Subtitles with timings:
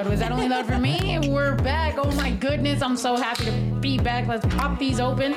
[0.00, 0.10] loud?
[0.10, 1.18] Was that only loud for me?
[1.28, 1.94] We're back.
[1.98, 2.82] Oh my goodness.
[2.82, 4.26] I'm so happy to be back.
[4.26, 5.34] Let's pop these open.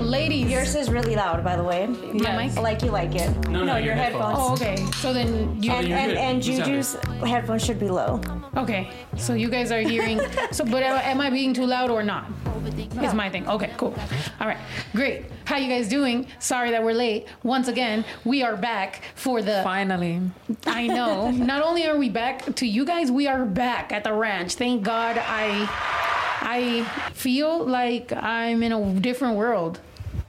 [0.00, 0.50] Ladies.
[0.50, 1.86] Yours is really loud, by the way.
[1.86, 2.56] My mic?
[2.56, 3.48] Like you like it.
[3.48, 4.38] No, no, your your headphones.
[4.38, 4.76] Oh, okay.
[4.96, 5.72] So then you.
[5.72, 6.94] And, and, and Juju's
[7.24, 8.20] headphones should be low.
[8.56, 8.90] Okay.
[9.16, 10.20] So you guys are hearing.
[10.50, 12.26] So, but am am I being too loud or not?
[13.02, 13.48] Is my thing.
[13.48, 13.94] Okay, cool.
[14.40, 14.58] All right,
[14.92, 15.26] great.
[15.44, 16.26] How you guys doing?
[16.38, 17.26] Sorry that we're late.
[17.42, 19.62] Once again, we are back for the.
[19.62, 20.20] Finally.
[20.66, 21.30] I know.
[21.30, 24.54] Not only are we back to you guys, we are back at the ranch.
[24.54, 25.18] Thank God.
[25.18, 25.68] I,
[26.40, 29.80] I feel like I'm in a different world.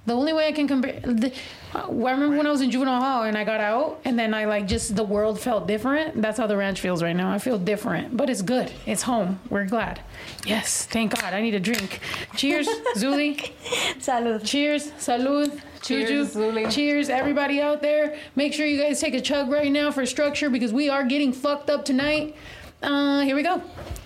[0.06, 1.00] The only way I can compare.
[1.00, 1.34] The,
[1.74, 4.46] I remember when I was in juvenile hall and I got out, and then I
[4.46, 6.22] like just the world felt different.
[6.22, 7.32] That's how the ranch feels right now.
[7.32, 8.72] I feel different, but it's good.
[8.86, 9.40] It's home.
[9.50, 10.02] We're glad.
[10.46, 11.34] Yes, thank God.
[11.34, 12.00] I need a drink.
[12.36, 13.52] Cheers, Zuli.
[14.00, 14.46] Salud.
[14.46, 16.40] Cheers, salud, Cheers, Juju.
[16.40, 16.72] Zuli.
[16.72, 18.18] Cheers, everybody out there.
[18.36, 21.34] Make sure you guys take a chug right now for structure because we are getting
[21.34, 22.36] fucked up tonight.
[22.84, 23.62] Uh, here we go.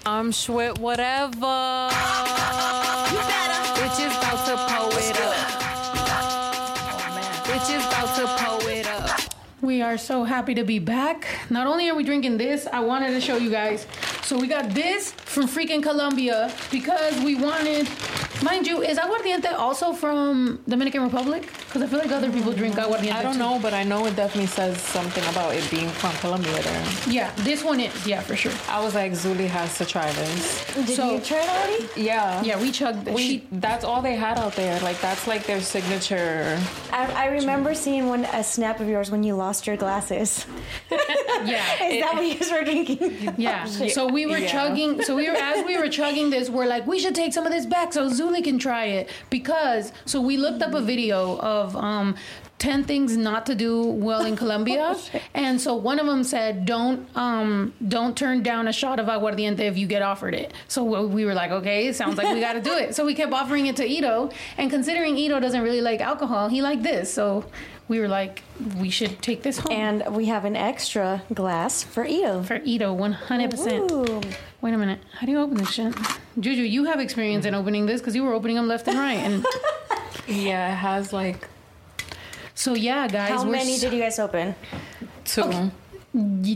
[0.05, 1.89] I'm Schwit whatever.
[3.11, 3.59] You better.
[3.79, 4.68] Bitches about to
[9.79, 11.25] We are so happy to be back.
[11.49, 13.87] Not only are we drinking this, I wanted to show you guys.
[14.23, 17.87] So we got this from freaking Colombia because we wanted,
[18.43, 21.43] mind you, is aguardiente also from Dominican Republic?
[21.65, 23.13] Because I feel like other people drink aguardiente.
[23.13, 23.39] I don't too.
[23.39, 26.85] know, but I know it definitely says something about it being from Colombia there.
[27.07, 28.07] Yeah, this one is.
[28.07, 28.51] Yeah, for sure.
[28.69, 30.73] I was like, Zuli has to try this.
[30.75, 32.01] Did So- you try it already?
[32.01, 32.41] Yeah.
[32.43, 33.07] Yeah, we chugged.
[33.09, 34.79] We, she, that's all they had out there.
[34.81, 36.59] Like that's like their signature.
[36.91, 40.45] I, I remember seeing one a snap of yours when you lost your glasses.
[40.91, 41.83] yeah.
[41.83, 43.33] Is that what you guys were drinking?
[43.37, 43.65] Yeah.
[43.89, 44.49] So we were Yeah.
[44.51, 45.01] chugging.
[45.03, 47.51] So we were as we were chugging this, we're like, we should take some of
[47.51, 49.91] this back so Zuli can try it because.
[50.05, 52.15] So we looked up a video of um.
[52.59, 54.93] 10 things not to do well in Colombia.
[55.33, 59.61] and so one of them said, don't um, don't turn down a shot of aguardiente
[59.61, 60.53] if you get offered it.
[60.67, 62.95] So we were like, okay, it sounds like we got to do it.
[62.95, 64.31] So we kept offering it to Ito.
[64.57, 67.13] And considering Ito doesn't really like alcohol, he liked this.
[67.13, 67.45] So
[67.89, 68.43] we were like,
[68.77, 69.71] we should take this home.
[69.73, 72.43] And we have an extra glass for Ito.
[72.43, 73.91] for Ito, 100%.
[73.91, 74.21] Ooh.
[74.61, 74.99] Wait a minute.
[75.17, 75.93] How do you open this shit?
[76.39, 79.17] Juju, you have experience in opening this because you were opening them left and right.
[79.17, 79.45] And
[80.27, 81.47] Yeah, it has like
[82.53, 83.29] so, yeah, guys.
[83.29, 84.53] How many s- did you guys open?
[85.23, 85.41] two.
[85.43, 85.71] y-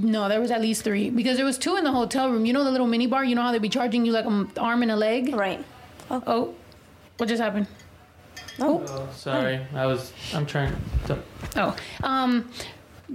[0.04, 2.46] No, there was at least three because there was two in the hotel room.
[2.46, 3.24] You know the little mini bar.
[3.24, 5.34] You know how they'd be charging you like an arm and a leg.
[5.34, 5.64] Right.
[6.12, 6.54] Oh,
[7.18, 7.68] what just happened?
[8.60, 9.60] Oh, sorry.
[9.74, 10.14] I was.
[10.34, 10.76] I'm trying
[11.08, 11.18] to.
[11.56, 12.50] Oh, um,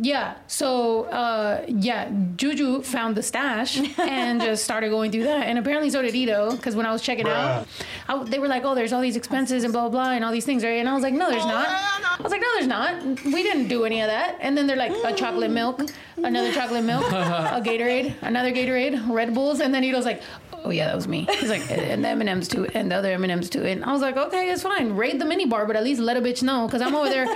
[0.00, 0.37] yeah.
[0.47, 5.91] So, uh, yeah, Juju found the stash and just started going through that, and apparently
[5.91, 6.53] so did Ito.
[6.56, 7.66] Because when I was checking out,
[8.09, 10.32] I, they were like, "Oh, there's all these expenses and blah blah blah and all
[10.32, 10.78] these things," right?
[10.78, 13.03] And I was like, "No, there's not." I was like, "No, there's not.
[13.25, 15.82] We didn't do any of that." And then they're like, "A chocolate milk,
[16.16, 20.22] another chocolate milk, a Gatorade, another Gatorade, Red Bulls," and then Ito's like.
[20.65, 21.27] Oh yeah, that was me.
[21.31, 23.63] He's like, and the M and M's too, and the other M and M's too.
[23.65, 24.93] And I was like, okay, it's fine.
[24.95, 27.27] Raid the mini bar, but at least let a bitch know, because I'm over there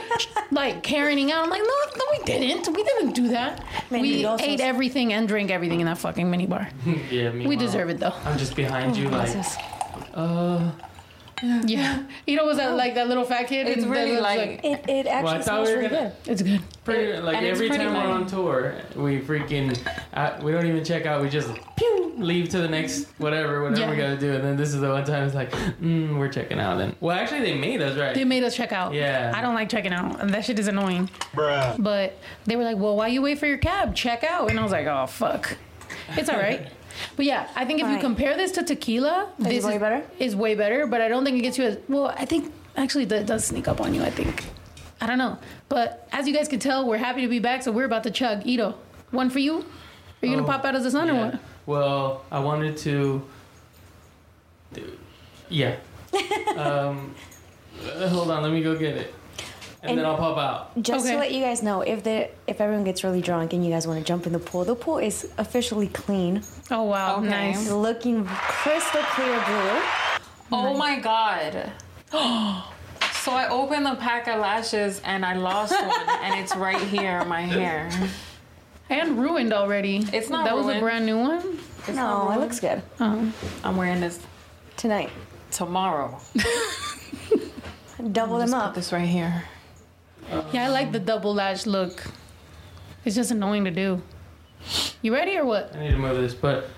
[0.50, 1.44] like carrying out.
[1.44, 2.69] I'm like, no, no, we didn't.
[2.75, 3.65] We didn't do that.
[3.91, 6.69] we ate everything and drank everything in that fucking mini bar.
[7.10, 7.47] Yeah, me.
[7.47, 8.15] We deserve it though.
[8.25, 9.34] I'm just behind you, like.
[10.15, 10.71] Uh.
[11.66, 13.66] Yeah, you Ito was that like that little fat kid.
[13.69, 16.12] It's really was like It, it actually Well, I thought smells we were really gonna.
[16.25, 16.32] good.
[16.32, 16.60] it's good.
[16.84, 19.76] Pretty, like And every pretty time we're on tour, we freaking
[20.14, 21.20] uh, we don't even check out.
[21.22, 24.03] We just pew leave to the next whatever whatever we Yeah.
[24.10, 26.78] gotta do, and then this is the one time it's like mm, we're checking out.
[26.78, 28.14] Then well, actually they made us right.
[28.14, 28.94] They made us check out.
[28.94, 29.32] Yeah.
[29.34, 30.20] I don't like checking out.
[30.20, 31.09] and That shit is annoying.
[31.34, 31.82] Bruh.
[31.82, 33.94] But they were like, well, why you wait for your cab?
[33.94, 34.50] Check out.
[34.50, 35.56] And I was like, oh fuck,
[36.16, 36.69] it's all right.
[37.16, 38.00] But yeah, I think if you Right.
[38.00, 40.02] compare this to tequila, this way better?
[40.18, 42.06] Is way better, but I don't think it gets you as well.
[42.16, 44.02] I think actually that does sneak up on you.
[44.02, 44.44] I think.
[45.00, 45.36] I don't know,
[45.68, 47.62] but as you guys can tell, we're happy to be back.
[47.62, 48.46] So we're about to chug.
[48.46, 48.74] Ito,
[49.10, 49.64] one for you.
[50.22, 51.41] Are you Oh, gonna pop out as the sun or what?
[51.66, 53.22] Well, I wanted to.
[55.48, 55.76] Yeah.
[56.56, 57.14] um,
[57.84, 59.14] uh, hold on, let me go get it,
[59.82, 60.82] and, And- then I'll pop out.
[60.82, 61.15] Just Okay.
[61.15, 63.87] to let you guys know, if the if everyone gets really drunk and you guys
[63.87, 67.28] want to jump in the pool, the pool is officially clean, Oh wow, Okay.
[67.28, 67.68] nice.
[67.71, 69.80] looking crystal clear blue.
[70.53, 71.72] Oh my god.
[72.12, 77.18] so I opened the pack of lashes and I lost one and it's right here
[77.21, 77.91] in my hair.
[78.91, 80.06] And ruined already.
[80.12, 81.59] It's not That was a brand new one.
[81.89, 83.33] It's No, it looks good oh.
[83.65, 84.21] I'm wearing this
[84.77, 85.10] tonight.
[85.51, 86.21] tomorrow.
[88.12, 88.74] Double them Just put up.
[88.74, 89.45] this right here.
[90.52, 92.02] Yeah, I like the double lash look.
[93.04, 94.00] It's just annoying to do.
[95.02, 95.74] You ready or what?
[95.74, 96.68] I need to move this, but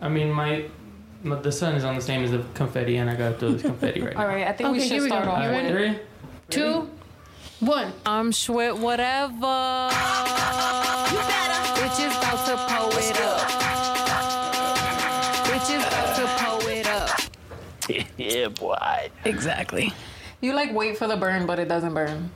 [0.00, 0.64] I mean my.
[1.22, 3.62] my the sun is on the same as the confetti, and I gotta throw this
[3.62, 4.20] confetti right now.
[4.22, 5.16] All right, I think we Okay, should here we go.
[5.22, 5.94] start off You with ready?
[5.94, 6.00] Three.
[6.50, 6.90] Two,
[7.60, 7.92] one.
[8.06, 9.90] I'm Schwit whatever.
[11.74, 13.50] Bitches about to pull it up.
[18.16, 19.10] Yeah, boy.
[19.26, 19.92] Exactly.
[20.40, 22.30] You like wait for the burn, but it doesn't burn.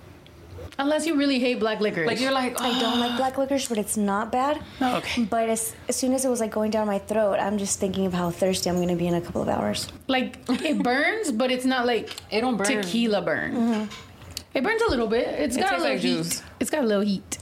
[0.81, 2.07] Unless you really hate black licorice.
[2.07, 3.41] Like you're like, I don't like black ah.
[3.41, 4.63] licorice, but it's not bad.
[4.81, 5.25] Oh, okay.
[5.25, 8.07] But as, as soon as it was like going down my throat, I'm just thinking
[8.07, 9.89] of how thirsty I'm gonna be in a couple of hours.
[10.07, 12.67] Like it burns, but it's not like it don't burn.
[12.67, 13.53] tequila burn.
[13.53, 13.85] Mm-hmm.
[14.55, 15.27] It burns a little bit.
[15.27, 16.17] It's it got a little like heat.
[16.17, 16.43] Juice.
[16.61, 17.39] It's got a little heat.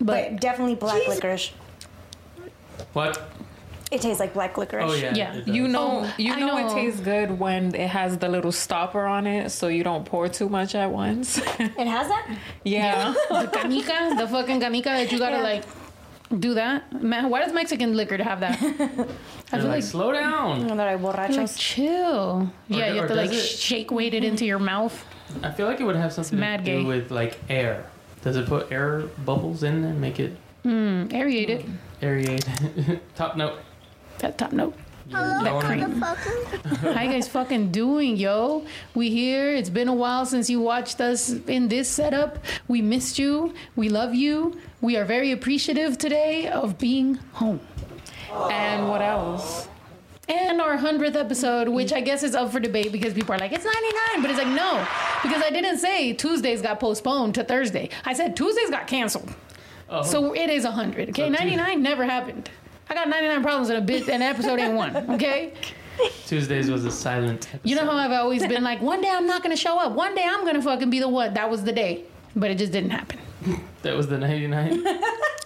[0.00, 1.50] But But definitely black licorice.
[2.92, 3.20] What?
[3.90, 4.84] It tastes like black licorice.
[4.90, 5.14] Oh yeah.
[5.14, 5.34] Yeah.
[5.46, 6.66] You know, Oh, you know, know.
[6.66, 10.28] it tastes good when it has the little stopper on it, so you don't pour
[10.28, 11.38] too much at once.
[11.58, 12.38] It has that?
[12.64, 13.14] yeah.
[13.30, 15.42] the canica, the fucking canica that you gotta Yeah.
[15.42, 15.64] like
[16.38, 17.02] do that.
[17.02, 18.52] Man, why does Mexican liquor to have that?
[19.52, 20.66] I feel like, like slow down.
[20.66, 21.56] No, that I like borrachos.
[21.58, 22.50] chill.
[22.68, 25.02] Yeah, do- you have to like it- shake weight it into your mouth.
[25.42, 26.82] I feel like it would have something mad to gay.
[26.82, 27.86] do with like air.
[28.22, 31.64] Does it put air bubbles in and make it Mm, aerate it.
[32.02, 33.00] aerate?
[33.14, 33.58] Top note.
[34.18, 34.74] That top note.
[35.08, 35.18] You're.
[35.18, 38.66] How you guys fucking doing, yo?
[38.94, 39.54] We here.
[39.54, 42.38] It's been a while since you watched us in this setup.
[42.68, 43.54] We missed you.
[43.74, 44.58] We love you.
[44.82, 47.60] We are very appreciative today of being home.
[48.50, 49.66] and what else?
[50.28, 53.52] And our 100th episode, which I guess is up for debate because people are like,
[53.52, 54.20] it's 99.
[54.20, 54.86] But it's like, no,
[55.22, 57.88] because I didn't say Tuesdays got postponed to Thursday.
[58.04, 59.34] I said Tuesdays got canceled.
[59.88, 60.02] Oh.
[60.02, 61.08] So it is 100.
[61.10, 62.50] Okay, oh, So 99 never happened.
[62.90, 64.96] I got 99 problems in a bit, and episode ain't one.
[65.12, 65.52] Okay?
[66.26, 67.60] Tuesdays was a silent episode.
[67.68, 69.92] You know how I've always been like, one day I'm not gonna show up.
[69.92, 71.34] One day I'm gonna fucking be the one.
[71.34, 72.04] That was the day.
[72.36, 73.18] But it just didn't happen.
[73.82, 74.84] that was the 99?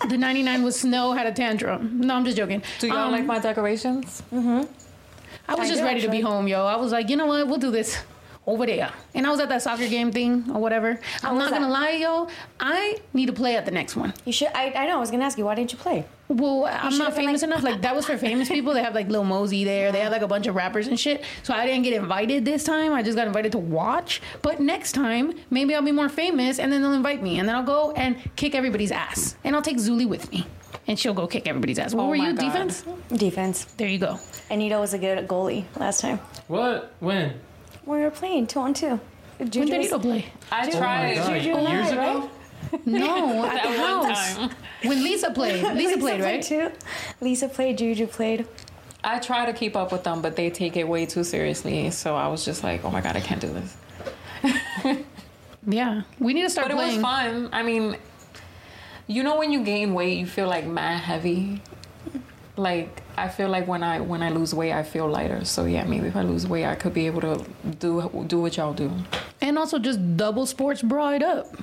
[0.08, 2.00] The 99 was snow, had a tantrum.
[2.00, 2.60] No, I'm just joking.
[2.80, 4.20] Do y'all Um, like my decorations?
[4.34, 4.64] Mm-hmm.
[5.48, 6.66] I was I just do, ready to be home, yo.
[6.66, 7.46] I was like, you know what?
[7.46, 8.02] We'll do this
[8.44, 8.90] over there.
[9.14, 10.98] And I was at that soccer game thing or whatever.
[11.22, 11.72] I'm was not gonna that?
[11.72, 12.26] lie, yo.
[12.58, 14.12] I need to play at the next one.
[14.24, 14.48] You should.
[14.48, 14.96] I, I know.
[14.96, 15.44] I was gonna ask you.
[15.44, 16.04] Why didn't you play?
[16.34, 17.62] Well, I'm not famous like- enough.
[17.62, 18.72] Like that was for famous people.
[18.74, 19.92] They have like Lil Mosey there.
[19.92, 21.24] They have like a bunch of rappers and shit.
[21.42, 22.92] So I didn't get invited this time.
[22.92, 24.22] I just got invited to watch.
[24.40, 27.54] But next time, maybe I'll be more famous, and then they'll invite me, and then
[27.56, 30.46] I'll go and kick everybody's ass, and I'll take Zuli with me,
[30.86, 31.92] and she'll go kick everybody's ass.
[31.94, 32.32] What Oh were you?
[32.34, 32.38] God.
[32.46, 32.84] Defense.
[33.14, 33.64] Defense.
[33.76, 34.18] There you go.
[34.50, 36.18] Anita was a good goalie last time.
[36.48, 36.92] what?
[37.00, 37.34] When?
[37.84, 39.00] We were playing two on two.
[39.38, 40.26] When did was- Nito play?
[40.50, 41.14] I Oh tried.
[41.16, 41.40] god.
[41.40, 42.20] Juju and Years I, ago?
[42.20, 42.30] right?
[42.86, 44.54] No, at That the house.
[44.84, 45.62] When Lisa played.
[45.62, 46.42] Lisa Lisa played, right?
[46.42, 46.70] too.
[47.20, 47.78] Lisa played.
[47.78, 48.46] Juju played.
[49.04, 51.90] I try to keep up with them, but they take it way too seriously.
[51.90, 53.76] So I was just like, oh my god, I can't do this.
[55.66, 57.48] Yeah, we need to start But it was fun.
[57.52, 57.96] I mean,
[59.06, 61.62] you know when you gain weight, you feel like mad heavy.
[62.56, 65.44] Like I feel like when I when I lose weight, I feel lighter.
[65.44, 67.44] So yeah, maybe if I lose weight, I could be able to
[67.78, 68.90] do do what y'all do.
[69.40, 71.54] And also just double sports bra it up.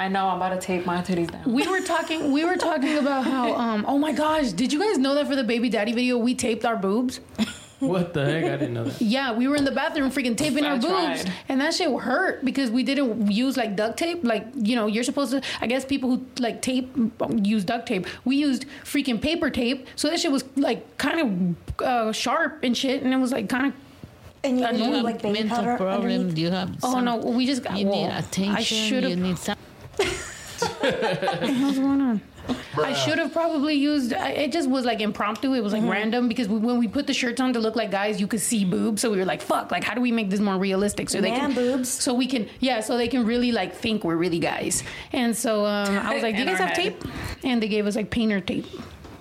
[0.00, 1.42] I know I'm about to take my titties down.
[1.44, 2.32] We were talking.
[2.32, 3.54] We were talking about how.
[3.54, 3.84] Um.
[3.86, 4.52] Oh my gosh!
[4.52, 7.20] Did you guys know that for the baby daddy video we taped our boobs?
[7.80, 8.44] What the heck?
[8.44, 9.00] I didn't know that.
[9.00, 11.32] Yeah, we were in the bathroom freaking taping I our boobs, tried.
[11.48, 14.24] and that shit hurt because we didn't use like duct tape.
[14.24, 15.42] Like you know, you're supposed to.
[15.60, 16.90] I guess people who like tape
[17.42, 18.06] use duct tape.
[18.24, 21.20] We used freaking paper tape, so that shit was like kind
[21.78, 23.74] of uh, sharp and shit, and it was like kind of.
[24.44, 25.00] And you I need know.
[25.02, 26.10] like mental powder problem.
[26.10, 26.38] underneath.
[26.38, 26.76] You have.
[26.82, 27.78] Oh some, no, we just got.
[27.78, 28.56] You well, need attention.
[28.56, 29.18] I should You have.
[29.18, 29.56] need some.
[29.98, 32.20] What's going on?
[32.76, 34.12] I should have probably used.
[34.12, 35.52] I- It just was like impromptu.
[35.54, 35.86] It was Mm-hmm.
[35.86, 38.26] like random because we, when we put the shirts on to look like guys, you
[38.26, 39.02] could see boobs.
[39.02, 39.70] So we were like, "Fuck!
[39.70, 41.88] Like, how do we make this more realistic so they Man can boobs.
[41.88, 44.82] So we can, yeah, so they can really like think we're really guys."
[45.12, 47.00] And so um, I was like, "Do you In guys our have head.
[47.00, 47.04] tape?"
[47.44, 48.66] And they gave us like painter tape,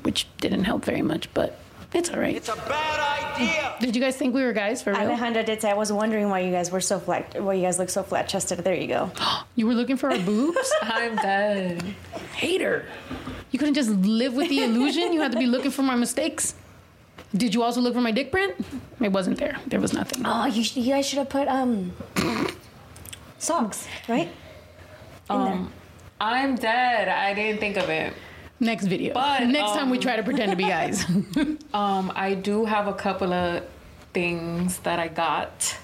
[0.04, 1.59] which didn't help very much, but
[1.94, 2.36] it's all right.
[2.36, 3.76] It's a bad idea.
[3.80, 5.02] Did you guys think we were guys for real?
[5.02, 7.42] Alejandra did say I was wondering why you guys were so flat.
[7.42, 8.60] Why you guys look so flat chested.
[8.60, 9.12] There you go.
[9.56, 11.84] You were looking for our boobs, I'm dead.
[12.36, 12.86] hater.
[13.52, 15.12] You couldn't just live with the illusion.
[15.12, 16.56] You had to be looking for my mistakes.
[17.36, 18.56] Did you also look for my dick print?
[19.02, 19.58] It wasn't there.
[19.68, 20.24] There was nothing.
[20.26, 21.92] Oh, you, sh- you guys should have put um
[23.38, 24.30] socks, right?
[25.30, 25.54] In there.
[25.54, 25.72] Um,
[26.22, 27.08] I'm dead.
[27.08, 28.14] I didn't think of it.
[28.60, 29.14] Next video.
[29.14, 31.06] But, Next time we um, try to pretend to be guys.
[31.74, 33.64] Um, I do have a couple of
[34.14, 35.78] things that I got.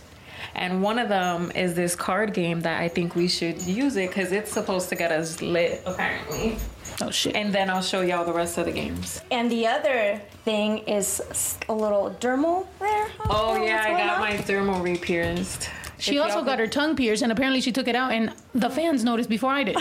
[0.55, 4.09] And one of them is this card game that I think we should use it
[4.09, 6.57] because it's supposed to get us lit, apparently.
[7.01, 7.35] oh shit.
[7.35, 9.21] And then I'll show y'all the rest of the games.
[9.31, 11.21] And the other thing is
[11.69, 13.07] a little dermal there.
[13.29, 14.21] Oh, What's yeah, I got on?
[14.21, 15.69] my dermal re-pierced.
[15.97, 18.69] She also y'all got her tongue pierced and apparently she took it out and the
[18.69, 19.77] fans noticed before I did.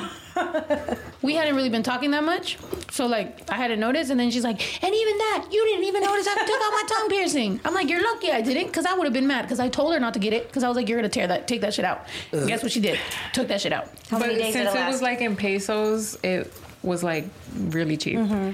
[1.23, 2.59] we hadn't really been talking that much.
[2.91, 6.03] So like I hadn't noticed and then she's like, and even that, you didn't even
[6.03, 7.61] notice I took out my tongue piercing.
[7.65, 9.93] I'm like, you're lucky I didn't because I would have been mad because I told
[9.95, 11.75] her not to get it because I was like, you're gonna tear that, take that
[11.75, 12.07] shit out.
[12.33, 12.99] Guess what she did?
[13.33, 13.89] Took that shit out.
[14.09, 14.93] How But many days since it it, last?
[14.93, 16.53] was like in pesos, it
[16.83, 18.19] was like really cheap.
[18.19, 18.53] Mm-hmm.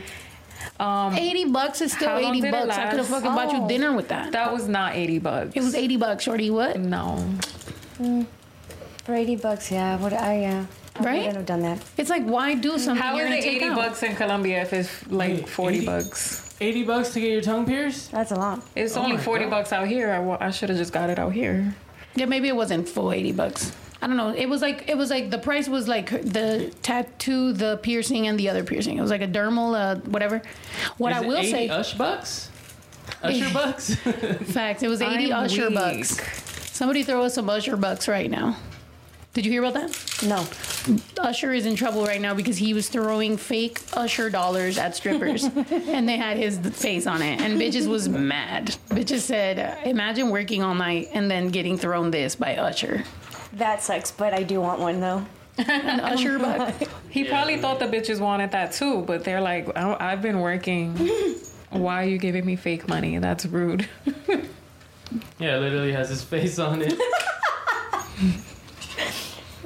[0.79, 2.76] Um, 80 bucks is still 80 bucks.
[2.76, 3.23] I could have last?
[3.23, 3.69] fucking bought you Oh.
[3.69, 4.33] dinner with that.
[4.33, 5.52] that was not 80 bucks.
[5.55, 6.50] It was 80 bucks, shorty.
[6.50, 6.79] What?
[6.79, 7.25] No.
[9.05, 9.97] For 80 bucks, yeah.
[9.99, 10.64] What I, yeah.
[10.97, 11.17] I Right?
[11.19, 11.79] wouldn't have done that.
[11.97, 13.76] It's like, why do something How you're is gonna it 80 out?
[13.76, 15.87] bucks in Colombia if it's like Wait, 40 80?
[15.87, 16.55] bucks?
[16.61, 18.11] 80 bucks to get your tongue pierced?
[18.12, 18.62] That's a lot.
[18.76, 19.50] It's Oh only 40 God.
[19.50, 20.11] bucks out here.
[20.40, 21.75] I, I should have just got it out here.
[22.17, 23.73] Yeah, maybe it wasn't full 80 bucks.
[24.02, 24.30] I don't know.
[24.30, 28.38] It was like it was like the price was like the tattoo, the piercing, and
[28.38, 28.97] the other piercing.
[28.97, 30.40] It was like a dermal, uh, whatever.
[30.97, 32.50] What Is I it will 80 say, Ush bucks?
[33.23, 33.95] Usher bucks?
[34.54, 35.75] fact, it was 80 I'm Usher weak.
[35.75, 36.21] bucks.
[36.73, 38.57] Somebody throw us some Usher bucks right now.
[39.35, 40.25] Did you hear about that?
[40.26, 40.45] No.
[41.23, 45.45] Usher is in trouble right now because he was throwing fake Usher dollars at strippers,
[45.71, 47.40] and they had his face on it.
[47.40, 48.75] And bitches was mad.
[48.88, 53.04] Bitches said, "Imagine working all night and then getting thrown this by Usher."
[53.54, 55.25] That sucks, but I do want one though.
[55.59, 56.75] An Usher buck.
[57.11, 60.95] He probably thought the bitches wanted that too, but they're like, I- I've been working.
[61.71, 63.19] Why are you giving me fake money?
[63.19, 63.88] That's rude.
[65.40, 66.95] yeah, literally has his face on it.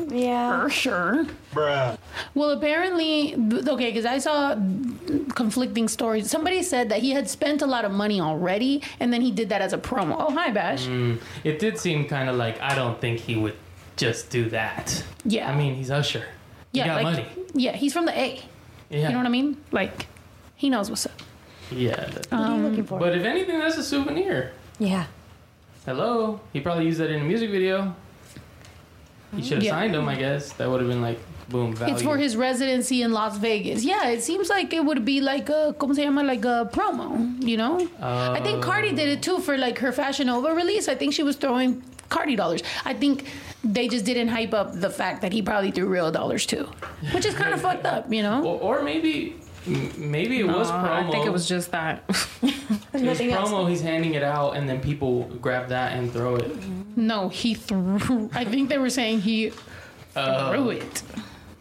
[0.09, 0.62] Yeah.
[0.62, 1.26] For sure.
[1.53, 1.97] Bruh.
[2.35, 4.55] Well, apparently, okay, because I saw
[5.35, 6.31] conflicting stories.
[6.31, 9.49] Somebody said that he had spent a lot of money already, and then he did
[9.50, 10.17] that as a promo.
[10.19, 10.87] Oh, hi, Bash.
[10.87, 13.57] Mm, it did seem kind of like I don't think he would
[13.97, 15.05] just do that.
[15.25, 15.51] Yeah.
[15.51, 16.25] I mean, he's Usher.
[16.73, 17.27] He yeah, got like, money.
[17.55, 18.41] yeah, he's from the A.
[18.91, 19.09] Yeah.
[19.09, 19.57] You know what I mean?
[19.73, 20.07] Like,
[20.57, 21.13] he knows what's up.
[21.71, 21.97] Yeah.
[21.97, 22.99] that- What are you looking for?
[22.99, 24.53] but if anything, that's a souvenir.
[24.79, 25.07] yeah.
[25.87, 26.41] Hello.
[26.55, 27.95] He probably used that in a music video.
[29.37, 29.73] He should have Yeah.
[29.73, 30.53] signed him, I guess.
[30.55, 31.19] That would have been like,
[31.51, 31.93] boom, value.
[31.93, 33.85] It's for his residency in Las Vegas.
[33.85, 37.43] Yeah, it seems like it would be like a, como se llama, like a promo,
[37.47, 37.87] you know?
[38.01, 39.37] I think Cardi did it oh.
[39.37, 40.89] too for like her Fashion Nova release.
[40.89, 42.63] I think she was throwing Cardi dollars.
[42.87, 43.25] I think
[43.64, 46.68] they just didn't hype up the fact that he probably threw real dollars too,
[47.12, 48.44] which is kind of fucked up, you know?
[48.44, 49.37] Or, or maybe,
[49.97, 51.09] maybe it was Uh, promo.
[51.09, 52.02] I think it was just that.
[52.94, 53.50] It was Nothing else.
[53.50, 53.68] promo.
[53.68, 56.49] He's handing it out, and then people grab that and throw it.
[56.97, 58.30] No, he threw.
[58.33, 59.50] I think they were saying he
[60.14, 61.02] Uh, threw it,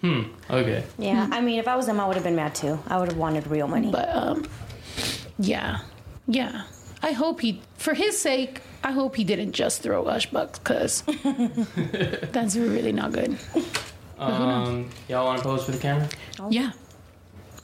[0.01, 0.24] Hmm.
[0.51, 0.83] Okay.
[1.00, 1.27] Yeah.
[1.31, 2.77] I mean, if I was them, I would have been mad too.
[2.88, 3.89] I would have wanted real money.
[3.89, 4.45] but um,
[5.39, 5.79] yeah,
[6.27, 6.63] yeah.
[7.01, 11.02] I hope he, for his sake, I hope he didn't just throw Ush bucks because
[12.32, 13.38] that's really not good.
[14.20, 16.10] Um, y'all want to pose for the camera?
[16.50, 16.72] Yeah.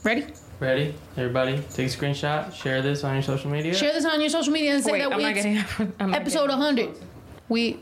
[0.04, 0.28] Ready?
[0.60, 0.94] Ready?
[1.18, 2.54] Everybody, take a screenshot.
[2.54, 3.74] Share this on your social media.
[3.74, 5.64] Share this on your social media and say Wait, that I'm not getting.
[6.00, 6.90] I'm not episode 100.
[7.50, 7.80] We,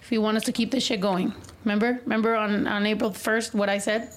[0.00, 1.34] if you want us to keep this shit going,
[1.64, 2.00] remember?
[2.04, 4.10] Remember on on April 1st what I said?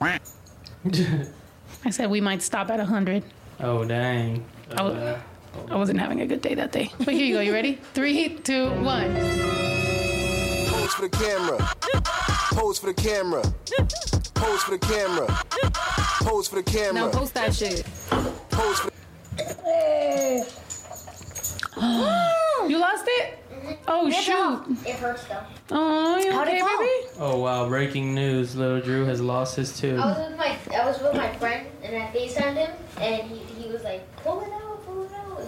[0.00, 3.22] I said we might stop at 100.
[3.60, 4.44] oh dang.
[4.78, 4.88] Oh.
[4.88, 5.20] Uh,
[5.70, 6.90] I wasn't having a good day that day.
[6.98, 7.40] But here you go.
[7.40, 7.78] You ready?
[7.94, 9.14] Three, two, one.
[10.68, 11.58] Pose for the camera.
[12.52, 13.42] Pose for the camera.
[14.34, 15.26] Pose for the camera.
[16.24, 16.94] Pose for the camera.
[16.94, 17.84] Now post that shit.
[18.50, 18.90] Pose for
[22.68, 23.38] You lost it?
[23.50, 23.72] Mm-hmm.
[23.88, 24.86] Oh shoot!
[24.86, 25.40] It hurts though.
[25.70, 27.08] Oh, you okay, baby?
[27.18, 27.68] oh wow!
[27.68, 29.98] Breaking news: Little Drew has lost his tooth.
[29.98, 33.38] I was with my I was with my friend and I FaceTimed him and he,
[33.60, 34.63] he was like, pull it pull it out.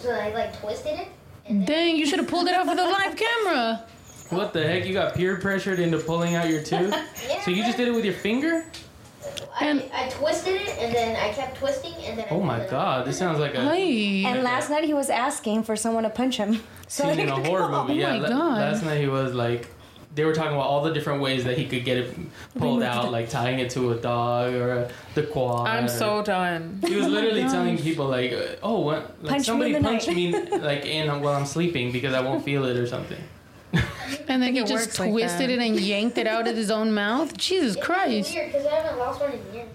[0.00, 1.08] So I like twisted it.
[1.48, 3.84] And then Dang, you should have pulled it out for the live camera.
[4.30, 4.84] What the heck?
[4.86, 6.94] You got peer pressured into pulling out your tooth?
[7.28, 8.64] Yeah, so you just did it with your finger?
[9.60, 12.64] And- I, I twisted it and then I kept twisting and then Oh pulled my
[12.66, 13.06] god!
[13.06, 14.24] This sounds like a Hey.
[14.24, 16.60] and last night he was asking for someone to punch him.
[16.88, 18.04] So scene in a horror oh movie.
[18.04, 18.58] Oh yeah, my la- God.
[18.58, 19.68] last night he was like,
[20.14, 22.16] they were talking about all the different ways that he could get it
[22.58, 25.68] pulled out, like tying it to a dog or a, the quad.
[25.68, 26.80] I'm so done.
[26.86, 27.52] He was literally gosh.
[27.56, 29.22] telling people like, uh, "Oh, what?
[29.22, 32.20] Like Punch somebody in the punch night." me like in while I'm sleeping because I
[32.20, 33.22] won't feel it or something."
[34.28, 36.94] And then he just works like twisted it and yanked it out of his own
[36.94, 37.36] mouth.
[37.36, 38.34] Jesus It's Christ.
[38.34, 39.68] weird because I haven't lost one in years.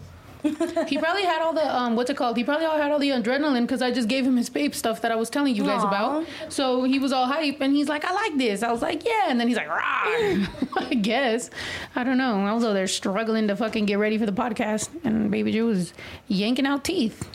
[0.87, 2.37] He probably had all the um what's it called?
[2.37, 5.01] He probably all had all the adrenaline because I just gave him his babe stuff
[5.01, 5.87] that I was telling you guys Aw.
[5.87, 6.25] about.
[6.49, 8.63] So he was all hype and he's like, I like this.
[8.63, 9.25] I was like, yeah.
[9.27, 9.81] And then he's like, rah.
[10.77, 11.49] I guess.
[11.95, 12.45] I don't know.
[12.45, 15.67] I was over there struggling to fucking get ready for the podcast, and Baby Drew
[15.67, 15.93] was
[16.27, 17.29] yanking out teeth.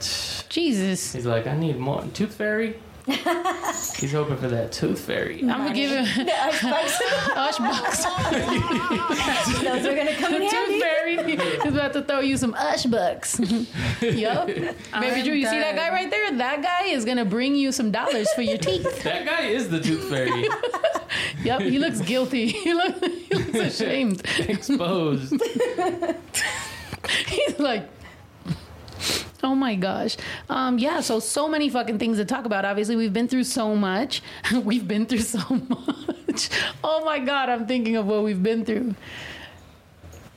[0.48, 1.12] Jesus.
[1.12, 5.40] He's like, "I need more tooth fairy." He's hoping for that tooth fairy.
[5.40, 7.00] I'm gonna give him the ice spikes,
[7.34, 8.04] Ush bucks.
[9.62, 10.80] those are gonna come in Tooth handy.
[10.80, 11.16] Fairy
[11.66, 13.40] is about to throw you some Ush bucks.
[14.02, 14.46] yup.
[14.46, 16.36] Baby I'm Drew, you see that guy right there?
[16.36, 19.02] That guy is gonna bring you some dollars for your teeth.
[19.08, 20.48] That guy is the tooth fairy,
[21.44, 22.48] Yep, he looks guilty.
[22.48, 24.22] He looks, he looks ashamed.
[24.38, 25.34] exposed.
[27.26, 27.88] He's like,
[29.48, 30.16] oh my gosh.
[30.50, 32.66] Um, yeah, so so many fucking things to talk about.
[32.66, 34.22] Obviously, we've been through so much.
[34.64, 36.50] we've been through so much.
[36.84, 38.94] Oh my god, I'm thinking of what we've been through.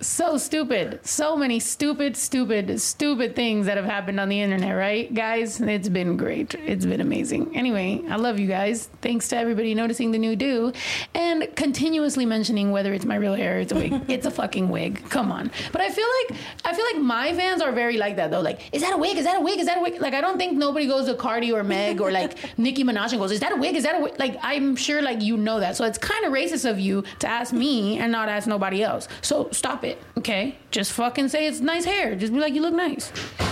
[0.01, 0.99] So stupid.
[1.05, 5.61] So many stupid, stupid, stupid things that have happened on the internet, right, guys?
[5.61, 6.55] It's been great.
[6.55, 7.55] It's been amazing.
[7.55, 8.89] Anyway, I love you guys.
[9.01, 10.73] Thanks to everybody noticing the new do
[11.13, 13.93] and continuously mentioning whether it's my real hair or it's a wig.
[14.07, 15.03] it's a fucking wig.
[15.09, 15.51] Come on.
[15.71, 18.41] But I feel like I feel like my fans are very like that though.
[18.41, 19.17] Like, is that a wig?
[19.17, 19.59] Is that a wig?
[19.59, 20.01] Is that a wig?
[20.01, 23.19] Like, I don't think nobody goes to Cardi or Meg or like Nicki Minaj and
[23.19, 23.75] goes, "Is that a wig?
[23.75, 25.75] Is that a wig?" Like, I'm sure like you know that.
[25.75, 29.07] So it's kind of racist of you to ask me and not ask nobody else.
[29.21, 30.57] So stop it, okay?
[30.71, 32.15] Just fucking say it's nice hair.
[32.15, 33.07] Just be like, you look nice.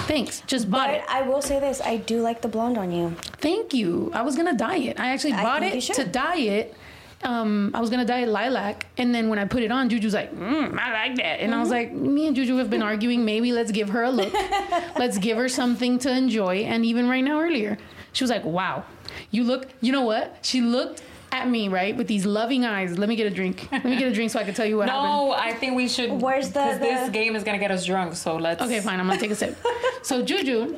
[0.08, 0.42] Thanks.
[0.48, 1.04] Just bought But it.
[1.10, 3.12] I will say this: I do like the blonde on you.
[3.42, 4.12] Thank you.
[4.14, 5.00] I was gonna dye it.
[5.00, 6.76] I actually I bought it to dye it.
[7.22, 10.14] Um, I was gonna dye it lilac, and then when I put it on, Juju's
[10.14, 11.60] like, mm, "I like that," and I Mm-hmm.
[11.62, 13.26] was like, "Me and Juju have been arguing.
[13.26, 14.34] Maybe let's give her a look.
[14.98, 17.78] let's give her something to enjoy." And even right now, earlier,
[18.14, 18.86] she was like, "Wow,
[19.32, 19.68] you look.
[19.82, 22.98] You know what?" She looked at me right with these loving eyes.
[22.98, 23.68] Let me get a drink.
[23.72, 25.06] Let me get a drink so I can tell you what happened.
[25.06, 26.12] No, I think we should.
[26.22, 28.16] Where's the- Because this game is gonna get us drunk.
[28.16, 28.62] So let's.
[28.62, 29.00] Okay, fine.
[29.00, 29.58] I'm gonna take a sip.
[30.02, 30.78] So Juju,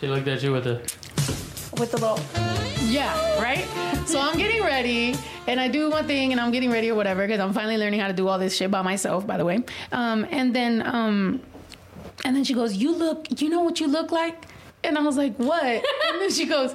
[0.00, 0.80] She looked at you with a.
[1.78, 2.18] With the little,
[2.88, 3.66] Yeah, right?
[4.06, 5.14] So I'm getting ready
[5.46, 8.00] and I do one thing and I'm getting ready or whatever because I'm finally learning
[8.00, 9.62] how to do all this shit by myself, by the way.
[9.92, 11.42] Um, and then um,
[12.24, 14.46] and then she goes, You look, you know what you look like?
[14.84, 15.64] And I was like, What?
[15.64, 16.74] And then she goes,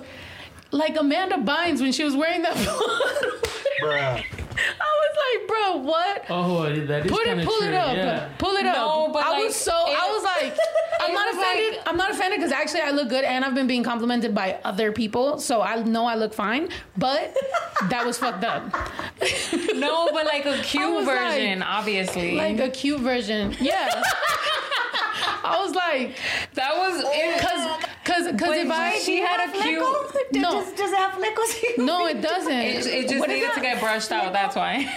[0.72, 2.56] Like Amanda Bynes when she was wearing that
[3.82, 4.24] Bruh.
[4.80, 6.26] I was like, bro, what?
[6.30, 7.68] Oh, that is Put kind it, of pull true.
[7.68, 7.96] it up.
[7.96, 8.30] Yeah.
[8.38, 9.14] Pull it No, up.
[9.14, 10.58] but, I like, was so, I was like,
[11.02, 11.78] I'm not was offended.
[11.78, 14.60] like- I'm not offended because actually I look good and I've been being complimented by
[14.64, 15.40] other people.
[15.40, 17.36] So I know I look fine, but
[17.90, 18.64] that was fucked up.
[19.76, 22.36] No, but like a cute was like- version, obviously.
[22.36, 23.56] Like a cute version.
[23.60, 24.02] Yeah.
[25.44, 26.18] I was like,
[26.54, 27.02] that was.
[27.02, 29.80] It, oh, cause, cause, cause if I, she had a cute.
[30.34, 30.52] No.
[30.64, 31.78] Does, does it have flickles?
[31.86, 32.52] no, it doesn't.
[32.52, 34.34] It, it just What is needed to get brushed out.
[34.42, 34.90] That's why.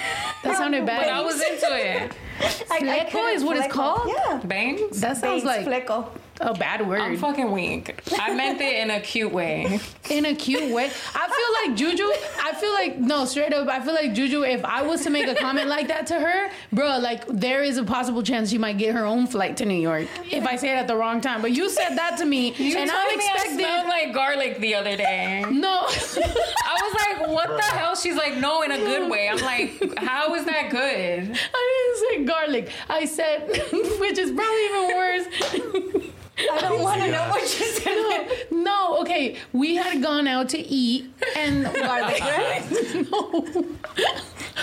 [0.42, 1.00] That sounded bad.
[1.04, 2.12] But I was into it.
[2.38, 4.08] Fleco is what it's called?
[4.08, 4.40] Yeah.
[4.44, 5.00] Bangs.
[5.00, 6.08] That sounds Bangs, like fleckle.
[6.40, 7.00] A bad word.
[7.00, 7.94] I'm fucking weak.
[8.18, 9.80] I meant it in a cute way.
[10.10, 10.90] in a cute way.
[11.14, 12.04] I feel like Juju.
[12.42, 13.68] I feel like no, straight up.
[13.68, 14.42] I feel like Juju.
[14.42, 17.78] If I was to make a comment like that to her, bro, like there is
[17.78, 20.70] a possible chance she might get her own flight to New York if I say
[20.70, 21.40] it at the wrong time.
[21.42, 24.74] But you said that to me, You and I'm me I smelled like garlic the
[24.74, 25.44] other day.
[25.50, 27.96] No, I was like, what the hell?
[27.96, 29.28] She's like, no, in a good way.
[29.28, 31.38] I'm like, how is that good?
[31.54, 32.70] I didn't say garlic.
[32.88, 33.48] I said,
[34.00, 36.11] which is probably even worse.
[36.38, 38.47] I don't want to know what you said.
[38.51, 39.37] No, no, okay.
[39.53, 42.70] We had gone out to eat and garlic bread.
[42.70, 43.31] no.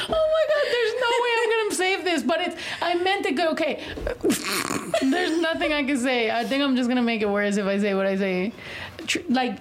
[0.04, 3.32] Oh my god, there's no way I'm gonna save this, but it's I meant to
[3.32, 3.84] go okay.
[5.02, 6.30] there's nothing I can say.
[6.32, 8.54] I think I'm just gonna make it worse if I say what I say.
[9.08, 9.60] Tr- Like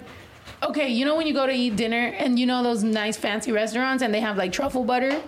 [0.63, 3.51] okay, you know when you go to eat dinner and you know those nice fancy
[3.51, 5.21] restaurants and they have like truffle butter?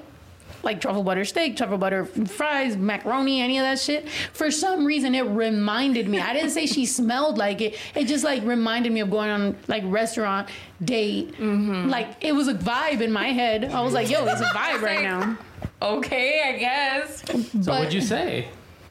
[0.63, 4.09] Like truffle butter steak, truffle butter fries, macaroni, any of that shit.
[4.31, 6.19] For some reason, it reminded me.
[6.19, 7.77] I didn't say she smelled like it.
[7.95, 10.49] It just like reminded me of going on like restaurant
[10.83, 11.39] date.
[11.39, 13.65] Like it was a vibe in my head.
[13.65, 15.37] I was like, yo, it's a vibe right now.
[15.81, 17.19] Okay, I guess.
[17.27, 18.47] So But what'd you say?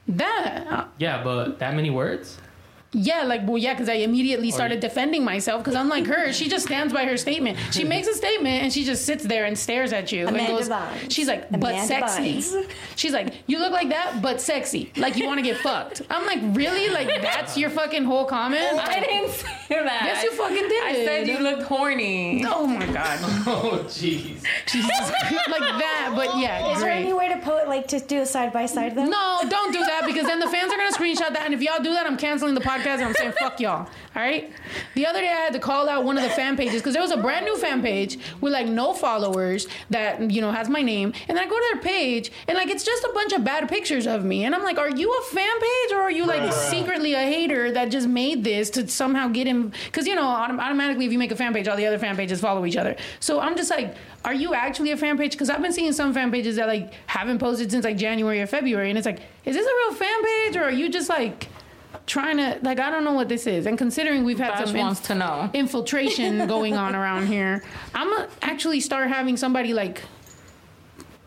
[0.09, 2.37] that, uh, Yeah, but that many words?
[2.93, 6.67] Yeah, like well, yeah, because I immediately started defending myself because unlike her, she just
[6.67, 7.57] stands by her statement.
[7.71, 10.59] She makes a statement and she just sits there and stares at you Amanda and
[10.59, 11.11] goes, Bynes.
[11.11, 12.35] she's like, but Amanda sexy.
[12.39, 12.71] Bynes.
[12.97, 14.93] She's like, you look like that, but sexy.
[14.97, 16.03] Like you want to get fucked.
[16.11, 16.91] I'm like, really?
[16.93, 18.63] Like that's your fucking whole comment?
[18.79, 20.03] I didn't say that.
[20.05, 20.85] Yes, you fucking did.
[20.85, 22.45] I said you looked horny.
[22.47, 24.45] Oh my god, Oh, jeez.
[24.67, 25.11] Jesus,
[25.49, 26.13] like that.
[26.15, 28.95] But yeah, Is there any way to put like to do a side by side
[28.95, 29.07] though?
[29.07, 31.83] No, don't do that because then the fans are gonna screenshot that, and if y'all
[31.83, 33.88] do that, I'm canceling the podcast and I'm saying fuck y'all.
[34.14, 34.53] All right.
[34.95, 37.03] The other day I had to call out one of the fan pages because there
[37.03, 40.83] was a brand new fan page with like no followers that you know has my
[40.83, 43.45] name, and then I go to their page and like it's just a bunch of
[43.45, 46.27] bad pictures of me, and I'm like, are you a fan page or are you
[46.27, 49.73] like secretly a hater that just made this to somehow get him?
[49.87, 52.16] Because you know autom- automatically if you make a fan page, all the other fan
[52.16, 52.97] pages follow each other.
[53.21, 53.95] So I'm just like.
[54.25, 55.33] Are you actually a fan page?
[55.33, 58.47] Because I've been seeing some fan pages that like haven't posted since like January or
[58.47, 61.49] February, and it's like, is this a real fan page or are you just like
[62.07, 63.67] trying to like I don't know what this is.
[63.67, 65.51] And considering we've had Bash some wants to know.
[65.55, 67.62] infiltration going on around here,
[67.95, 70.03] I'm gonna actually start having somebody like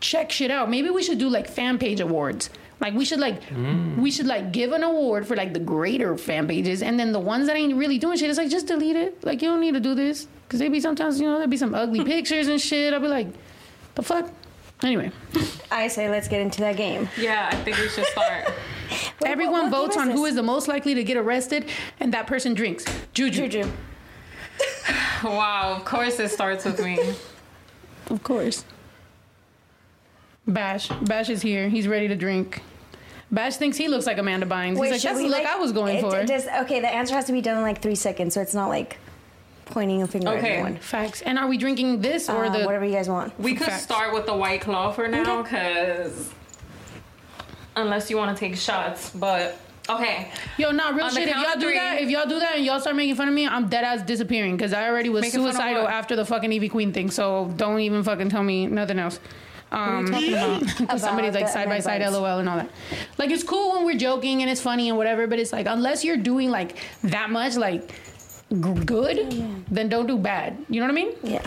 [0.00, 0.70] check shit out.
[0.70, 2.50] Maybe we should do like fan page awards.
[2.78, 3.96] Like we should like mm.
[3.96, 7.20] we should like give an award for like the greater fan pages, and then the
[7.20, 9.24] ones that ain't really doing shit, it's like just delete it.
[9.24, 11.56] Like you don't need to do this because they be sometimes you know there be
[11.56, 12.92] some ugly pictures and shit.
[12.92, 13.28] I'll be like,
[13.94, 14.30] the fuck.
[14.82, 15.10] Anyway,
[15.70, 17.08] I say let's get into that game.
[17.16, 18.52] Yeah, I think we should start.
[19.20, 20.30] Wait, everyone what- what votes on who this?
[20.30, 21.68] is the most likely to get arrested,
[22.00, 22.84] and that person drinks.
[23.14, 23.48] Juju.
[23.48, 23.70] Juju.
[25.24, 26.98] wow, of course it starts with me.
[28.08, 28.64] Of course.
[30.46, 30.88] Bash.
[31.02, 31.68] Bash is here.
[31.68, 32.62] He's ready to drink.
[33.32, 34.70] Bash thinks he looks like Amanda Bynes.
[34.70, 36.16] He's like, should that's the look like- I was going it- for.
[36.20, 38.54] it does- okay, the answer has to be done in like three seconds, so it's
[38.54, 38.98] not like
[39.64, 40.38] pointing a finger Okay.
[40.38, 40.76] at anyone.
[40.76, 41.22] Facts.
[41.22, 42.64] And are we drinking this or Uh, the?
[42.64, 43.36] whatever you guys want.
[43.40, 43.82] We could Facts.
[43.82, 46.30] start with the white claw for now, because
[47.76, 49.58] unless you want to take shots, but
[49.88, 50.30] okay.
[50.58, 51.28] Yo, not real On shit.
[51.28, 53.28] If y'all of do three- that, if y'all do that and y'all start making fun
[53.28, 56.16] of me, I'm dead ass disappearing because I already was Making fun of suicidal after
[56.16, 57.10] the fucking Evie Queen thing.
[57.10, 59.20] So don't even fucking tell me nothing else.
[59.72, 60.62] Um, because
[61.02, 62.70] somebody's like side by side, lol, and all that.
[63.18, 66.04] Like it's cool when we're joking and it's funny and whatever, but it's like unless
[66.04, 67.88] you're doing like that much, like
[68.52, 70.56] g- good, then don't do bad.
[70.70, 71.12] You know what I mean?
[71.22, 71.46] Yeah.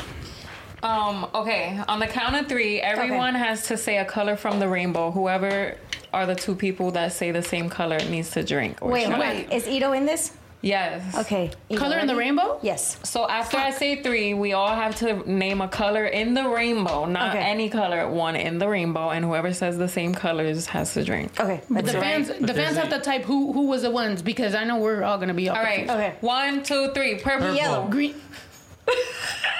[0.83, 4.67] Um, okay, on the count of three, everyone has to say a color from the
[4.67, 5.11] rainbow.
[5.11, 5.75] Whoever
[6.13, 8.81] are the two people that say the same color needs to drink.
[8.81, 9.13] Or Wait, shot.
[9.13, 9.35] hold on.
[9.51, 10.33] Is Ito in this?
[10.61, 11.15] Yes.
[11.15, 11.51] Okay.
[11.69, 12.59] Ito, Color in the rainbow?
[12.61, 12.97] Yes.
[13.03, 17.05] So after I say three, we all have to name a color in the rainbow,
[17.05, 17.39] not Okay.
[17.45, 21.39] any color, one in the rainbow, and whoever says the same colors has to drink.
[21.39, 21.61] Okay.
[21.69, 22.03] The That's right.
[22.03, 25.01] fans, the fans have to type who who was the ones because I know we're
[25.03, 25.55] all gonna be up.
[25.57, 25.89] All right.
[25.89, 26.15] Okay.
[26.19, 27.15] One, two, three.
[27.19, 27.53] Purple.
[27.55, 27.87] Yellow.
[27.87, 28.15] Green.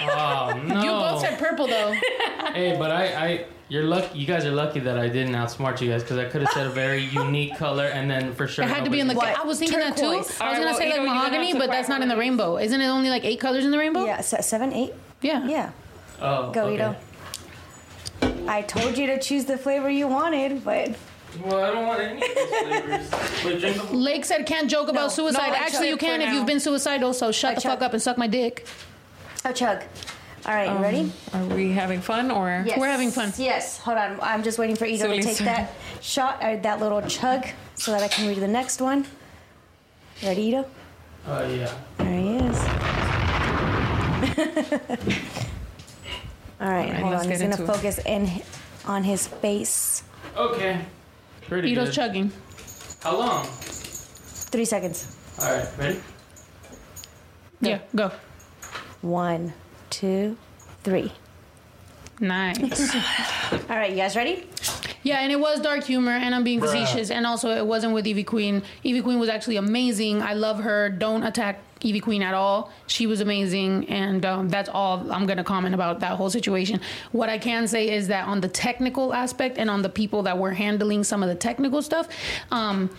[0.02, 0.82] Oh no!
[0.84, 1.94] You both said purple though.
[2.54, 4.18] Hey, but I, I, you're lucky.
[4.20, 6.66] You guys are lucky that I didn't outsmart you guys because I could have said
[6.68, 9.14] a very unique color, and then for sure It had to be in the.
[9.14, 9.38] What?
[9.40, 10.06] I was thinking that too.
[10.06, 10.42] I was Turquoise.
[10.42, 12.58] All right, gonna well, say like you're mahogany, but that's not in the rainbow.
[12.58, 14.04] Isn't it only like eight colors in the rainbow?
[14.06, 14.94] Yeah, seven, eight.
[15.22, 15.48] Yeah.
[15.48, 15.72] Yeah.
[16.22, 16.76] Oh, Go, okay.
[16.76, 16.96] Ito.
[18.48, 20.96] I told you to choose the flavor you wanted, but
[21.44, 22.22] Well, I don't want any
[22.78, 23.44] of these flavors.
[23.44, 25.08] But drink Lake said can't joke about No.
[25.10, 25.50] suicide.
[25.50, 26.34] No, Actually, you can if now.
[26.36, 27.14] you've been suicidal.
[27.14, 27.72] So shut I the chug.
[27.74, 28.66] fuck up and suck my dick.
[29.46, 29.84] oh, chug.
[30.46, 31.12] All right, you um, ready?
[31.34, 32.64] Are we having fun or?
[32.66, 32.80] Yes.
[32.80, 33.34] We're having fun.
[33.38, 33.78] Yes.
[33.80, 34.20] Hold on.
[34.22, 35.46] I'm just waiting for Ito to take sir.
[35.46, 39.06] that shot, or that little chug, so that I can read the next one.
[40.24, 40.66] Ready, Ito?
[41.28, 41.72] Oh yeah.
[41.98, 42.60] There he is.
[46.62, 47.30] All right, All right, hold on.
[47.30, 47.68] He's gonna into it.
[47.68, 48.42] focus in
[48.86, 50.04] on his face.
[50.36, 50.82] Okay.
[51.48, 51.96] Pretty Ito's good.
[51.96, 52.32] chugging.
[53.04, 53.46] How long?
[53.46, 55.16] Three seconds.
[55.42, 55.68] All right.
[55.78, 56.00] Ready?
[57.62, 58.12] Yeah, go.
[59.02, 59.54] One,
[59.90, 60.38] two,
[60.84, 61.12] three.
[62.20, 62.96] Nice.
[63.52, 64.46] All right, you guys ready?
[65.04, 67.12] Yeah, and it was dark humor, and I'm being facetious.
[67.12, 68.62] And also, it wasn't with Evie Queen.
[68.84, 70.22] Evie Queen was actually amazing.
[70.22, 70.90] I love her.
[70.90, 72.72] Don't attack Evie Queen at all.
[72.88, 76.82] She was amazing, and um, that's all I'm gonna comment about that whole situation.
[77.14, 80.38] What I can say is that on the technical aspect and on the people that
[80.38, 82.10] were handling some of the technical stuff,
[82.52, 82.90] um,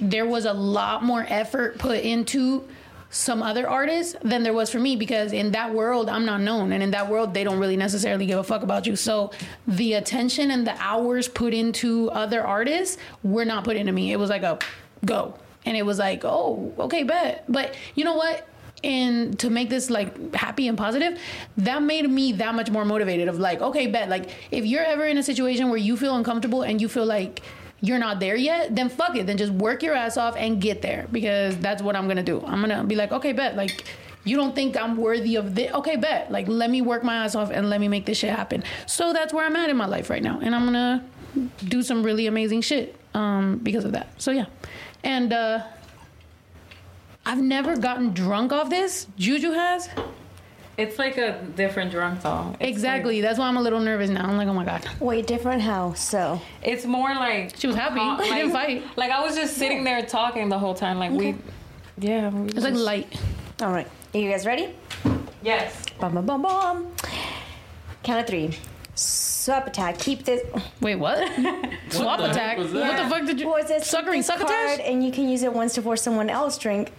[0.00, 2.66] there was a lot more effort put into
[3.10, 6.72] some other artists than there was for me because in that world I'm not known
[6.72, 8.96] and in that world they don't really necessarily give a fuck about you.
[8.96, 9.30] So
[9.66, 14.12] the attention and the hours put into other artists were not put into me.
[14.12, 14.58] It was like a
[15.04, 15.34] go.
[15.64, 18.48] And it was like, "Oh, okay, bet." But you know what?
[18.84, 21.18] And to make this like happy and positive,
[21.56, 24.08] that made me that much more motivated of like, okay, bet.
[24.08, 27.42] Like if you're ever in a situation where you feel uncomfortable and you feel like
[27.80, 29.26] you're not there yet, then fuck it.
[29.26, 32.42] Then just work your ass off and get there because that's what I'm gonna do.
[32.46, 33.56] I'm gonna be like, okay, bet.
[33.56, 33.84] Like,
[34.24, 35.72] you don't think I'm worthy of this?
[35.72, 36.32] Okay, bet.
[36.32, 38.64] Like, let me work my ass off and let me make this shit happen.
[38.86, 41.04] So that's where I'm at in my life right now, and I'm gonna
[41.68, 44.08] do some really amazing shit um, because of that.
[44.20, 44.46] So yeah,
[45.04, 45.62] and uh,
[47.24, 49.06] I've never gotten drunk off this.
[49.16, 49.88] Juju has.
[50.78, 52.56] It's like a different drunk song.
[52.60, 53.20] It's Exactly.
[53.22, 54.26] That's why I'm a little nervous now.
[54.26, 54.86] I'm like, oh my god.
[55.00, 55.94] Wait, different how?
[55.94, 57.96] So, it's more like She was happy.
[57.96, 58.84] calm- She didn't fight.
[58.96, 60.98] Like I was just sitting there talking the whole time.
[60.98, 61.34] Like we,
[61.98, 62.28] yeah.
[62.28, 63.20] We It's like light.
[63.62, 63.88] all right.
[64.14, 64.68] Are you guys ready?
[65.42, 65.82] yes.
[65.98, 66.86] Bum, bum, bum, bum.
[68.02, 68.50] Count of three.
[68.94, 69.98] Swap attack.
[69.98, 70.42] Keep this.
[70.80, 71.18] Wait, what?
[71.90, 72.58] Swap attack.
[72.58, 73.02] What that?
[73.04, 73.48] the fuck did you?
[73.48, 73.82] What is it?
[73.84, 74.76] Suckering Keep this succotash?
[74.76, 76.92] card, and you can use it once to force someone else drink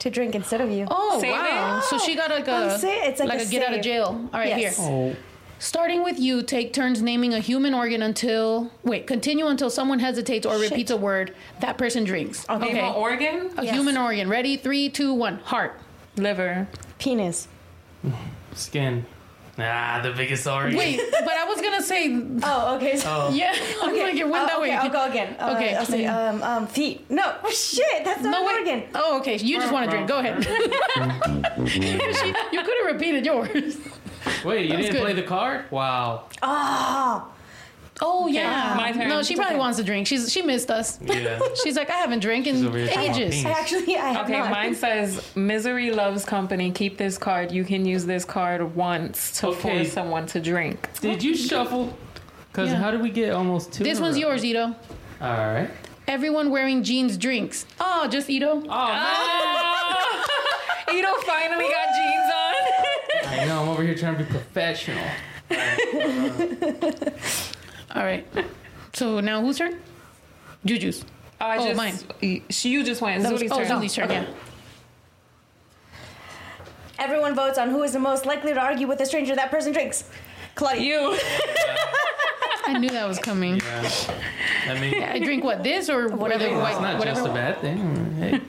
[0.00, 0.86] to drink instead of you.
[0.90, 1.78] Oh Save wow!
[1.78, 1.84] it?
[1.84, 4.28] So she got like I'm a saying- it's like a a get out of jail.
[4.32, 4.76] All right, Yes.
[4.78, 4.86] here.
[4.88, 5.16] Oh.
[5.58, 9.06] Starting with you, take turns naming a human organ until wait.
[9.06, 10.70] Continue until someone hesitates or Shit.
[10.70, 11.34] repeats a word.
[11.60, 12.48] That person drinks.
[12.48, 12.78] Name Okay.
[12.80, 13.50] an organ.
[13.58, 13.74] A Yes.
[13.74, 14.28] human organ.
[14.30, 14.56] Ready?
[14.56, 15.38] Three, two, one.
[15.44, 15.78] Heart.
[16.16, 16.66] Liver.
[16.98, 17.46] Penis.
[18.54, 19.04] Skin.
[19.62, 20.76] Ah, the biggest organ.
[20.76, 22.08] Wait, but I was gonna say
[22.42, 23.00] Oh, okay.
[23.04, 23.30] Oh.
[23.34, 23.54] yeah.
[23.82, 24.72] I'm like it went Oh, that okay, way.
[24.76, 25.36] I'll go again.
[25.38, 25.74] Uh, Okay.
[25.74, 27.10] I'll say um, um, feet.
[27.10, 29.36] No, shit, that's not No an Oh, okay.
[29.36, 30.08] You just want to drink.
[30.08, 30.44] Go ahead.
[31.68, 31.80] She-
[32.52, 33.76] you could have repeated yours.
[34.44, 35.02] Wait, you That's didn't good.
[35.02, 35.70] play the card?
[35.70, 36.26] Wow.
[36.42, 37.26] Ah,
[38.02, 38.74] Oh yeah.
[38.76, 39.08] my turn.
[39.08, 40.06] No, she probably wants to drink.
[40.06, 40.98] She's she missed us.
[41.02, 41.38] Yeah.
[41.62, 43.34] She's like, I haven't drank in over here talking ages.
[43.42, 43.58] penis.
[43.58, 44.50] actually, I have Okay, not.
[44.50, 46.70] mine says misery loves company.
[46.70, 47.52] Keep this card.
[47.52, 49.60] You can use this card once to Okay.
[49.60, 50.88] force someone to drink.
[51.00, 51.96] Did you shuffle?
[52.50, 52.76] Because Yeah.
[52.78, 53.84] how did we get almost two?
[53.84, 54.30] This one's row?
[54.30, 54.62] yours, Ito.
[54.64, 54.74] All
[55.20, 55.70] right.
[56.08, 57.66] Everyone wearing jeans drinks.
[57.78, 58.62] Oh, just Ito.
[58.64, 60.24] Oh, ah.
[60.92, 63.40] Ito finally got jeans on.
[63.40, 63.62] I know.
[63.62, 65.04] I'm over here trying to be professional.
[67.94, 68.26] All right.
[68.92, 69.80] So now whose turn?
[70.64, 71.04] Juju's.
[71.40, 72.42] Oh, I Oh, just mine.
[72.50, 73.22] She, you just went.
[73.22, 73.66] That was, Zuli's oh, turn.
[73.68, 74.10] Zuli's turn.
[74.10, 74.26] Yeah.
[76.98, 79.72] Everyone votes on who is the most likely to argue with a stranger that person
[79.72, 80.04] drinks.
[80.54, 80.82] Claudia.
[80.82, 81.18] You.
[82.66, 83.56] I knew that was coming.
[83.56, 83.90] Yeah.
[84.68, 86.44] I mean, I drink what this or whatever.
[86.44, 87.20] it's white, not whatever.
[87.20, 88.14] just a bad thing.
[88.16, 88.40] Hey.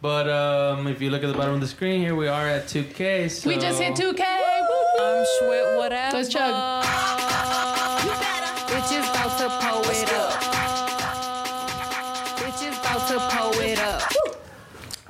[0.00, 2.66] But um, if you look at the bottom of the screen here, we are at
[2.66, 3.30] 2K.
[3.30, 4.20] So we just hit 2K.
[4.20, 6.16] I'm sweat whatever.
[6.16, 7.17] Let's chug.
[8.88, 10.40] Bitches about to pull it up.
[12.38, 14.10] Bitches about to pull it up.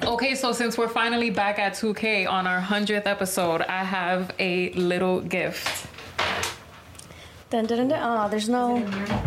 [0.02, 4.70] Okay, so since we're finally back at 2K on our 100th episode, I have a
[4.70, 5.86] little gift.
[7.50, 8.00] Dun, dun, dun, dun.
[8.02, 8.78] Oh, there's no.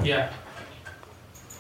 [0.04, 0.34] Yeah.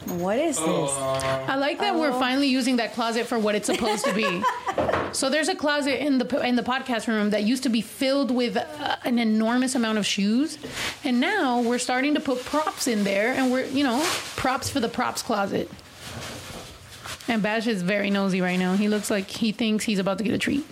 [0.08, 0.68] What is this?
[0.68, 4.44] Uh, I like that we're finally using that closet for what it's supposed to be.
[5.14, 8.32] so there's a closet in the in the podcast room that used to be filled
[8.32, 10.58] with uh, an enormous amount of shoes,
[11.04, 14.02] and now we're starting to put props in there, and we're you know
[14.36, 15.70] props for the props closet.
[17.28, 18.76] And Bash is very nosy right now.
[18.76, 20.66] He looks like he thinks he's about to get a treat.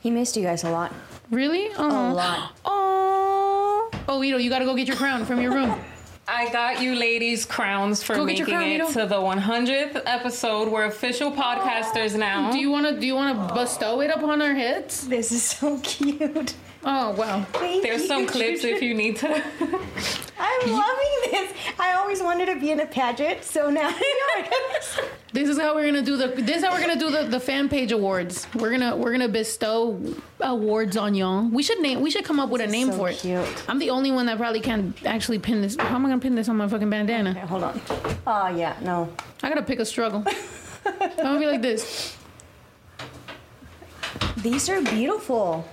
[0.00, 0.92] He missed you guys a lot.
[1.30, 1.68] Really?
[1.68, 2.12] A Oh.
[2.12, 2.52] lot.
[2.64, 3.90] Oh.
[4.06, 5.74] Oh, Ito, you got to go get your crown from your room.
[6.30, 10.68] I got you ladies crowns for Go making crown, it to the 100th episode.
[10.68, 12.52] We're official podcasters now.
[12.52, 15.08] Do you want to do you want to bestow it upon our heads?
[15.08, 16.52] This is so cute.
[16.84, 17.44] Oh wow.
[17.52, 18.06] Thank There's you.
[18.06, 19.28] some clips if you need to.
[20.40, 21.52] I'm loving this.
[21.78, 23.94] I always wanted to be in a pageant, so now.
[25.30, 26.28] This is how we're gonna do the.
[26.28, 28.46] This is how we're gonna do the, the fan page awards.
[28.54, 30.00] We're gonna we're gonna bestow
[30.40, 31.46] awards on y'all.
[31.46, 32.00] We should name.
[32.00, 33.18] We should come up with a This name so for it.
[33.18, 33.64] cute.
[33.68, 35.76] I'm the only one that probably can't actually pin this.
[35.76, 37.30] How am I gonna pin this on my fucking bandana?
[37.32, 37.78] Okay, hold on.
[38.26, 39.12] Oh yeah, no.
[39.42, 40.24] I gotta pick a struggle.
[40.86, 42.16] I'm gonna be like this.
[44.38, 45.68] These are beautiful.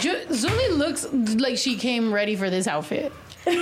[0.00, 3.12] Ju- Zuli looks like she came ready for this outfit.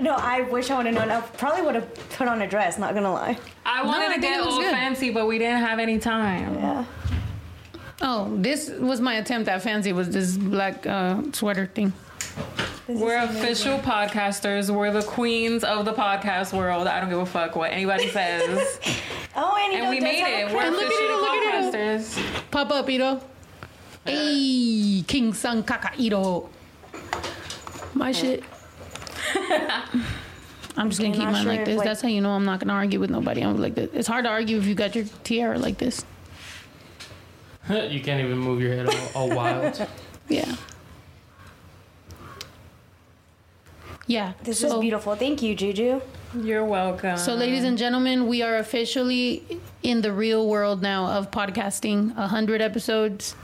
[0.00, 1.10] No, I wish I would have known.
[1.10, 2.76] I probably would have put on a dress.
[2.76, 3.38] Not gonna lie.
[3.64, 4.70] I wanted I to think get it was all good.
[4.72, 6.54] fancy, but we didn't have any time.
[6.54, 6.84] Yeah.
[8.00, 9.92] Oh, this was my attempt at fancy.
[9.92, 11.92] Was this black uh, sweater thing?
[12.88, 13.42] This We're amazing.
[13.42, 14.74] official podcasters.
[14.74, 16.88] We're the queens of the podcast world.
[16.88, 18.80] I don't give a fuck what anybody says.
[19.34, 20.52] Oh, and, and we made it.
[20.52, 22.50] We're And look at official it, look at podcasters.
[22.50, 23.22] Pop up, Ito.
[24.04, 26.48] Hey, King San Kaka Ito.
[27.94, 28.42] My shit.
[30.76, 31.76] I'm just gonna I'm keep not mine sure like this.
[31.76, 33.42] like- That's how you know I'm not gonna argue with nobody.
[33.42, 33.90] I'm like this.
[33.92, 36.04] It's hard to argue if you got your tiara like this.
[37.70, 39.86] you can't even move your head all, all wild.
[40.28, 40.54] Yeah.
[44.06, 44.32] Yeah.
[44.44, 45.14] This so, is beautiful.
[45.14, 46.00] Thank you, Juju.
[46.40, 47.18] You're welcome.
[47.18, 52.16] So, ladies and gentlemen, we are officially in the real world now of podcasting.
[52.16, 53.34] A hundred episodes.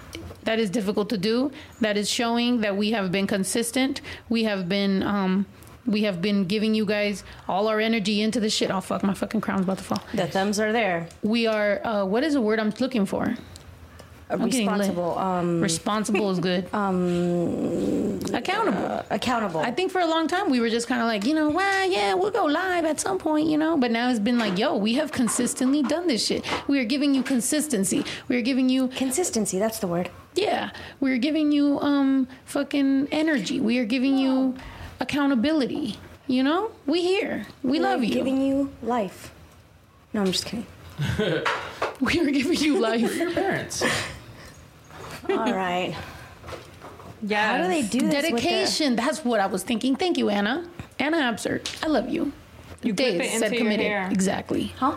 [0.48, 1.52] That is difficult to do.
[1.82, 4.00] That is showing that we have been consistent.
[4.30, 5.44] We have been, um,
[5.84, 8.70] we have been giving you guys all our energy into the shit.
[8.70, 10.02] Oh fuck, my fucking crown's about to fall.
[10.14, 11.06] The thumbs are there.
[11.22, 11.86] We are.
[11.86, 13.36] Uh, what is the word I'm looking for?
[14.30, 14.54] lit.
[14.54, 15.18] Responsible.
[15.18, 16.66] Um, Responsible is good.
[16.74, 19.02] Um, accountable.
[19.10, 19.60] accountable.
[19.60, 21.90] I think for a long time we were just kind of like, you know, well,
[21.90, 23.76] yeah, we'll go live at some point, you know.
[23.76, 26.44] But now it's been like, yo, we have consistently done this shit.
[26.68, 28.04] We are giving you consistency.
[28.28, 29.58] We are giving you, Consistency.
[29.58, 30.10] That's the word.
[30.38, 30.70] Yeah,
[31.00, 33.60] we are giving you um fucking energy.
[33.60, 34.54] We are giving you
[35.00, 35.96] accountability.
[36.26, 37.46] You know, we here.
[37.62, 38.14] We love you.
[38.14, 39.32] Giving you life.
[40.12, 40.66] No, I'm just kidding.
[42.00, 43.16] we are giving you life.
[43.16, 43.82] Your parents.
[45.28, 45.94] All right.
[47.22, 47.56] Yeah.
[47.56, 48.14] How do they do this?
[48.14, 48.96] with the- Dedication.
[48.96, 49.96] That's what I was thinking.
[49.96, 50.68] Thank you, Anna.
[50.98, 51.82] Anna Absert.
[51.84, 52.32] I love you.
[52.82, 54.08] You clip it into your hair.
[54.10, 54.72] Exactly.
[54.78, 54.96] Huh?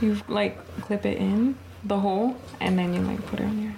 [0.00, 3.72] You like clip it in the hole, and then you like put it on your.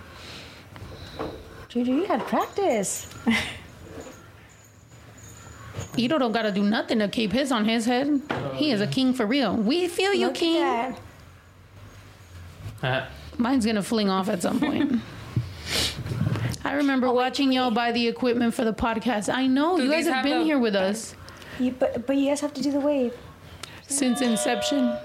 [1.71, 3.13] Juju, you had practice.
[5.97, 8.21] Ito don't gotta do nothing to keep his on his head.
[8.55, 9.55] He is a king for real.
[9.57, 10.61] We feel you, Look at king.
[10.63, 10.99] that.
[12.83, 13.07] Uh,
[13.39, 15.01] Mine's gonna fling off at some point.
[16.65, 19.33] I remember watching y'all buy the equipment for the podcast.
[19.33, 21.15] I know Do you guys these have have been the- here with us
[21.59, 23.15] You, but but you guys have to do the wave.
[23.87, 24.97] since inception.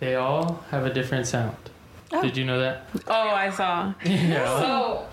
[0.00, 1.69] they all have a different sound.
[2.12, 2.22] Oh.
[2.22, 2.86] Did you know that?
[3.06, 3.94] Oh, I saw.
[4.04, 4.44] Yeah.
[4.60, 5.06] So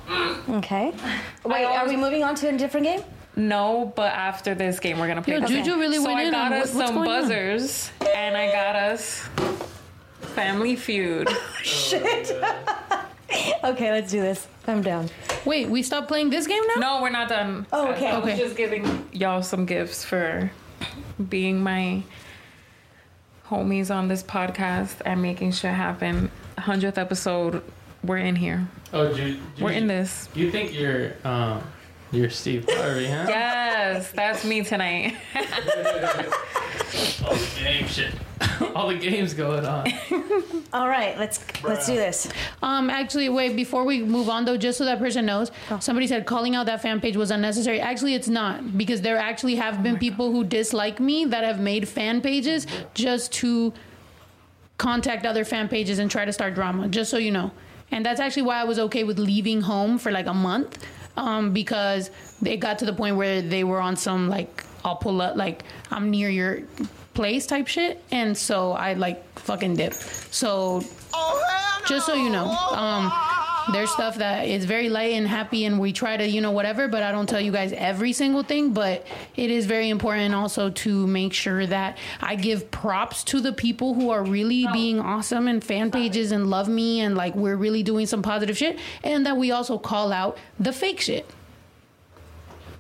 [0.50, 0.92] Okay.
[0.96, 1.50] Mm.
[1.52, 3.02] Wait, are we moving on to a different game?
[3.36, 5.36] no, but after this game, we're gonna play.
[5.36, 5.80] Yo, this Juju game.
[5.80, 7.22] really so went I in got on us what- some going on.
[7.22, 9.30] buzzers, and I got us
[10.22, 11.30] Family Feud.
[11.62, 12.32] Shit.
[13.64, 14.48] okay, let's do this.
[14.68, 15.10] I'm down.
[15.46, 16.96] Wait, we stopped playing this game now?
[16.98, 17.68] No, we're not done.
[17.72, 18.08] Oh, okay.
[18.08, 18.38] I, I was Okay.
[18.40, 20.52] just giving y'all some gifts for
[21.30, 22.02] being my
[23.50, 26.32] homies on this podcast and making shit happen.
[26.58, 27.62] Hundredth episode,
[28.04, 28.68] we're in here.
[28.94, 30.28] Oh, Ju- Ju- We're in this.
[30.34, 31.62] You think you're um,
[32.12, 33.26] you're Steve Harvey, huh?
[33.30, 35.16] Yes, that's me tonight.
[37.26, 38.12] All the game shit.
[38.76, 39.88] All the games going on.
[40.74, 42.28] All right, let's let's do this.
[42.64, 43.56] Um, actually, wait.
[43.56, 46.82] Before we move on, though, just so that person knows, somebody said calling out that
[46.82, 47.80] fan page was unnecessary.
[47.80, 51.88] Actually, it's not because there actually have been people who dislike me that have made
[51.88, 53.74] fan pages just to
[54.78, 56.88] contact other fan pages and try to start drama.
[56.88, 57.52] Just so you know,
[57.92, 60.86] and that's actually why I was okay with leaving home for like a month,
[61.16, 62.12] um, because
[62.44, 65.64] it got to the point where they were on some like I'll pull up like
[65.92, 66.62] I'm near your
[67.14, 69.94] place type shit, and so I like fucking dip.
[69.94, 70.82] So
[71.88, 73.12] just so you know, um,
[73.72, 76.88] there's stuff that is very light and happy, and we try to, you know, whatever.
[76.88, 78.74] But I don't tell you guys every single thing.
[78.74, 83.54] But it is very important also to make sure that I give props to the
[83.54, 84.74] people who are really oh.
[84.74, 88.58] being awesome and fan pages and love me, and like we're really doing some positive
[88.58, 91.30] shit, and that we also call out the fake shit.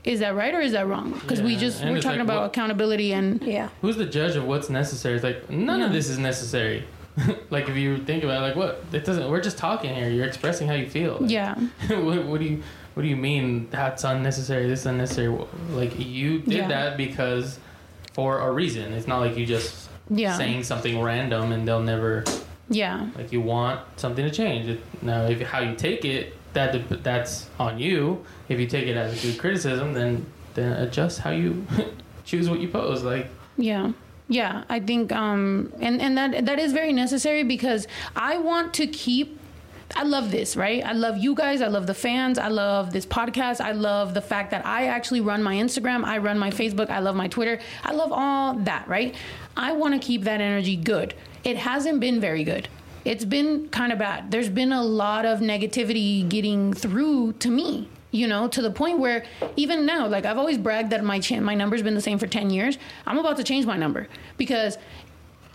[0.08, 1.12] Is that right or is that wrong?
[1.12, 3.67] Because we just and we're talking like about what- accountability and Yeah.
[3.82, 5.15] Who's the judge of what's necessary?
[5.15, 6.86] It's like none of this is necessary.
[7.50, 9.30] like if you think about it, like what it doesn't.
[9.30, 10.10] We're just talking here.
[10.10, 11.18] You're expressing how you feel.
[11.20, 11.56] Like, yeah,
[11.90, 14.68] what, what do you What do you mean that's unnecessary?
[14.68, 15.36] This is unnecessary.
[15.72, 16.68] Like you did Yeah.
[16.68, 17.60] that because
[18.14, 18.94] for a reason.
[18.94, 22.24] It's not like you just yeah, saying something random and they'll never
[22.70, 24.68] yeah, like you want something to change.
[24.68, 28.26] It, now, if how you take it, that that's on you.
[28.50, 31.66] If you take it as a good criticism, then then adjust how you
[32.26, 33.04] choose what you pose.
[33.04, 33.28] Like
[33.58, 33.92] Yeah.
[34.30, 38.88] Yeah, I think um and and that that is very necessary because I want to
[38.88, 39.40] keep
[39.96, 40.84] I love this, right?
[40.86, 41.62] I love you guys.
[41.62, 42.38] I love the fans.
[42.38, 43.62] I love this podcast.
[43.62, 46.04] I love the fact that I actually run my Instagram.
[46.04, 46.90] I run my Facebook.
[46.90, 47.60] I love my Twitter.
[47.86, 49.16] I love all that, right?
[49.56, 51.13] I want to keep that energy good.
[51.46, 52.68] It hasn't been very good.
[53.06, 54.32] It's been kind of bad.
[54.32, 59.00] There's been a lot of negativity getting through to me, you know, to the point
[59.00, 62.20] where even now, like I've always bragged that my chan- my number's been the same
[62.20, 62.78] for 10 years.
[63.06, 64.78] I'm about to change my number because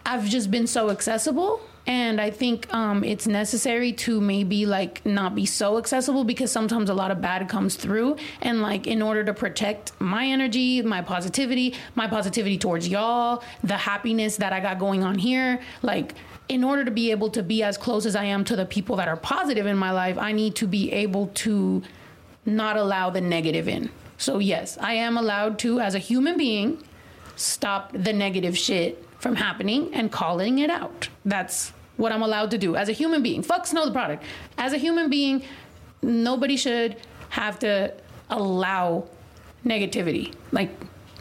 [0.04, 1.60] I've just been so accessible.
[1.84, 6.90] And I think um, it's necessary to maybe like not be so accessible because sometimes
[6.90, 8.16] a lot of bad comes through.
[8.40, 13.76] And like in order to protect my energy, my positivity, my positivity towards y'all, the
[13.76, 16.14] happiness that I got going on here, like
[16.48, 18.96] in order to be able to be as close as I am to the people
[18.96, 21.82] that are positive in my life, I need to be able to
[22.44, 23.90] not allow the negative in.
[24.18, 26.82] So, yes, I am allowed to, as a human being,
[27.36, 31.08] stop the negative shit from happening and calling it out.
[31.24, 33.42] That's what I'm allowed to do as a human being.
[33.42, 34.22] Fuck Snow Tha Product.
[34.58, 35.42] As a human being,
[36.02, 36.96] nobody should
[37.30, 37.92] have to
[38.30, 39.04] allow
[39.64, 40.32] negativity.
[40.52, 40.70] Like,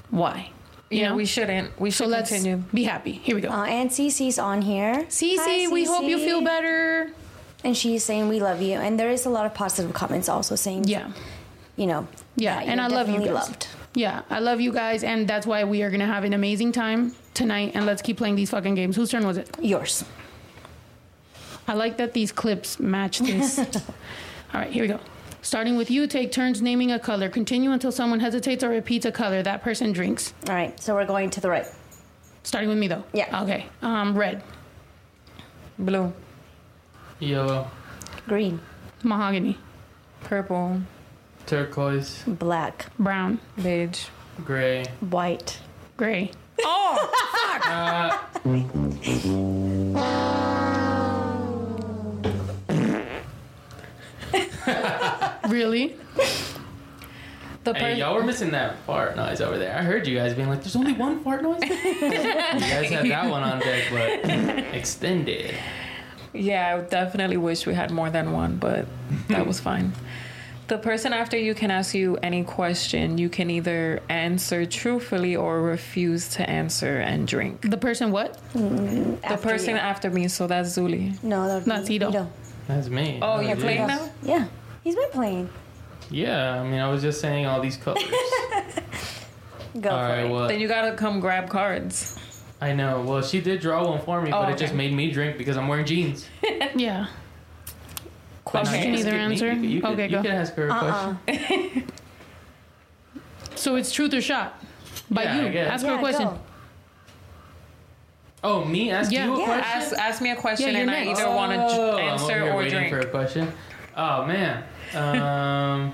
[0.09, 0.49] why?
[0.89, 1.15] You Yeah, know?
[1.15, 1.79] we shouldn't.
[1.79, 2.57] We so should let's continue.
[2.73, 3.13] be happy.
[3.13, 3.49] Here we go.
[3.49, 5.05] Uh, and Cece's on here.
[5.09, 7.11] Cece, Hi, we hope you feel better.
[7.63, 8.73] And she's saying we love you.
[8.79, 11.11] And there is a lot of positive comments also saying, Yeah.
[11.75, 13.47] you know, Yeah, and I love you definitely guys.
[13.49, 13.67] loved.
[13.93, 17.13] Yeah, I love you guys, and that's why we are gonna have an amazing time
[17.33, 17.73] tonight.
[17.75, 18.95] And let's keep playing these fucking games.
[18.95, 19.49] Whose turn was it?
[19.61, 20.05] Yours.
[21.67, 23.59] I like that these clips match this.
[24.53, 24.99] All right, here we go.
[25.43, 27.27] Starting with you, take turns naming a color.
[27.29, 29.41] Continue until someone hesitates or repeats a color.
[29.43, 30.33] That person drinks.
[30.47, 31.65] All right, so we're going to the right.
[32.43, 33.03] Starting with me though.
[33.13, 33.41] Yeah.
[33.43, 33.65] Okay.
[33.81, 34.41] Um, red,
[35.79, 36.13] Blue,
[37.21, 37.69] yellow,
[38.27, 38.59] Green,
[39.03, 39.57] mahogany,
[40.23, 40.81] purple,
[41.45, 44.07] turquoise, black, brown, beige.
[44.43, 44.85] gray.
[44.99, 45.59] white.
[45.97, 46.31] gray.
[47.63, 48.17] Uh,
[55.47, 55.95] Really?
[57.63, 59.77] The hey, y'all were missing that fart noise over there.
[59.77, 63.29] I heard you guys being like, "There's only one fart noise." you guys had that
[63.29, 65.53] one on deck, but extended.
[66.33, 68.85] Yeah, I definitely wish we had more than one, but
[69.29, 69.93] that was fine.
[70.67, 73.17] The person after you can ask you any question.
[73.17, 77.69] You can either answer truthfully or refuse to answer and drink.
[77.69, 78.39] The person what?
[78.53, 81.21] Mm, the person after me, so that's Zuli.
[81.23, 82.25] No, that would That's be Ito.
[82.69, 83.19] That's me.
[83.21, 83.87] Oh, That you're playing it.
[83.87, 84.09] now?
[84.23, 84.45] Yeah,
[84.81, 85.49] he's been playing.
[86.09, 88.01] Yeah, I mean, I was just saying all these colors.
[89.81, 90.31] Go all for right, it.
[90.31, 92.17] well, Then you gotta come grab cards.
[92.61, 93.01] I know.
[93.01, 95.57] Well, she did draw one for me, Oh, but it just made me drink because
[95.57, 96.27] I'm wearing jeans.
[96.75, 97.07] Yeah.
[98.51, 99.19] But She no, can you either skip me.
[99.33, 99.47] answer?
[99.47, 100.21] You, could- you, could- Okay, you go.
[100.21, 101.15] could ask her a Uh-uh.
[101.25, 101.87] question.
[103.55, 104.59] So it's truth or shot
[105.11, 105.49] by Yeah, I you.
[105.51, 105.71] guess.
[105.71, 106.25] Ask her a question.
[106.27, 106.39] go.
[108.43, 109.25] Oh, me ask Yeah.
[109.25, 109.45] you a Yeah.
[109.45, 109.63] question?
[109.81, 111.19] Ask ask me a question, Yeah, you're and I next.
[111.19, 112.89] either want to Oh, I'm over answer here or waiting drink.
[112.89, 113.51] for a question.
[113.95, 114.63] Oh man.
[114.95, 115.93] Um.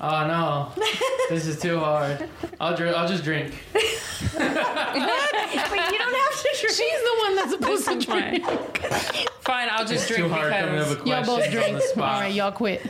[0.00, 0.72] Oh no,
[1.30, 2.28] this is too hard.
[2.60, 2.96] I'll drink.
[2.96, 3.54] I'll just drink.
[4.36, 6.74] But you don't have to drink.
[6.74, 8.44] She's the one that's supposed to This is drink.
[8.46, 9.26] fine.
[9.40, 11.50] Fine, I'll just It's drink too hard coming up because with Y'all questions both on
[11.52, 11.76] drink.
[11.76, 12.14] the spot.
[12.14, 12.82] All right, y'all quit.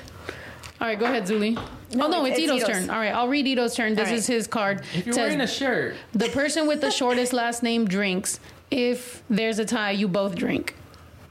[0.81, 1.55] All right, go ahead, Zuli.
[1.95, 2.69] No, oh no, it's- it's, it's Ito's, Ito's.
[2.87, 2.91] turn.
[2.91, 3.95] All right, I'll read Ito's turn.
[3.95, 4.19] This All right.
[4.19, 4.83] is his card.
[4.95, 8.39] If you're Says, wearing a shirt, the person with the shortest last name drinks.
[8.71, 10.75] If there's a tie, you both drink.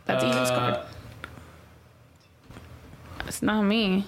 [0.05, 0.79] That's Ito's uh, card.
[3.27, 4.05] It's not me.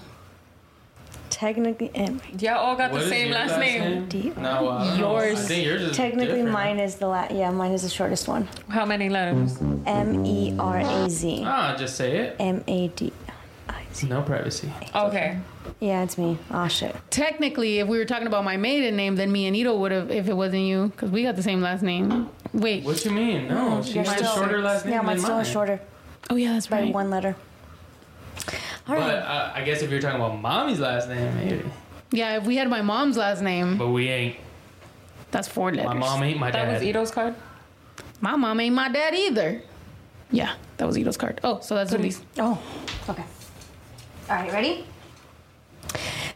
[1.29, 4.07] Technically, and Y'all all got what the same your last, name.
[4.07, 4.99] D- No, well, I don't.
[4.99, 6.51] Yours- I think yours is technically different.
[6.51, 8.47] mine is the la- yeah, mine is the shortest one.
[8.69, 9.57] How many letters?
[9.85, 11.43] M E R A Z.
[11.45, 12.35] Ah, just say it.
[12.39, 13.11] M A D
[13.69, 14.07] I Z.
[14.07, 14.71] No privacy.
[14.95, 15.37] Okay.
[15.79, 16.37] Yeah, it's me.
[16.51, 16.95] Oh shit.
[17.09, 20.09] Technically, if we were talking about my maiden name, then me and Ito would have
[20.09, 22.29] if it wasn't you, because we got the same last name.
[22.53, 22.83] Wait.
[22.85, 23.47] What you mean?
[23.49, 25.45] No, she You're has a still- shorter last name Yeah, than mine's still mine.
[25.45, 25.79] shorter
[26.29, 26.85] Oh yeah, that's right.
[26.85, 27.35] by one letter.
[28.87, 29.13] All But right.
[29.15, 31.63] uh, I guess if you're talking about mommy's last name, maybe.
[32.11, 34.35] Yeah, if we had my mom's last name, But we ain't.
[35.31, 35.85] that's four letters.
[35.87, 36.73] My mom ain't my That dad.
[36.73, 37.35] was Ito's card?
[38.21, 39.61] My mom ain't my dad either.
[40.31, 41.39] Yeah, that was Ito's card.
[41.43, 42.21] Oh, so that's Zuli's.
[42.39, 42.57] Oh,
[43.09, 43.23] okay.
[44.29, 44.85] All right, ready?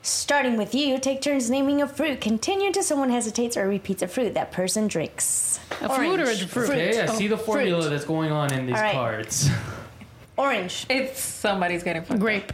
[0.01, 2.19] Starting with you, take turns naming a fruit.
[2.21, 5.59] Continue until someone hesitates or repeats a fruit that person drinks.
[5.81, 6.45] A fruit or a Orange.
[6.47, 6.69] fruit?
[6.69, 7.89] Okay, I Oh, see the formula fruit.
[7.91, 8.93] that's going on in these All right.
[8.93, 9.49] cards.
[10.37, 12.19] Orange, It's somebody's getting fucked.
[12.19, 12.51] Grape,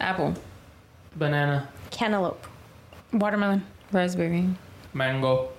[0.00, 0.34] Apple.
[1.16, 2.46] Banana, cantaloupe,
[3.12, 4.48] watermelon, Raspberry.
[4.94, 5.50] mango.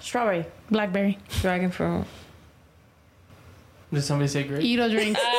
[0.00, 1.18] strawberry, blackberry.
[1.40, 2.04] Dragon fruit.
[3.92, 4.62] Did somebody say grape?
[4.62, 5.20] Ito drinks.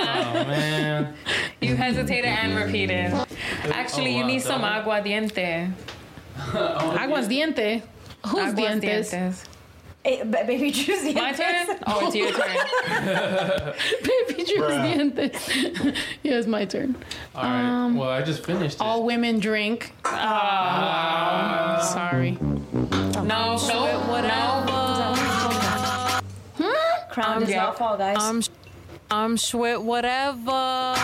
[0.00, 1.14] Oh man.
[1.60, 3.12] You hesitated and repeated.
[3.72, 5.72] Actually, Oh, you need some that aguardiente.
[6.38, 7.82] Aguas diente.
[8.26, 9.12] Who's dientes?
[9.12, 9.44] Aguardientes.
[10.04, 11.02] Eh, baby juice.
[11.02, 11.78] the My turn?
[11.86, 12.56] Oh, it's your turn.
[14.02, 15.96] Baby juice dientes.
[16.22, 16.94] yeah, it's my turn.
[17.34, 17.92] All right.
[17.94, 18.80] well, I just finished it.
[18.80, 19.92] All women drink.
[20.04, 21.80] Ah.
[21.92, 22.38] Sorry.
[22.40, 23.56] No, no,
[24.22, 24.68] no.
[27.10, 27.56] Crown does yeah.
[27.56, 28.16] not fall, guys.
[28.20, 28.42] I'm
[29.10, 30.94] I'm sweat whatever.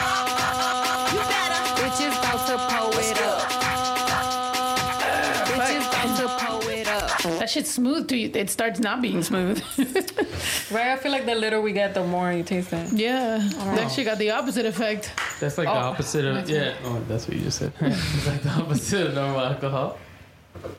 [7.45, 8.31] That shit's smooth to you.
[8.33, 9.63] It starts not being smooth.
[10.71, 10.93] Right?
[10.93, 12.91] I feel like the litter we get, the more you taste it.
[12.95, 13.37] yeah.
[13.77, 15.13] That shit got the opposite effect.
[15.41, 16.75] That's like the opposite of yeah.
[16.85, 17.75] Oh, that's what you just said.
[17.81, 19.99] it's like the opposite of normal alcohol.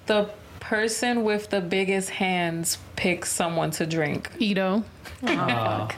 [0.07, 0.28] The
[0.59, 4.32] person with the biggest hands picks someone to drink.
[4.39, 4.84] Ito.
[5.24, 5.89] Ah.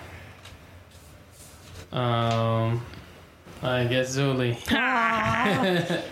[1.93, 2.85] um,
[3.63, 4.57] I guess Zuli.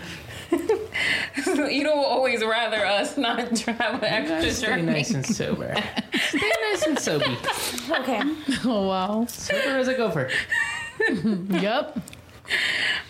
[1.38, 4.86] Ito will always rather us not have an extra Stay drink.
[4.88, 5.76] nice and sober.
[6.30, 7.26] Stay nice and sober.
[7.99, 8.22] okay.
[8.66, 9.26] Oh wow.
[9.28, 10.30] Sober as a gopher.
[11.49, 11.99] Yup.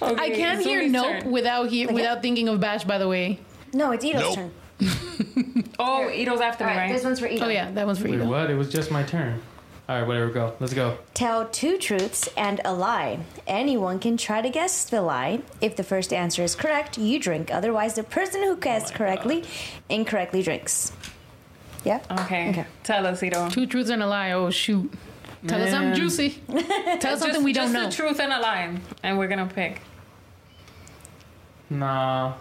[0.01, 1.31] I can't hear Zuli's nope turn.
[1.31, 2.83] without he- without thinking of Bash.
[2.83, 3.39] By the way.
[3.73, 4.51] No, it's Ito's turn.
[5.79, 6.93] Oh, Ito's after All me, right, right?
[6.93, 7.45] this one's for Ito.
[7.45, 8.25] Oh yeah, that one's for Wait, Ito.
[8.29, 8.49] what?
[8.49, 9.41] It was just my turn.
[9.87, 10.27] All right, whatever.
[10.27, 10.53] We go.
[10.59, 10.97] Let's go.
[11.13, 13.19] Tell two truths and a lie.
[13.45, 15.41] Anyone can try to guess the lie.
[15.61, 17.53] If the first answer is correct, you drink.
[17.53, 19.43] Otherwise, the person who guessed oh correctly
[19.87, 20.91] incorrectly drinks.
[21.83, 22.01] Yeah?
[22.09, 22.49] Okay.
[22.49, 22.65] Okay.
[22.83, 23.49] Tell us, Ito.
[23.49, 24.31] Two truths and a lie.
[24.31, 24.91] Oh shoot.
[25.45, 26.41] Tell us something juicy.
[26.47, 27.85] Tell us something just, we don't just know.
[27.85, 29.81] the truth and a lie, and we're gonna pick.
[31.69, 32.33] Nah.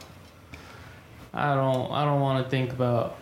[1.34, 1.90] I don't.
[1.92, 3.18] I don't want to think about.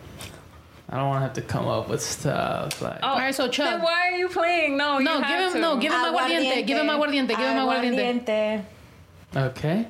[0.93, 2.99] I don't want to have to come up with stuff like.
[3.01, 4.77] Oh, All right, so Then why are you playing?
[4.77, 5.59] No, you No, give have him to.
[5.59, 6.67] no, give him aguardiente.
[6.67, 7.27] Give him aguardiente.
[7.29, 8.63] Give him aguardiente.
[9.33, 9.45] Aguardiente.
[9.47, 9.87] Okay.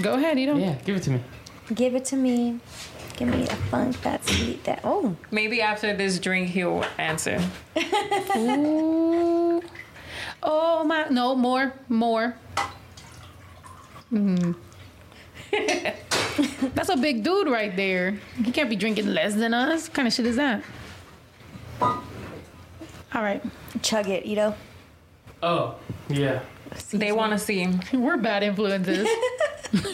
[0.00, 0.56] Go ahead, Ito.
[0.56, 1.20] Yeah, give it to me.
[1.74, 2.60] Give it to me.
[3.16, 4.80] Give me a funk that sweet that.
[4.84, 7.40] Oh, Maybe after this drink, he'll answer.
[8.36, 9.60] Ooh.
[10.40, 12.36] Oh my no more more.
[14.12, 14.54] Mm.
[16.74, 18.18] That's a big dude right there.
[18.42, 19.88] He can't be drinking less than us.
[19.88, 20.62] What kind of shit is that?
[21.80, 23.42] All right,
[23.82, 24.54] chug it, Ito.
[25.42, 25.74] Oh,
[26.08, 26.40] yeah.
[26.90, 27.68] They want to see.
[27.92, 29.06] we're bad influences.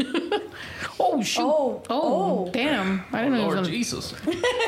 [1.00, 1.42] oh shoot!
[1.42, 2.50] Oh, oh, oh.
[2.52, 3.04] damn!
[3.12, 3.42] I didn't know.
[3.42, 3.68] Lord gonna...
[3.68, 4.12] Jesus.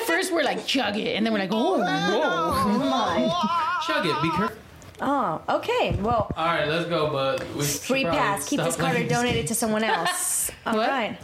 [0.07, 3.31] First we're like chug it, and then we're like oh, oh whoa.
[3.87, 4.23] Chug it.
[4.23, 4.57] Be careful.
[5.01, 5.97] Oh, okay.
[6.01, 7.11] Well, All right, let's go.
[7.11, 8.49] But we free pass.
[8.49, 10.51] Keep this card or playing donate it to someone else.
[10.67, 10.89] All What?
[10.89, 11.19] right.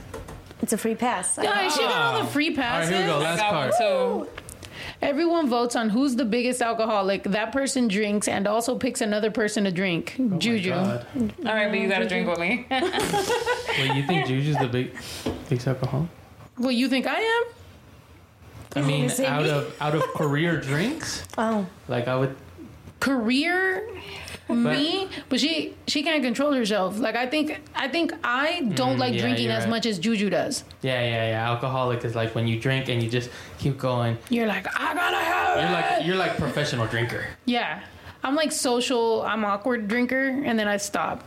[0.62, 1.38] It's a free pass.
[1.40, 2.30] Yeah, she got all the ah.
[2.30, 2.90] free passes.
[2.92, 3.06] All right, passes.
[3.06, 3.18] here we go.
[3.18, 3.72] Last card.
[3.78, 4.30] one too.
[5.02, 7.24] Everyone votes on who's the biggest alcoholic.
[7.24, 10.16] That person drinks and also picks another person to drink.
[10.18, 10.72] Oh Juju.
[10.72, 11.06] Oh God.
[11.44, 12.66] All right, but you gotta drink with me.
[12.70, 14.96] Wait, you think Juju's the big,
[15.50, 16.08] big alcohol?
[16.58, 17.44] Well, you think I am?
[18.76, 22.34] I mean, out of out of career drinks, Oh, like I would.
[23.00, 23.86] Career
[24.48, 26.98] me, but she she can't control herself.
[26.98, 29.70] Like I think I think I don't Mm, like yeah, drinking as right.
[29.70, 30.64] much as Juju does.
[30.82, 31.50] Yeah, yeah, yeah.
[31.50, 33.28] Alcoholic is like when you drink and you just
[33.58, 34.16] keep going.
[34.30, 35.72] You're like I gotta have You're it.
[35.72, 37.26] like you're like professional drinker.
[37.44, 37.82] yeah.
[38.24, 39.22] I'm like social.
[39.22, 41.22] I'm awkward drinker, and then I stop.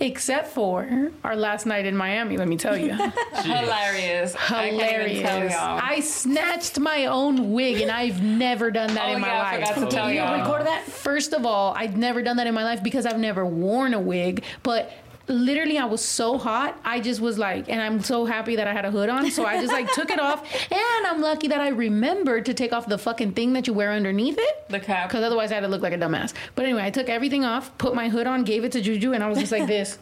[0.00, 2.36] Except for our last night in Miami.
[2.36, 2.92] Let me tell you,
[3.34, 4.34] Hilarious.
[4.34, 5.20] I can't even hilarious.
[5.22, 5.80] tell y'all.
[5.82, 9.58] I snatched my own wig, and I've never done that Oh, in my yeah, I
[9.58, 9.68] life.
[9.68, 10.38] forgot to tell Did you y'all.
[10.40, 10.84] record that?
[10.84, 14.00] First of all, I've never done that in my life because I've never worn a
[14.00, 14.90] wig, but.
[15.28, 16.78] Literally, I was so hot.
[16.84, 19.30] I just was like, and I'm so happy that I had a hood on.
[19.30, 22.72] So I just like took it off, and I'm lucky that I remembered to take
[22.72, 24.68] off the fucking thing that you wear underneath it.
[24.68, 25.08] The cap.
[25.08, 26.32] Because otherwise, I had to look like a dumbass.
[26.54, 29.22] But anyway, I took everything off, put my hood on, gave it to Juju, and
[29.22, 29.98] I was just like this.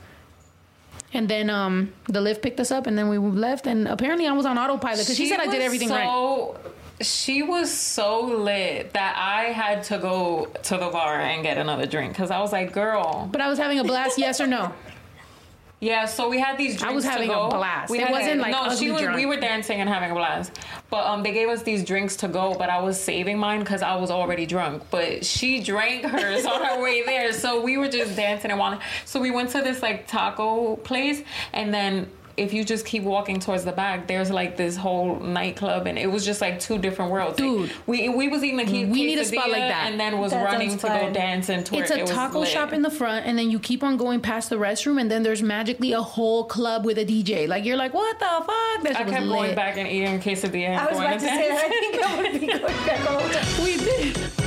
[1.13, 3.67] And then um, the Lyft picked us up, and then we left.
[3.67, 6.05] And apparently, I was on autopilot because she, said I did everything right.
[6.05, 6.59] so,
[7.01, 11.87] She was so lit that I had to go to the bar and get another
[11.87, 13.29] drink because I was like, girl.
[13.31, 14.19] But I was having a blast.
[14.19, 14.73] Yes or no?
[15.79, 17.91] Yeah, so we had these drinks I was to having a blast.
[17.91, 19.03] We It wasn't, a- like, no, she was.
[19.03, 19.17] drunk.
[19.17, 20.59] We were dancing and having a blast,
[20.89, 22.55] but um, they gave us these drinks to go.
[22.55, 24.85] But I was saving mine because I was already drunk.
[24.91, 28.81] But she drank hers on her way there, so we were just dancing and walking.
[29.05, 31.23] So we went to this like taco place,
[31.53, 32.11] and then.
[32.37, 36.07] If you just keep walking towards the back, there's like this whole nightclub, and it
[36.11, 37.41] was just like two different worlds.
[37.41, 37.73] Like, Dude.
[37.87, 39.91] we we was eating a we We need a spot like that.
[39.91, 41.81] and then was That running to go dance and twerk.
[41.81, 42.49] It's a It taco lit.
[42.49, 45.23] shop in the front, and then you keep on going past the restroom, and then
[45.23, 47.49] there's magically a whole club with a DJ.
[47.49, 48.83] Like you're like, what the fuck?
[48.83, 49.57] That I shit was kept going lit.
[49.57, 50.67] back and eating quesadilla.
[50.69, 51.65] and I was going about to say that.
[51.65, 53.65] I think I'm gonna be going back all the time.
[53.65, 54.46] We did.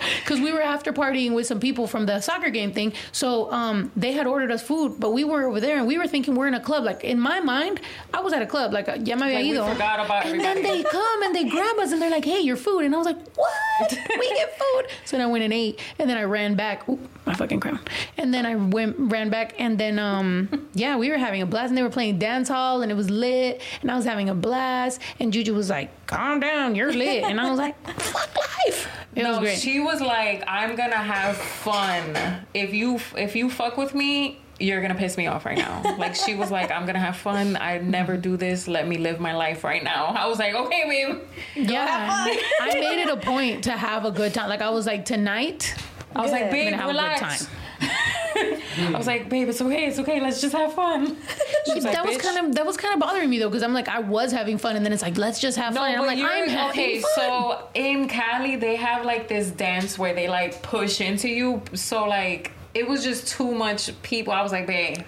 [0.20, 2.92] Because we were after partying with some people from the soccer game thing.
[3.12, 6.06] So um, they had ordered us food, but we were over there and we were
[6.06, 6.84] thinking we're in a club.
[6.84, 7.80] Like in my mind,
[8.14, 8.72] I was at a club.
[8.72, 9.66] Like, ya me había ido.
[9.66, 12.56] forgot about And then they come and they grab us and they're like, hey, your
[12.56, 12.84] food.
[12.84, 13.98] And I was like, what?
[14.18, 14.86] We get food.
[15.04, 15.80] So then I went and ate.
[15.98, 16.88] And then I ran back.
[16.88, 17.80] Ooh, my fucking crown.
[18.16, 19.54] And then I went, ran back.
[19.58, 21.68] And then, um, yeah, we were having a blast.
[21.70, 23.60] And they were playing dance hall and it was lit.
[23.82, 25.00] And I was having a blast.
[25.18, 27.24] And Juju was like, calm down, you're lit.
[27.24, 28.88] And I was like, fuck life.
[29.14, 29.58] It was no, great.
[29.58, 32.16] she was like, "I'm gonna have fun.
[32.54, 36.14] If you if you fuck with me, you're gonna piss me off right now." like
[36.14, 37.56] she was like, "I'm gonna have fun.
[37.56, 38.68] I never do this.
[38.68, 41.18] Let me live my life right now." I was like, "Okay, babe."
[41.56, 42.24] Yeah,
[42.60, 44.48] I made it a point to have a good time.
[44.48, 45.74] Like I was like tonight,
[46.14, 46.46] I was like, Good.
[46.46, 47.48] I'm "Babe, gonna have relax."
[47.80, 47.86] A
[48.34, 48.94] good time.
[48.94, 49.86] I was like, "Babe, it's okay.
[49.86, 50.20] It's okay.
[50.20, 51.16] Let's just have fun."
[51.74, 53.74] Was like, that was kind of that was kind of bothering me though because I'm
[53.74, 55.92] like I was having fun and then it's like let's just have No, fun.
[55.92, 57.00] And I'm like I'm having okay.
[57.00, 57.10] fun.
[57.14, 61.62] So in Cali, they have like this dance where they like push into you.
[61.74, 64.32] So like it was just too much people.
[64.32, 64.98] I was like, babe,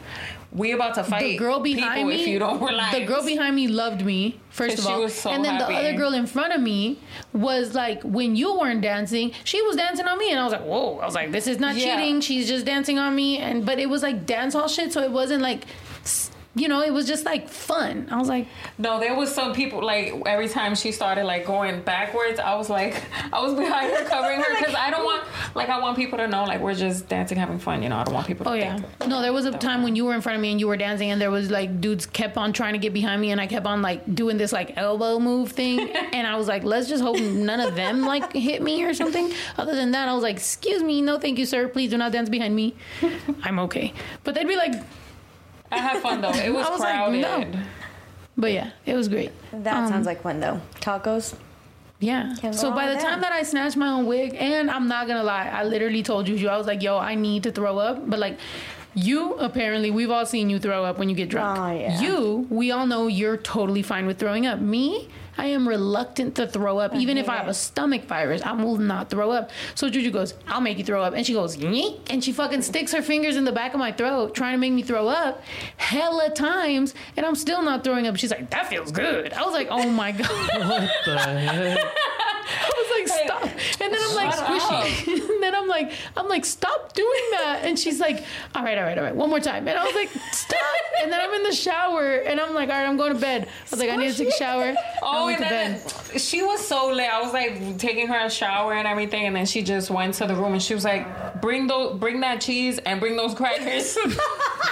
[0.54, 1.22] we about to fight.
[1.22, 2.94] the girl behind me, if you don't relax.
[2.98, 5.72] the girl behind me loved me first of she all, was so and then happy.
[5.72, 6.98] the other girl in front of me
[7.32, 10.64] was like, when you weren't dancing, she was dancing on me, and I was like,
[10.64, 10.98] whoa!
[10.98, 11.96] I was like, this is not Yeah.
[11.96, 12.20] cheating.
[12.20, 15.10] She's just dancing on me, and but it was like dance hall shit, so it
[15.10, 15.64] wasn't like,
[16.02, 18.08] s- you know, it was just like fun.
[18.10, 18.46] I was like,
[18.76, 22.68] No, there was some people like every time she started like going backwards, I was
[22.68, 25.24] like, I was behind her covering her because I don't want
[25.54, 27.82] like I want people to know like we're just dancing, having fun.
[27.82, 28.44] You know, I don't want people.
[28.44, 28.78] to Oh yeah.
[29.06, 30.76] No, there was a time when you were in front of me and you were
[30.76, 33.46] dancing and there was like dudes kept on trying to get behind me and I
[33.46, 35.80] kept on like doing this like elbow move thing
[36.12, 39.32] and I was like, let's just hope none of them like hit me or something.
[39.56, 41.66] Other than that, I was like, excuse me, no thank you, sir.
[41.68, 42.74] Please do not dance behind me.
[43.42, 43.94] I'm okay.
[44.24, 44.74] But they'd be like,
[45.72, 46.30] I had fun though.
[46.32, 47.20] It was, I was like, crowded.
[47.54, 47.60] no.
[48.36, 49.32] but yeah, it was great.
[49.52, 50.60] That Um, sounds like fun though.
[50.80, 51.34] Tacos.
[52.00, 52.34] Yeah.
[52.50, 53.30] So by the with time that.
[53.30, 56.48] that I snatched my own wig, and I'm not gonna lie, I literally told Juju,
[56.48, 58.10] I was like, yo, I need to throw up.
[58.10, 58.38] But like,
[58.94, 61.58] you apparently, we've all seen you throw up when you get drunk.
[61.60, 62.00] Oh, yeah.
[62.00, 64.58] You, we all know you're totally fine with throwing up.
[64.60, 65.08] Me,
[65.38, 66.94] I am reluctant to throw up.
[66.94, 69.50] Even if I have a stomach virus, I will not throw up.
[69.74, 71.14] So Juju goes, I'll make you throw up.
[71.14, 73.92] And she goes, Yeek, and she fucking sticks her fingers in the back of my
[73.92, 75.42] throat, trying to make me throw up
[75.78, 76.94] hella times.
[77.16, 78.16] And I'm still not throwing up.
[78.16, 79.32] She's like, that feels good.
[79.32, 80.28] I was like, oh my God.
[80.28, 81.94] What the heck?
[82.46, 83.42] I was like, stop.
[83.80, 85.30] And then I'm like, Shut squishy.
[85.30, 87.60] and then I'm like, I'm like, stop doing that.
[87.64, 88.24] And she's like,
[88.54, 89.66] all right, all right, all right, one more time.
[89.68, 90.58] And I was like, stop.
[91.02, 93.46] And then I'm in the shower and I'm like, all right, I'm going to bed.
[93.46, 94.74] I was like, I need oh, to take a shower.
[95.02, 95.80] Oh, and then
[96.16, 97.08] she was so late.
[97.08, 100.26] I was like taking her a shower and everything, and then she just went to
[100.26, 103.96] the room and she was like, "Bring those, bring that cheese and bring those crackers."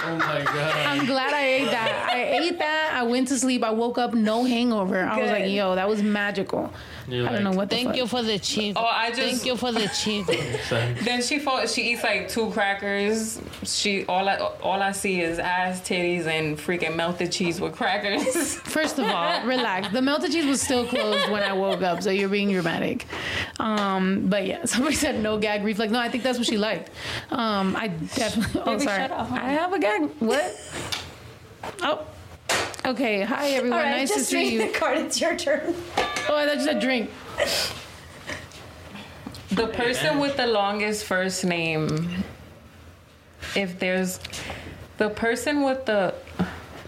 [0.03, 0.87] Oh my god.
[0.87, 2.09] I'm glad I ate that.
[2.11, 2.91] I ate that.
[2.95, 3.63] I went to sleep.
[3.63, 4.99] I woke up no hangover.
[5.03, 6.73] I was like, yo, that was magical.
[7.11, 7.97] You're I don't know what the Thank fuck.
[7.97, 8.73] you for the cheese.
[8.77, 10.25] oh, I just Thank you for the cheese.
[11.03, 13.41] Then she fought, she eats like two crackers.
[13.63, 18.55] She all I all I see is ass, titties, and freaking melted cheese with crackers.
[18.77, 19.89] First of all, relax.
[19.89, 23.05] The melted cheese was still closed when I woke up, so you're being dramatic.
[23.59, 25.91] Um, but yeah, somebody said no gag reflex.
[25.91, 26.89] No, I think that's what she liked.
[27.29, 28.61] Um, I definitely.
[28.61, 29.01] Oh, Baby, sorry.
[29.01, 29.31] shut up.
[29.31, 30.09] I have a gag.
[30.19, 30.57] What?
[31.81, 32.05] Oh.
[32.91, 33.21] Okay.
[33.21, 33.79] Hi everyone.
[33.79, 34.73] All right, nice to see read the you.
[34.73, 34.97] card.
[34.97, 35.73] It's your turn.
[36.27, 37.09] Oh, I thought you said drink.
[39.49, 42.23] the person with the longest first name,
[43.55, 44.19] if there's
[44.97, 46.13] The person with the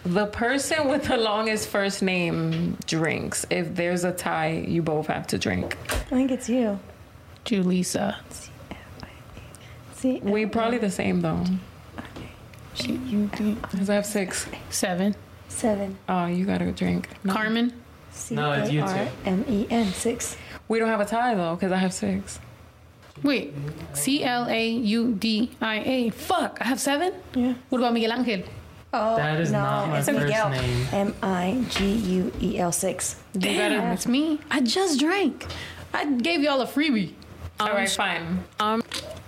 [0.06, 3.45] the person with the longest first name drinks.
[3.49, 5.78] If there's a tie, you both have to drink.
[5.89, 6.80] I think it's you.
[7.45, 8.18] Julissa.
[9.93, 11.45] See, We probably the same though.
[11.97, 12.28] Okay.
[12.74, 13.30] She, you
[13.72, 14.47] Cause I have six.
[14.70, 15.16] seven.
[15.54, 15.97] Seven.
[16.10, 17.10] Oh, you gotta drink.
[17.24, 17.34] No.
[17.34, 17.74] Carmen.
[18.12, 18.88] C No, it's you two.
[18.88, 20.38] A R M E N six.
[20.68, 22.39] We don't have a tie though, cause I have six.
[23.22, 23.54] Wait.
[23.93, 26.10] C L A U D I A.
[26.10, 26.58] Fuck.
[26.62, 27.14] I have seven.
[27.36, 27.54] Yeah.
[27.70, 28.43] What about Miguel Angel?
[28.95, 30.49] Oh That is no, not my it's first Miguel.
[30.49, 30.88] name.
[30.91, 33.16] M I G U E L six.
[33.34, 34.39] Damn, it's me.
[34.51, 35.45] I just drank.
[35.93, 37.14] I gave y'all a freebie.
[37.60, 38.43] All right, fine.
[38.60, 38.82] I'm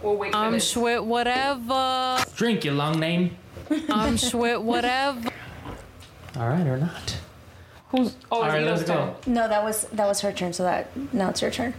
[0.04, 0.74] We'll wait for I'm this.
[0.74, 2.24] Schwit whatever.
[2.36, 3.38] Drink your long name.
[3.90, 5.30] I'm Schwit whatever.
[6.38, 7.18] All right, or not.
[7.90, 8.16] Who's?
[8.32, 8.98] Oh, All it's Ito's let's turn.
[8.98, 9.16] go.
[9.28, 10.54] No, that was that was her turn.
[10.54, 11.74] So that now it's your turn.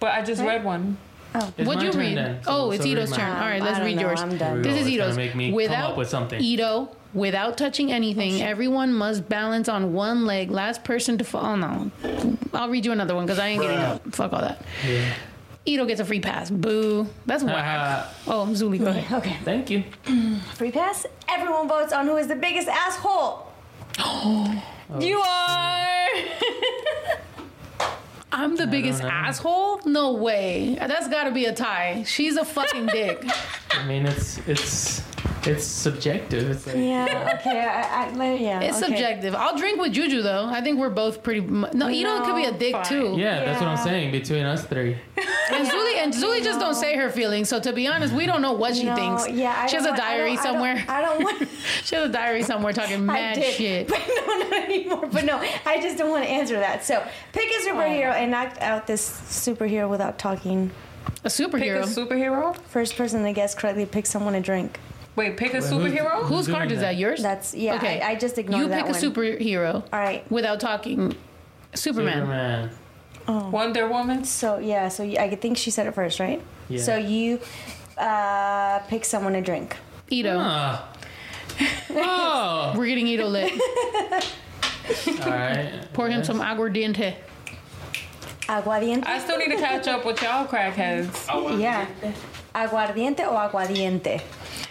[0.00, 0.98] But I just read one.
[1.34, 1.52] Oh.
[1.58, 2.16] It's What'd my you turn read?
[2.16, 3.20] then, so- oh, it's so read Ito's mine.
[3.20, 3.30] turn.
[3.32, 4.20] All right, let's I don't read know, yours.
[4.22, 4.52] I'm done.
[4.54, 4.80] Here we This go.
[4.80, 5.16] is It's gonna Ito's.
[5.16, 6.40] make me come without up with something.
[6.42, 10.50] Ito, without touching anything, oh, everyone must balance on one leg.
[10.50, 11.44] Last person to fall.
[11.44, 11.90] Oh no,
[12.54, 14.02] I'll read you another one because I ain't getting up.
[14.14, 14.60] Fuck all that.
[14.86, 15.12] Yeah.
[15.66, 16.48] Ito gets a free pass.
[16.50, 17.06] Boo.
[17.26, 18.06] That's whack.
[18.26, 19.18] Uh, oh, Zuli, go ahead.
[19.18, 19.36] Okay.
[19.44, 19.82] thank you.
[20.54, 21.04] Free pass.
[21.28, 23.46] Everyone votes on who is the biggest asshole.
[25.00, 26.06] You are.
[28.32, 29.80] I'm the biggest asshole?
[29.84, 30.76] No way.
[30.78, 32.04] That's got to be a tie.
[32.06, 33.24] She's a fucking dick.
[33.70, 35.02] I mean, it's it's
[35.44, 36.50] it's subjective.
[36.50, 37.36] It's like, Yeah.
[37.40, 37.60] Okay.
[37.64, 38.60] I, I, yeah.
[38.60, 38.86] It's okay.
[38.92, 39.34] subjective.
[39.34, 40.46] I'll drink with Juju though.
[40.46, 41.40] I think we're both pretty.
[41.40, 42.84] mu- No, Ito could be a dick fine.
[42.84, 43.14] too.
[43.16, 44.12] Yeah, that's what I'm saying.
[44.12, 44.98] Between us three,
[45.50, 47.48] And Zuli and Zuli just don't say her feelings.
[47.48, 49.28] So to be honest, we don't know what she No, thinks.
[49.28, 49.54] Yeah.
[49.56, 50.84] I she has a want- I diary don't- I don't- somewhere.
[50.88, 51.48] I don't want.
[51.84, 53.88] she has a diary somewhere talking I mad did, shit.
[53.88, 55.06] but no, not anymore.
[55.10, 56.84] But no, I just don't want to answer that.
[56.84, 57.66] So pick a oh.
[57.74, 60.70] superhero and act out this superhero without talking.
[61.24, 61.84] A superhero.
[61.84, 62.52] Pick superhero.
[62.52, 62.56] a superhero.
[62.68, 64.78] First person to guess correctly, pick someone to drink.
[65.14, 66.22] Wait, pick a who's- superhero.
[66.24, 66.92] Whose card is that?
[66.92, 66.96] that?
[66.96, 67.22] Yours?
[67.22, 67.76] That's yeah.
[67.76, 68.00] Okay.
[68.00, 70.30] I, I just ignored you that pick a superhero All right.
[70.30, 71.16] without talking.
[71.74, 72.14] Superman.
[72.14, 72.70] Superman.
[73.28, 74.24] Wonder Woman.
[74.24, 74.88] So yeah.
[74.88, 76.40] So I think she said it first, right?
[76.68, 76.80] Yeah.
[76.80, 77.40] So you
[77.98, 79.76] uh, pick someone to drink.
[80.10, 80.36] Ito.
[80.38, 80.92] Ah.
[81.90, 82.74] Oh.
[82.78, 83.52] We're getting Ito lit.
[83.52, 85.88] All right.
[85.92, 87.14] Pour him some aguardiente.
[88.48, 89.06] Aguardiente.
[89.06, 91.58] I still need to catch up with y'all crackheads.
[91.60, 91.86] yeah.
[92.54, 94.22] Aguardiente o aguardiente.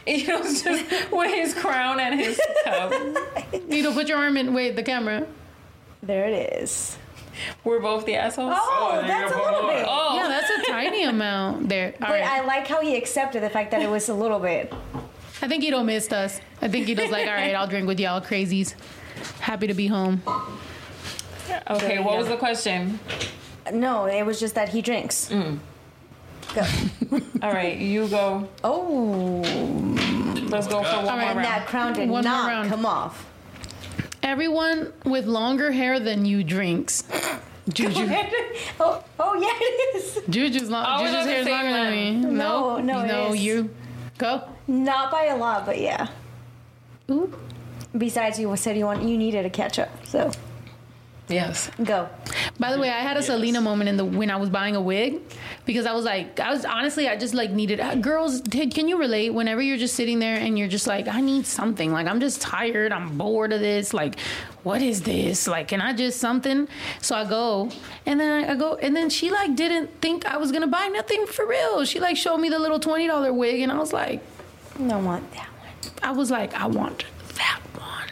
[0.05, 2.93] He was just with his crown and his cup.
[3.69, 4.53] Ito, put your arm in.
[4.53, 5.27] Wait, the camera.
[6.01, 6.97] There it is.
[7.63, 8.53] We're both the assholes.
[8.55, 9.85] Oh, that's a little bit.
[9.87, 10.15] Oh.
[10.15, 11.93] Yeah, that's a tiny amount there.
[12.01, 12.23] All But right.
[12.23, 14.73] I like how he accepted the fact that it was a little bit.
[15.41, 16.39] I think Ito missed us.
[16.61, 18.73] I think he Ito's like, all right, I'll drink with y'all crazies.
[19.39, 20.21] Happy to be home.
[21.69, 22.99] Okay, what was the question?
[23.73, 25.29] No, it was just that he drinks.
[25.29, 25.59] Mm.
[26.53, 26.63] Go.
[27.41, 28.47] All right, you go.
[28.63, 29.41] Oh,
[30.47, 31.45] Let's go for one All right, more and round.
[31.45, 33.25] that crown did One not come off.
[34.25, 37.03] Everyone with longer hair than you drinks.
[37.69, 38.09] Juju.
[38.79, 40.19] Oh, oh, oh yeah, it is.
[40.29, 40.83] Juju's long.
[40.83, 42.35] I was Juju's about to hair is longer than me.
[42.37, 43.33] No, no, it no.
[43.33, 43.39] is.
[43.43, 43.69] You
[44.17, 44.41] go.
[44.67, 46.07] Not by a lot, but yeah.
[47.11, 47.31] Ooh.
[47.95, 50.31] Besides, you said you want you needed a catch up, so
[51.27, 51.71] Yes.
[51.83, 52.07] go.
[52.59, 54.81] By the way, I had a Selena moment in the when I was buying a
[54.81, 55.21] wig
[55.65, 57.79] because I was like, I was honestly, I just like needed.
[57.79, 59.31] uh, Girls, t- can you relate?
[59.31, 61.91] Whenever you're just sitting there and you're just like, I need something.
[61.91, 62.91] Like I'm just tired.
[62.91, 63.91] I'm bored of this.
[63.93, 64.19] Like,
[64.63, 65.47] what is this?
[65.47, 66.67] Like, can I just something?
[67.01, 67.71] So I go,
[68.05, 70.87] and then I, I go, and then she like didn't think I was gonna buy
[70.87, 71.85] nothing for real.
[71.85, 74.21] She like showed me the little twenty dollar wig, and I was like,
[74.79, 75.93] I want that one.
[76.03, 77.03] I was like, I want
[77.35, 78.04] that one.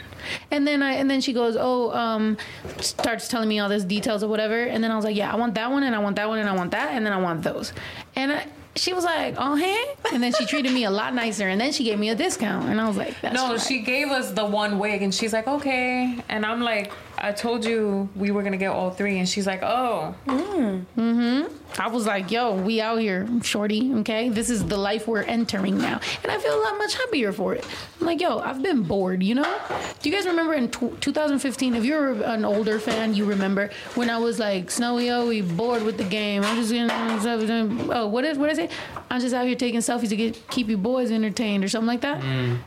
[0.54, 2.38] And then I and then she goes, oh, um,
[2.80, 4.64] starts telling me all this details or whatever.
[4.64, 6.38] And then I was like, yeah, I want that one, and I want that one,
[6.38, 7.74] and I want that, and then I want those.
[8.16, 8.46] And I,
[8.76, 9.84] she was like, oh, hey.
[10.14, 12.70] And then she treated me a lot nicer, and then she gave me a discount,
[12.70, 13.62] and I was like, that's No, right.
[13.62, 16.20] she gave us the one wig and she's like, okay.
[16.30, 19.20] And I'm like, I told you we were gonna get all three.
[19.20, 20.16] And she's like, oh.
[20.28, 23.94] mm-hmm." I was like, yo, we out here, shorty.
[23.96, 27.32] Okay, this is the life we're entering now, and I feel a lot much happier
[27.32, 27.66] for it.
[28.00, 29.24] I'm like, yo, I've been bored.
[29.24, 29.60] You know?
[30.02, 31.76] Do you guys remember in tw 2015?
[31.76, 35.84] If you're an older fan, you remember when I was like, Snowy, oh, we bored
[35.84, 36.44] with the game.
[36.44, 38.72] I'm just gonna, oh, what is what is it?
[39.10, 42.02] I'm just out here taking selfies to get keep you boys entertained or something like
[42.02, 42.22] that.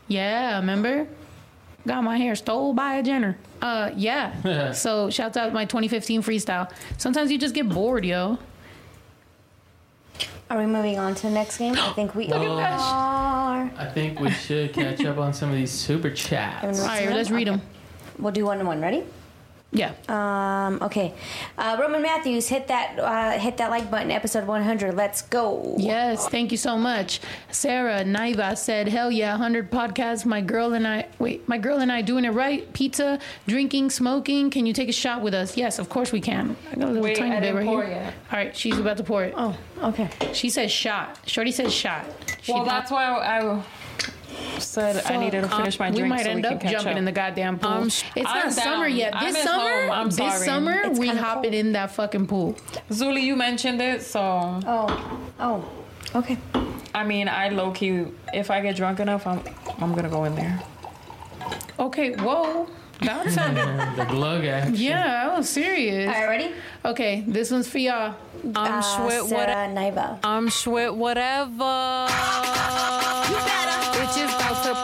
[0.08, 1.06] Yeah, remember?
[1.86, 3.36] Got my hair stole by a Jenner.
[3.62, 4.72] Uh, yeah.
[4.72, 6.70] so shouts out my 2015 freestyle.
[6.98, 8.38] Sometimes you just get bored, yo.
[10.50, 11.74] Are we moving on to the next game?
[11.76, 13.70] I think we Well, are.
[13.76, 16.80] I think we should catch up on some of these super chats.
[16.80, 17.60] All right, let's read them.
[18.18, 18.80] We'll do one to one.
[18.80, 19.04] Ready?
[19.72, 19.92] Yeah.
[20.08, 21.12] Um, okay.
[21.58, 24.10] Uh, Roman Matthews, hit that uh, hit that like button.
[24.10, 24.94] Episode 100.
[24.94, 25.74] Let's go.
[25.76, 27.20] Yes, thank you so much.
[27.50, 30.24] Sarah Naiva said, "Hell yeah, 100 podcasts.
[30.24, 32.72] My girl and I, wait, my girl and I doing it right.
[32.72, 34.50] Pizza, drinking, smoking.
[34.50, 35.56] Can you take a shot with us?
[35.56, 36.56] Yes, of course we can.
[36.70, 37.92] I got a little Wait, tiny bit right pour here.
[37.96, 38.14] yet.
[38.32, 39.34] All right, she's about to pour it.
[39.36, 40.08] Oh, okay.
[40.32, 41.18] She says shot.
[41.26, 42.06] Shorty says shot.
[42.40, 43.62] She Well, did- that's why I, I
[44.58, 46.98] said I needed to finish my we drink might so end we up jumping up.
[46.98, 47.70] in the goddamn pool.
[47.70, 48.96] I'm it's not I'm summer down.
[48.96, 49.14] yet.
[49.14, 49.90] I This miss summer, home.
[49.90, 52.54] I'm this summer, It's we kinda hopping in that fucking pool.
[52.90, 55.64] Zuli, you mentioned it, so Oh, oh,
[56.14, 56.38] okay.
[56.94, 58.06] I mean, I low key.
[58.32, 59.40] If I get drunk enough, I'm
[59.80, 60.60] I'm gonna go in there.
[61.78, 62.68] Okay, whoa.
[63.02, 63.66] That sounded.
[63.96, 64.74] the glug action.
[64.76, 66.08] yeah, I was serious.
[66.08, 66.54] All right, ready?
[66.84, 68.14] Okay, this one's for y'all.
[68.44, 69.74] I'm Uh, Schwit whatever.
[69.74, 70.18] Naiva.
[70.24, 72.06] I'm Schwit whatever.
[73.96, 74.74] Bitches about to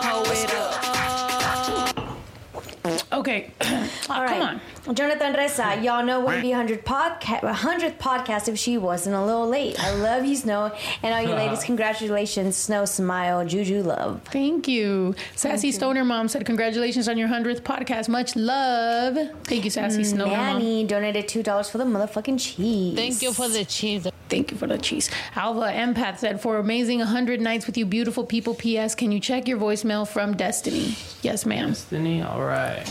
[3.22, 3.52] Okay.
[3.60, 4.28] oh, All right.
[4.28, 4.94] Come on.
[4.96, 9.46] Jonathan Reza, y'all know wouldn't be 100 podcast, 100th podcast if she wasn't a little
[9.48, 9.78] late.
[9.78, 10.72] I love you, Snow.
[11.04, 14.22] And all you ladies, congratulations, Snow, Smile, Juju, Love.
[14.24, 15.14] Thank you.
[15.36, 18.08] Sassy Stoner Mom said, Congratulations on your 100th podcast.
[18.08, 19.16] Much love.
[19.44, 20.36] Thank you, Sassy Stoner Mom.
[20.58, 22.96] Manny donated $2 for the motherfucking cheese.
[22.96, 24.08] Thank you for the cheese.
[24.32, 25.10] Thank you for the cheese.
[25.36, 28.94] Alva Empath said, For amazing 100 nights with you beautiful people, P.S.
[28.94, 30.96] Can you check your voicemail from Destiny?
[31.20, 31.68] Yes, ma'am.
[31.68, 32.82] Destiny, all right.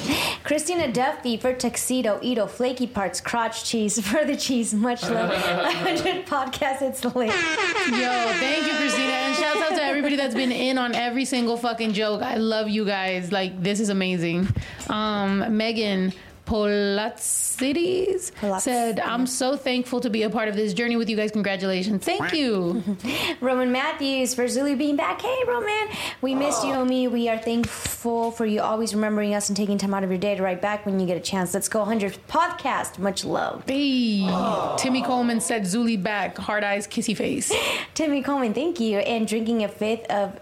[0.44, 4.72] Christina Duffy for tuxedo, Edo, flaky parts, crotch cheese for the cheese.
[4.76, 5.30] Much love.
[5.32, 7.30] 100 podcasts, it's lit.
[7.30, 9.12] Yo, thank you, Christina.
[9.12, 12.22] And shout out to everybody that's been in on every single fucking joke.
[12.22, 13.32] I love you guys.
[13.32, 14.48] Like, this is amazing.
[14.92, 16.14] Um, Megan
[16.52, 21.16] Polatsides Polats- said, I'm so thankful to be a part of this journey with you
[21.16, 21.32] guys.
[21.32, 22.04] Congratulations.
[22.04, 22.84] Thank you.
[23.42, 25.22] Roman Matthews for Zulu being back.
[25.22, 25.88] Hey, Roman.
[26.22, 26.68] We missed oh.
[26.68, 27.10] you, homie.
[27.10, 30.36] We are thankful for you always remembering us and taking time out of your day
[30.36, 31.54] to write back when you get a chance.
[31.54, 33.00] Let's go 100th podcast.
[33.00, 33.64] Much love.
[33.66, 34.26] Hey.
[34.28, 34.76] Oh.
[34.78, 36.38] Timmy Coleman said, Zuli back.
[36.38, 37.54] Hard eyes, kissy face.
[37.94, 39.00] Timmy Coleman, thank you.
[39.00, 40.38] And drinking a fifth of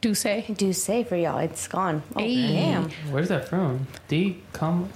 [0.00, 0.46] Do say.
[0.48, 1.38] D'ussé for y'all.
[1.38, 2.02] It's gone.
[2.16, 2.48] Oh, Hey.
[2.48, 2.90] damn.
[3.10, 3.86] Where's that from?
[4.08, 4.42] D.
[4.54, 4.88] Come.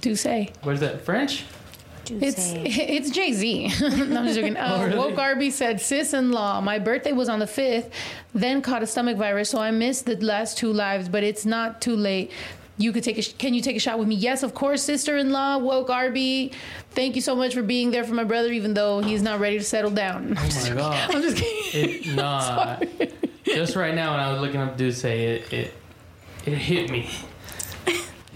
[0.00, 0.50] Do say.
[0.62, 1.44] Where's that French?
[2.04, 2.22] D'ussé.
[2.22, 3.68] It's it's Jay Z.
[3.80, 4.56] no, I'm just joking.
[4.58, 4.98] Uh, really?
[4.98, 7.90] Woke Arby said, "Sis in law, my birthday was on the fifth,
[8.34, 11.80] then caught a stomach virus, so I missed the last two lives, but it's not
[11.80, 12.30] too late."
[12.80, 13.22] You could take a.
[13.22, 14.14] sh- Can you take a shot with me?
[14.14, 15.58] Yes, of course, sister-in-law.
[15.58, 16.52] Woke Arby,
[16.92, 19.58] thank you so much for being there for my brother, even though he's not ready
[19.58, 20.34] to settle down.
[20.38, 21.14] Oh my god.
[21.14, 22.12] I'm just kidding.
[22.12, 22.78] It, nah.
[23.44, 25.74] Just right now when I was looking up D'ussé, it it
[26.46, 27.10] it hit me.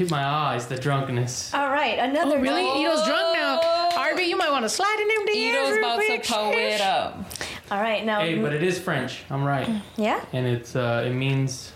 [0.03, 1.55] Hit my eyes, the drunkenness.
[1.55, 2.37] All right, another.
[2.37, 2.63] Oh, really?
[2.83, 3.61] Ito's drunk now.
[3.97, 6.25] Arby, you might want to slide in them DMs Ito's real about to quick.
[6.27, 7.25] pull it up.
[7.71, 8.21] All right, now.
[8.21, 9.23] Hey, but it is French.
[9.31, 9.69] I'm right.
[9.97, 10.25] yeah?
[10.33, 11.73] And it's uh, it means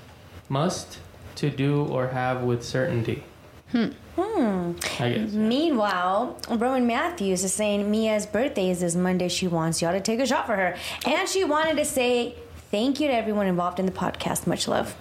[0.49, 0.99] must
[1.37, 3.23] to do or have with certainty.
[3.71, 3.91] Hmm.
[4.19, 5.33] I guess.
[5.33, 9.29] Meanwhile, Roman Matthews is saying Mia's birthday is this Monday.
[9.29, 10.77] She wants y'all to take a shot for her.
[11.07, 12.35] And she wanted to say
[12.71, 14.47] thank you to everyone involved in the podcast.
[14.47, 14.97] Much love.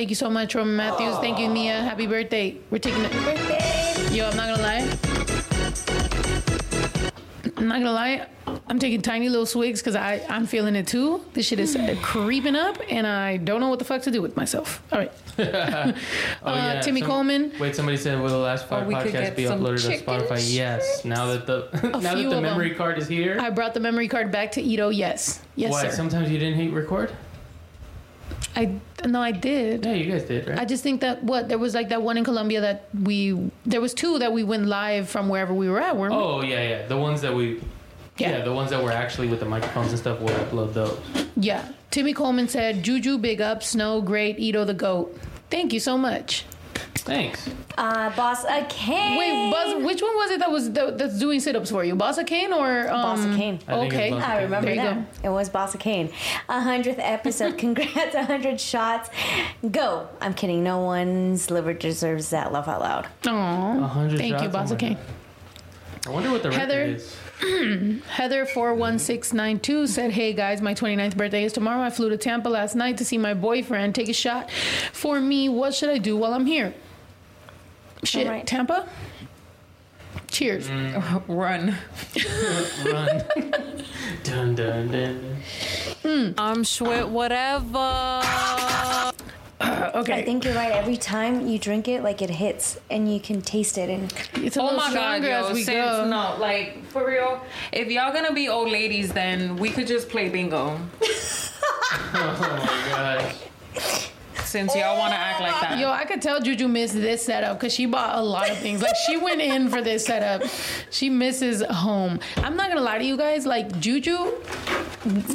[0.00, 1.14] Thank you so much, Roman Matthews.
[1.18, 1.82] Thank you, Mia.
[1.82, 2.56] Happy birthday.
[2.70, 3.12] We're taking it.
[3.12, 4.16] Birthday!
[4.16, 4.98] Yo, I'm not gonna lie.
[7.58, 8.26] I'm not gonna lie.
[8.66, 11.22] I'm taking tiny little swigs because I I'm feeling it too.
[11.34, 14.38] This shit is creeping up, and I don't know what the fuck to do with
[14.38, 14.82] myself.
[14.90, 15.12] All right.
[16.42, 17.52] Oh, Uh, Timmy some- Coleman.
[17.60, 20.40] Wait, somebody said will the last five we could podcasts be uploaded to Spotify?
[20.50, 21.04] Yes.
[21.04, 22.78] Now that the now that the memory them.
[22.78, 23.36] card is here.
[23.38, 24.88] I brought the memory card back to Ito.
[24.88, 25.82] Yes, yes, Why?
[25.82, 25.90] sir.
[25.90, 27.12] Sometimes you didn't hit record.
[28.56, 29.84] I no, I did.
[29.84, 30.58] Yeah, you guys did, right?
[30.58, 33.80] I just think that what there was like that one in Colombia that we there
[33.80, 36.20] was two that we went live from wherever we were at, weren't we?
[36.20, 36.86] oh yeah, yeah.
[36.86, 37.60] The ones that we.
[38.18, 38.38] Yeah.
[38.38, 38.44] Yeah.
[38.44, 40.20] the ones that were actually with the microphones and stuff.
[40.20, 40.98] We'll upload those.
[41.36, 41.66] Yeah.
[41.90, 46.44] Timmy Coleman said, "Juju, big up, Snow, great, Ito the goat." Thank you so much.
[46.96, 47.48] Thanks.
[47.78, 49.16] Uh, Bossa Kane.
[49.18, 51.96] Wait, Buzz, which one was it that was that, that's doing sit-ups for you?
[51.96, 53.58] Bossa Kane or um, Bossa Kane.
[53.66, 55.24] I think Okay, Bossa I remember There you that.
[55.24, 56.10] It was Bossa Kane.
[56.48, 57.56] A hundredth episode.
[57.58, 59.08] Congrats, a hundred shots.
[59.70, 60.08] Go.
[60.20, 60.62] I'm kidding.
[60.62, 62.52] No one's liver deserves that.
[62.52, 63.06] Laugh out loud.
[63.26, 64.54] Aw, A hundred Thank you, shots?
[64.54, 64.94] Oh Bossa my Kane.
[64.94, 66.06] God.
[66.06, 66.78] I wonder what the Heather?
[66.80, 67.16] record is.
[68.08, 71.82] Heather four one six nine two said, "Hey guys, my 29th birthday is tomorrow.
[71.82, 73.94] I flew to Tampa last night to see my boyfriend.
[73.94, 74.50] Take a shot
[74.92, 75.48] for me.
[75.48, 76.74] What should I do while I'm here?
[78.04, 78.46] Shit, All right.
[78.46, 78.88] Tampa.
[80.30, 80.68] Cheers.
[80.68, 81.22] Mm.
[81.28, 81.76] Run.
[82.84, 83.24] Run.
[84.24, 85.36] dun, dun, dun,
[86.02, 86.34] dun.
[86.38, 88.22] I'm Schwit whatever.
[89.92, 90.72] Okay, I think you're right.
[90.72, 93.90] Every time you drink it, like it hits, and you can taste it.
[93.90, 96.08] And it's a Oh my god, stronger yo, as we since go.
[96.08, 97.40] no, like for real,
[97.72, 100.78] if y'all gonna be old ladies, then we could just play bingo.
[101.92, 103.20] Oh my
[103.74, 104.10] gosh.
[104.44, 105.78] Since y'all want to act like that.
[105.78, 108.82] Yo, I could tell Juju missed this setup because she bought a lot of things.
[108.82, 110.42] Like she went in for this setup.
[110.90, 112.18] She misses home.
[112.38, 113.46] I'm not gonna lie to you guys.
[113.46, 114.32] Like Juju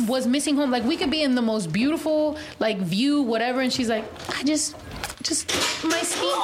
[0.07, 0.69] was missing home.
[0.71, 4.03] Like we could be in the most beautiful like view, whatever, and she's like,
[4.37, 4.75] I just,
[5.23, 5.49] just
[5.85, 6.43] my skink.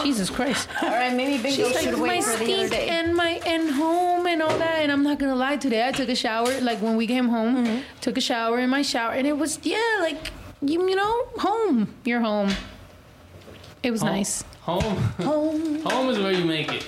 [0.04, 0.68] Jesus Christ.
[0.82, 2.88] All right, maybe Bingo She's should like my wait for the other skink day.
[2.88, 4.82] and my and home and all that.
[4.82, 6.60] And I'm not gonna lie, today I took a shower.
[6.60, 7.80] Like when we came home, Mm-hmm.
[8.00, 10.30] took a shower in my shower, and it was yeah, like
[10.60, 11.94] you, you know, home.
[12.04, 12.50] You're home.
[13.82, 14.44] It was Home- nice.
[14.62, 14.82] Home.
[15.22, 15.80] Home.
[15.84, 16.84] Home is where you make it.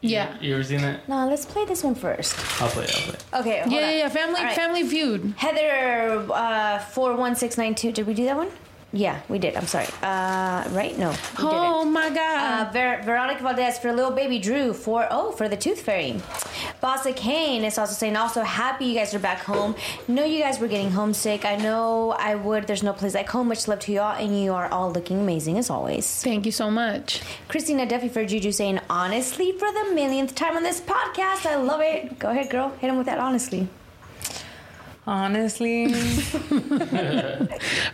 [0.00, 0.36] You- Yeah.
[0.40, 1.08] You ever seen that?
[1.08, 2.34] No, let's play this one first.
[2.62, 2.84] I'll play.
[2.84, 3.14] it, I'll play.
[3.14, 3.24] it.
[3.40, 3.60] Okay.
[3.60, 3.84] Hold Yeah, on.
[3.84, 4.08] yeah, yeah.
[4.08, 4.56] Family, All right.
[4.56, 5.34] family feud.
[5.36, 7.92] Heather uh, four one six nine two.
[7.92, 8.48] Did we do that one?
[8.90, 9.54] Yeah, we did.
[9.54, 9.86] I'm sorry.
[10.02, 10.96] Uh, right?
[10.98, 11.92] No, Oh didn't.
[11.92, 12.68] my god.
[12.68, 16.14] Uh, Ver- Veronica Valdez for little baby Drew for oh for the Tooth Fairy.
[16.82, 19.74] Bossa Kane is also saying also happy you guys are back home.
[20.08, 21.44] Know you guys were getting homesick.
[21.44, 22.66] I know I would.
[22.66, 23.48] There's no place like home.
[23.48, 26.22] Much love to y'all, and you are all looking amazing as always.
[26.24, 27.20] Thank you so much.
[27.48, 31.44] Christina Duffy for Juju saying honestly for the millionth time on this podcast.
[31.44, 32.18] I love it.
[32.18, 32.70] Go ahead, girl.
[32.80, 33.68] Hit him with that honestly.
[35.08, 35.86] Honestly,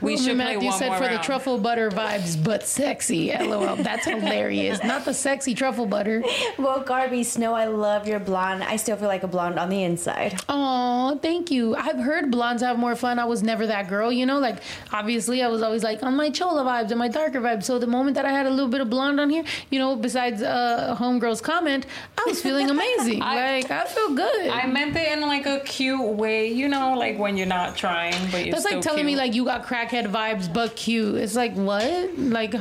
[0.02, 3.32] we should play Matthew one said more for the truffle butter vibes, but sexy.
[3.40, 3.76] LOL.
[3.76, 4.82] That's hilarious.
[4.82, 6.24] Not the sexy truffle butter.
[6.58, 8.64] Well, Garby Snow, I love your blonde.
[8.64, 10.40] I still feel like a blonde on the inside.
[10.48, 11.76] Oh, thank you.
[11.76, 13.20] I've heard blondes have more fun.
[13.20, 14.40] I was never that girl, you know.
[14.40, 14.56] Like
[14.92, 17.62] obviously, I was always like on my chola vibes and my darker vibes.
[17.62, 19.94] So the moment that I had a little bit of blonde on here, you know,
[19.94, 21.86] besides uh, homegirl's comment,
[22.18, 23.22] I was feeling amazing.
[23.22, 24.48] I- like I feel good.
[24.48, 28.14] I meant it in like a cute way, you know, like when you're not trying,
[28.30, 31.16] but you're That's still like telling me like you got crackhead vibes, but cute.
[31.16, 32.18] It's like what?
[32.18, 32.54] Like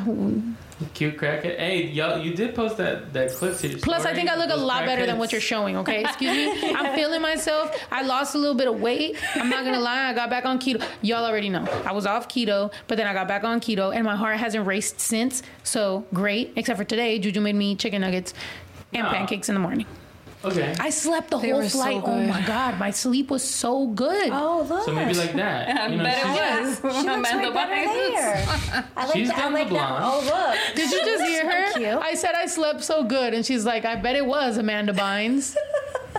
[0.94, 1.58] Cute crackhead.
[1.60, 4.50] Hey, y'all, you did post that that clip to your Plus, I think I look
[4.50, 5.78] a with lot better than what you're showing.
[5.78, 6.74] Okay, excuse me.
[6.74, 7.74] I'm feeling myself.
[7.92, 9.18] I lost a little bit of weight.
[9.36, 10.10] I'm not gonna lie.
[10.10, 10.84] I got back on keto.
[11.02, 14.04] Y'all already know I was off keto, but then I got back on keto, and
[14.04, 15.42] my heart hasn't raced since.
[15.64, 16.52] So great.
[16.58, 18.34] Except for today, Juju made me chicken nuggets
[18.94, 19.10] and No.
[19.10, 19.86] pancakes in the morning.
[20.46, 20.76] Okay.
[20.80, 22.02] I slept the They whole were so flight.
[22.04, 24.30] oh my god, my sleep was so good.
[24.32, 24.84] Oh, look.
[24.86, 25.70] So maybe like that.
[25.80, 26.26] I You know, bet it
[26.66, 26.78] was.
[26.80, 28.12] She looks Amanda way better Bynes.
[28.16, 28.86] there.
[28.98, 29.38] I like She's that.
[29.38, 29.70] I done the like that.
[29.70, 30.04] blonde.
[30.06, 30.76] Oh, look.
[30.76, 31.72] Did you just hear her?
[31.72, 31.90] So cute.
[31.98, 35.56] I said I slept so good, and she's like, I bet it was Amanda Bynes.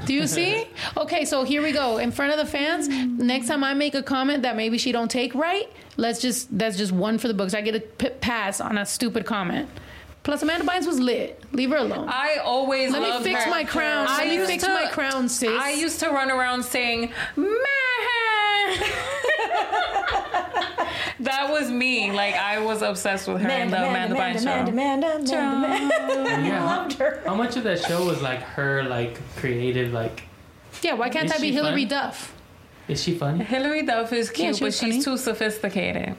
[0.07, 0.66] Do you see?
[0.97, 1.99] Okay, so here we go.
[1.99, 5.11] In front of the fans, next time I make a comment that maybe she don't
[5.11, 7.53] take right, let's just that's just one for the books.
[7.53, 9.68] I get a p- pass on a stupid comment.
[10.25, 11.41] Plus, Amanda Bynes was lit.
[11.53, 12.09] Leave her alone.
[12.09, 13.51] I always Let me fix her.
[13.51, 14.07] my crown.
[14.09, 15.51] I Let me used fix to- my crown, sis.
[15.51, 17.51] I used to run around saying, man.
[21.20, 22.11] that was me.
[22.12, 24.51] Like I was obsessed with her and the Amanda, Bynes show.
[24.51, 26.47] Amanda, Amanda, Amanda, Amanda.
[26.49, 27.22] Yeah, I loved her.
[27.25, 30.22] How much of that show was like her like creative like
[30.83, 31.85] yeah, why can't Is I be she Hilary funny?
[31.87, 32.35] Duff?
[32.89, 33.45] is she funny?
[33.45, 35.03] Hilary Duff is Yeah, cute, she but was she's funny.
[35.03, 36.14] too sophisticated.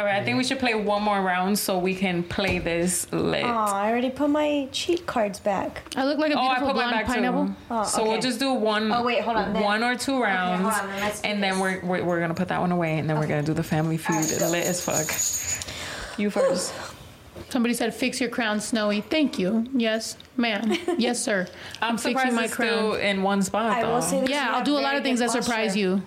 [0.00, 3.06] All right, I think we should play one more round so we can play this
[3.12, 3.44] lit.
[3.44, 5.82] Oh, I already put my cheat cards back.
[5.94, 7.54] I look like a Oh, I beautiful put blonde back pineapple.
[7.70, 8.10] Oh, So okay.
[8.10, 8.90] we'll just do one.
[8.90, 11.42] Oh, wait, hold on, then- One or two rounds, hold on, then let's do and
[11.42, 13.62] then we're, we're we're gonna put that one away, and then we're gonna do the
[13.62, 14.16] family feud.
[14.16, 14.48] Alright, go.
[14.48, 16.18] lit as fuck.
[16.18, 16.72] You first.
[17.50, 19.66] Somebody said, "Fix your crown, Snowy." Thank you.
[19.74, 20.78] Yes, ma'am.
[20.98, 21.46] Yes, sir.
[21.82, 22.68] I'm, fixing my crown.
[22.70, 23.72] still in one spot.
[23.72, 24.00] I will though.
[24.00, 24.30] say this.
[24.30, 26.00] you Yeah, I'll do a lot of things that good surprise you.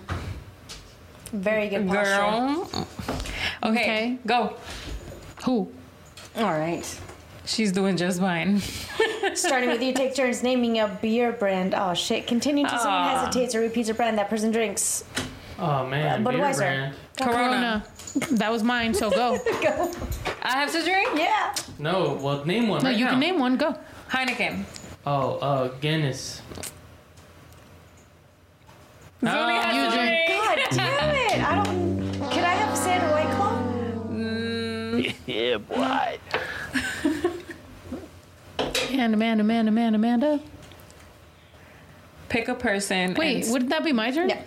[1.34, 2.04] Very good posture.
[2.04, 2.70] girl.
[3.62, 4.18] Okay, Okay.
[4.26, 4.54] go.
[5.44, 5.68] Who?
[6.36, 6.84] All right.
[7.44, 8.60] She's doing just fine.
[9.34, 11.74] Starting with you, take turns naming a beer brand.
[11.74, 12.26] Oh shit!
[12.26, 13.18] Continue until someone Ah.
[13.26, 15.04] hesitates or repeats a brand that person drinks.
[15.58, 16.56] Oh man, beer Budweiser.
[16.56, 16.94] brand.
[17.20, 17.84] Corona.
[18.32, 19.38] That was mine, so go.
[19.62, 19.90] Go.
[20.42, 21.10] I have to drink.
[21.16, 21.52] Yeah.
[21.80, 22.82] No, well name one.
[22.82, 23.10] No, right you now.
[23.10, 23.56] can name one.
[23.56, 23.74] Go.
[24.08, 24.64] Heineken.
[25.04, 26.40] Oh, uh, Guinness.
[29.24, 30.26] Zuli has you to drink.
[30.26, 30.40] drink.
[30.40, 31.48] God damn it!
[31.48, 32.30] I don't.
[32.30, 33.58] Can I have Sandra White Claw?
[34.10, 35.14] Mm.
[35.26, 36.18] Yeah, boy.
[38.96, 40.40] And Amanda, Amanda, Amanda, Amanda.
[42.28, 43.14] Pick a person.
[43.14, 44.28] Wait, and- wouldn't that be my turn?
[44.28, 44.42] Yeah.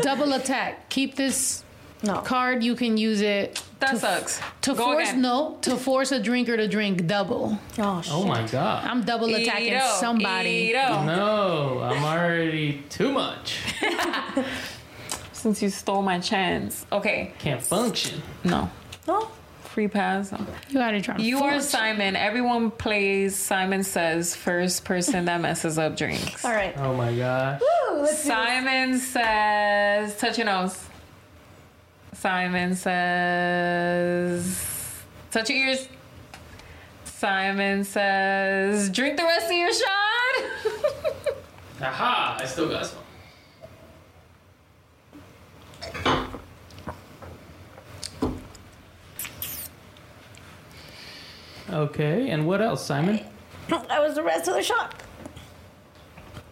[0.00, 0.88] Double attack.
[0.88, 1.62] Keep this
[2.02, 2.20] No.
[2.20, 2.62] card.
[2.62, 4.40] You can use it that to, sucks.
[4.62, 5.22] to Go force again.
[5.22, 7.58] no to force a drinker to drink double.
[7.78, 8.12] Oh, oh shit.
[8.12, 8.84] Oh my god.
[8.86, 10.70] I'm double attacking Ito, somebody.
[10.70, 11.04] Ito.
[11.04, 13.58] No, I'm already too much.
[15.32, 16.86] Since you stole my chance.
[16.90, 18.22] Okay, Can't function.
[18.44, 18.70] no.
[19.06, 19.28] No.
[19.62, 20.32] Free pass.
[20.70, 21.18] You gotta try.
[21.18, 21.60] You are.
[21.60, 22.16] Simon.
[22.16, 26.44] Everyone plays Simon Says first person that messes up drinks.
[26.46, 26.74] All right.
[26.78, 27.60] Oh my god.
[27.60, 28.24] Woo, let's do this.
[28.24, 30.82] Simon says, touch your nose.
[32.18, 34.42] Simon says,
[35.30, 35.86] touch your ears.
[37.04, 40.44] Simon says, drink the rest of your shot.
[41.82, 42.38] Aha!
[42.40, 42.98] I still got some.
[51.70, 53.20] Okay, and what else, Simon?
[53.68, 54.94] That was the rest of the shot.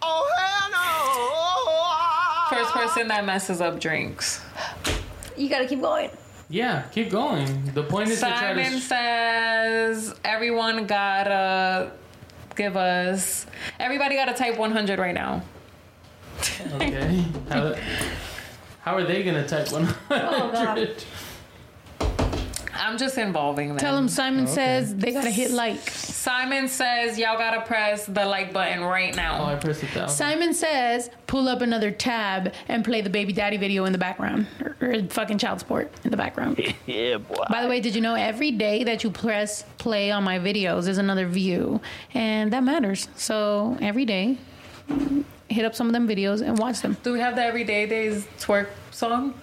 [0.01, 0.69] Oh, hell
[2.51, 2.57] no!
[2.57, 4.43] First person that messes up drinks.
[5.37, 6.09] You gotta keep going.
[6.49, 7.65] Yeah, keep going.
[7.73, 8.63] The point is to try to.
[8.63, 11.91] Simon says everyone gotta
[12.55, 13.45] give us.
[13.79, 15.41] Everybody gotta type 100 right now.
[16.73, 17.25] Okay.
[17.49, 17.75] How,
[18.81, 21.03] how are they gonna type oh, one hundred?
[22.85, 23.77] I'm just involving them.
[23.77, 25.79] Tell them Simon says they gotta hit like.
[25.89, 29.41] Simon says y'all gotta press the like button right now.
[29.41, 29.45] Oh.
[29.45, 30.07] I pressed it down.
[30.07, 34.45] Simon says pull up another tab and play the baby daddy video in the background
[34.61, 36.61] or, or fucking child support in the background.
[36.85, 37.43] Yeah, boy.
[37.49, 40.87] By the way, did you know every day that you press play on my videos
[40.87, 41.81] is another view,
[42.13, 43.07] and that matters.
[43.15, 44.37] So every day,
[45.49, 46.95] hit up some of them videos and watch them.
[47.01, 49.33] Do we have the Everyday Days twerk song?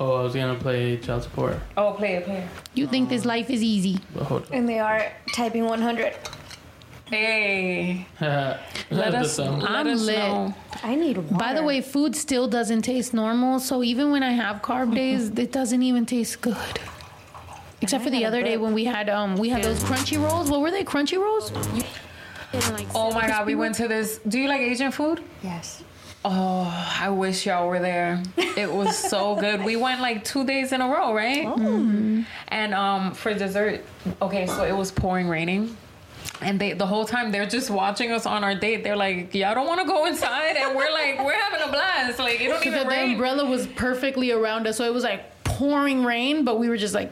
[0.00, 2.48] Oh, I was gonna play child support, Oh, play it, play it.
[2.74, 3.98] You think this life is easy?
[4.14, 4.52] but hold on.
[4.52, 6.14] And they are typing 100.
[7.06, 10.18] Hey, let Let us, let I'm us lit.
[10.18, 10.54] know.
[10.82, 11.34] I need water.
[11.36, 13.60] By the way, food still doesn't taste normal.
[13.60, 16.56] So even when I have carb days, it doesn't even taste good.
[17.80, 20.50] Except for the other day when we had um we had those crunchy rolls.
[20.50, 20.84] What were they?
[20.84, 21.50] Crunchy rolls?
[22.94, 24.18] Oh my god, we went to this.
[24.28, 25.22] Do you like Asian food?
[25.42, 25.82] Yes.
[26.30, 28.22] Oh, I wish y'all were there.
[28.36, 29.64] It was so good.
[29.64, 31.46] We went like two days in a row, right?
[32.48, 33.82] And um, for dessert,
[34.20, 35.74] okay, so it was pouring raining.
[36.42, 38.84] And they the whole time they're just watching us on our date.
[38.84, 42.18] They're like, "Y'all don't want to go inside," and we're like, "We're having a blast."
[42.18, 43.06] Like it don't even the rain.
[43.08, 46.76] The umbrella was perfectly around us, so it was like pouring rain, but we were
[46.76, 47.10] just like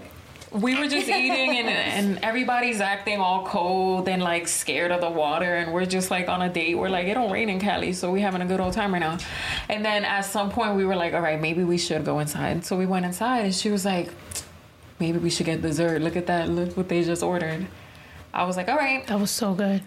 [0.61, 1.69] we were just eating and,
[2.09, 5.55] and everybody's acting all cold and like scared of the water.
[5.57, 6.75] And we're just like on a date.
[6.77, 8.99] We're like it don't rain in cali so we're having a good old time right
[9.01, 9.19] now.
[9.69, 12.65] And then at some point we were like all right maybe we should go inside.
[12.65, 14.11] So we went inside and she was like
[14.99, 16.01] maybe we should get dessert.
[16.03, 16.49] Look at that.
[16.49, 17.67] Look what they just ordered.
[18.33, 19.07] I was like all right.
[19.07, 19.83] That was so good.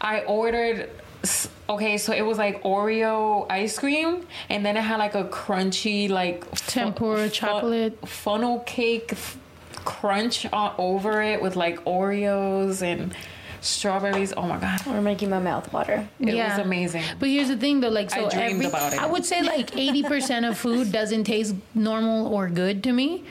[0.00, 0.90] I ordered.
[1.68, 6.08] Okay, so it was like Oreo ice cream, and then it had like a crunchy
[6.08, 8.08] like fu- Tempura fu- chocolate.
[8.08, 9.36] funnel cake f-
[9.86, 13.14] crunch on, over it with like Oreos and
[13.62, 14.32] strawberries.
[14.36, 16.06] Oh my god, We're making my mouth water.
[16.20, 16.56] it Yeah.
[16.58, 17.02] was amazing.
[17.18, 17.88] But here's the thing, though.
[17.88, 19.00] Like, so I dreamed every, about it.
[19.02, 23.24] I would say like eighty percent of food doesn't taste normal or good to me.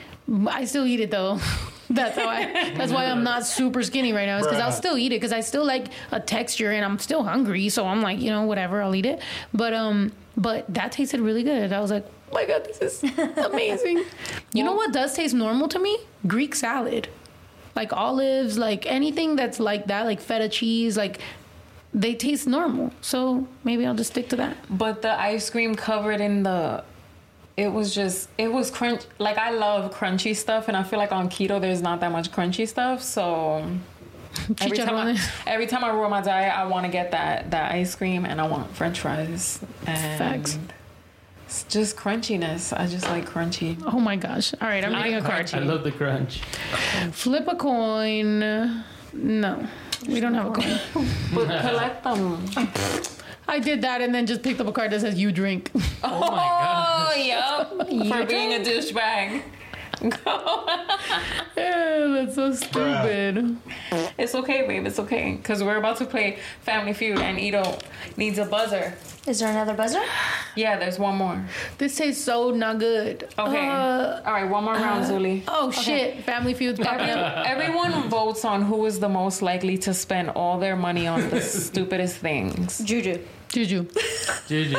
[0.48, 1.38] I still eat it though.
[1.88, 2.74] That's how I.
[2.76, 4.38] That's why I'm not super skinny right now.
[4.38, 7.22] Is because I'll still eat it because I still like a texture and I'm still
[7.22, 7.68] hungry.
[7.68, 9.20] So I'm like, you know, whatever, I'll eat it.
[9.54, 11.72] But um, but that tasted really good.
[11.72, 13.02] I was like, oh my god, this is
[13.36, 14.04] amazing.
[14.52, 15.98] You know what does taste normal to me?
[16.26, 17.08] Greek salad,
[17.74, 21.20] like olives, like anything that's like that, like feta cheese, like
[21.92, 22.92] they taste normal.
[23.00, 24.56] So maybe I'll just stick to that.
[24.70, 26.84] But the ice cream covered in the.
[27.56, 29.04] It was just, it was crunch.
[29.18, 32.30] Like, I love crunchy stuff, and I feel like on keto, there's not that much
[32.30, 33.02] crunchy stuff.
[33.02, 33.66] So,
[34.60, 37.72] every time, I, every time I roll my diet, I want to get that, that
[37.72, 39.58] ice cream, and I want french fries.
[39.86, 40.58] And Facts.
[41.46, 42.76] It's just crunchiness.
[42.76, 43.80] I just like crunchy.
[43.86, 44.52] Oh my gosh.
[44.60, 45.54] All right, I'm I getting a card.
[45.54, 46.40] I love the crunch.
[47.12, 48.40] Flip a coin.
[49.12, 49.68] No,
[50.08, 51.06] we don't have a coin.
[51.32, 52.44] But collect them.
[53.48, 55.70] I did that and then just picked up a card that says you drink.
[56.02, 57.12] Oh my god.
[57.12, 57.68] Oh, yep.
[58.08, 59.42] For being a douchebag.
[60.02, 60.12] Yeah,
[61.56, 63.56] that's so stupid.
[64.18, 64.86] It's okay, babe.
[64.86, 65.34] It's okay.
[65.36, 67.78] Because we're about to play Family Feud, and Ito
[68.16, 68.94] needs a buzzer.
[69.26, 70.02] Is there another buzzer?
[70.54, 71.44] Yeah, there's one more.
[71.78, 73.28] This tastes so not good.
[73.38, 73.68] Okay.
[73.68, 75.42] Uh, All right, one more round, Zuli.
[75.48, 76.22] oh shit.
[76.24, 77.46] Family Feud's popping up.
[77.46, 81.40] Everyone votes on who is the most likely to spend all their money on the
[81.66, 82.78] stupidest things.
[82.78, 83.18] Juju.
[83.48, 83.86] Juju.
[84.48, 84.76] Juju.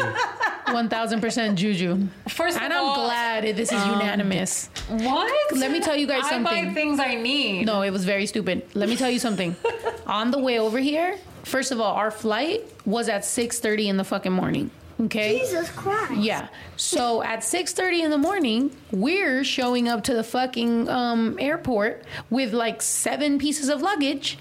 [0.68, 2.08] 1000% Juju.
[2.30, 4.70] First And of I'm all, glad this is unanimous.
[4.90, 5.56] What?
[5.56, 6.74] Let me tell you guys I buy something.
[6.74, 7.66] things I need.
[7.66, 8.64] No, it was very stupid.
[8.74, 9.56] Let me tell you something.
[10.08, 14.04] On the way over here, first of all, our flight was at 6:30 in the
[14.04, 14.70] fucking morning.
[15.00, 15.40] Okay?
[15.40, 16.16] Jesus Christ.
[16.22, 16.48] Yeah.
[16.76, 22.52] So at 6:30 in the morning, we're showing up to the fucking um, airport with
[22.54, 24.38] like seven pieces of luggage.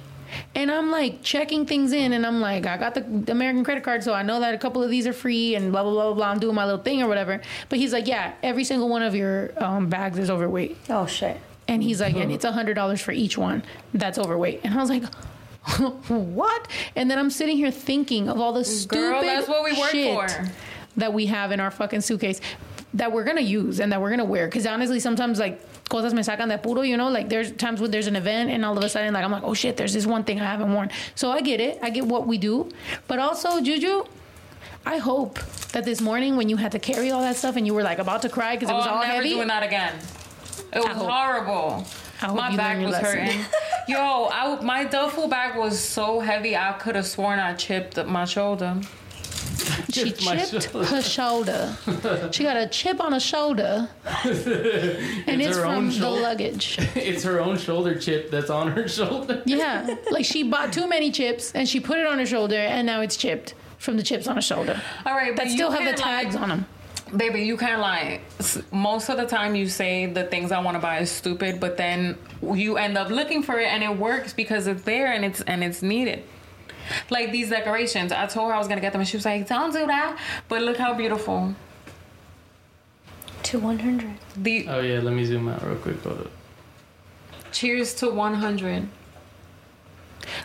[0.54, 3.84] And I'm like checking things in, and I'm like, I got the the American credit
[3.84, 6.04] card, so I know that a couple of these are free, and blah blah blah
[6.04, 6.14] blah.
[6.14, 6.30] blah.
[6.30, 7.40] I'm doing my little thing or whatever.
[7.68, 10.76] But he's like, yeah, every single one of your um, bags is overweight.
[10.88, 11.38] Oh shit.
[11.68, 13.62] And he's like, and it's a hundred dollars for each one
[13.92, 14.60] that's overweight.
[14.62, 15.02] And I was like,
[16.08, 16.68] what?
[16.94, 19.90] And then I'm sitting here thinking of all the stupid Girl, that's what we work
[19.90, 20.48] shit for.
[20.96, 22.40] that we have in our fucking suitcase
[22.94, 24.46] that we're gonna use and that we're gonna wear.
[24.46, 27.90] Because honestly, sometimes like cosas me sacan de puro, you know, like there's times when
[27.90, 30.06] there's an event and all of a sudden like I'm like, oh shit, there's this
[30.06, 30.90] one thing I haven't worn.
[31.14, 32.68] So I get it, I get what we do,
[33.08, 34.04] but also Juju.
[34.84, 35.40] I hope
[35.72, 37.98] that this morning when you had to carry all that stuff and you were like
[37.98, 39.30] about to cry because it Oh, was I'm all never heavy.
[39.30, 39.94] doing that again.
[40.72, 41.84] It was horrible.
[42.22, 43.18] My back was lesson.
[43.26, 43.40] hurting.
[43.88, 48.24] Yo, I, my duffel bag was so heavy, I could have sworn I chipped my
[48.24, 48.80] shoulder.
[49.92, 50.84] She Chipped shoulder.
[50.86, 51.76] her shoulder.
[52.32, 53.88] she got a chip on her shoulder,
[54.24, 56.20] and It's it's her own from the shoulder.
[56.22, 56.76] luggage.
[56.94, 59.42] it's her own shoulder chip that's on her shoulder.
[59.46, 62.86] Yeah, like she bought too many chips and she put it on her shoulder, and
[62.86, 65.70] now it's chipped from the chips on her shoulder All right, but that you still
[65.70, 66.66] have the can't, like- tags on them.
[67.16, 68.20] Baby, you can't lie.
[68.72, 71.76] Most of the time, you say the things I want to buy is stupid, but
[71.76, 75.40] then you end up looking for it, and it works because it's there and it's
[75.42, 76.24] and it's needed.
[77.10, 79.48] Like these decorations, I told her I was gonna get them, and she was like,
[79.48, 80.18] "Don't do that."
[80.48, 81.54] But look how beautiful.
[83.44, 84.10] To 100.
[84.36, 86.02] The Oh yeah, let me zoom out real quick.
[86.02, 86.30] Hold up.
[87.52, 88.88] cheers to 100.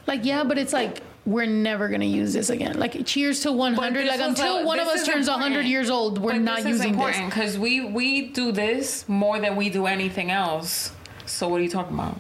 [0.08, 2.80] Like, yeah, but it's like we're never gonna use this again.
[2.80, 4.08] Like, cheers to 100.
[4.08, 6.68] Like, until a- one of us is turns 100 years old, we're But not this
[6.68, 7.00] using this.
[7.00, 10.92] important because we we do this more than we do anything else.
[11.26, 12.20] So what are you talking about?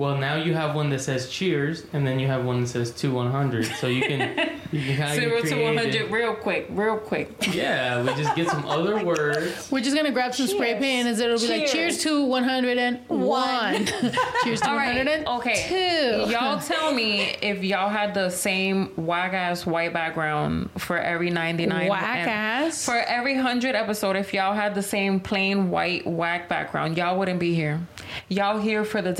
[0.00, 2.90] Well, now you have one that says cheers, and then you have one that says
[2.92, 3.66] to 100.
[3.66, 4.20] So you can
[4.72, 7.54] you can kind Zero of to 100, real quick, real quick.
[7.54, 9.70] Yeah, we just get some other words.
[9.70, 11.72] We're just gonna grab some spray paint and it'll be like Cheers.
[11.72, 13.86] cheers to 101.
[14.42, 15.30] cheers to All right, 102.
[15.32, 16.30] okay.
[16.30, 21.90] Y'all tell me if y'all had the same whack ass white background for every 99
[21.90, 22.86] Whack ass?
[22.86, 27.38] For every 100 episode, if y'all had the same plain white whack background, y'all wouldn't
[27.38, 27.82] be here.
[28.28, 29.12] Y'all here for the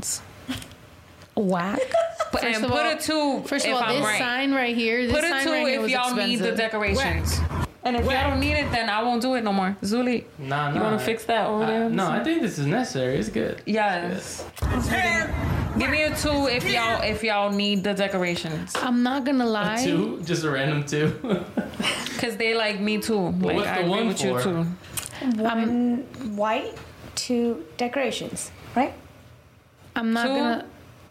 [0.00, 0.22] decorations.
[1.36, 1.80] Whack.
[2.32, 2.96] But, First and of put all- a
[3.40, 4.18] two First of if all, I'm this right.
[4.20, 6.56] sign right here, this Put a sign two right here if y'all need the expensive.
[6.56, 7.40] decorations.
[7.82, 9.76] And if y'all don't need it, then I won't do it no more.
[9.82, 10.74] Zuli, Nah, nah.
[10.76, 11.90] you want to fix that over I- there?
[11.90, 13.16] no, I think this is necessary.
[13.16, 13.62] It's good.
[13.66, 14.44] Yes.
[15.76, 19.82] Give me a two if y'all if y'all need the decorations, I'm not gonna lie.
[19.82, 21.18] Two, just a random two.
[22.18, 23.30] cause they like me too.
[23.40, 24.66] Like what's I the agree one with you too.
[25.42, 26.04] One
[26.36, 26.74] white,
[27.16, 28.92] two decorations, right?
[30.00, 30.34] I'm not Two.
[30.34, 30.66] gonna.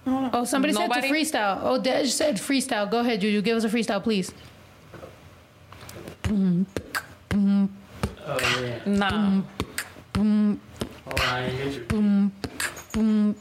[0.08, 1.02] Oh, oh somebody Nobody?
[1.02, 1.60] said to freestyle.
[1.62, 2.90] Oh, Dej said freestyle.
[2.90, 3.42] Go ahead, Juju.
[3.44, 4.32] Give us a freestyle, please.
[6.28, 6.66] Oh
[8.62, 8.80] yeah.
[8.86, 9.42] Nah.
[10.16, 10.60] Hold on,
[11.20, 11.74] I can get
[12.96, 13.36] you.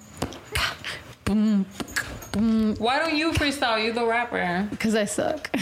[2.78, 3.82] Why don't you freestyle?
[3.82, 4.66] You the rapper.
[4.70, 5.50] Because I suck.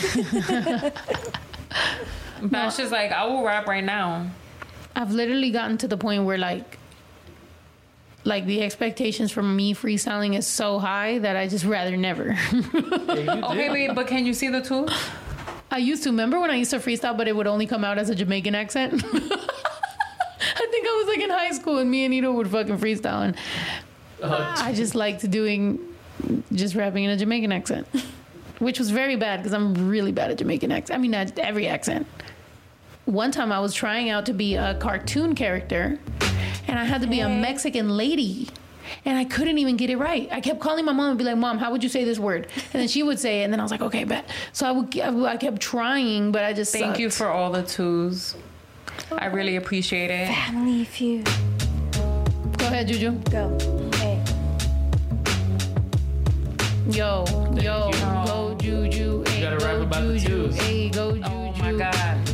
[2.43, 4.27] Bash is like, I will rap right now.
[4.95, 6.79] I've literally gotten to the point where like
[8.27, 12.37] like the expectations from me freestyling is so high that I just rather never.
[13.17, 14.87] Yeah, Okay, wait, but can you see the two?
[15.71, 17.99] I used to remember when I used to freestyle, but it would only come out
[17.99, 18.93] as a Jamaican accent.
[19.05, 23.23] I think I was like in high school and me and Ito would fucking freestyle
[23.25, 23.37] and
[24.23, 25.79] Oh, I just liked doing
[26.53, 27.87] just rapping in a Jamaican accent.
[28.59, 30.99] Which was very bad because I'm really bad at Jamaican accent.
[30.99, 32.07] I mean at every accent.
[33.05, 35.99] One time I was trying out to be a cartoon character
[36.67, 38.49] and I had to be a Mexican lady.
[39.05, 40.29] And I couldn't even get it right.
[40.31, 42.47] I kept calling my mom and be like, "Mom, how would you say this word?"
[42.73, 44.71] And then she would say it, and then I was like, "Okay, bet." So I
[44.71, 44.97] would,
[45.27, 47.01] I kept trying, but I just Thank sucked.
[47.01, 48.37] you for all the twos.
[49.11, 50.29] I really appreciate it.
[50.29, 51.25] Family feud.
[52.59, 53.13] Go ahead, Juju.
[53.31, 53.59] Go.
[53.97, 54.23] Hey.
[56.91, 57.25] Yo,
[57.61, 58.01] yo, you.
[58.27, 59.25] go Juju.
[59.27, 60.47] Hey, gotta go rap about the Juju.
[60.47, 60.57] twos.
[60.57, 61.25] Hey, go Juju.
[61.29, 62.26] Oh my god.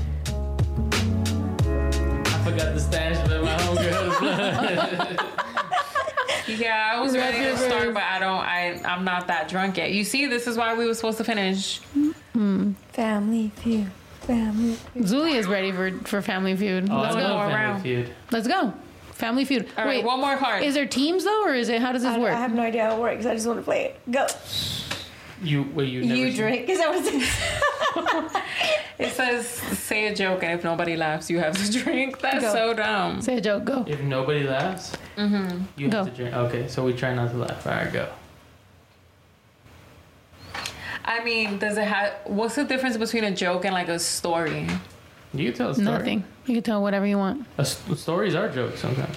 [2.62, 5.28] I the stash of my homegirl.
[6.48, 8.40] Yeah, I was ready to start, but I don't.
[8.40, 9.92] I I'm not that drunk yet.
[9.92, 11.80] You see, this is why we were supposed to finish.
[11.96, 12.72] Mm-hmm.
[12.92, 13.90] Family feud.
[14.20, 15.04] Family feud.
[15.04, 16.88] Zuli is ready for, for Family Feud.
[16.90, 17.26] Oh, Let's I go.
[17.28, 17.82] love Family around.
[17.82, 18.14] Feud.
[18.30, 18.72] Let's go.
[19.12, 19.68] Family Feud.
[19.76, 20.62] All right, Wait, one more card.
[20.62, 22.32] is there teams though, or is it how does this I, work?
[22.32, 23.24] I have no idea how it works.
[23.24, 24.10] I just want to play it.
[24.10, 24.26] Go.
[25.42, 26.68] You wait, you never You seen- drink.
[26.68, 28.42] Is that what
[28.98, 32.20] It says say a joke, and if nobody laughs, you have to drink.
[32.20, 32.52] That's Go.
[32.52, 33.20] so dumb.
[33.20, 33.64] Say a joke.
[33.64, 33.84] Go.
[33.86, 35.62] If nobody laughs, Mm-hmm.
[35.76, 36.04] you Go.
[36.04, 36.34] have to drink.
[36.34, 37.66] Okay, so we try not to laugh.
[37.66, 38.08] All right, go.
[41.04, 42.14] I mean, does it have?
[42.24, 44.68] What's the difference between a joke and like a story?
[45.34, 45.86] You can tell a story.
[45.86, 46.24] Nothing.
[46.46, 47.46] You can tell whatever you want.
[47.58, 49.16] A st- stories are jokes sometimes.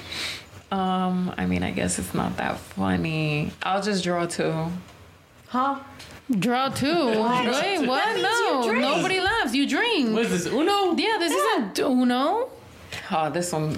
[0.72, 3.52] Um, I mean, I guess it's not that funny.
[3.62, 4.68] I'll just draw two.
[5.48, 5.80] Huh?
[6.32, 7.08] Draw two.
[7.08, 8.16] Wait, what?
[8.16, 8.82] means No, you drink.
[8.82, 9.54] nobody laughs.
[9.54, 10.14] You drink.
[10.14, 10.46] What is this?
[10.52, 10.96] Uno?
[10.96, 12.50] Yeah, this isn't Uno.
[13.12, 13.78] Oh, this one.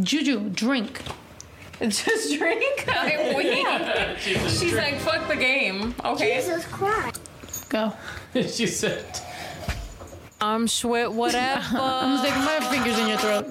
[0.00, 1.00] Juju, drink.
[1.80, 2.84] Just drink.
[2.88, 3.66] I'm weak.
[4.18, 5.94] She's like, fuck the game.
[6.04, 6.36] Okay.
[6.36, 7.20] Jesus Christ.
[7.68, 7.92] Go.
[8.34, 9.04] she said.
[10.44, 11.62] I'm Schwit, whatever.
[11.78, 13.46] I'm sticking my fingers in your throat.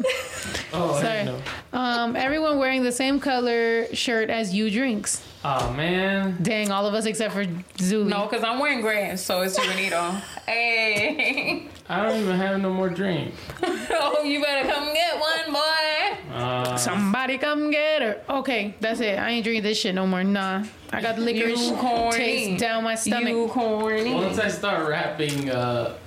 [0.73, 1.17] Oh, I Sorry.
[1.25, 1.25] didn't
[1.73, 1.79] know.
[1.79, 5.25] Um, everyone wearing the same color shirt as you drinks.
[5.43, 6.37] Oh man.
[6.41, 7.45] Dang, all of us except for
[7.77, 8.05] Zuli.
[8.07, 10.11] No, because I'm wearing gray, so it's Juanito.
[10.45, 11.67] hey.
[11.89, 13.33] I don't even have no more drink.
[13.63, 16.33] oh, you better come get one, boy.
[16.35, 18.21] Uh, Somebody come get her.
[18.29, 19.17] Okay, that's it.
[19.17, 20.23] I ain't drinking this shit no more.
[20.23, 22.17] Nah, I got the licorice You corny.
[22.17, 23.29] taste down my stomach.
[23.29, 24.13] You corny.
[24.13, 25.97] Once I start rapping uh,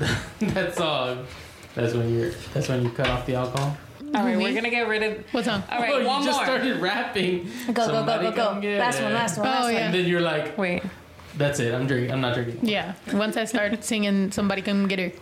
[0.40, 1.26] that song,
[1.74, 2.30] that's when you're.
[2.54, 3.76] That's when you cut off the alcohol.
[4.14, 5.24] All right, we're gonna get rid of.
[5.32, 5.62] What song?
[5.70, 6.44] All right, oh, one you just more.
[6.46, 7.44] started rapping.
[7.68, 8.44] Go, go, go, Somebody go, go.
[8.50, 9.14] come get Last one, it.
[9.14, 9.70] last one, Oh, last one.
[9.72, 9.86] Oh yeah.
[9.86, 10.82] And then you're like, Wait.
[11.36, 11.72] "That's it.
[11.74, 12.10] I'm drinking.
[12.12, 15.12] I'm not drinking." Yeah, once I started singing, somebody come get her.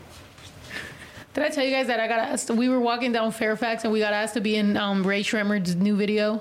[1.35, 2.51] Did I tell you guys that I got asked?
[2.51, 5.77] We were walking down Fairfax and we got asked to be in um, Rae Sremmurd's
[5.77, 6.41] new video.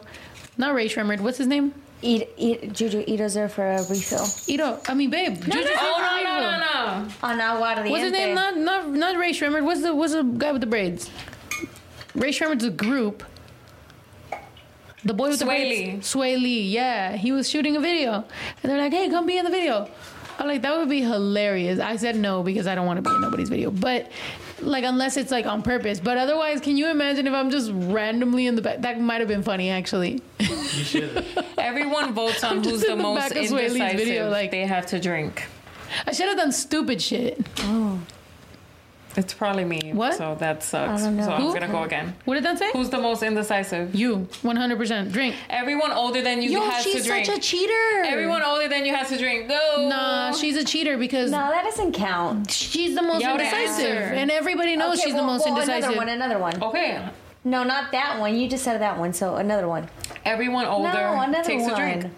[0.57, 1.19] Not Rae Sremmurd.
[1.19, 1.73] What's his name?
[2.01, 4.25] Eat, eat, Juju, Ito's there for a refill.
[4.47, 4.79] Ito.
[4.87, 5.35] I mean, babe.
[5.41, 7.07] Juju Oh no no no no!
[7.23, 7.89] On Aguardiente.
[7.89, 8.35] What's his name?
[8.35, 9.63] Not not not Rae Sremmurd.
[9.63, 11.09] What's the what's the guy with the braids?
[12.13, 13.23] Rae Sremmurd's a group.
[15.03, 16.15] The boy with the Swae braids.
[16.15, 16.35] Lee.
[16.35, 16.61] Swae Lee.
[16.63, 18.13] Yeah, he was shooting a video,
[18.61, 19.89] and they're like, "Hey, come be in the video."
[20.37, 23.15] I'm like, "That would be hilarious." I said no because I don't want to be
[23.15, 24.11] in nobody's video, but
[24.61, 25.99] like unless it's like on purpose.
[25.99, 28.81] But otherwise, can you imagine if I'm just randomly in the back?
[28.81, 30.21] That might have been funny actually.
[30.39, 31.25] You should.
[31.57, 33.97] Everyone votes on just who's the the most back of Swae Lee's indecisive.
[33.99, 35.47] video, like- they have to drink.
[36.05, 37.39] I should have done stupid shit.
[37.59, 37.99] Oh.
[39.17, 39.91] It's probably me.
[39.93, 40.13] What?
[40.15, 41.01] So that sucks.
[41.01, 41.23] I don't.
[41.23, 41.53] So I'm Who?
[41.53, 42.15] gonna go again.
[42.25, 42.71] What did that say?
[42.71, 43.95] Who's the most indecisive?
[43.95, 44.27] you?
[44.43, 45.35] 100% drink.
[45.49, 47.25] Everyone older than you has to drink.
[47.25, 48.03] She's such a cheater.
[48.05, 49.49] Everyone older than you has to drink.
[49.49, 49.87] Go.
[49.89, 52.51] Nah, she's a cheater because No, that doesn't count.
[52.51, 54.13] she's the most Y'all the indecisive, answer.
[54.15, 55.83] and everybody knows Okay, she's well, the most well, indecisive.
[55.89, 56.63] Another one, another one.
[56.63, 57.09] Okay.
[57.43, 58.35] No, not that one.
[58.35, 59.89] You just said that one, so another one.
[60.25, 61.71] Everyone older no, another takes one.
[61.73, 62.13] a drink.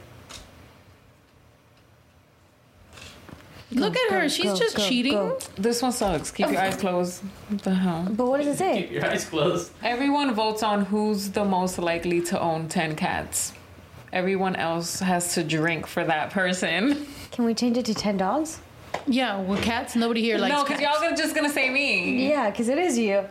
[3.71, 5.13] Look at her; go, she's go, just go, cheating.
[5.13, 5.39] go.
[5.55, 6.31] This one sucks.
[6.31, 6.51] Keep oh.
[6.51, 7.21] your eyes closed.
[7.49, 8.07] What the hell?
[8.09, 8.83] But what does it say?
[8.83, 9.71] Keep your eyes closed.
[9.83, 13.53] Everyone votes on who's the most likely to own 10 cats.
[14.11, 17.05] Everyone else has to drink for that person.
[17.31, 18.59] Can we change it to ten dogs?
[19.05, 20.99] Yeah, with cats, nobody here likes no, because cats.
[20.99, 22.27] y'all are just gonna say me.
[22.27, 23.23] Yeah, because it is you.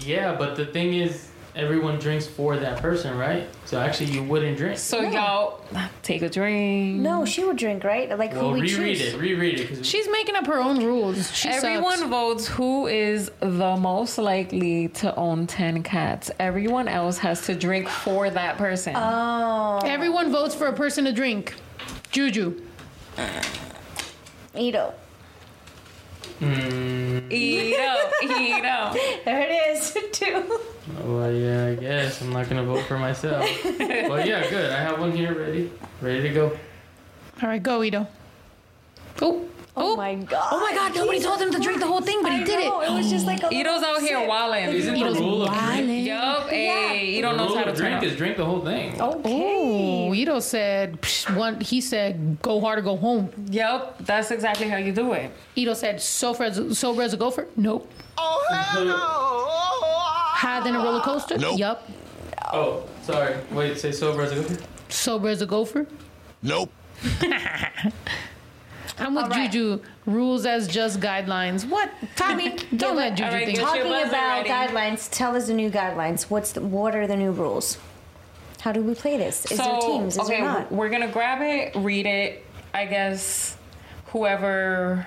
[0.00, 3.48] Yeah, but the thing is, everyone drinks for that person, right?
[3.64, 4.78] So actually, you wouldn't drink.
[4.78, 5.64] So y'all
[6.02, 7.00] take a drink.
[7.00, 8.16] No, she would drink, right?
[8.16, 9.14] Like well, who we reread choose.
[9.14, 9.18] it.
[9.18, 9.84] Reread it.
[9.86, 11.34] She's making up her own rules.
[11.34, 12.10] She Everyone sucks.
[12.10, 16.30] votes who is the most likely to own 10 cats.
[16.38, 18.94] Everyone else has to drink for that person.
[18.94, 21.54] Oh, Everyone votes for a person to drink.
[22.10, 22.62] Juju.
[24.54, 24.94] Ito.
[26.40, 28.92] Mm, eat up, eat up.
[29.24, 29.96] There it is.
[30.12, 30.60] Two.
[31.04, 33.44] well, yeah, I guess I'm not gonna vote for myself.
[33.78, 34.70] but yeah, good.
[34.70, 36.58] I have one here ready, ready to go.
[37.42, 38.06] All right, go, Ito.
[39.22, 40.48] Oh, Oh, oh, my god.
[40.52, 40.94] oh my God!
[40.94, 42.88] Nobody told him to drink the whole thing, but he I did know, it.
[42.88, 44.28] It was just like a Ito's out here sip.
[44.28, 44.64] wilding.
[44.70, 45.62] Isn't the Ito's rule of drink?
[45.62, 46.04] wildin'.
[46.06, 48.02] Yup, hey, you don't know how to of turn drink up.
[48.04, 48.98] is drink the whole thing.
[49.00, 50.08] Okay.
[50.08, 51.60] Oh, Ito said psh, one.
[51.60, 53.30] He said go hard or go home.
[53.50, 55.30] Yup, that's exactly how you do it.
[55.56, 57.46] Ito said sober as, sober as a gopher.
[57.56, 57.90] Nope.
[58.16, 58.42] Oh
[58.82, 58.96] no.
[60.40, 61.36] Higher than a roller coaster.
[61.36, 61.58] Nope.
[61.58, 61.88] Yup.
[62.52, 63.34] Oh, sorry.
[63.50, 64.56] Wait, say sober as a gopher.
[64.88, 65.86] Sober as a gopher.
[66.42, 66.72] Nope.
[68.98, 69.50] I'm with All right.
[69.50, 69.80] Juju.
[70.06, 71.68] Rules as just guidelines.
[71.68, 72.56] What, Tommy?
[72.76, 73.58] Don't let Juju All right, think.
[73.58, 74.48] Talking about ready.
[74.48, 76.24] guidelines, tell us the new guidelines.
[76.30, 77.78] What's the, what are the new rules?
[78.60, 79.44] How do we play this?
[79.50, 80.14] Is there teams?
[80.14, 80.72] Is okay, there not?
[80.72, 82.44] we're gonna grab it, read it.
[82.74, 83.56] I guess
[84.06, 85.06] whoever,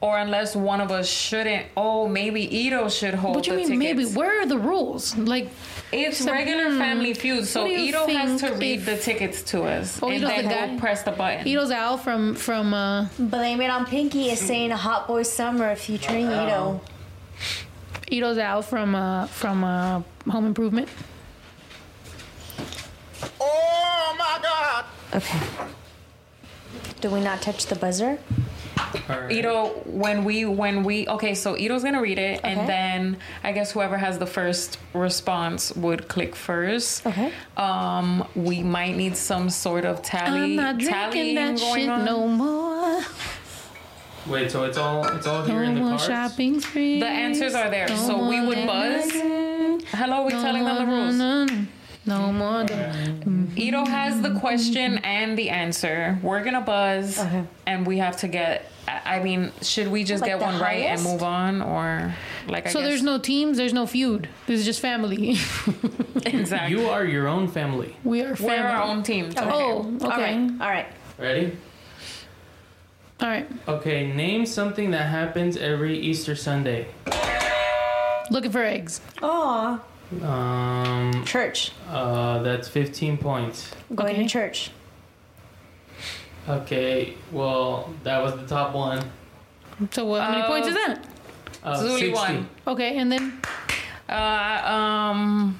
[0.00, 1.66] or unless one of us shouldn't.
[1.76, 3.80] Oh, maybe Ito should hold What do you the mean?
[3.80, 4.10] tickets.
[4.10, 4.16] Maybe.
[4.18, 5.16] Where are the rules?
[5.16, 5.50] Like,
[5.92, 8.86] It's So, regular hmm, Family Feud, so what do you Ito has to read if-
[8.86, 11.46] the tickets to us, Oh, and Ito's then the we'll press the button.
[11.46, 12.72] Ito's Al from from.
[12.72, 16.80] uh Blame it on Pinky is saying a Hot Boy Summer featuring Ito.
[18.10, 20.00] Ito's Al from uh from uh
[20.30, 20.88] Home Improvement.
[23.40, 24.84] Oh my God!
[25.14, 25.38] Okay.
[27.00, 28.18] Do we not touch the buzzer?
[29.08, 29.30] All right.
[29.32, 32.48] Ito, when we when we okay, so Ito's gonna read it, Okay.
[32.52, 37.06] and then I guess whoever has the first response would click first.
[37.06, 37.32] Okay.
[37.56, 40.40] Um, we might need some sort of tally.
[40.40, 42.04] I'm not drinking tallying that shit on.
[42.04, 43.00] no more.
[44.26, 46.06] Wait, so it's all it's all here No in the more cards.
[46.06, 47.00] shopping spree.
[47.00, 49.10] The answers are there, so we would buzz.
[49.12, 51.68] Hello, we're telling them the rules.
[52.04, 53.46] No, no, no more.
[53.56, 56.18] Ito has the question and the answer.
[56.22, 57.44] We're gonna buzz, Okay.
[57.66, 58.70] and we have to get.
[58.88, 62.12] I I mean, should we just Like get the one right and move on, or
[62.48, 62.66] like?
[62.66, 63.56] I So guess, there's no teams.
[63.56, 64.28] There's no feud.
[64.46, 65.30] This is just family.
[66.26, 66.70] exactly.
[66.76, 67.94] You are your own family.
[68.02, 68.52] we are family.
[68.58, 69.26] We're our own team.
[69.26, 69.40] Okay.
[69.40, 70.04] Oh, okay.
[70.04, 70.60] All right.
[70.60, 70.86] All right.
[71.18, 71.56] Ready?
[73.20, 73.48] All right.
[73.68, 76.88] Okay, name something that happens every Easter Sunday.
[78.30, 79.00] Looking for eggs.
[79.22, 79.78] Aw.
[80.22, 81.72] Um, Church.
[81.88, 83.70] uh, that's 15 points.
[83.94, 84.22] Going Okay.
[84.24, 84.70] to church.
[86.48, 89.02] Okay, well, that was the top one.
[89.92, 91.04] So what, how many Uh, points is that?
[91.64, 92.12] Uh, Zuli 60.
[92.12, 92.48] won.
[92.66, 93.40] Okay, and then
[94.08, 95.58] Uh, um,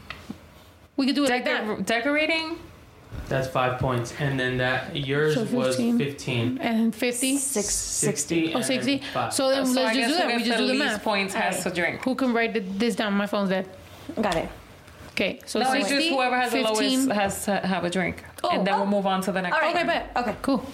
[0.96, 1.86] We could do it like that.
[1.86, 2.58] decorating.
[3.28, 6.58] That's five points, and then that yours So was 15.
[6.58, 7.38] And 50?
[7.38, 9.00] Six, 60 Oh, 60?
[9.30, 10.36] So then So let's guess just do that.
[10.36, 11.02] We just do the least math.
[11.04, 12.02] points has to drink.
[12.04, 13.14] Who can write this down?
[13.14, 13.68] My phone's dead.
[14.20, 14.48] Got it.
[15.12, 16.62] Okay, so No, 60, it's just whoever has 15.
[16.64, 18.78] the lowest has to have a drink, Oh, and then oh.
[18.78, 19.54] we'll move on to the next.
[19.54, 19.74] All right.
[19.76, 20.10] Okay, bet.
[20.16, 20.34] Okay.
[20.40, 20.64] Cool.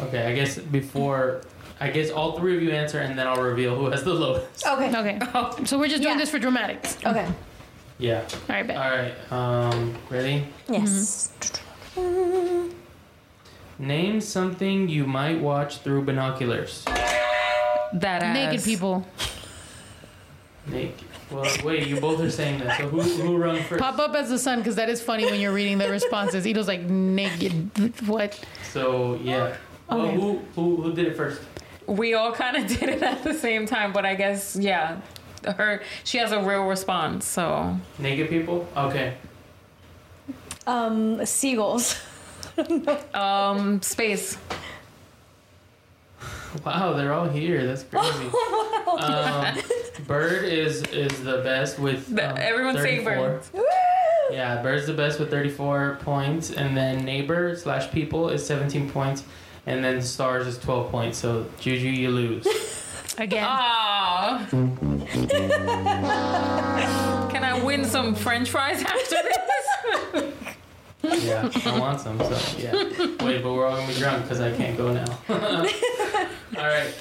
[0.00, 1.42] Okay, I guess before,
[1.78, 4.66] I guess all three of you answer, and then I'll reveal who has the lowest.
[4.66, 4.88] Okay.
[4.96, 5.18] Okay.
[5.34, 5.54] Oh.
[5.66, 6.18] So we're just doing Yeah.
[6.20, 6.96] this for dramatics.
[7.04, 7.28] Okay.
[7.98, 8.22] Yeah.
[8.48, 8.76] All right, bet.
[8.78, 9.14] All right.
[9.32, 10.46] Um, ready?
[10.68, 11.30] Yes.
[13.78, 16.84] Name something you might watch through binoculars.
[16.86, 18.34] That ass.
[18.34, 19.06] Naked people.
[20.66, 21.04] Naked.
[21.32, 21.86] Well, wait.
[21.86, 22.78] You both are saying that.
[22.78, 23.80] So who who run first?
[23.80, 26.46] Pop up as the sun because that is funny when you're reading the responses.
[26.46, 27.70] Ito's like, naked.
[28.06, 28.38] What?
[28.70, 29.56] So yeah.
[29.88, 30.14] Well, Okay.
[30.14, 31.40] who who who did it first?
[31.86, 35.00] We all kind of did it at the same time, but I guess yeah,
[35.44, 37.24] her she has a real response.
[37.26, 38.66] So Naked people.
[38.76, 39.14] Okay.
[40.66, 41.96] Um, seagulls.
[43.14, 44.36] um, space.
[46.66, 47.66] Wow, they're all here.
[47.66, 48.28] That's crazy.
[48.98, 49.56] um,
[50.06, 53.28] bird is is the best with The- um, everyone's saying 34.
[53.28, 53.50] birds.
[54.30, 59.24] Yeah, bird's the best with 34 points, and then neighbor slash people is 17 points,
[59.66, 61.18] and then stars is 12 points.
[61.18, 62.46] So Juju, you lose.
[63.18, 63.44] Again.
[63.46, 64.46] Ah.
[67.30, 70.31] Can I win some French fries after this?
[71.02, 72.18] Yeah, I want some.
[72.18, 72.72] So yeah.
[73.24, 75.04] Wait, but we're all gonna be drunk because I can't go now.
[75.28, 76.92] all right,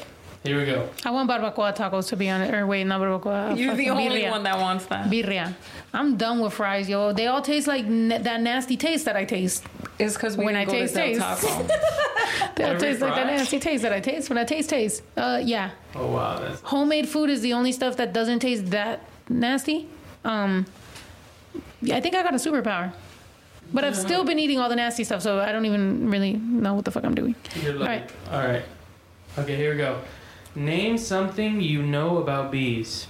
[0.44, 0.90] here we go.
[1.06, 2.54] I want barbacoa tacos to be honest.
[2.54, 3.58] Or wait, not barbacoa.
[3.58, 4.32] You're the only birria.
[4.32, 5.08] one that wants that.
[5.10, 5.54] Birria.
[5.94, 7.12] I'm done with fries, yo.
[7.14, 9.66] They all taste like na- that nasty taste that I taste.
[10.00, 11.48] It's because we When didn't I go taste to Del taste.
[11.48, 11.68] Taco.
[12.56, 13.36] They all Every taste like that fry?
[13.38, 15.04] nasty taste that I taste when I taste taste.
[15.16, 15.72] Uh, yeah.
[15.96, 19.88] Oh wow, that's Homemade food is the only stuff that doesn't taste that nasty.
[20.26, 20.66] Um,
[21.82, 22.94] yeah, I think I got a superpower.
[23.74, 26.74] But I've still been eating all the nasty stuff, so I don't even really know
[26.74, 27.36] what the fuck I'm doing.
[27.62, 27.88] you're like.
[27.88, 28.12] right.
[28.32, 28.64] All right.
[29.38, 30.02] Okay, here we go.
[30.56, 33.08] Name something you know about bees.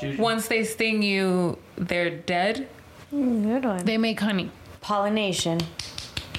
[0.00, 0.20] Juju.
[0.22, 2.68] Once they sting you, they're dead.
[3.10, 3.84] Good one.
[3.84, 4.50] They make honey.
[4.80, 5.60] Pollination.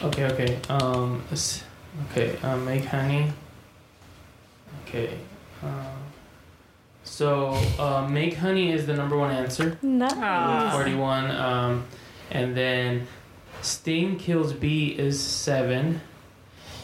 [0.03, 0.60] Okay, okay.
[0.69, 1.23] Um,
[2.11, 2.38] okay.
[2.44, 3.34] Um, make honey.
[4.86, 5.18] Okay.
[5.64, 6.03] Um,
[7.03, 7.49] so,
[7.80, 9.77] uh, make honey is the number one answer.
[9.81, 10.14] Nice.
[10.15, 10.72] Ah.
[10.73, 11.31] Forty-one.
[11.31, 11.86] Um,
[12.31, 13.07] and then
[13.61, 16.01] sting kills bee is seven.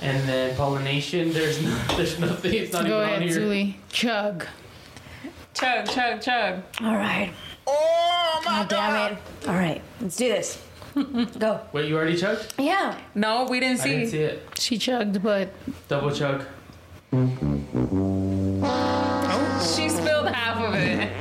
[0.01, 2.53] And then pollination, there's no, there's nothing.
[2.53, 3.39] It's not Go even ahead, on here.
[3.39, 3.75] Zuli.
[3.89, 4.45] Chug.
[5.53, 6.63] Chug, chug, chug.
[6.81, 7.31] All right.
[7.65, 9.17] Oh my oh, God damn it.
[9.47, 9.81] All right.
[10.01, 10.61] Let's do this.
[11.39, 11.61] Go.
[11.73, 12.53] Wait, you already chugged?
[12.59, 12.97] Yeah.
[13.15, 13.89] No, we didn't I see.
[13.91, 14.43] didn't see it.
[14.59, 15.49] She chugged, but
[15.87, 16.43] Double chug.
[19.61, 21.11] She spilled half of it.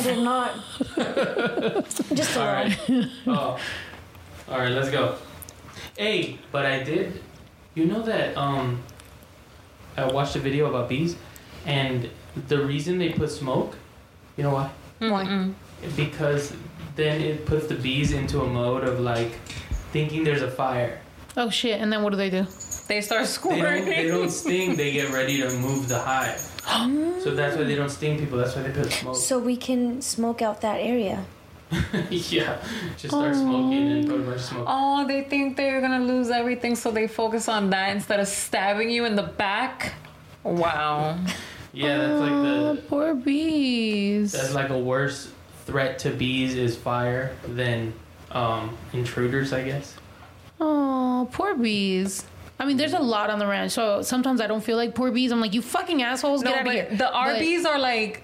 [0.00, 0.54] I did not.
[2.14, 3.00] Just a All little.
[3.00, 3.10] right.
[3.26, 3.60] oh.
[4.48, 5.16] All right, let's go.
[5.98, 7.20] Hey, but I did.
[7.74, 8.82] You know that um,
[9.98, 11.16] I watched a video about bees,
[11.66, 12.08] and
[12.48, 13.76] the reason they put smoke,
[14.38, 14.70] you know why?
[15.00, 15.50] Why?
[15.96, 16.54] Because
[16.96, 19.32] then it puts the bees into a mode of like
[19.92, 21.00] thinking there's a fire.
[21.36, 21.78] oh shit!
[21.80, 22.46] And then what do they do?
[22.88, 23.84] They start They squirting.
[23.84, 23.84] don't.
[23.90, 24.76] They don't sting.
[24.76, 26.40] They get ready to move the hive.
[27.22, 28.38] so that's why they don't sting people.
[28.38, 29.16] That's why they put smoke.
[29.16, 31.24] So we can smoke out that area.
[32.10, 32.60] yeah,
[32.96, 34.66] just start smoking and put a bunch of smoke.
[34.68, 38.90] Oh, they think they're gonna lose everything, so they focus on that instead of stabbing
[38.90, 39.94] you in the back.
[40.42, 41.18] Wow.
[41.72, 44.32] Yeah, that's like the Poor bees.
[44.32, 45.30] That's like a worse
[45.66, 47.92] threat to bees is fire than
[48.32, 49.94] um, intruders, I guess.
[50.60, 52.24] Oh, poor bees.
[52.60, 55.10] I mean, there's a lot on the ranch, so sometimes I don't feel like poor
[55.10, 55.32] bees.
[55.32, 56.90] I'm like, you fucking assholes, No, get out but of here.
[56.90, 58.22] the But- Arby's are like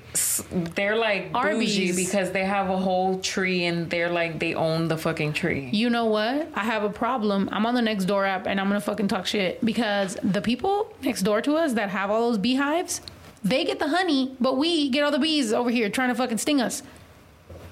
[0.75, 1.97] they're like bougie Arby's.
[1.97, 5.71] because they have a whole tree and they're like they own the fucking tree.
[5.73, 6.49] You know what?
[6.55, 7.49] I have a problem.
[7.51, 10.95] I'm on the next door app and I'm gonna fucking talk shit because the people
[11.03, 13.01] next door to us that have all those beehives,
[13.43, 16.39] they get the honey, but we get all the bees over here trying to fucking
[16.39, 16.83] sting us.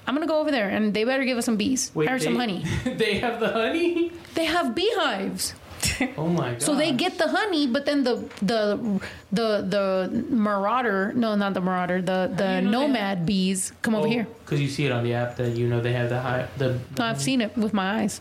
[0.07, 2.65] I'm gonna go over there and they better give us some bees or some honey.
[2.85, 4.12] they have the honey.
[4.35, 5.55] They have beehives.
[6.16, 6.62] Oh my god.
[6.62, 9.01] So they get the honey, but then the the
[9.32, 13.94] the the marauder, no, not the marauder, the the you know they nomad bees come
[13.94, 14.27] over oh, here.
[14.44, 16.78] because you see it on the app that you know they have the high the.
[16.98, 18.20] No, I've seen it with my eyes.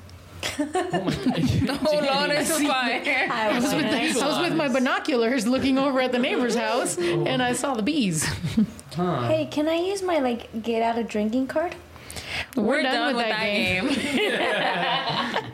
[0.59, 1.77] Oh my god.
[1.77, 3.29] Hold on, it's fire.
[3.31, 6.59] I was with I was with my binoculars looking over at the neighbor's oh.
[6.59, 8.27] house, and I saw the bees.
[8.93, 9.27] Huh.
[9.27, 11.73] Hey, can I use my like get out of drinking card?
[12.55, 13.87] We're, done, with, that, game.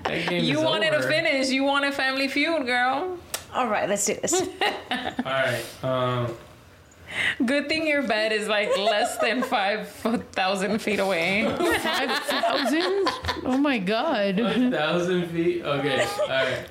[0.09, 1.07] That game you is wanted to over.
[1.07, 1.49] finish.
[1.49, 3.17] You wanted Family Feud, girl.
[3.53, 4.33] All right, let's do this.
[4.91, 5.63] All right.
[5.83, 6.35] Um,
[7.45, 9.89] Good thing your bed is like less than five
[10.33, 11.45] thousand feet away.
[11.45, 13.07] Five thousand?
[13.45, 14.39] Oh my god.
[14.39, 15.63] A thousand feet.
[15.63, 16.05] Okay.
[16.21, 16.67] All right.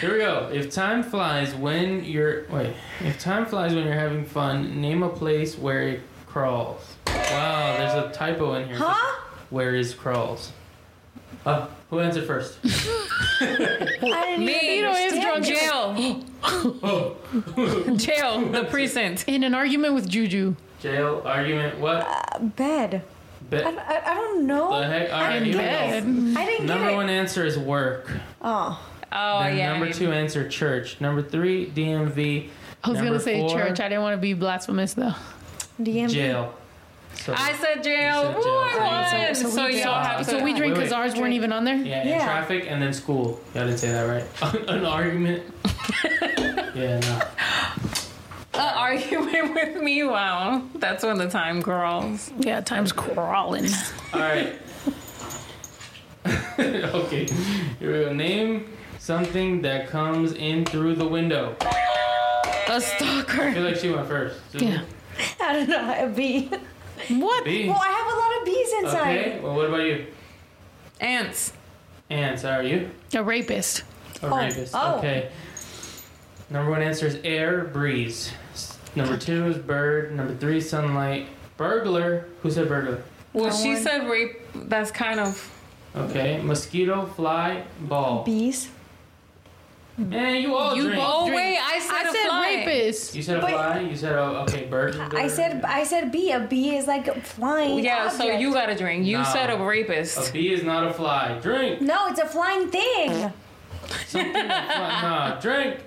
[0.00, 0.48] Here we go.
[0.52, 2.74] If time flies when you're wait.
[3.00, 6.94] If time flies when you're having fun, name a place where it crawls.
[7.08, 8.76] Wow, there's a typo in here.
[8.78, 9.20] Huh?
[9.50, 10.52] Where is crawls?
[11.44, 12.58] Uh, who answered first?
[12.64, 16.24] I didn't Me, even is understand drunk.
[16.44, 17.96] it.
[17.96, 19.24] jail, jail, the precinct.
[19.28, 20.54] In an argument with Juju.
[20.80, 21.78] Jail argument.
[21.78, 22.56] What?
[22.56, 23.02] Bed.
[23.50, 24.78] Be- I, I, I don't know.
[24.80, 25.12] the heck?
[25.12, 25.58] All right, In here we go.
[25.58, 26.02] bed.
[26.38, 26.96] I didn't Number get it.
[26.96, 28.10] one answer is work.
[28.40, 28.80] Oh,
[29.12, 29.70] Oh then yeah.
[29.72, 31.00] number two answer church.
[31.00, 32.48] Number three DMV.
[32.82, 33.80] I was Number gonna say four, church.
[33.80, 35.14] I didn't want to be blasphemous though.
[35.80, 36.08] DMV.
[36.10, 36.54] Jail.
[37.16, 38.34] So, I said jail.
[38.36, 38.56] You said Ooh.
[38.58, 38.78] I
[39.26, 39.34] won.
[39.34, 40.06] So- So, so we y'all drink.
[40.06, 40.24] have to.
[40.24, 40.96] So we drink because wait.
[40.96, 41.76] ours weren't even on there.
[41.76, 42.24] yeah, in Yeah.
[42.24, 43.40] traffic and then school.
[43.54, 44.68] Y'all didn't say that right.
[44.68, 45.42] An argument.
[46.74, 47.20] yeah, no.
[48.54, 50.04] An argument with me.
[50.04, 52.30] Wow, that's when the time crawls.
[52.38, 53.66] Yeah, time's crawling.
[54.12, 54.54] All right.
[56.58, 57.26] okay.
[57.80, 58.12] Here we go.
[58.12, 61.56] Name something that comes in through the window.
[62.68, 63.52] A stalker.
[63.52, 64.40] feel like she went first.
[64.52, 64.68] Susan?
[64.68, 64.80] Yeah.
[65.40, 66.04] I don't know.
[66.04, 66.50] A bee.
[67.08, 67.44] What?
[67.44, 67.68] B.
[67.68, 69.18] Well, I have a lot of bees inside.
[69.18, 69.40] Okay.
[69.40, 70.06] Well, what about you?
[71.00, 71.52] Ants.
[72.10, 72.42] Ants.
[72.42, 72.90] How are you?
[73.14, 73.82] A rapist.
[74.22, 74.74] A Oh, rapist.
[74.76, 74.96] oh.
[74.98, 75.30] Okay.
[76.50, 78.32] Number one answer is air, breeze.
[78.94, 80.14] Number two is bird.
[80.14, 81.26] Number three, sunlight.
[81.56, 82.26] Burglar.
[82.42, 83.02] Who said burglar?
[83.32, 84.40] Well, No she one- said rape.
[84.54, 85.50] That's kind of.
[85.96, 86.40] Okay.
[86.42, 88.24] Mosquito, fly, ball.
[88.24, 88.68] Bees.
[89.98, 90.10] Mm-hmm.
[90.10, 90.96] Man, you all You drink.
[90.96, 91.36] both- Oh drink.
[91.40, 92.54] wait, I said I a said fly.
[92.66, 93.14] rapist.
[93.14, 93.80] You said a But- fly.
[93.80, 94.96] You said a, okay bird.
[95.14, 96.32] I said I said bee.
[96.32, 97.78] A bee is like a flying.
[97.84, 99.06] Yeah, so you got to drink.
[99.06, 99.22] You Nah.
[99.24, 100.30] said a rapist.
[100.30, 101.38] A bee is not a fly.
[101.40, 101.80] Drink.
[101.80, 103.32] No, it's a flying thing.
[104.06, 105.00] Something fly.
[105.02, 105.78] Nah, drink.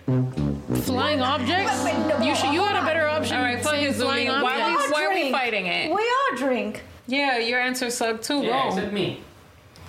[0.84, 1.84] Flying objects?
[1.84, 2.54] Wait, wait, no, You should.
[2.54, 3.36] You had a better option.
[3.38, 4.42] All right, fuck you, flying Zuli.
[4.44, 4.88] Why, objects.
[4.88, 5.90] we, why are we fighting it?
[5.94, 6.84] We all drink.
[7.08, 8.42] Yeah, your answer sucked too.
[8.44, 8.68] Yeah, Go.
[8.70, 9.22] except me.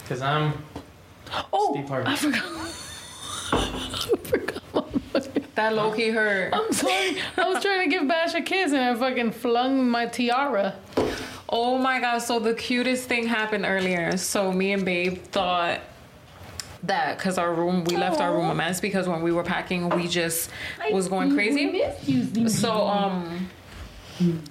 [0.09, 0.55] Cause I'm
[1.53, 2.09] Oh, Steve Harvey.
[2.11, 2.45] I forgot.
[3.53, 5.55] I forgot.
[5.55, 6.55] That low key hurt.
[6.55, 7.19] I'm sorry.
[7.37, 10.77] I was trying to give Bash a kiss and I fucking flung my tiara.
[11.49, 14.17] Oh my god, so the cutest thing happened earlier.
[14.17, 15.81] So me and Babe thought
[16.85, 19.89] that because our room, we left our room a mess because when we were packing,
[19.89, 20.51] we just
[20.93, 21.83] was going crazy.
[22.49, 23.51] So um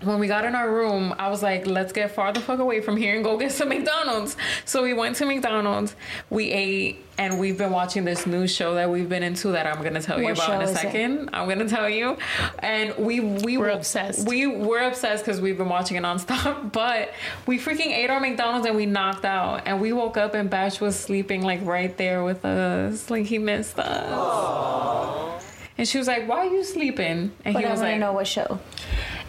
[0.03, 2.81] when we got in our room, I was like, let's get far the fuck away
[2.81, 4.37] from here and go get some McDonald's.
[4.65, 5.95] So we went to McDonald's,
[6.29, 9.83] we ate, and we've been watching this new show that we've been into that I'm
[9.83, 10.75] gonna tell you What about in a is it?
[10.81, 11.29] second.
[11.33, 12.15] I'm gonna tell you.
[12.59, 14.27] And we we We're were obsessed.
[14.27, 16.71] We were obsessed because we've been watching it nonstop.
[16.77, 17.11] But
[17.47, 19.63] we freaking ate our McDonald's and we knocked out.
[19.65, 23.09] And we woke up and Bash was sleeping like right there with us.
[23.09, 25.43] Like he missed us.
[25.77, 27.91] And she was like, "Why are you sleeping?" And But he I was want to
[27.93, 28.59] like, know what show.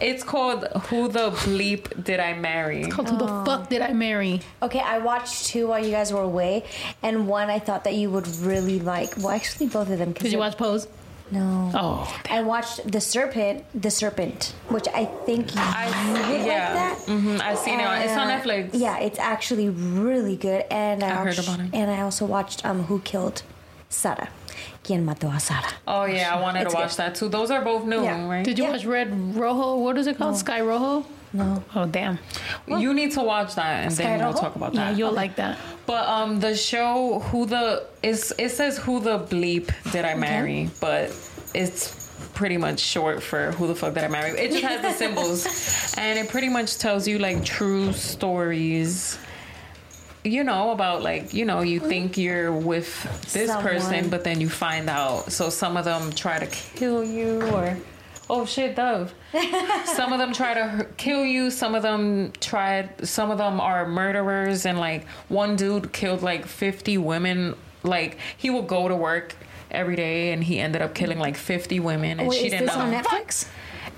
[0.00, 2.82] it's called Who the Bleep Did I Marry?
[2.84, 4.40] It's Called who the fuck did I marry?
[4.62, 6.64] Okay, I watched two while you guys were away,
[7.02, 9.10] and one I thought that you would really like.
[9.18, 10.14] Well, actually, both of them.
[10.14, 10.88] 'cause Did you they're- watch Pose?
[11.30, 11.70] No.
[11.74, 15.84] Oh, I watched the serpent, the serpent, which I think you I
[16.30, 17.12] would yeah, like that.
[17.12, 17.84] hmm I've seen it.
[18.04, 18.70] It's on Netflix.
[18.72, 20.64] Yeah, it's actually really good.
[20.70, 21.68] And I, I heard about it.
[21.74, 23.42] And I also watched um Who Killed
[23.90, 24.28] Sara.
[24.88, 25.68] Quien mató a Sara?
[25.86, 26.96] Oh yeah, I wanted It's to watch good.
[26.96, 27.28] that too.
[27.28, 28.26] Those are both new, Yeah.
[28.26, 28.42] right?
[28.42, 28.70] did you Yeah.
[28.72, 29.76] watch Red Rojo?
[29.76, 30.38] What is it called?
[30.38, 31.04] Sky Rojo?
[31.34, 31.62] No.
[31.76, 32.18] Oh damn.
[32.66, 34.40] you need to watch that, and Sky then we'll Rojo?
[34.40, 34.78] talk about that.
[34.80, 34.98] Yeah, that.
[34.98, 35.58] you'll like that.
[35.84, 40.70] But um, the show Who the is it says Who the Bleep Did I Marry,
[40.80, 41.12] but
[41.54, 44.30] it's pretty much short for Who the fuck did I marry.
[44.40, 49.18] It just has the symbols, and it pretty much tells you like true stories.
[50.24, 52.86] You know about like you know you think you're with
[53.32, 53.64] this Someone.
[53.64, 55.32] person, but then you find out.
[55.32, 57.76] So some of them try to kill you or.
[58.30, 59.14] Oh shit, Dove.
[59.86, 61.50] some of them try to kill you.
[61.50, 63.08] Some of them tried.
[63.08, 67.54] Some of them are murderers, and like one dude killed like fifty women.
[67.84, 69.34] Like he would go to work
[69.70, 72.66] every day, and he ended up killing like fifty women, and Wait, she is didn't
[72.66, 72.82] this know.
[72.82, 73.48] on Netflix?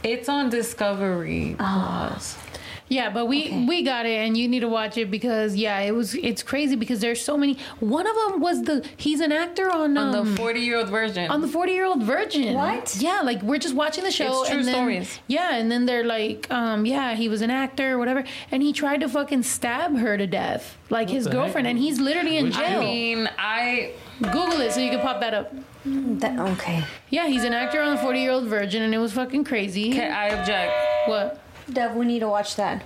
[0.05, 1.57] It's on Discovery.
[1.59, 2.37] Plus.
[2.39, 2.47] Oh.
[2.91, 5.93] Yeah, but we we got it, and you need to watch it because yeah, it
[5.93, 7.57] was it's crazy because there's so many.
[7.79, 11.31] One of them was the he's an actor on On um, the forty-year-old virgin.
[11.31, 12.53] on the 40 year old virgin.
[12.55, 12.97] What?
[12.99, 14.41] Yeah, like we're just watching the show.
[14.41, 15.21] It's true and then, stories.
[15.29, 18.73] Yeah, and then they're like, um, yeah, he was an actor or whatever, and he
[18.73, 21.77] tried to fucking stab her to death, like his girlfriend, heck?
[21.77, 22.81] and he's literally in jail.
[22.81, 25.55] I mean, I Google it so you can pop that up.
[25.85, 26.85] That, okay.
[27.09, 29.91] Yeah, he's an actor on the 40 year old virgin, and it was fucking crazy.
[29.93, 30.73] okay, I object.
[31.09, 31.41] What?
[31.73, 32.83] Dev, we need to watch that.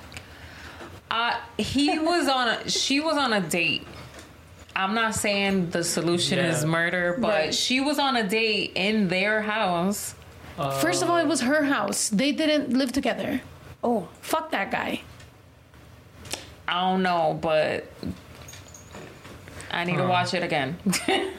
[1.11, 2.49] Uh, he was on.
[2.49, 3.87] A, she was on a date.
[4.77, 6.51] I'm not saying the solution Yeah.
[6.51, 7.55] is murder, but Right.
[7.55, 10.15] she was on a date in their house,
[10.81, 12.09] First of all, it was her house.
[12.11, 13.41] They didn't live together.
[13.83, 15.01] Oh, Fuck that guy.
[16.69, 17.87] I don't know, but
[19.73, 20.77] I need to watch it again.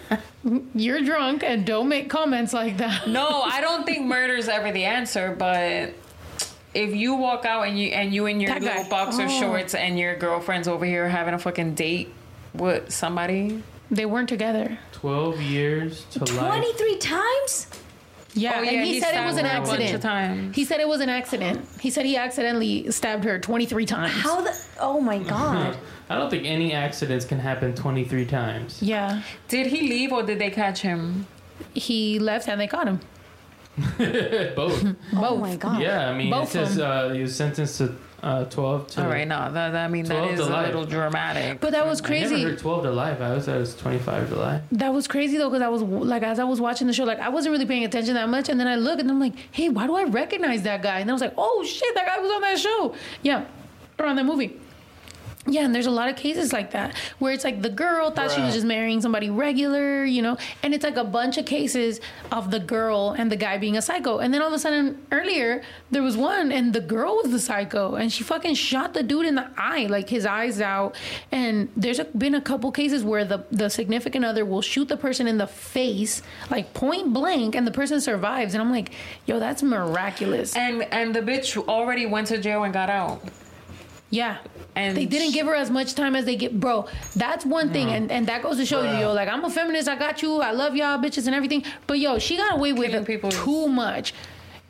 [0.75, 3.07] You're drunk and don't make comments like that.
[3.07, 5.93] no, I don't think murder's ever the answer, but
[6.75, 8.75] if you walk out and you and you in your That guy.
[8.77, 9.39] little boxer Oh.
[9.39, 12.13] shorts and your girlfriend's over here having a fucking date
[12.53, 14.77] with somebody, They weren't together.
[14.93, 16.47] 12 years to life.
[16.47, 17.67] 23 times?
[18.33, 20.55] Yeah, Oh, yeah, and he, he said it was an her a bunch of accident.
[20.55, 21.65] He said it was an accident.
[21.79, 24.11] He said he accidentally stabbed her 23 times.
[24.11, 24.53] How the.
[24.79, 25.77] Oh my god.
[26.09, 28.81] I don't think any accidents can happen 23 times.
[28.81, 29.21] Yeah.
[29.47, 31.27] did he leave or did they catch him?
[31.73, 32.99] He left and they caught him.
[34.55, 34.85] Both.
[35.15, 35.81] Oh my god.
[35.81, 36.89] yeah, I mean, Both it of says 'em.
[37.11, 39.03] uh, he was sentenced to uh, 12 to.
[39.03, 40.65] All right, no, that, that I mean that 12 is to a life.
[40.67, 41.59] little dramatic.
[41.59, 42.43] But that was I never crazy.
[42.43, 43.21] heard 12 to life.
[43.21, 44.61] I always thought it was 25 to life.
[44.71, 47.19] That was crazy though, because I was like, as I was watching the show, like
[47.19, 49.69] I wasn't really paying attention that much, and then I look and I'm like, hey,
[49.69, 50.99] why do I recognize that guy?
[50.99, 52.95] And I was like, oh shit, that guy was on that show.
[53.21, 53.45] Yeah,
[53.99, 54.59] or on that movie.
[55.47, 58.31] Yeah, and there's a lot of cases like that where it's like the girl thought
[58.31, 61.99] she was just marrying somebody regular, you know, and it's like a bunch of cases
[62.31, 64.17] of the girl and the guy being a psycho.
[64.17, 65.61] And then all of a sudden, earlier,
[65.91, 69.27] there was one and the girl was the psycho and she fucking shot the dude
[69.27, 70.95] in the eye, like his eyes out.
[71.31, 74.97] And there's a, been a couple cases where the, the significant other will shoot the
[74.97, 78.55] person in the face, like point blank, and the person survives.
[78.55, 78.91] And I'm like,
[79.27, 80.55] yo, that's miraculous.
[80.55, 83.21] And and the bitch already went to jail and got out.
[84.09, 84.37] Yeah.
[84.75, 87.87] And they didn't give her as much time as they get bro that's one thing
[87.87, 87.91] mm.
[87.97, 90.41] and, and that goes to show you yo like i'm a feminist i got you
[90.41, 94.13] i love y'all bitches and everything but yo she got away with people too much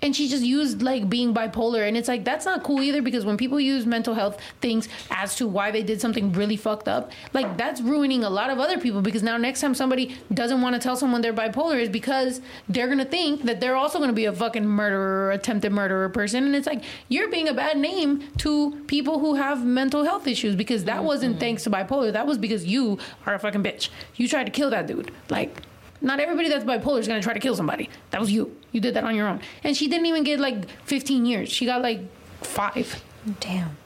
[0.01, 3.25] and she just used like being bipolar and it's like that's not cool either because
[3.25, 7.11] when people use mental health things as to why they did something really fucked up
[7.33, 10.75] like that's ruining a lot of other people because now next time somebody doesn't want
[10.75, 14.25] to tell someone they're bipolar is because they're gonna think that they're also gonna be
[14.25, 18.23] a fucking murderer or attempted murderer person and it's like you're being a bad name
[18.37, 21.39] to people who have mental health issues because that wasn't mm-hmm.
[21.39, 23.89] thanks to bipolar that was because you are a fucking bitch.
[24.15, 25.11] You tried to kill that dude.
[25.29, 25.55] Like
[26.01, 27.89] not everybody that's bipolar is gonna try to kill somebody.
[28.11, 28.55] That was you.
[28.71, 29.41] You did that on your own.
[29.63, 31.49] And she didn't even get like 15 years.
[31.49, 32.01] She got like
[32.41, 33.03] five.
[33.39, 33.77] Damn.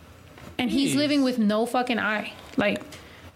[0.57, 0.97] And he's Jeez.
[0.97, 2.33] living with no fucking eye.
[2.57, 2.81] Like,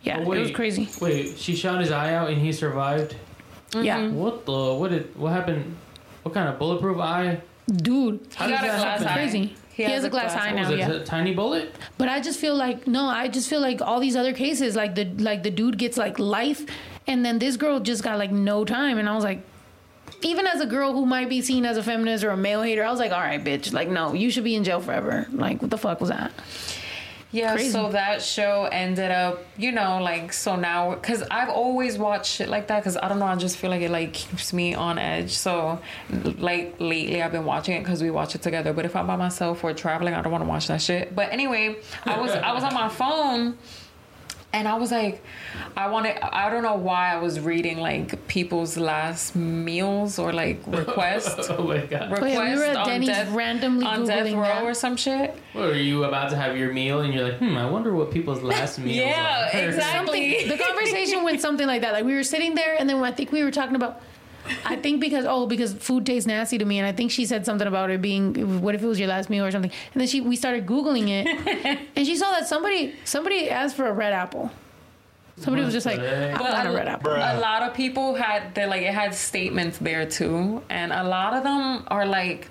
[0.01, 0.89] yeah, Oh, it was crazy.
[0.99, 3.15] Wait, she shot his eye out and he survived?
[3.73, 4.15] Yeah, mm-hmm.
[4.17, 4.73] What the?
[4.73, 5.15] What did?
[5.15, 5.75] What happened?
[6.23, 7.41] What kind of bulletproof eye?
[7.71, 9.07] dude, How He does got a glass happen?
[9.07, 9.13] eye.
[9.13, 9.55] crazy.
[9.73, 10.61] He, has a glass, eye oh, now.
[10.63, 11.73] was it Yeah, a tiny bullet?
[11.97, 13.05] but I just feel like no.
[13.05, 16.19] I just feel like all these other cases, like the like the dude gets like
[16.19, 16.65] life,
[17.07, 18.97] and then this girl just got like no time.
[18.97, 19.41] And I was like,
[20.21, 22.83] even as a girl who might be seen as a feminist or a male hater,
[22.83, 25.27] I was like, all right, bitch, like no, you should be in jail forever.
[25.31, 26.31] Like, what the fuck was that?
[27.31, 27.71] Yeah, Crazy.
[27.71, 32.47] so that show ended up, you know, like so now because I've always watched shit
[32.47, 34.99] like that because I don't know, I just feel like it like keeps me on
[34.99, 35.31] edge.
[35.31, 35.81] So,
[36.37, 38.71] like lately, I've been watching it because we watch it together.
[38.71, 41.15] But if I'm by myself or traveling, I don't want to watch that shit.
[41.15, 43.57] But anyway, I was I was on my phone.
[44.53, 45.23] And I was like,
[45.75, 50.59] I wanted, I don't know why I was reading like people's last meals or like
[50.67, 51.49] requests.
[51.49, 52.13] Oh my god!
[52.15, 54.63] Oh, yeah, we were at on Denny's death- randomly on death Googling row that.
[54.63, 55.35] or some shit.
[55.53, 58.11] What, are you about to have your meal and you're like, hmm, I wonder what
[58.11, 59.57] people's last meals Yeah, are.
[59.67, 60.47] exactly.
[60.47, 61.93] The conversation went something like that.
[61.93, 64.01] Like we were sitting there, and then I think we were talking about.
[64.65, 67.45] I think because oh because food tastes nasty to me, and I think she said
[67.45, 70.07] something about it being what if it was your last meal or something, and then
[70.07, 74.13] she we started googling it, and she saw that somebody somebody asked for a red
[74.13, 74.51] apple.
[75.37, 77.11] Somebody was just like, I But want a a- red apple.
[77.11, 81.33] A lot of people had they like it had statements there too, and a lot
[81.33, 82.49] of them are like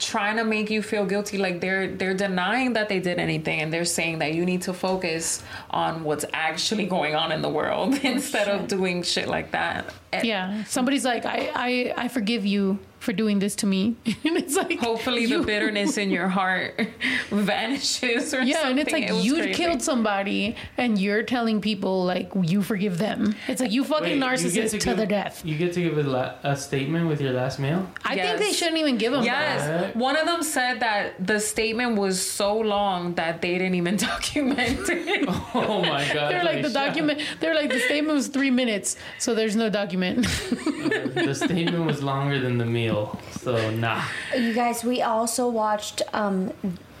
[0.00, 3.72] trying to make you feel guilty like they're they're denying that they did anything and
[3.72, 7.94] they're saying that you need to focus on what's actually going on in the world
[8.02, 9.92] instead of doing shit like that.
[10.24, 14.54] Yeah, somebody's like, I, I, I forgive you for doing this to me, and it's
[14.56, 16.78] like, hopefully you- the bitterness in your heart
[17.30, 19.54] vanishes or Yeah, something and it's like It you crazy.
[19.54, 23.34] killed somebody, and you're telling people like you forgive them.
[23.48, 24.30] It's like you fucking Wait, you get
[24.66, 25.42] narcissist to, give- the death.
[25.44, 27.88] You get to give a, la- a statement with your last meal?
[28.04, 28.26] I Yes.
[28.38, 29.22] think they shouldn't even give them.
[29.24, 29.96] Yes, Right.
[29.96, 34.88] one of them said that the statement was so long that they didn't even document
[34.88, 35.24] it.
[35.54, 36.30] Oh my god.
[36.32, 37.20] They're like the shut- document.
[37.40, 40.26] They're like the statement was three minutes, so there's no document.
[40.26, 42.89] Uh, the statement was longer than the meal,
[43.30, 44.02] so nah.
[44.36, 46.52] You guys, we also watched um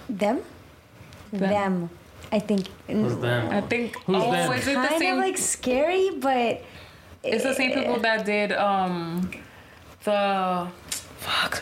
[0.08, 0.42] them.
[1.32, 1.90] Them.
[2.32, 2.68] I think.
[2.86, 3.50] Who's them?
[3.50, 3.96] I think.
[4.06, 4.52] Who's oh, them?
[4.52, 5.12] is it the Kind same?
[5.14, 6.62] of like scary, but
[7.22, 9.30] it's the same people that did um
[10.04, 10.68] the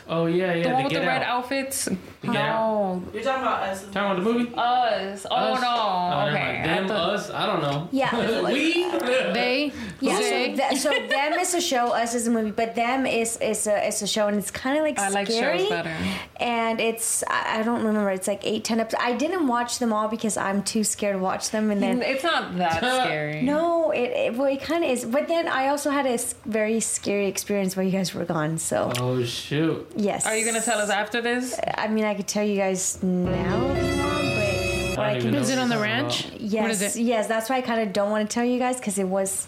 [0.09, 0.73] Oh yeah, the yeah.
[0.73, 1.45] one The with the red Out.
[1.45, 1.89] outfits.
[1.89, 3.83] Get No, You're talking about us.
[3.85, 4.53] Talking about the movie?
[4.57, 5.27] us.
[5.31, 5.61] Oh Us?
[5.61, 5.69] no.
[5.69, 6.47] Oh, never okay.
[6.59, 6.71] mind.
[6.71, 7.89] I Them, thought- us, I don't know.
[7.93, 8.43] Yeah.
[8.53, 8.89] we.
[9.39, 10.57] They, Yeah, they.
[10.57, 13.67] so, th- so them is a show, us is a movie, but them is is
[13.67, 15.59] a is a show, and it's kind of like I like scary.
[15.61, 15.95] shows better.
[16.37, 18.11] And it's I I don't remember.
[18.11, 19.03] It's like eight, ten episodes.
[19.05, 22.01] I didn't watch them all because I'm too scared to watch them, and then.
[22.01, 23.43] Mm, it's not that scary.
[23.43, 25.05] No, it, it well, it kind of is.
[25.05, 28.59] But then I also had a very scary experience while you guys were gone.
[28.59, 29.87] So Oh shoot!
[29.97, 30.27] yes.
[30.27, 31.59] Are you gonna tell us after this?
[31.77, 35.13] I mean, I could tell you guys now if you want, but what I I,
[35.15, 36.27] don't can even Is it what on the ranch?
[36.29, 36.41] about.
[36.41, 37.01] yes, What is it?
[37.01, 39.47] yes, that's why I kind of don't want to tell you guys because it was,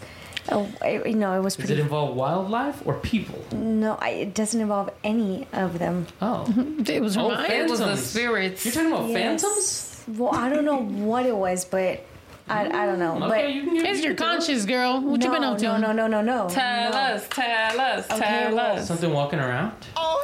[0.49, 1.79] oh, it, you know, it was Does pretty.
[1.81, 3.39] it involve wildlife or people?
[3.53, 6.07] no, I, it doesn't involve any of them.
[6.21, 6.45] Oh,
[6.87, 7.51] It was Oh, mine.
[7.51, 8.65] It was the spirits.
[8.65, 9.41] you're talking about Yes.
[9.41, 10.03] phantoms?
[10.19, 12.03] Well, I don't know what it was, but
[12.51, 13.15] I, I don't know.
[13.27, 14.33] Okay, but you It's your can tell us.
[14.47, 14.99] conscience, girl.
[15.01, 15.63] What no, you been up to?
[15.63, 16.49] no, no, no, no, no.
[16.49, 16.97] Tell no.
[16.97, 18.87] us, tell us, Okay, tell well- us.
[18.87, 19.71] Something walking around?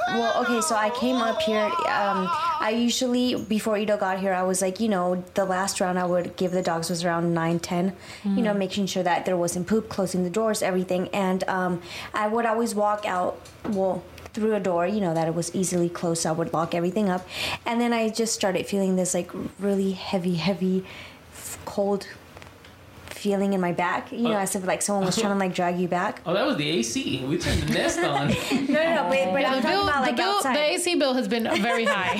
[0.09, 1.65] Well, okay, so I came up here.
[1.65, 2.27] Um,
[2.59, 6.05] I usually, before Ito got here, I was like, you know, the last round I
[6.05, 7.93] would give the dogs was around 9, 10,
[8.23, 11.09] you know, making sure that there wasn't poop, closing the doors, everything.
[11.09, 11.81] And um,
[12.13, 13.39] I would always walk out,
[13.69, 16.21] well, through a door, you know, that it was easily closed.
[16.21, 17.27] So I would lock everything up.
[17.65, 20.85] And then I just started feeling this like really heavy, heavy, f-
[21.67, 22.07] cold
[23.17, 24.45] feeling in my back, you know, Oh.
[24.45, 26.21] as if like someone was trying to like drag you back.
[26.25, 27.23] Oh, that was the AC.
[27.27, 28.27] We turned the nest on.
[28.67, 30.55] No, no, no, but, but Yeah, I'm the talking bill, about the like bill, outside.
[30.55, 32.17] the AC bill has been very high.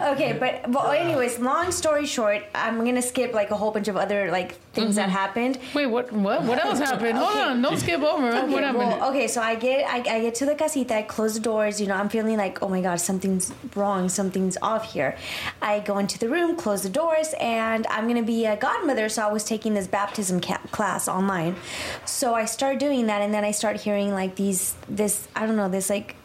[0.12, 3.96] Okay, but well, anyways, long story short, I'm gonna skip like a whole bunch of
[3.96, 5.16] other like things that mm-hmm.
[5.16, 5.58] happened.
[5.74, 6.12] Wait, what?
[6.12, 6.42] What?
[6.44, 7.18] What else happened?
[7.18, 8.28] Hold on, don't skip over.
[8.28, 8.78] Okay, what happened?
[8.78, 11.80] well, okay, so I get I, I get to the casita, I close the doors,
[11.80, 15.16] you know, I'm feeling like, oh my god, something's wrong, something's off here.
[15.62, 19.26] I go into the room, close the doors, and I'm gonna be a godmother, so
[19.28, 21.56] I was taking this baptism ca- class online.
[22.04, 25.56] So I start doing that, and then I start hearing like these, this, I don't
[25.56, 26.16] know, this like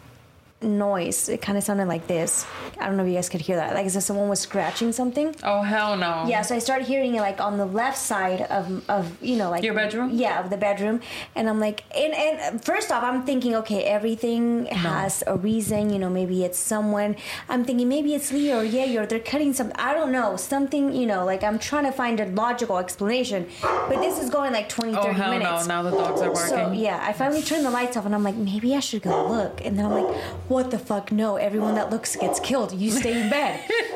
[0.61, 1.29] noise.
[1.29, 2.45] It kind of sounded like this.
[2.79, 3.73] I don't know if you guys could hear that.
[3.73, 5.35] Like as if someone was scratching something.
[5.43, 6.25] Oh hell no.
[6.27, 9.49] Yeah, so I started hearing it like on the left side of of you know
[9.49, 10.09] like Your bedroom?
[10.13, 11.01] Yeah, of the bedroom,
[11.35, 15.89] and I'm like, and and first off, I'm thinking, okay, everything has a reason.
[15.91, 17.15] You know, maybe it's someone.
[17.49, 19.75] I'm thinking maybe it's Leo or Ye or they're cutting something.
[19.77, 20.93] I don't know something.
[20.93, 24.69] You know, like I'm trying to find a logical explanation, but this is going like
[24.69, 25.67] 20, Oh 30 hell minutes.
[25.67, 25.81] no.
[25.81, 26.49] Now the dogs are barking.
[26.55, 29.27] So yeah, I finally turned the lights off, and I'm like, maybe I should go
[29.27, 29.63] look.
[29.65, 30.15] And then I'm like,
[30.51, 31.11] what the fuck?
[31.11, 32.73] No, everyone that looks gets killed.
[32.73, 33.63] You stay in bed.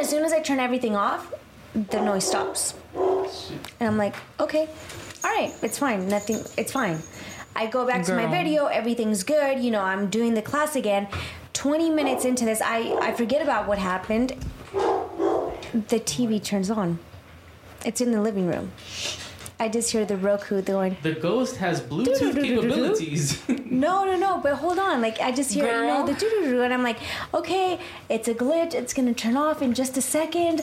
[0.00, 1.34] as soon as I turn everything off,
[1.74, 4.68] the noise stops, and I'm like, okay,
[5.24, 6.08] all right, it's fine.
[6.08, 6.40] Nothing.
[6.56, 7.00] It's fine.
[7.56, 8.66] I go back to my video.
[8.66, 9.58] Everything's good.
[9.58, 11.08] You know, I'm doing the class again.
[11.54, 14.36] 20 minutes into this, I, I forget about what happened.
[14.80, 17.00] The TV turns on.
[17.84, 18.70] It's in the living room.
[19.60, 23.42] I just hear the Roku going, The ghost has Bluetooth capabilities.
[23.48, 25.00] no, no, no, but hold on.
[25.02, 26.98] Like, I just hear, you know, the doo doo doo, and I'm like,
[27.34, 28.74] okay, it's a glitch.
[28.74, 30.62] It's gonna turn off in just a second.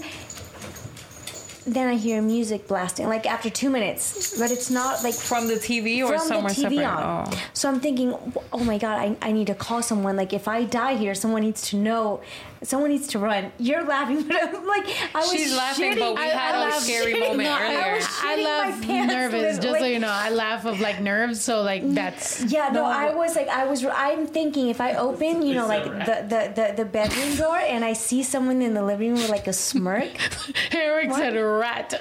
[1.67, 5.55] Then I hear music blasting, like after two minutes, but it's not like From the
[5.55, 6.85] TV or from somewhere the TV separate?
[6.85, 7.27] on.
[7.27, 7.41] Oh.
[7.53, 8.13] So I'm thinking,
[8.53, 10.15] oh my god, I, I need to call someone.
[10.15, 12.22] Like if I die here, someone needs to know.
[12.64, 13.52] Someone needs to run.
[13.60, 16.64] You're laughing, but I'm like, I was She's laughing, shitting- but we I- had I
[16.64, 17.95] a was scary shitting- moment no, I earlier.
[17.95, 20.07] was I shitting my laugh pants nervous, with- just like- so you know.
[20.10, 23.86] I laugh of like nerves, so like that's Yeah, no, I was like, I was,
[23.86, 27.84] I'm thinking if I open, you know, like the, the, the, the bedroom door and
[27.86, 30.10] I see someone in the living room with like a smirk.
[30.73, 31.94] Eric said rat.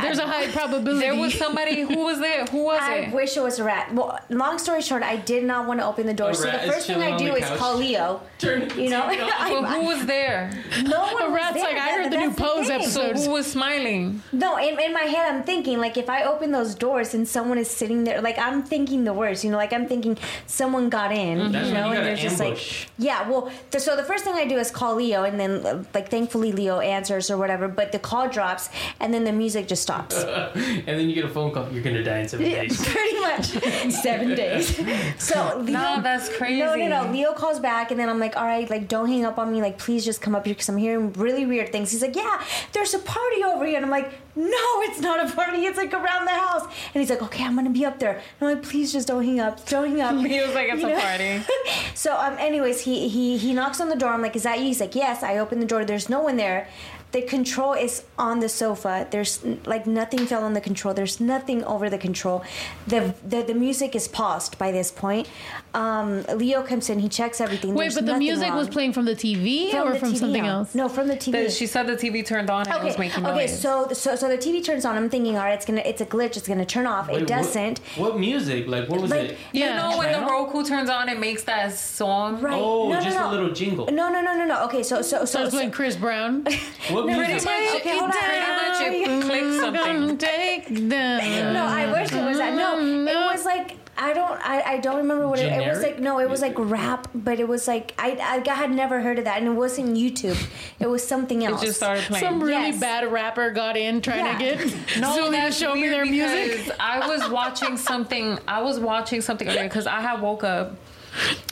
[0.00, 1.00] There's a high probability.
[1.00, 2.44] There was somebody who was there.
[2.46, 3.14] Who was I it?
[3.14, 3.92] wish it was a rat.
[3.94, 6.30] Well, long story short, I did not want to open the door.
[6.30, 8.20] A So the first thing I do is call Leo.
[8.38, 9.32] Turn You know, TV off.
[9.38, 10.50] I, who was there?
[10.84, 11.64] no one A was rat's there.
[11.64, 12.80] like, I heard the new Pose thing.
[12.80, 13.18] episode.
[13.18, 14.22] So who was smiling?
[14.32, 17.58] No, in, in my head, I'm thinking like if I open those doors and someone
[17.58, 19.44] is sitting there, like I'm thinking the worst.
[19.44, 21.52] You know, like I'm thinking someone got in.
[21.52, 22.86] That's you know, you and gotta there's just like, ambush.
[22.98, 23.28] yeah.
[23.28, 26.08] Well, th- so the first thing I do is call Leo, and then uh, like
[26.10, 27.68] thankfully Leo answers or whatever.
[27.68, 28.68] But the call drops,
[29.00, 30.16] and then the music just stops.
[30.24, 31.68] and then you get a phone call.
[31.72, 32.84] You're gonna die in seven days.
[32.92, 33.46] Pretty much
[33.92, 34.76] seven days.
[35.18, 36.60] So Leo, No, that's crazy.
[36.60, 37.10] No, no, no.
[37.12, 39.60] Leo calls back, and then I'm like, all right, like, don't hang up on me.
[39.62, 41.90] Like, please just come up here because I'm hearing really weird things.
[41.90, 42.42] He's like, yeah,
[42.72, 43.76] there's a party over here.
[43.76, 44.46] And I'm like, no,
[44.82, 45.64] it's not a party.
[45.66, 46.64] It's like around the house.
[46.94, 48.12] And he's like, okay, I'm going to be up there.
[48.40, 49.64] And I'm like, please just don't hang up.
[49.68, 50.26] Don't hang up.
[50.26, 51.00] He was like, it's You a know?
[51.00, 51.42] party.
[51.94, 54.10] So, um, anyways, he, he, he knocks on the door.
[54.10, 54.66] I'm like, is that you?
[54.66, 55.22] He's like, yes.
[55.22, 55.84] I open the door.
[55.84, 56.68] There's no one there.
[57.12, 59.06] The control is on the sofa.
[59.10, 60.94] There's like nothing fell on the control.
[60.94, 62.42] There's nothing over the control.
[62.86, 65.28] The the, the music is paused by this point.
[65.74, 66.98] Um, Leo comes in.
[67.00, 67.74] He checks everything.
[67.74, 70.12] Wait, There's but the nothing music was playing from the TV From or the from
[70.12, 70.48] TV something on.
[70.48, 70.74] else?
[70.74, 71.32] No, from the TV.
[71.32, 73.32] The- she said the TV turned on and it was making noise.
[73.34, 73.46] okay.
[73.46, 74.96] So, so so the TV turns on.
[74.96, 76.36] I'm thinking, all right, it's gonna it's a glitch.
[76.38, 77.08] It's gonna turn off.
[77.08, 77.78] Wait, it what- doesn't.
[77.96, 78.66] What, music?
[78.68, 79.38] Like what was Like- it?
[79.52, 79.76] you Yeah.
[79.76, 82.40] know when the Roku turns on, it makes that song.
[82.40, 82.54] Right.
[82.58, 83.28] Oh, no, no, just no.
[83.28, 83.86] a little jingle.
[83.92, 84.64] No, no, no, no, no.
[84.64, 85.40] Okay, so so So so.
[85.40, 86.46] I so playing Chris Brown.
[87.06, 87.50] What Pretty music?
[87.50, 88.10] much, Okay, hold on.
[88.12, 90.18] pretty much it I'm gonna something.
[90.18, 91.52] take them.
[91.54, 92.54] No, I wish it was that.
[92.54, 94.40] No, it was like I don't.
[94.40, 95.98] I, I don't remember what it, it was like.
[96.00, 98.12] No, it was like rap, but it was like I,
[98.42, 100.42] I had never heard of that, and it wasn't YouTube.
[100.80, 101.60] It was something It else.
[101.60, 102.24] just started playing.
[102.24, 102.80] Some really Yes.
[102.80, 104.56] bad rapper got in trying Yeah.
[104.56, 106.74] to get No, Zuli to show me their music.
[106.80, 108.38] I was watching something.
[108.48, 110.74] I was watching something earlier because I had woke up,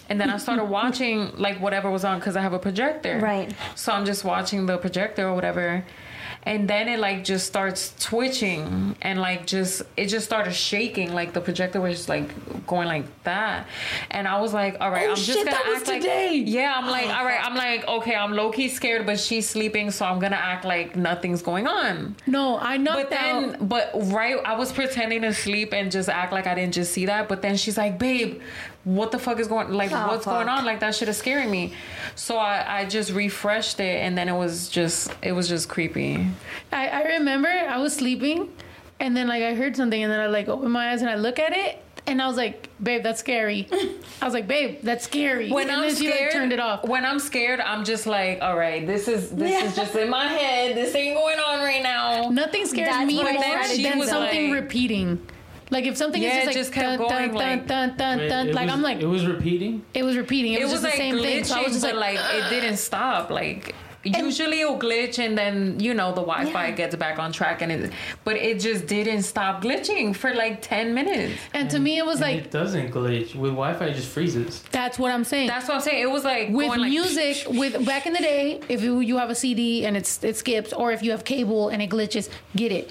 [0.09, 3.19] and then I started watching like whatever was on because I have a projector.
[3.19, 3.55] Right.
[3.75, 5.85] So I'm just watching the projector or whatever,
[6.45, 11.13] and then it like just starts twitching and like just it just started shaking.
[11.13, 13.67] Like the projector was just like going like that,
[14.11, 16.01] and I was like, all right, Oh, I'm just shit, gonna that was act like
[16.01, 16.35] today.
[16.35, 16.75] yeah.
[16.77, 19.91] I'm like, all right, oh, I'm like, okay, I'm low key scared, but she's sleeping,
[19.91, 22.17] so I'm gonna act like nothing's going on.
[22.27, 22.95] No, I know.
[22.95, 23.69] But then, out.
[23.69, 27.07] but right, I was pretending to sleep and just act like I didn't just see
[27.07, 27.29] that.
[27.29, 28.41] But then she's like, "Babe,
[28.85, 29.71] what the fuck is going?
[29.73, 30.65] Like, Oh, what's going on?
[30.65, 31.75] Like that shit is scaring me."
[32.15, 36.27] So I, I just refreshed it, and then it was just, it was just creepy.
[36.73, 38.49] I, I remember I was sleeping,
[38.99, 41.17] and then like I heard something, and then I like opened my eyes and I
[41.17, 43.69] look at it, and I was like, "Babe, that's scary."
[44.23, 46.61] I was like, "Babe, that's scary." When and I'm then she scared, like turned it
[46.61, 46.85] off.
[46.85, 50.27] When I'm scared, I'm just like, "All right, this is this is just in my
[50.27, 50.75] head.
[50.77, 54.51] This ain't going on right now." Nothing scares That's me more tried to than something
[54.51, 55.21] like- repeating.
[55.71, 58.19] Like if something Yeah, is just like just kept dun, going, dun, like- dun, dun,
[58.19, 59.85] Wait, dun, it like was- I'm like it was repeating.
[59.95, 60.53] it was repeating.
[60.55, 61.45] It, It was, was just like the same thing.
[61.45, 63.31] So I was glitching, just but like, like it didn't stop.
[63.31, 66.71] Like usually it'll glitch and then you know the Wi-Fi Yeah.
[66.71, 67.93] gets back on track and it,
[68.25, 71.35] but it just didn't stop glitching for like ten minutes.
[71.53, 73.85] and to me it was And like it doesn't glitch with Wi-Fi.
[73.85, 74.63] It just freezes.
[74.73, 75.49] that's what I'm saying.
[75.49, 76.03] That's what I'm saying.
[76.03, 79.19] It was like with going like, music with back in the day if you, you
[79.19, 82.29] have a cd and it's it skips or if you have cable and it glitches
[82.57, 82.91] get it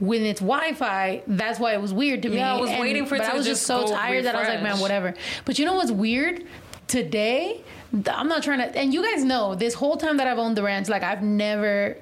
[0.00, 3.06] when it's wi-fi that's why it was weird to me Yeah, I was And- waiting
[3.06, 5.14] for it but i was just so tired that i was like man whatever
[5.44, 6.44] but you know what's weird
[6.88, 7.62] today
[8.08, 10.64] I'm not trying to, and you guys know this whole time that I've owned the
[10.64, 11.96] ranch, like I've never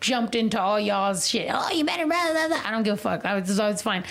[0.00, 1.48] jumped into all y'all's shit.
[1.50, 2.60] Oh, you better, blah, blah, blah.
[2.62, 3.24] I don't give a fuck.
[3.24, 4.04] I was, it's always fine.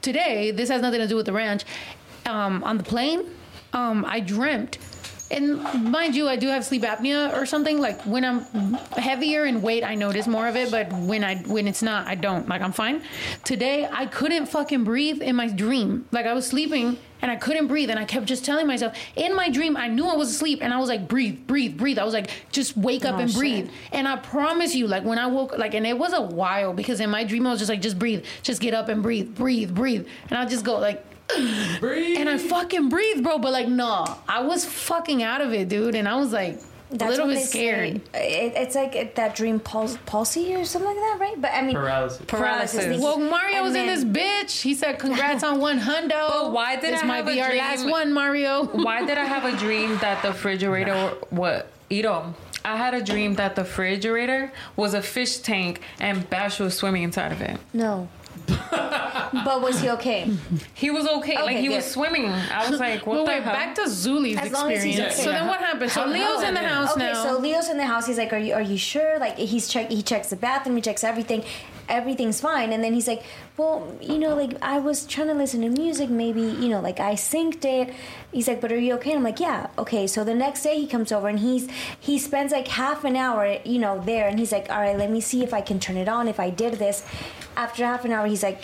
[0.00, 1.64] Today, this has nothing to do with the ranch.
[2.24, 3.24] Um, on the plane,
[3.72, 4.78] um, I dreamt
[5.30, 7.78] and mind you, I do have sleep apnea or something.
[7.78, 8.40] Like when I'm
[8.96, 10.70] heavier in weight, I notice more of it.
[10.70, 12.48] But when I when it's not, I don't.
[12.48, 13.02] Like I'm fine.
[13.44, 16.06] Today, I couldn't fucking breathe in my dream.
[16.10, 19.36] Like I was sleeping and I couldn't breathe, and I kept just telling myself in
[19.36, 19.76] my dream.
[19.76, 21.98] I knew I was asleep, and I was like, breathe, breathe, breathe.
[21.98, 23.38] I was like, just wake up Oh, and shit.
[23.38, 23.70] breathe.
[23.92, 26.98] And I promise you, like when I woke, like, and it was a while because
[26.98, 29.74] in my dream I was just like, just breathe, just get up and breathe, breathe,
[29.74, 31.04] breathe, and I'll just go like.
[31.80, 32.18] Breathe.
[32.18, 33.38] And I fucking breathe, bro.
[33.38, 35.94] But like, no, I was fucking out of it, dude.
[35.94, 36.60] And I was like
[36.92, 37.96] a little bit scared.
[38.14, 41.40] It, it's like it- that dream pul- palsy or something like that, right?
[41.40, 42.22] But I mean, Paralysis.
[42.26, 42.80] Paralysis.
[42.84, 43.02] thank you.
[43.02, 44.60] Well, Mario And was in this bitch.
[44.62, 47.42] He said, "Congrats on one hundo." But why did this I might have be a
[47.42, 48.64] our dream- last one, Mario?
[48.64, 52.34] Why did I have a dream that the refrigerator what Ito?
[52.62, 57.04] I had a dream that the refrigerator was a fish tank and Bash was swimming
[57.04, 57.58] inside of it.
[57.72, 58.08] no.
[59.32, 60.30] but was he okay?
[60.74, 62.26] He was okay, like Okay, he was swimming.
[62.26, 63.52] I was like, what But the wait, hell?
[63.54, 65.14] back to Zuli's As long as he's experience.
[65.14, 65.24] okay.
[65.24, 65.90] So then what happened?
[65.90, 67.22] So Leo's in the house Okay, now.
[67.22, 68.06] so Leo's in the house.
[68.06, 70.82] He's like, "Are you are you sure?" Like he's check he checks the bathroom, he
[70.82, 71.44] checks everything,
[71.88, 72.72] everything's fine.
[72.72, 73.22] And then he's like,
[73.56, 77.00] "Well, you know, like I was trying to listen to music, maybe you know, like
[77.00, 77.94] I synced it."
[78.32, 80.80] He's like, "But are you okay?" And I'm like, "Yeah, okay." So the next day
[80.80, 84.38] he comes over and he's he spends like half an hour, you know, there, and
[84.38, 86.26] he's like, "All right, let me see if I can turn it on.
[86.28, 87.04] If I did this."
[87.56, 88.62] After half an hour, he's like,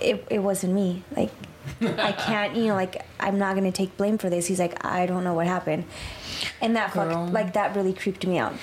[0.00, 1.30] "It it wasn't me." Like.
[1.80, 4.46] I can't, you know, like I'm not gonna take blame for this.
[4.46, 5.84] He's like, I don't know what happened,
[6.60, 7.10] and that Girl.
[7.10, 8.54] fucked, like that really creeped me out.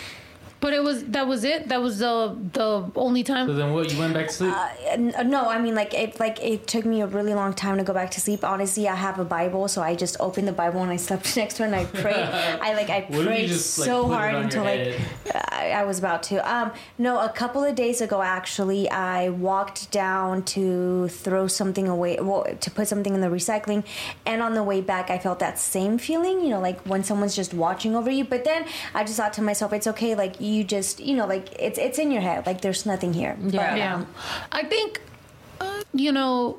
[0.63, 1.67] But it was that was it.
[1.67, 3.47] That was the the only time.
[3.47, 3.91] So then what?
[3.91, 4.53] You went back to sleep?
[4.53, 7.83] Uh, No, I mean like it like it took me a really long time to
[7.83, 8.45] go back to sleep.
[8.45, 11.55] Honestly, I have a Bible, so I just opened the Bible and I slept next
[11.55, 12.27] to it and I prayed.
[12.67, 15.01] I like I What prayed just, like, so hard until like?
[15.35, 16.35] I, I was about to.
[16.49, 22.13] Um, no, a couple of days ago actually, I walked down to throw something away,
[22.21, 23.83] well, to put something in the recycling,
[24.25, 26.39] and on the way back, I felt that same feeling.
[26.39, 28.23] You know, like when someone's just watching over you.
[28.23, 28.61] But then
[28.93, 30.15] I just thought to myself, it's okay.
[30.15, 32.45] Like you just, you know, like it's it's in your head.
[32.45, 33.37] Like there's nothing here.
[33.39, 33.75] But, Yeah.
[33.77, 34.07] Yeah, um,
[34.51, 34.99] I think
[35.61, 36.57] uh, you know,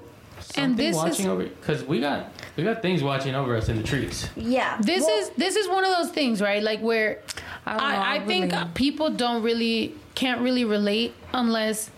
[0.57, 3.77] and this watching is over because we got we got things watching over us in
[3.77, 4.29] the trees.
[4.37, 4.79] yeah.
[4.81, 6.63] this Well, is this is one of those things, right?
[6.63, 7.21] Like where
[7.67, 11.91] I don't know, I, I I think really- people don't really can't really relate unless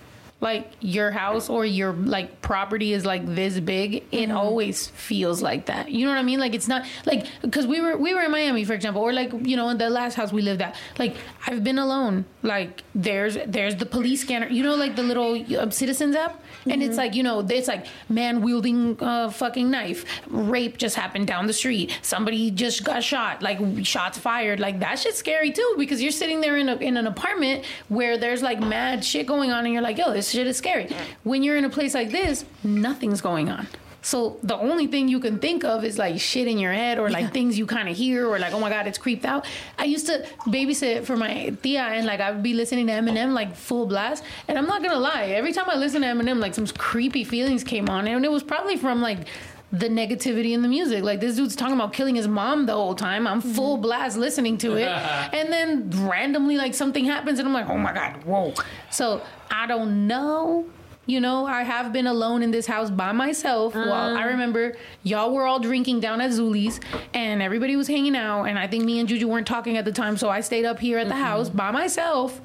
[0.46, 5.66] like your house or your like property is like this big, it always feels like
[5.66, 5.90] that.
[5.90, 6.38] You know what I mean?
[6.38, 9.32] Like it's not like because we were we were in Miami, for example, or like
[9.50, 10.76] you know in the last house we lived at.
[11.02, 11.16] Like
[11.48, 12.24] I've been alone.
[12.42, 14.48] Like there's there's the police scanner.
[14.48, 16.40] You know, like the little uh, citizens app,
[16.70, 20.04] and it's like you know it's like man wielding a fucking knife.
[20.28, 21.98] Rape just happened down the street.
[22.02, 23.42] Somebody just got shot.
[23.42, 24.60] Like shots fired.
[24.60, 28.16] Like that shit's scary too because you're sitting there in a in an apartment where
[28.16, 30.88] there's like mad shit going on, and you're like, yo, this shit is scary.
[31.24, 33.66] When you're in a place like this, nothing's going on.
[34.02, 37.10] So the only thing you can think of is like shit in your head or
[37.10, 39.44] like things you kind of hear or like oh my god it's creeped out.
[39.78, 43.32] I used to babysit for my tia and like I would be listening to Eminem
[43.32, 46.54] like full blast and I'm not gonna lie every time I listen to Eminem like
[46.54, 49.26] some creepy feelings came on and it was probably from like
[49.72, 51.02] the negativity in the music.
[51.02, 53.26] Like this dude's talking about killing his mom the whole time.
[53.26, 53.52] I'm mm-hmm.
[53.52, 54.88] full blast listening to it.
[54.88, 58.54] and then randomly like something happens and I'm like, oh my God, whoa.
[58.90, 60.66] So I don't know.
[61.08, 63.74] You know, I have been alone in this house by myself.
[63.76, 64.18] While uh-huh.
[64.18, 66.80] I remember y'all were all drinking down at Zuli's
[67.14, 68.44] and everybody was hanging out.
[68.44, 70.16] And I think me and Juju weren't talking at the time.
[70.16, 71.22] So I stayed up here at the mm-hmm.
[71.22, 72.40] house by myself.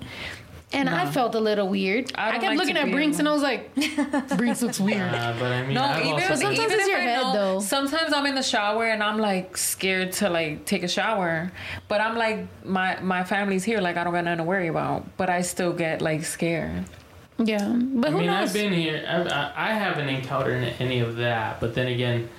[0.74, 2.12] And I felt a little weird.
[2.16, 3.74] I I, kept like looking at Brinks and I was like,
[4.38, 5.02] Brinks looks weird.
[5.14, 7.22] Uh, but I mean, No, I've even, also But sometimes even it's your I head,
[7.22, 7.60] know- though.
[7.60, 11.52] Sometimes I'm in the shower and I'm like scared to like take a shower,
[11.88, 15.06] but I'm like my my family's here, like I don't got nothing to worry about,
[15.18, 16.86] but I still get like scared.
[17.38, 17.68] Yeah.
[17.76, 18.50] But I who mean, knows?
[18.50, 19.04] I've been here.
[19.08, 21.60] I've, I, I haven't encountered any of that.
[21.60, 22.30] But then again,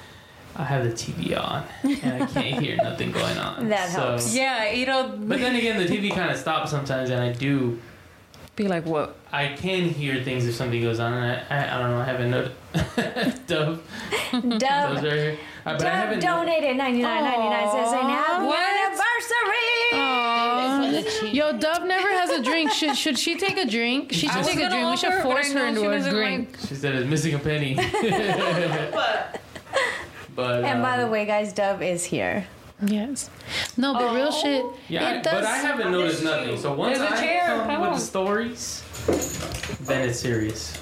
[0.55, 3.69] I have the TV on and I can't hear nothing going on.
[3.69, 4.35] That so, helps.
[4.35, 7.79] Yeah, you know, But then again, the TV kind of stops sometimes, and I do.
[8.57, 9.16] Be like, what?
[9.33, 11.99] I can hear things if something goes on, and I, I, I don't know.
[12.01, 12.55] I haven't noticed.
[13.47, 13.83] Dove,
[14.33, 14.43] Dove.
[14.43, 15.39] those Dove, are here.
[15.65, 16.19] Uh, but I Dove haven't.
[16.23, 17.70] no- donated ninety nine ninety nine.
[17.70, 18.59] Says saying happy What?
[20.93, 21.31] anniversary.
[21.31, 22.70] Yo, Dove never has a drink.
[22.73, 24.12] Should should she take a drink?
[24.12, 24.91] She should was take a drink.
[24.91, 26.57] We should offer, force her into a doesn't drink.
[26.69, 27.74] She said it's missing a penny.
[30.35, 32.47] but And by the um, way, guys, Dove is here.
[32.85, 33.31] Yes.
[33.77, 34.65] No, but real shit.
[34.89, 35.45] Yeah, I, it but.
[35.45, 36.59] I haven't noticed nothing.
[36.59, 38.83] So once There's a I chair, come come with the stories,
[39.83, 40.77] then it's serious.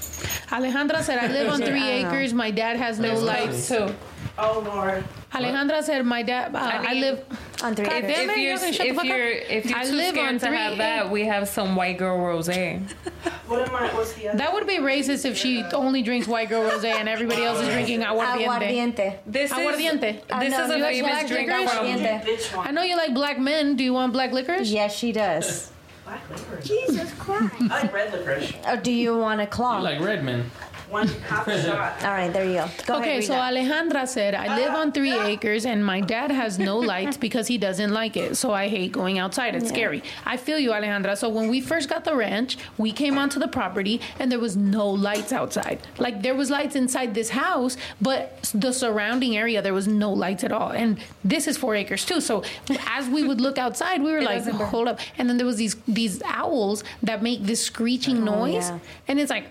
[0.48, 2.08] Alejandra said, "I live on three I don't know.
[2.18, 2.32] acres.
[2.34, 3.22] My dad has no Nice.
[3.22, 3.94] lights." Too.
[4.38, 5.04] Oh Lord.
[5.32, 6.54] Alejandra said, "My dad.
[6.54, 7.24] Uh, I, need- live.
[7.62, 8.10] On three God acres.
[8.16, 10.46] damn If you're y'all can if you're if you're I too live on scared to
[10.46, 12.80] three have that, we have some white girl rosé.
[13.46, 13.92] What am I?
[13.94, 14.38] What's the other?
[14.38, 17.68] That would be racist if she only drinks white girl rosé and everybody else is
[17.74, 18.46] drinking aguardiente.
[18.46, 19.18] Aguardiente.
[19.26, 20.22] This is Aguardiente.
[20.30, 21.50] Uh, this no, is a you famous black drink.
[21.50, 22.56] Aguardiente.
[22.58, 23.74] I know you like black men.
[23.76, 24.70] Do you want black licorice?
[24.70, 25.72] Yes, she does.
[26.04, 26.64] Black licorice.
[26.66, 27.54] Jesus Christ.
[27.60, 28.52] I like red licorice.
[28.68, 29.78] Or do you want a claw?
[29.78, 30.50] You like Redman.
[30.90, 32.02] One half shot.
[32.02, 32.68] All right, there you go.
[32.86, 33.44] Go Okay, ahead, so Rita.
[33.44, 37.58] Alejandra said, I live on three acres and my dad has no lights because he
[37.58, 38.36] doesn't like it.
[38.36, 39.54] So I hate going outside.
[39.54, 40.02] It's scary.
[40.26, 41.16] I feel you, Alejandra.
[41.16, 44.56] So when we first got the ranch, we came onto the property and there was
[44.56, 45.78] no lights outside.
[45.98, 50.42] Like there was lights inside this house, but the surrounding area, there was no lights
[50.42, 50.70] at all.
[50.70, 52.20] And this is four acres too.
[52.20, 52.42] So
[52.88, 54.98] as we would look outside, we were like, doesn't hold up.
[55.18, 58.68] And then there was these these owls that make this screeching oh, noise.
[58.70, 58.78] yeah.
[59.06, 59.46] And it's like,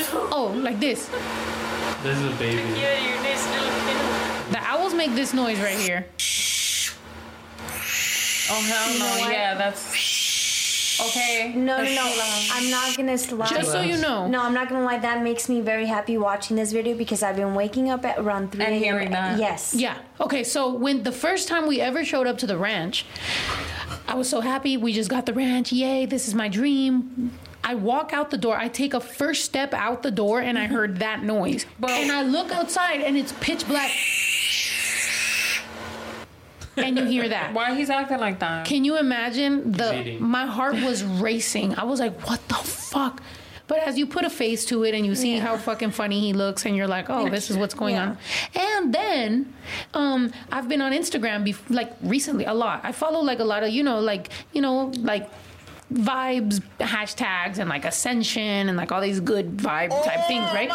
[0.00, 1.08] oh, like this.
[2.02, 2.62] This is a baby.
[4.50, 6.06] The owls make this noise right here.
[8.50, 9.30] Oh hell no!
[9.30, 11.54] Yeah, that's okay.
[11.56, 12.44] No, no, no.
[12.52, 13.46] I'm not gonna lie.
[13.46, 14.26] Just so you know.
[14.28, 14.98] No, I'm not gonna lie.
[14.98, 18.52] That makes me very happy watching this video because I've been waking up at around
[18.52, 18.82] 3 And a.m.
[18.82, 19.38] hearing that.
[19.38, 19.74] Yes.
[19.74, 19.96] Yeah.
[20.20, 20.44] Okay.
[20.44, 23.06] So when the first time we ever showed up to the ranch,
[24.06, 24.76] I was so happy.
[24.76, 25.72] We just got the ranch.
[25.72, 26.04] Yay!
[26.04, 27.32] This is my dream.
[27.64, 28.56] I walk out the door.
[28.56, 31.64] I take a first step out the door, and I heard that noise.
[31.82, 33.90] and I look outside, and it's pitch black.
[36.76, 37.54] and you hear that.
[37.54, 38.66] Why he's acting like that?
[38.66, 41.74] Can you imagine the my heart was racing.
[41.76, 43.22] I was like, what the fuck?
[43.66, 46.34] But as you put a face to it and you see how fucking funny he
[46.34, 48.18] looks and you're like, oh, this is what's going on.
[48.54, 49.54] And then
[49.94, 52.80] um I've been on Instagram bef- like recently a lot.
[52.84, 55.30] I follow like a lot of, you know, like, you know, like
[55.94, 60.70] vibes hashtags and like ascension and like all these good vibe type things, right?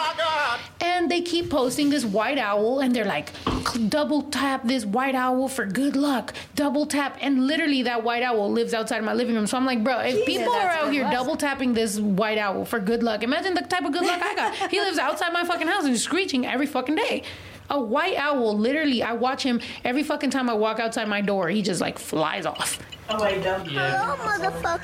[0.80, 3.32] And they keep posting this white owl and they're like,
[3.90, 6.34] double tap this white owl for good luck.
[6.56, 7.18] Double tap.
[7.22, 9.46] And literally that white owl lives outside my living room.
[9.46, 11.14] So I'm like, bro, if people are out here was.
[11.14, 14.36] double tapping this white owl for good luck, imagine the type of good luck I
[14.36, 14.72] got.
[14.72, 17.24] He lives outside my fucking house and he's screeching every fucking day.
[17.70, 21.50] A white owl, literally, I watch him every fucking time I walk outside my door.
[21.50, 22.80] He just like flies off.
[23.12, 23.70] Oh, I don't.
[23.72, 24.16] Yeah.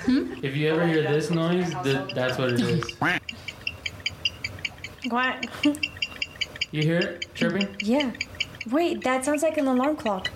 [0.06, 0.34] Hmm?
[0.42, 2.84] If you ever hear this noise, th- that's what it is.
[5.10, 5.46] Quack.
[6.72, 7.76] You hear it chirping?
[7.80, 8.12] Yeah.
[8.72, 10.32] Wait, that sounds like an alarm clock.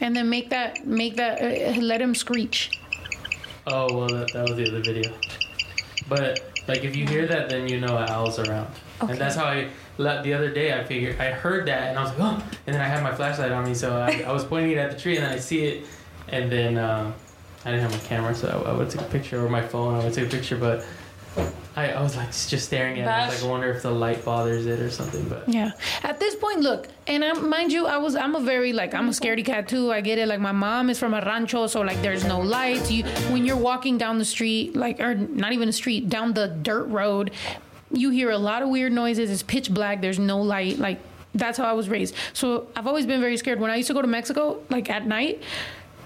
[0.00, 2.80] And then make that, make that, uh, let him screech.
[3.66, 5.12] Oh well, that, that was the other video.
[6.08, 8.68] But like if you hear that, then you know Al's around.
[9.02, 9.12] Okay.
[9.12, 9.68] And that's how I le-
[10.00, 12.80] the other day I figured I heard that and I was like oh, and then
[12.80, 15.16] I had my flashlight on me, so I, I was pointing it at the tree
[15.16, 15.86] and then I see it,
[16.28, 17.12] and then uh,
[17.64, 19.94] I didn't have my camera, so I, I would take a picture or my phone.
[19.94, 20.84] I would take a picture, but.
[21.76, 23.08] I, I was like just staring at it.
[23.08, 25.28] I was like, I wonder if the light bothers it or something.
[25.28, 25.70] But Yeah.
[26.02, 29.06] At this point, look, and I, mind you, I was I'm a very like I'm
[29.06, 29.92] a scaredy cat too.
[29.92, 30.26] I get it.
[30.26, 32.90] Like my mom is from a rancho, so like there's no lights.
[32.90, 36.48] You when you're walking down the street, like or not even a street, down the
[36.48, 37.30] dirt road,
[37.92, 39.30] you hear a lot of weird noises.
[39.30, 40.00] It's pitch black.
[40.00, 40.78] There's no light.
[40.78, 41.00] Like
[41.34, 42.14] that's how I was raised.
[42.32, 43.60] So I've always been very scared.
[43.60, 45.42] When I used to go to Mexico, like at night,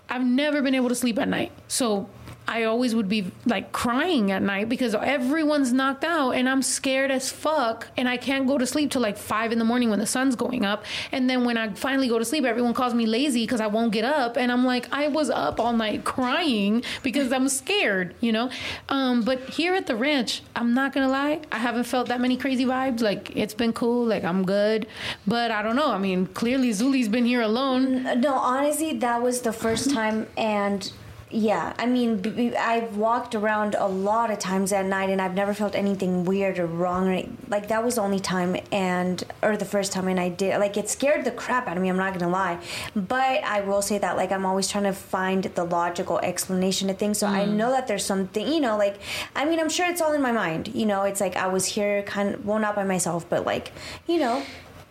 [0.08, 1.52] I've never been able to sleep at night.
[1.68, 2.08] So
[2.46, 7.10] I always would be like crying at night because everyone's knocked out and I'm scared
[7.10, 9.98] as fuck and I can't go to sleep till like five in the morning when
[9.98, 10.84] the sun's going up.
[11.10, 13.92] And then when I finally go to sleep, everyone calls me lazy because I won't
[13.92, 14.36] get up.
[14.36, 18.50] And I'm like, I was up all night crying because I'm scared, you know?
[18.88, 22.36] Um, but here at the ranch, I'm not gonna lie, I haven't felt that many
[22.36, 23.00] crazy vibes.
[23.00, 24.86] Like it's been cool, like I'm good.
[25.26, 25.90] But I don't know.
[25.90, 28.20] I mean, clearly Zuli's been here alone.
[28.20, 30.92] No, honestly, that was the first time, and
[31.30, 35.52] yeah, I mean, I've walked around a lot of times at night, and I've never
[35.52, 37.08] felt anything weird or wrong.
[37.08, 40.58] Or, like that was the only time, and or the first time, and I did
[40.58, 41.88] like it scared the crap out of me.
[41.88, 42.60] I'm not gonna lie,
[42.94, 46.94] but I will say that like I'm always trying to find the logical explanation to
[46.94, 47.18] things.
[47.18, 47.54] So I mm.
[47.54, 48.98] know that there's something, you know, like
[49.34, 50.68] I mean, I'm sure it's all in my mind.
[50.68, 53.72] You know, it's like I was here, kind of, well, not by myself, but like,
[54.06, 54.42] you know.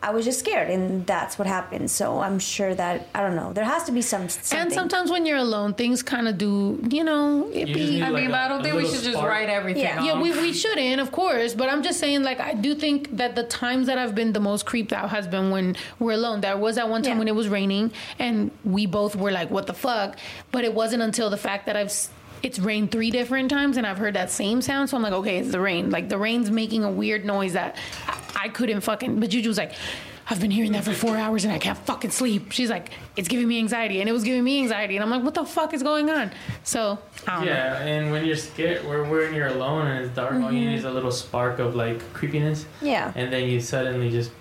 [0.03, 1.89] I was just scared, and that's what happened.
[1.89, 3.53] So I'm sure that I don't know.
[3.53, 4.27] There has to be some.
[4.27, 4.59] Something.
[4.59, 8.03] And sometimes when you're alone, things kind of do, you know, it You be.
[8.03, 9.99] I like mean, a- but I don't think we little should just write everything Yeah.
[9.99, 10.05] off.
[10.05, 11.53] Yeah, we, we shouldn't, of course.
[11.53, 14.39] But I'm just saying, like, I do think that the times that I've been the
[14.41, 16.41] most creeped out has been when we're alone.
[16.41, 17.19] There was that one time Yeah.
[17.19, 20.17] when it was raining, and we both were like, "What the fuck?"
[20.51, 22.09] But it wasn't until the fact that I've s-
[22.43, 24.89] it's rained three different times, and I've heard that same sound.
[24.89, 25.89] So I'm like, okay, it's the rain.
[25.89, 29.19] Like the rain's making a weird noise that I, I couldn't fucking.
[29.19, 29.73] But Juju was like.
[30.25, 32.53] I've been hearing that for four hours and I can't fucking sleep.
[32.53, 35.21] She's like, it's giving me anxiety, and it was giving me anxiety, and I'm like,
[35.21, 36.31] what the fuck is going on?
[36.63, 36.97] So,
[37.27, 37.51] I don't know.
[37.51, 40.69] Yeah, and when you're scared, where when you're alone and it's dark, all you mm-hmm.
[40.69, 43.11] need is a little spark of like creepiness, yeah.
[43.15, 44.31] and then you suddenly just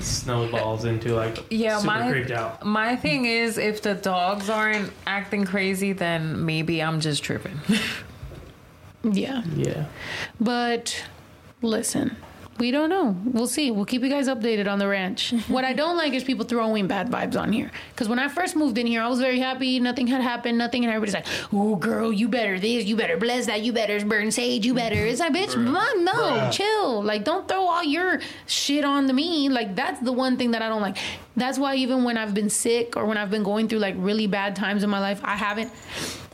[0.00, 2.64] snowballs into like Yeah, super my- creeped out.
[2.66, 7.60] My thing is, if the dogs aren't acting crazy, then maybe I'm just tripping.
[9.04, 9.42] Yeah.
[9.56, 9.86] Yeah,
[10.40, 11.04] But
[11.60, 12.16] listen,
[12.58, 13.16] we don't know.
[13.24, 13.70] We'll see.
[13.70, 15.32] We'll keep you guys updated on the ranch.
[15.48, 17.70] what I don't like is people throwing bad vibes on here.
[17.90, 19.80] Because when I first moved in here, I was very happy.
[19.80, 20.58] Nothing had happened.
[20.58, 20.84] Nothing.
[20.84, 22.84] And everybody's like, "Oh, girl, you better this.
[22.84, 23.62] You better bless that.
[23.62, 24.66] You better burn sage.
[24.66, 27.02] You better." It's like, bitch, mom, no, chill.
[27.02, 29.48] Like, don't throw all your shit on to me.
[29.48, 30.98] Like, that's the one thing that I don't like.
[31.36, 34.26] That's why even when I've been sick or when I've been going through like really
[34.26, 35.70] bad times in my life, I haven't.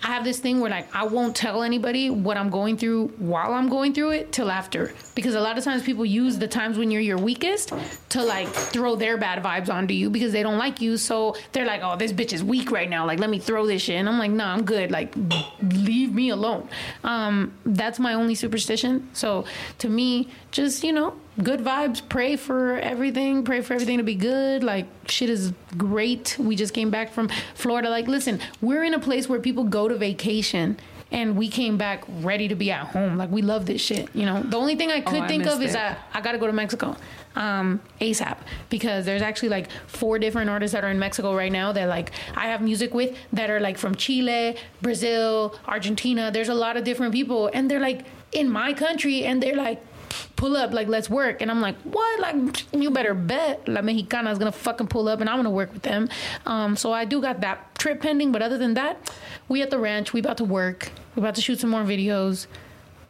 [0.03, 3.53] I have this thing where like I won't tell anybody what I'm going through while
[3.53, 4.93] I'm going through it till after.
[5.15, 7.73] Because a lot of times people use the times when you're your weakest
[8.11, 10.97] to like throw their bad vibes onto you because they don't like you.
[10.97, 13.07] So they're like, oh, this bitch is weak right now.
[13.07, 13.97] Like, let me throw this shit.
[13.97, 14.91] And I'm like, nah, I'm good.
[14.91, 15.15] Like,
[15.63, 16.69] leave me alone.
[17.03, 19.09] Um, that's my only superstition.
[19.13, 19.45] So
[19.79, 22.03] to me, just, you know, good vibes.
[22.09, 23.45] Pray for everything.
[23.45, 24.63] Pray for everything to be good.
[24.63, 26.37] Like, shit is great.
[26.39, 27.91] We just came back from Florida.
[27.91, 30.79] Like, listen, we're in a place where people go to vacation.
[31.11, 33.17] And we came back ready to be at home.
[33.17, 34.15] Like we love this shit.
[34.15, 36.39] You know, the only thing I could I think of is that I got to
[36.39, 36.97] go to Mexico
[37.35, 38.37] um, ASAP
[38.69, 42.11] because there's actually like four different artists that are in Mexico right now that like
[42.37, 46.31] I have music with that are like from Chile, Brazil, Argentina.
[46.31, 49.83] There's a lot of different people, and they're like in my country, and they're like.
[50.37, 52.21] Pull up, like let's work, and I'm like, what?
[52.21, 53.67] Like you better bet.
[53.69, 56.09] La Mexicana is gonna fucking pull up, and I'm gonna work with them.
[56.47, 59.13] Um, so I do got that trip pending, but other than that,
[59.49, 62.47] we at the ranch, we about to work, we about to shoot some more videos.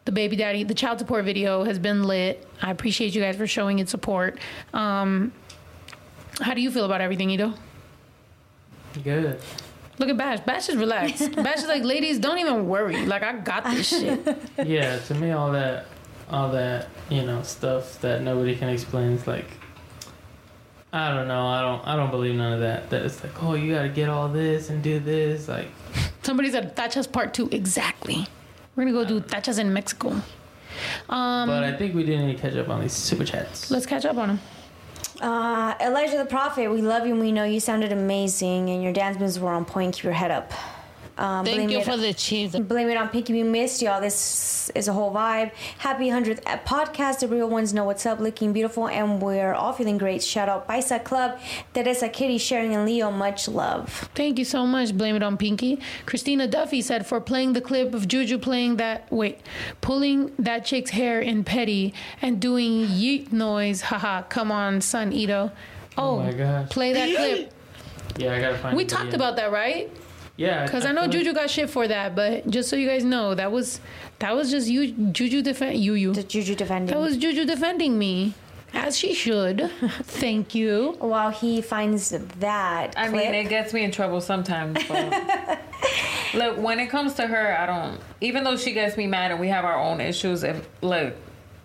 [0.04, 2.46] The baby daddy the child support video has been lit.
[2.62, 4.38] I appreciate you guys for showing it support.
[4.72, 5.32] Um
[6.40, 7.52] how do you feel about everything Ito?
[9.04, 9.38] good.
[9.98, 10.40] look at bash.
[10.40, 11.32] Bash is relaxed.
[11.36, 13.04] Bash is like ladies don't even worry.
[13.06, 14.20] Like i got this shit.
[14.64, 15.86] Yeah, to me, all that,
[16.30, 19.46] all that, you know, stuff that nobody can explain It's like,
[20.92, 21.46] I don't know.
[21.46, 21.86] I don't.
[21.86, 22.88] I don't believe none of that.
[22.90, 25.46] That it's like, oh, you got to get all this and do this.
[25.48, 25.68] Like,
[26.22, 28.26] somebody said tachas part two exactly
[28.76, 30.10] we're gonna go do tachas in mexico
[31.09, 33.70] um but I think we didn't need to catch up on these super chats.
[33.70, 34.40] let's catch up on them
[35.22, 38.92] Uh, Elijah the Prophet, we love you and we know you sounded amazing and your
[38.92, 39.94] dance moves were on point.
[39.96, 40.52] Keep your head up.
[41.19, 42.55] Um, Thank you it- for the cheese.
[42.55, 43.32] Blame it on Pinky.
[43.32, 44.01] We missed y'all.
[44.01, 45.51] This is a whole vibe.
[45.78, 47.19] Happy 100th podcast.
[47.20, 48.20] The real ones know what's up.
[48.20, 48.86] Looking beautiful.
[48.89, 50.23] And we're all feeling great.
[50.23, 51.39] Shout out Paisa Club.
[51.74, 53.11] Teresa, Kitty, Sharon, and Leo.
[53.11, 54.09] Much love.
[54.15, 54.97] Thank you so much.
[54.97, 55.81] Blame it on Pinky.
[56.07, 59.40] Christina Duffy said for playing the clip of Juju playing that wait,
[59.81, 61.93] pulling that chick's hair in petty
[62.23, 63.81] and doing yeet noise.
[63.81, 64.23] Haha.
[64.23, 65.51] Come on, son Ito.
[65.97, 66.69] Oh, my gosh.
[66.70, 67.53] play that clip.
[68.16, 68.77] Yeah, I gotta find.
[68.77, 69.16] We talked video.
[69.19, 69.90] about that, right?
[70.39, 73.02] Yeah, Because I know like- Juju got shit for that, but just so you guys
[73.05, 73.81] know, that was
[74.20, 76.15] that was just you, Juju defend you, you.
[76.15, 76.94] The Juju defending.
[76.94, 78.35] That was Juju defending me,
[78.73, 79.69] as she should.
[80.05, 80.94] Thank you.
[81.01, 84.78] While he finds that I clip, mean, it gets me in trouble sometimes.
[84.86, 85.60] But
[86.35, 88.01] look, when it comes to her, I don't.
[88.20, 91.15] Even though she gets me mad and we have our own issues, if look,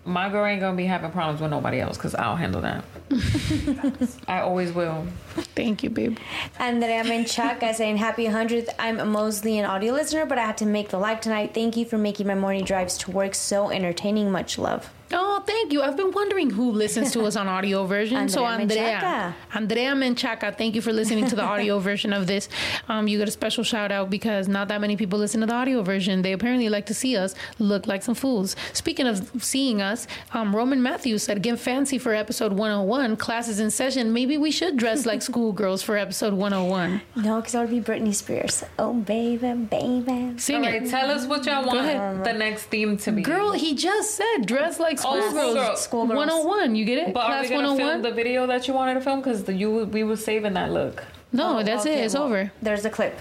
[0.04, 2.84] my girl ain't gonna be having problems with nobody else because I'll handle that.
[4.28, 5.06] I always will.
[5.54, 6.18] Thank you, babe.
[6.58, 8.68] Andrea Menchaca saying happy 100th.
[8.78, 11.54] I'm mostly an audio listener, but I had to make the live tonight.
[11.54, 14.30] Thank you for making my morning drives to work so entertaining.
[14.30, 14.90] Much love.
[15.16, 15.82] Oh, thank you.
[15.82, 18.28] I've been wondering who listens to us on audio version.
[18.28, 22.48] so Andrea Andrea, Andrea Menchaca, thank you for listening to the audio version of this.
[22.88, 25.54] Um, you get a special shout out because not that many people listen to the
[25.54, 26.22] audio version.
[26.22, 28.56] They apparently like to see us look like some fools.
[28.72, 33.16] Speaking of seeing us, um, Roman Matthews said, "Get fancy for episode 101.
[33.16, 34.12] Classes in session.
[34.12, 37.00] Maybe we should dress like schoolgirls for episode 101.
[37.16, 38.64] No, because that would be Britney Spears.
[38.78, 40.34] Oh, baby, baby.
[40.38, 43.22] Sing All it." right, tell us what y'all want the next theme to be.
[43.22, 45.82] Girl, he just said dress like Oh, schoolgirls.
[45.82, 46.16] schoolgirls.
[46.18, 47.14] 101, you get it?
[47.14, 47.90] but are Class we gonna 101?
[47.92, 49.20] film oh the video that you wanted to film?
[49.20, 51.04] Because you we were saving that look.
[51.32, 52.04] no, oh, that's Okay, it.
[52.06, 52.52] It's well, over.
[52.62, 53.18] There's a clip.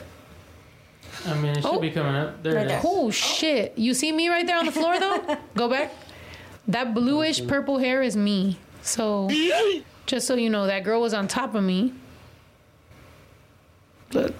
[1.25, 1.79] I mean, it should Oh.
[1.79, 2.41] be coming up.
[2.43, 2.79] There Right it there.
[2.79, 2.85] is.
[2.87, 3.77] Oh shit!
[3.77, 5.37] You see me right there on the floor though?
[5.55, 5.91] Go back.
[6.67, 8.57] That bluish purple hair is me.
[8.81, 9.29] So
[10.05, 11.93] just so you know, that girl was on top of me.
[14.11, 14.33] Look,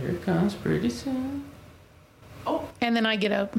[0.00, 1.44] Here it comes pretty soon.
[2.46, 2.68] Oh.
[2.80, 3.54] And then I get up.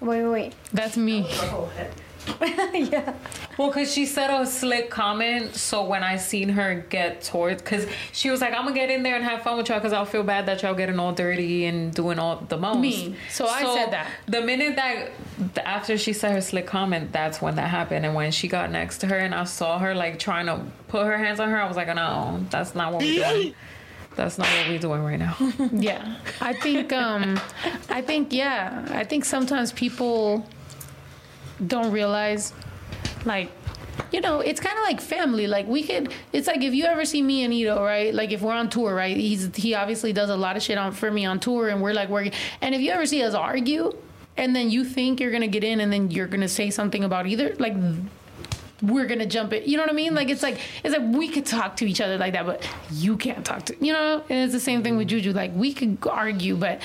[0.00, 0.54] Wait, wait, wait.
[0.72, 1.22] That's me.
[1.22, 1.92] The whole head.
[2.74, 3.14] yeah.
[3.56, 7.86] Well, because she said a slick comment, so when I seen her get towards, because
[8.12, 10.04] she was like, "I'm gonna get in there and have fun with y'all, because I'll
[10.04, 13.16] feel bad that y'all getting all dirty and doing all the most." Me.
[13.30, 14.10] So I said that.
[14.26, 15.10] The minute that
[15.64, 18.04] after she said her slick comment, that's when that happened.
[18.04, 21.06] And when she got next to her and I saw her like trying to put
[21.06, 23.54] her hands on her, I was like, "No, that's not what we're doing.
[24.16, 25.36] That's not what we're doing right now."
[25.72, 26.92] Yeah, I think.
[26.92, 27.40] Um,
[27.88, 28.32] I think.
[28.32, 30.46] Yeah, I think sometimes people
[31.64, 32.52] don't realize,
[33.24, 33.50] like,
[34.12, 35.46] you know, it's kind of like family.
[35.46, 36.12] Like we could.
[36.32, 38.12] It's like if you ever see me and Ito, right?
[38.14, 39.16] Like if we're on tour, right?
[39.16, 41.94] He's he obviously does a lot of shit on for me on tour, and we're
[41.94, 42.32] like working.
[42.60, 43.92] And if you ever see us argue,
[44.36, 47.26] and then you think you're gonna get in, and then you're gonna say something about
[47.26, 47.74] either, like
[48.82, 49.66] we're gonna jump it.
[49.66, 50.14] You know what I mean?
[50.14, 53.16] Like it's like it's like we could talk to each other like that, but you
[53.16, 54.22] can't talk to you know.
[54.28, 55.32] And it's the same thing with Juju.
[55.32, 56.80] Like we could argue, but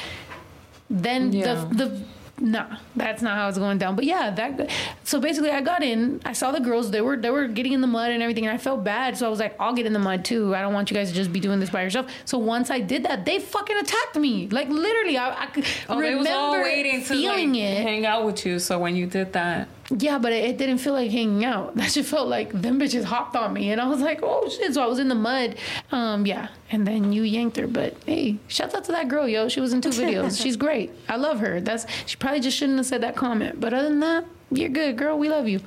[0.90, 1.56] then Yeah.
[1.56, 2.02] the the
[2.42, 3.96] nah, that's not how it's going down.
[3.96, 4.70] But yeah, that
[5.04, 7.82] so basically I got in, I saw the girls, they were they were getting in
[7.82, 9.18] the mud and everything, and I felt bad.
[9.18, 10.56] So I was like, I'll get in the mud too.
[10.56, 12.08] I don't want you guys to just be doing this by yourself.
[12.26, 14.48] So once I did that, they fucking attacked me.
[14.50, 17.82] Like literally, I, I could Oh, they remember was all waiting to feeling like, it.
[17.84, 18.60] hang out with you.
[18.60, 21.76] So when you did that, Yeah, but it, it didn't feel like hanging out.
[21.82, 24.74] That just felt like them bitches hopped on me, and I was like, "Oh shit!"
[24.74, 25.56] So I was in the mud.
[25.92, 27.68] Um, yeah, and then you yanked her.
[27.68, 29.50] But hey, shout out to that girl, yo.
[29.50, 30.42] She was in two videos.
[30.44, 30.92] She's great.
[31.10, 31.60] I love her.
[31.60, 33.60] That's she probably just shouldn't have said that comment.
[33.60, 35.18] But other than that, you're good, girl.
[35.18, 35.60] We love you.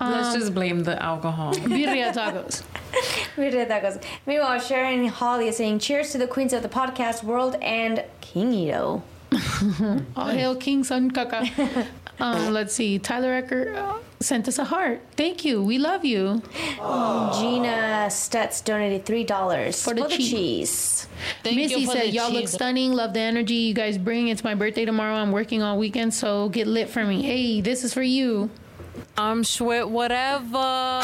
[0.00, 1.54] let's just blame the alcohol.
[1.54, 2.62] Birria tacos.
[3.36, 4.02] We tacos.
[4.26, 8.52] Meanwhile, Sharon Holly is saying, "Cheers to the queens of the podcast world and King
[8.52, 9.02] Ito."
[10.16, 11.88] All hail King Sun Kaka.
[12.20, 12.98] Um, let's see.
[12.98, 15.00] Tyler Ecker uh, sent us a heart.
[15.16, 15.62] Thank you.
[15.62, 16.42] We love you.
[16.76, 20.30] Gina Stutz donated three dollars For the cheese.
[20.30, 21.06] cheese.
[21.42, 22.92] Thank Missy you for said, the "Y'all look stunning.
[22.92, 24.28] Love the energy you guys bring.
[24.28, 25.14] It's my birthday tomorrow.
[25.14, 27.22] I'm working all weekend, so get lit for me.
[27.22, 28.50] Hey, this is for you.
[29.18, 31.02] I'm Schwit, whatever.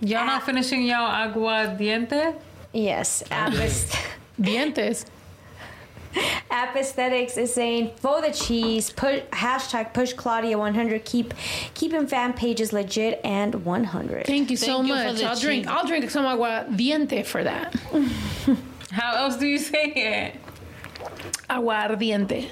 [0.00, 2.34] Y'all not finishing y'all agua diente?
[2.72, 3.90] Yes, Apis-
[4.40, 5.04] Dientes.
[6.76, 8.90] Aesthetics is saying for the cheese.
[8.90, 11.04] Put hashtag push Claudia 100.
[11.04, 11.34] Keep
[11.74, 14.26] keeping fan pages legit and 100.
[14.26, 15.18] Thank you so Thank you much.
[15.20, 15.64] the I'll drink.
[15.64, 15.72] cheese.
[15.74, 17.74] I'll drink some agua diente for that.
[18.92, 20.34] How else do you say it?
[21.48, 22.50] Agua ardiente.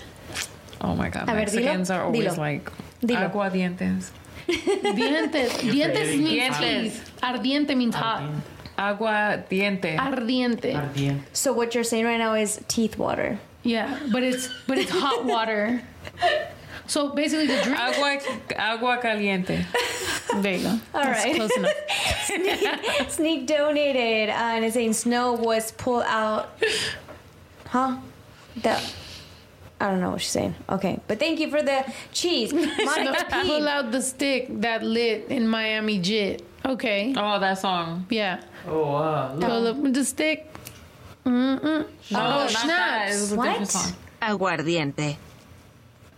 [0.81, 1.91] Oh my god, A ver, dilo.
[1.91, 2.39] Are always Dilo.
[2.39, 2.70] like
[3.01, 3.24] Dilo.
[3.28, 4.11] agua dientes.
[4.47, 5.51] Dientes.
[5.62, 6.61] Dientes forgetting means Dientes.
[6.61, 7.12] teeth.
[7.23, 8.23] Ardiente means hot.
[8.77, 9.97] Agua diente.
[9.97, 10.74] Ardiente.
[10.74, 11.20] Ardiente.
[11.32, 13.39] So what you're saying right now is teeth water.
[13.65, 15.82] Yeah, but it's but it's hot water.
[16.86, 17.81] So basically, the drink.
[17.81, 18.19] Agua,
[18.57, 19.65] agua caliente.
[20.36, 20.69] There you go.
[20.95, 21.36] All That's right.
[21.36, 23.11] close enough.
[23.11, 26.59] Sneak donated uh, and it's saying snow was pulled out.
[27.69, 27.99] Huh?
[28.57, 28.81] The.
[29.81, 30.55] I don't know what she's saying.
[30.69, 32.53] Okay, but thank you for the cheese.
[32.85, 36.43] Monica Pull out the stick that lit in Miami Jit.
[36.65, 37.15] Okay.
[37.16, 38.07] Oh, that song.
[38.11, 38.41] Yeah.
[38.66, 39.36] Oh wow.
[39.41, 40.54] Pull up the stick.
[41.25, 41.87] Mm-mm.
[42.11, 43.33] No, oh, not snaps.
[43.33, 43.95] What?
[44.21, 45.17] Aguardiente.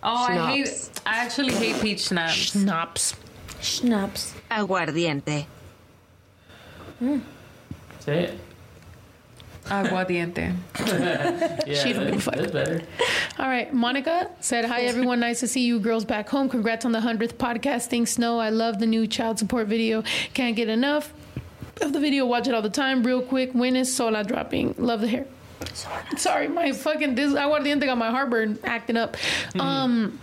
[0.02, 0.90] Oh, I hate.
[1.06, 2.34] I actually hate peach schnapps.
[2.52, 3.14] Schnapps.
[3.60, 4.34] Schnapps.
[4.50, 5.46] Aguardiente.
[6.98, 7.18] Hmm.
[8.00, 8.40] Say it.
[9.66, 10.54] Aguardiente.
[11.66, 12.52] Yeah, She don't give a fuck.
[12.52, 12.82] better.
[13.38, 16.48] All right, Monica said, "Hi everyone, nice to see you girls back home.
[16.48, 18.06] Congrats on the hundredth podcasting.
[18.06, 20.02] Snow, I love the new child support video.
[20.34, 21.12] Can't get enough
[21.80, 22.26] of the video.
[22.26, 23.02] Watch it all the time.
[23.02, 24.74] Real quick, when is Sola dropping?
[24.78, 25.26] Love the hair.
[26.16, 27.32] Sorry, my fucking this.
[27.32, 29.16] Think got my heartburn acting up.
[29.58, 30.20] Um."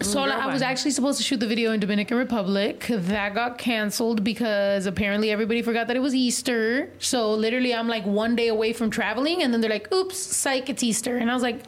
[0.00, 2.86] Sola, I was actually supposed to shoot the video in Dominican Republic.
[2.90, 6.90] That got canceled because apparently everybody forgot that it was Easter.
[6.98, 10.68] So literally, I'm like one day away from traveling, and then they're like, "Oops, psych,
[10.68, 11.62] it's Easter," and I was like,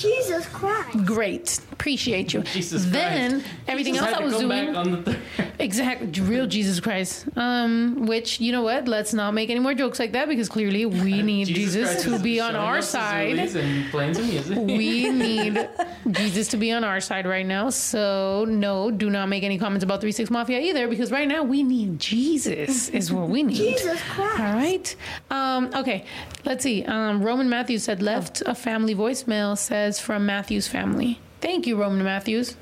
[0.00, 1.04] Jesus Christ.
[1.04, 1.60] Great.
[1.72, 2.40] Appreciate you.
[2.42, 3.46] Jesus then Christ.
[3.68, 4.66] everything Jesus else had I to was come doing.
[4.66, 5.18] back on the.
[5.60, 6.06] Exactly.
[6.22, 7.26] Real Jesus Christ.
[7.36, 8.88] Um, which, you know what?
[8.88, 12.18] Let's not make any more jokes like that because clearly we need Jesus, Christ to
[12.18, 13.38] be on our us the side.
[13.38, 14.56] And playing some music.
[14.56, 15.68] We need
[16.12, 17.68] Jesus to be on our side right now.
[17.68, 21.42] So, no, do not make any comments about 3 6 Mafia either because right now
[21.42, 23.56] we need Jesus, is what we need.
[23.56, 24.40] Jesus Christ.
[24.40, 24.96] All right.
[25.30, 26.06] Um, okay.
[26.46, 26.84] Let's see.
[26.84, 31.18] Um, Roman Matthews said, left a family voicemail, says from Matthews family.
[31.40, 32.56] Thank you, Roman Matthews.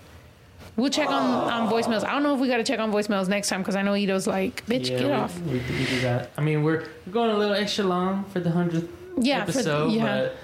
[0.77, 2.05] We'll check on, on voicemails.
[2.05, 3.97] I don't know if we got to check on voicemails next time because I know
[3.97, 5.41] Ito's like, bitch, yeah, get we, off.
[5.41, 6.31] We, we do that.
[6.37, 8.89] I mean, we're going a little extra long for the hundredth
[9.19, 10.05] Yeah, for- episode, yeah.
[10.05, 10.37] but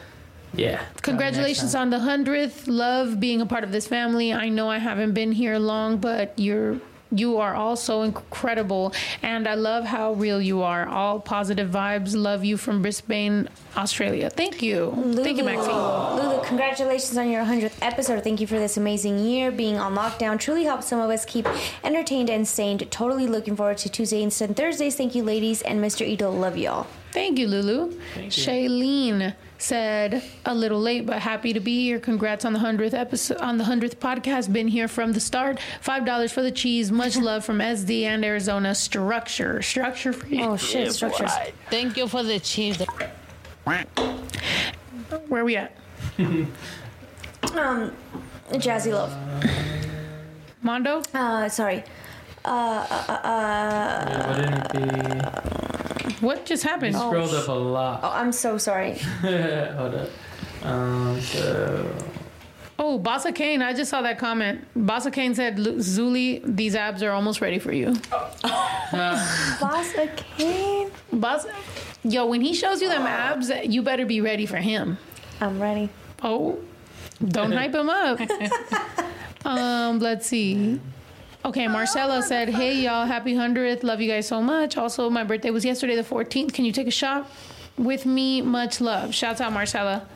[0.54, 0.82] yeah.
[1.02, 2.64] Congratulations on the 100th.
[2.66, 4.32] Love being a part of this family.
[4.32, 6.80] I know I haven't been here long, but you're
[7.18, 8.92] you are all so incredible
[9.22, 10.86] and I love how real you are.
[10.86, 12.14] All positive vibes.
[12.16, 14.30] Love you from Brisbane, Australia.
[14.30, 14.92] Thank you.
[15.14, 15.74] Thank you, Maxine.
[15.74, 18.22] Lulu, congratulations on your 100th episode.
[18.24, 19.50] Thank you for this amazing year.
[19.50, 21.46] Being on lockdown truly helps some of us keep
[21.82, 22.78] entertained and sane.
[22.78, 24.96] Totally looking forward to Tuesdays and Thursdays.
[24.96, 25.62] Thank you, ladies.
[25.62, 26.06] And Mr.
[26.06, 26.86] Ito, love y'all.
[27.12, 27.92] Thank you, Lulu.
[28.14, 28.42] Thank you.
[28.42, 31.98] Shailene said a little late but happy to be here.
[31.98, 34.52] Congrats on the hundredth episode on the hundredth podcast.
[34.52, 35.58] Been here from the start.
[35.80, 36.90] Five dollars for the cheese.
[36.92, 38.74] Much love from SD and Arizona.
[38.74, 40.42] Structure, structure for you.
[40.44, 41.32] Oh, shit, structures.
[41.70, 42.82] Thank you for the cheese.
[45.28, 45.76] Where are we at?
[47.52, 47.92] Um,
[48.52, 49.14] Jazzy Love.
[50.62, 51.02] Mondo.
[51.12, 51.84] Uh, sorry.
[52.44, 55.83] Uh, uh, uh, uh, Yeah, wouldn't it
[56.20, 56.94] What just happened?
[56.94, 58.00] You scrolled up a lot.
[58.02, 58.94] oh, I'm so sorry.
[59.20, 60.08] Hold up.
[60.62, 61.94] Um, so
[62.78, 64.66] Oh, Bossa Kane, I just saw that comment.
[64.76, 67.94] Bossa Kane said, "Lu- Zuli, these abs are almost ready for you.
[68.42, 70.90] Boss Kane.
[71.12, 71.50] Bossa,
[72.02, 74.98] yo, when he shows you them abs, you better be ready for him.
[75.40, 75.88] I'm ready.
[76.22, 76.58] Oh,
[77.26, 78.20] don't hype him up.
[79.46, 80.80] um, let's see.
[81.44, 83.84] Okay, Marcella said, "Hey y'all, happy hundredth.
[83.84, 84.78] Love you guys so much.
[84.78, 86.54] Also, my birthday was yesterday, the fourteenth.
[86.54, 87.28] Can you take a shot
[87.76, 88.40] with me?
[88.40, 89.14] Much love.
[89.14, 90.06] Shouts out, Marcella.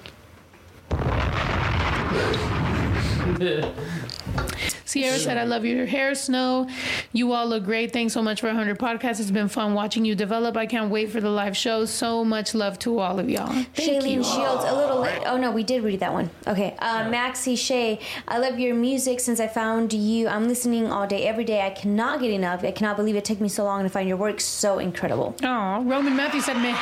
[4.89, 6.67] Sierra said, I love your hair, Snow.
[7.13, 7.93] You all look great.
[7.93, 9.21] Thanks so much for 100 podcasts.
[9.21, 10.57] It's been fun watching you develop.
[10.57, 11.85] I can't wait for the live show.
[11.85, 13.49] So much love to all of y'all.
[13.49, 14.25] Thank Shailene you.
[14.25, 15.21] Shields, a little late.
[15.27, 16.31] Oh no, we did read that one.
[16.47, 16.75] Okay.
[16.79, 20.27] Uh, Maxie Shay, I love your music since I found you.
[20.27, 21.61] I'm listening all day, every day.
[21.67, 22.65] I cannot get enough.
[22.65, 24.41] I cannot believe it took me so long to find your work.
[24.41, 25.37] So incredible.
[25.43, 26.73] Oh, Roman Matthews said, Meh.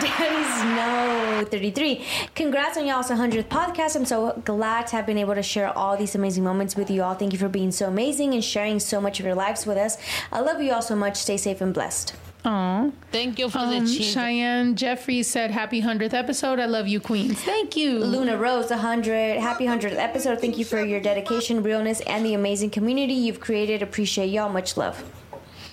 [0.00, 2.02] Daddy Snow 33.
[2.34, 3.94] Congrats on y'all's 100th podcast.
[3.94, 7.02] I'm so glad to have been able to share all these amazing moments with you
[7.02, 7.14] all.
[7.14, 9.98] Thank you for being so amazing and sharing so much of your lives with us.
[10.30, 11.16] I love you all so much.
[11.16, 12.14] Stay safe and blessed.
[12.44, 14.12] Oh, Thank you for um, the cheese.
[14.12, 16.58] Cheyenne Jeffries said, Happy 100th episode.
[16.58, 17.40] I love you, Queens.
[17.42, 17.98] Thank you.
[18.00, 19.38] Luna Rose, 100.
[19.38, 20.40] Happy 100th episode.
[20.40, 23.82] Thank you for your dedication, realness, and the amazing community you've created.
[23.82, 24.48] Appreciate y'all.
[24.48, 25.04] Much love.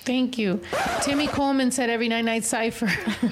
[0.05, 0.61] Thank you.
[1.01, 2.89] Timmy Coleman said, Every night night cipher.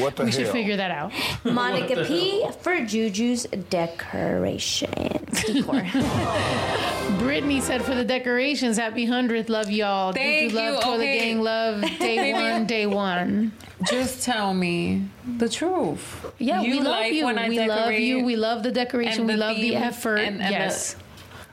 [0.00, 1.12] What the we should figure that out.
[1.44, 5.44] Monica P for Juju's decorations.
[5.44, 5.84] Decor.
[7.20, 9.48] Brittany said, For the decorations, Happy 100th.
[9.48, 10.12] Love y'all.
[10.12, 10.80] Thank Juju love, you.
[10.80, 11.18] Toilet Okay.
[11.20, 11.80] Gang love.
[12.00, 13.52] Day one, day one.
[13.88, 15.08] Just tell me
[15.38, 16.26] the truth.
[16.38, 17.24] Yeah, You we love like you.
[17.24, 18.24] when I we love decorate you.
[18.24, 19.20] We love the decoration.
[19.20, 20.16] and We the love the theme effort.
[20.16, 20.96] and- and the- yes.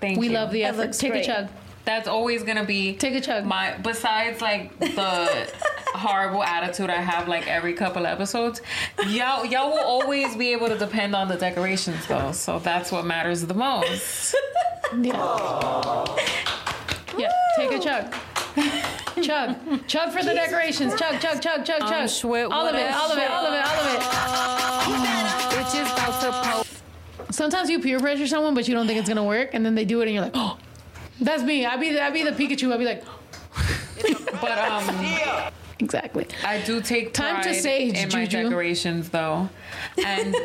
[0.02, 0.34] Thank we you.
[0.34, 0.82] love the That effort.
[0.82, 1.24] looks Take great.
[1.26, 1.48] a chug.
[1.86, 3.46] That's always gonna be Take a chug.
[3.46, 5.52] my besides like the
[5.94, 8.62] horrible attitude I have like every couple episodes.
[9.08, 13.06] Y'all y'all will always be able to depend on the decorations though, so that's what
[13.06, 14.36] matters the most.
[15.02, 16.06] Yeah.
[17.18, 17.32] Yeah.
[17.58, 18.14] Take a chug.
[19.24, 19.88] chug.
[19.88, 20.94] Chug for the decorations.
[21.00, 22.08] Chug, chug, chug, chug, chug.
[22.10, 23.96] sweat all of it, all of it, all of it, all of
[26.68, 27.34] it.
[27.34, 29.86] Sometimes you peer pressure someone, but you don't think it's gonna work, and then they
[29.86, 30.58] do it, and you're like, oh,
[31.20, 31.66] that's me.
[31.66, 32.72] I'd be, I'd be the Pikachu.
[32.74, 33.04] I'd be like,
[34.42, 36.28] But um, exactly.
[36.44, 38.44] I do take Time to sage, in my Juju.
[38.44, 39.50] decorations though,
[40.04, 40.36] and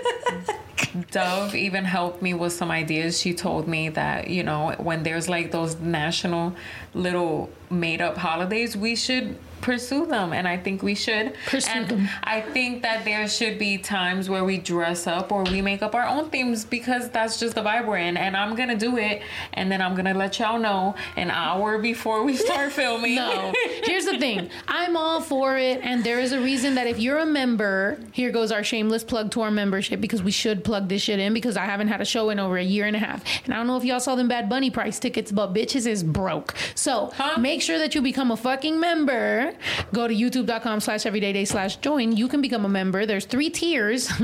[1.10, 3.20] Dove even helped me with some ideas.
[3.20, 6.54] She told me that you know when there's like those national
[6.94, 11.89] little made up holidays, we should pursue them, and I think we should Pursue and
[11.89, 12.09] them.
[12.24, 15.94] I think that there should be times where we dress up or we make up
[15.94, 19.22] our own themes because that's just the vibe we're in, and I'm gonna do it,
[19.55, 23.16] and then I'm gonna let y'all know an hour before we start filming.
[23.16, 23.52] No.
[23.85, 24.51] Here's the thing.
[24.66, 28.30] I'm all for it, and there is a reason that if you're a member, here
[28.30, 31.56] goes our shameless plug to our membership because we should plug this shit in because
[31.56, 33.24] I haven't had a show in over a year and a half.
[33.44, 36.02] And I don't know if y'all saw them Bad Bunny price tickets, but bitches is
[36.02, 36.55] broke.
[36.74, 39.47] So make sure that you become a fucking member.
[39.92, 42.16] Go to youtube.com slash everydayday slash join.
[42.16, 43.06] You can become a member.
[43.06, 44.10] There's three tiers.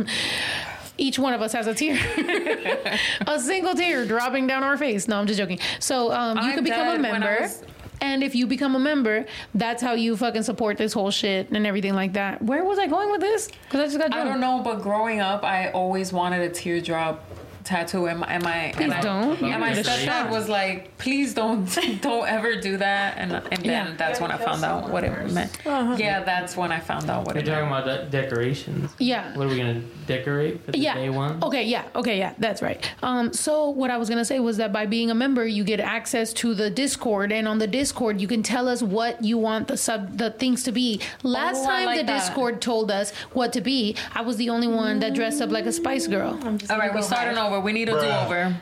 [0.96, 1.98] Each one of us has a tier,
[3.26, 5.08] a single tear dropping down our face.
[5.08, 5.58] No, I'm just joking.
[5.80, 7.42] So um, you I'm can become a dead when I member.
[7.42, 7.64] was-
[8.00, 9.26] And if you become a member,
[9.56, 12.40] that's how you fucking support this whole shit and everything like that.
[12.42, 13.48] Where was I going with this?
[13.64, 17.24] Because I just got I don't know, but growing up, I always wanted a teardrop
[17.64, 18.06] tattoo.
[18.06, 19.42] And my, and my, Please and I- don't.
[19.42, 21.64] and my You're stepdad was like, "Please don't,
[22.02, 23.94] don't ever do that." And and then Yeah.
[23.96, 25.50] that's when I found out what it meant.
[25.66, 25.96] Uh-huh.
[25.98, 27.84] Yeah, that's when I found out what You're it talking meant.
[27.86, 28.90] about de- decorations.
[28.98, 29.36] Yeah.
[29.36, 30.94] What are we gonna decorate for the yeah.
[30.94, 31.42] day one?
[31.42, 31.84] Okay, yeah.
[31.94, 32.34] Okay, yeah.
[32.38, 32.88] That's right.
[33.02, 35.80] Um, so what I was gonna say was that by being a member, you get
[35.80, 39.68] access to the Discord, and on the Discord, you can tell us what you want
[39.68, 41.00] the sub the things to be.
[41.22, 42.18] Last Oh, time like the that.
[42.26, 45.66] Discord told us what to be, I was the only one that dressed up like
[45.66, 46.38] a Spice Girl.
[46.70, 47.53] All right, we're starting over.
[47.60, 48.56] We need a do over.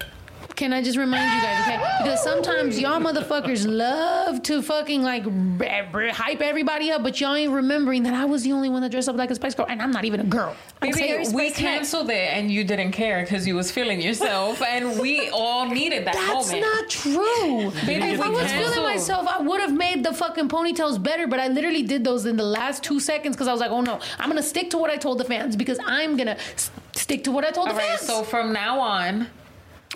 [0.54, 2.02] Can I just remind you guys, okay?
[2.02, 7.34] Because sometimes y'all motherfuckers love to fucking like r- r- hype everybody up, but y'all
[7.34, 9.66] ain't remembering that I was the only one that dressed up like a Spice Girl,
[9.68, 10.54] and I'm not even a girl.
[10.82, 11.18] Maybe Okay?
[11.18, 11.68] we Spice Girl.
[11.70, 16.04] canceled it and you didn't care because you was feeling yourself, and we all needed
[16.06, 16.60] that That's moment.
[16.60, 17.70] not true.
[17.86, 18.74] Baby, if I we was canceled.
[18.74, 22.26] feeling myself, I would have made the fucking ponytails better, but I literally did those
[22.26, 24.78] in the last two seconds because I was like, oh no, I'm gonna stick to
[24.78, 27.74] what I told the fans because I'm gonna s- stick to what I told all
[27.74, 28.02] the right, fans.
[28.06, 29.28] so from now on,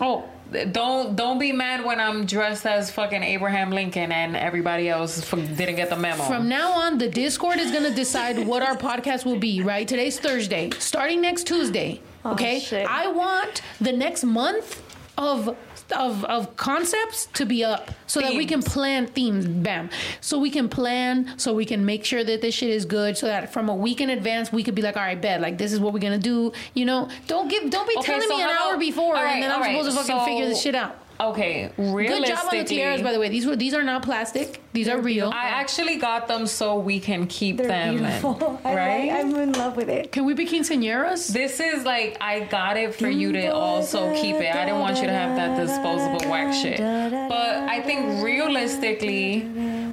[0.01, 0.25] oh,
[0.71, 5.37] Don't don't be mad when I'm dressed as fucking Abraham Lincoln and everybody else f-
[5.57, 6.23] didn't get the memo.
[6.23, 9.85] From now on, the Discord is going to decide what our podcast will be, right?
[9.85, 10.69] Today's Thursday.
[10.79, 12.59] Starting next Tuesday, oh, okay?
[12.59, 12.87] shit.
[12.87, 14.81] I want the next month
[15.17, 15.53] of
[15.91, 19.89] of of concepts to be up so that we can plan themes bam.
[20.21, 23.27] So we can plan so we can make sure that this shit is good so
[23.27, 25.71] that from a week in advance we could be like all right bet like this
[25.73, 27.09] is what we're gonna do you know?
[27.27, 29.51] Don't give don't be Okay, telling so me an how hour before right, and then
[29.51, 33.01] i'm right, supposed to fucking figure this shit out okay, good job on the tiaras
[33.01, 36.27] by the way these were these are not plastic these are real I actually got
[36.27, 38.59] them so we can keep They're them, beautiful.
[38.65, 39.07] I right?
[39.09, 40.11] like, I'm in love with it.
[40.11, 44.35] can we be quinceañeras This is like I got it for you to also keep
[44.35, 44.53] it.
[44.55, 46.79] I didn't want you to have that disposable wax shit.
[46.79, 49.47] But I think realistically,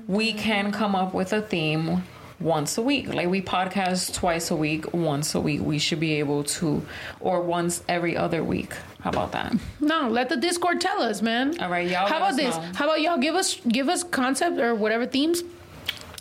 [0.06, 2.02] we can come up with a theme
[2.40, 3.12] once a week.
[3.12, 5.60] Like we podcast twice a week, once a week.
[5.62, 6.84] We should be able to,
[7.20, 8.72] or once every other week.
[9.04, 9.54] How about that?
[9.80, 11.60] No, let the Discord tell us, man.
[11.60, 12.56] All right, y'all How about this?
[12.56, 12.62] know.
[12.74, 15.42] How about y'all give us give us concept or whatever themes?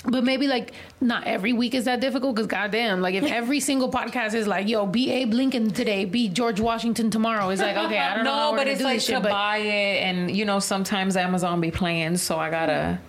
[0.06, 3.90] But maybe like not every week is that difficult because goddamn, like if every single
[3.90, 7.98] podcast is like, yo, be Abe Lincoln today, be George Washington tomorrow, it's like okay,
[7.98, 8.52] I don't know.
[8.52, 12.18] No, but it's like to shit, buy it, and you know sometimes Amazon be playing,
[12.18, 13.00] so I gotta,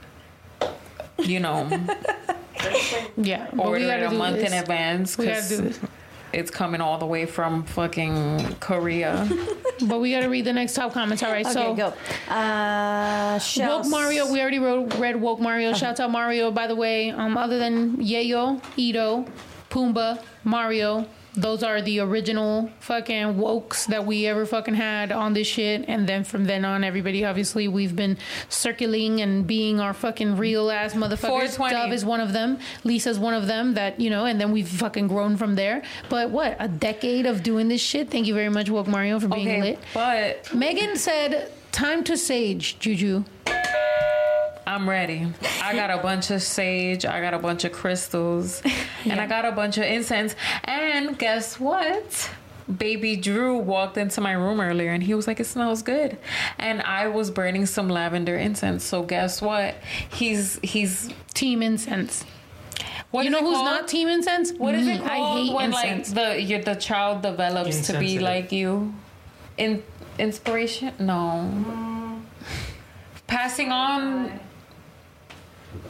[1.18, 1.68] you know,
[3.16, 4.52] yeah, order it a month this.
[4.52, 5.80] in advance We gotta do this.
[6.35, 9.28] It's coming all the way from fucking Korea.
[9.89, 11.20] But we gotta read the next top comments.
[11.24, 11.93] All right, Okay, so go.
[12.32, 13.89] Uh, Woke shells.
[13.90, 15.73] Mario, we already wrote, read Woke Mario.
[15.73, 17.11] Shout out Mario, by the way.
[17.11, 19.27] Um, other than Yayo, Ito,
[19.70, 25.47] Pumbaa, Mario, those are the original fucking wokes that we ever fucking had on this
[25.47, 25.85] shit.
[25.89, 28.16] And then from then on, everybody obviously we've been
[28.48, 31.56] circling and being our fucking real ass motherfuckers.
[31.56, 31.74] 420.
[31.74, 32.59] Dove is one of them.
[32.85, 33.74] Lisa's one of them.
[33.74, 35.82] That you know, and then we've fucking grown from there.
[36.09, 38.11] But what a decade of doing this shit.
[38.11, 39.78] Thank you very much, Woke Mario, for being Okay, lit.
[39.93, 43.24] but Megan said, "Time to sage, Juju."
[44.66, 45.30] I'm ready.
[45.62, 48.62] I got a bunch of sage, I got a bunch of crystals,
[49.04, 50.34] and I got a bunch of incense.
[50.64, 52.30] And guess what?
[52.78, 56.16] Baby Drew walked into my room earlier and he was like, It smells good.
[56.58, 58.82] And I was burning some lavender incense.
[58.84, 59.74] So guess what?
[60.10, 62.24] He's he's Team incense.
[63.10, 63.66] what you know who's called?
[63.66, 64.50] not team incense?
[64.54, 66.14] What is it Mm, called I hate when incense.
[66.16, 68.94] like the your, the child develops to be like you?
[69.58, 69.82] In
[70.18, 70.94] inspiration?
[70.98, 71.50] No.
[73.26, 74.40] Passing on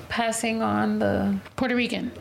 [0.08, 2.12] passing on the Puerto Rican.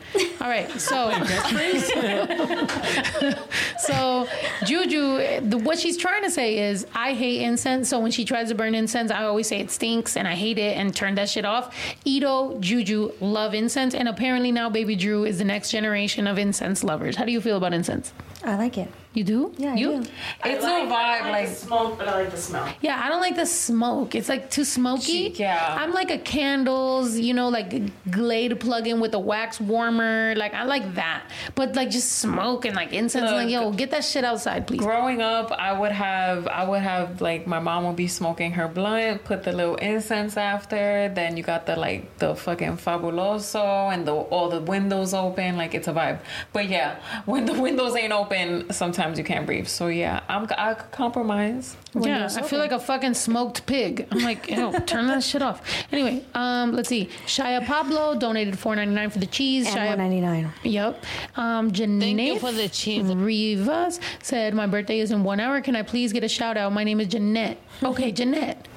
[0.42, 1.12] All right, so
[3.80, 4.28] so
[4.66, 7.90] Juju, the, what she's trying to say is, I hate incense.
[7.90, 10.58] So when she tries to burn incense, I always say it stinks and I hate
[10.58, 11.76] it and turn that shit off.
[12.06, 16.84] Ito, Juju love incense, and apparently now Baby Drew is the next generation of incense
[16.84, 17.16] lovers.
[17.16, 18.14] How do you feel about incense?
[18.44, 18.90] I like it.
[19.14, 19.54] You do?
[19.60, 20.02] Yeah, I you?
[20.04, 20.10] do.
[20.46, 22.68] It's I a like, vibe, I like, like the smoke, but I like the smell.
[22.82, 24.16] Yeah, I don't like the smoke.
[24.16, 25.32] It's like too smoky.
[25.36, 25.78] Yeah.
[25.80, 27.72] I'm like a candles, you know, like
[28.10, 30.34] Glade plug-in with a wax warmer.
[30.36, 31.26] Like I like that.
[31.54, 33.30] But like just smoke and like incense.
[33.32, 34.80] like yo, get that shit outside, please.
[34.80, 38.68] growing up i would have i would have like my mom would be smoking her
[38.68, 44.08] blunt put the little incense after then you got the like the fucking fabuloso and
[44.08, 46.20] the all the windows open like it's a vibe
[46.52, 46.96] but yeah
[47.26, 48.33] when the windows ain't open
[48.72, 53.14] sometimes you can't breathe so yeah i'm i compromise Yeah, I feel like a fucking
[53.14, 54.08] smoked pig.
[54.12, 55.62] I'm like, ew, turn that shit off.
[55.92, 57.08] Anyway, um, let's see.
[57.28, 59.68] Shia Pablo donated four ninety nine for the cheese.
[59.68, 60.52] And Shia, one ninety nine.
[60.64, 61.04] Yep.
[61.36, 63.06] Um, Thank you for the cheese.
[63.14, 65.62] Rivas said, My birthday is in one hour.
[65.62, 66.74] Can I please get a shout out?
[66.74, 67.60] My name is Jeanette.
[67.84, 68.68] Okay, Jeanette.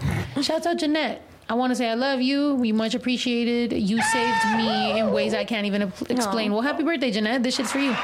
[0.42, 1.22] Shout out, Jeanette.
[1.48, 2.56] I want to say I love you.
[2.56, 3.72] We much appreciated.
[3.72, 6.52] You saved me in ways I can't even ep- explain.
[6.52, 7.42] Well, happy birthday, Jeanette.
[7.42, 7.96] This shit's for you.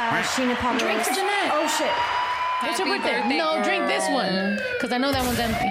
[0.00, 0.78] Uh, Sheena Pablo.
[0.80, 1.50] Drink for Jeanette.
[1.52, 1.92] Oh shit.
[2.62, 3.20] What's your birthday?
[3.20, 4.58] birthday, no, drink this one.
[4.74, 5.70] Because I know that one's empty.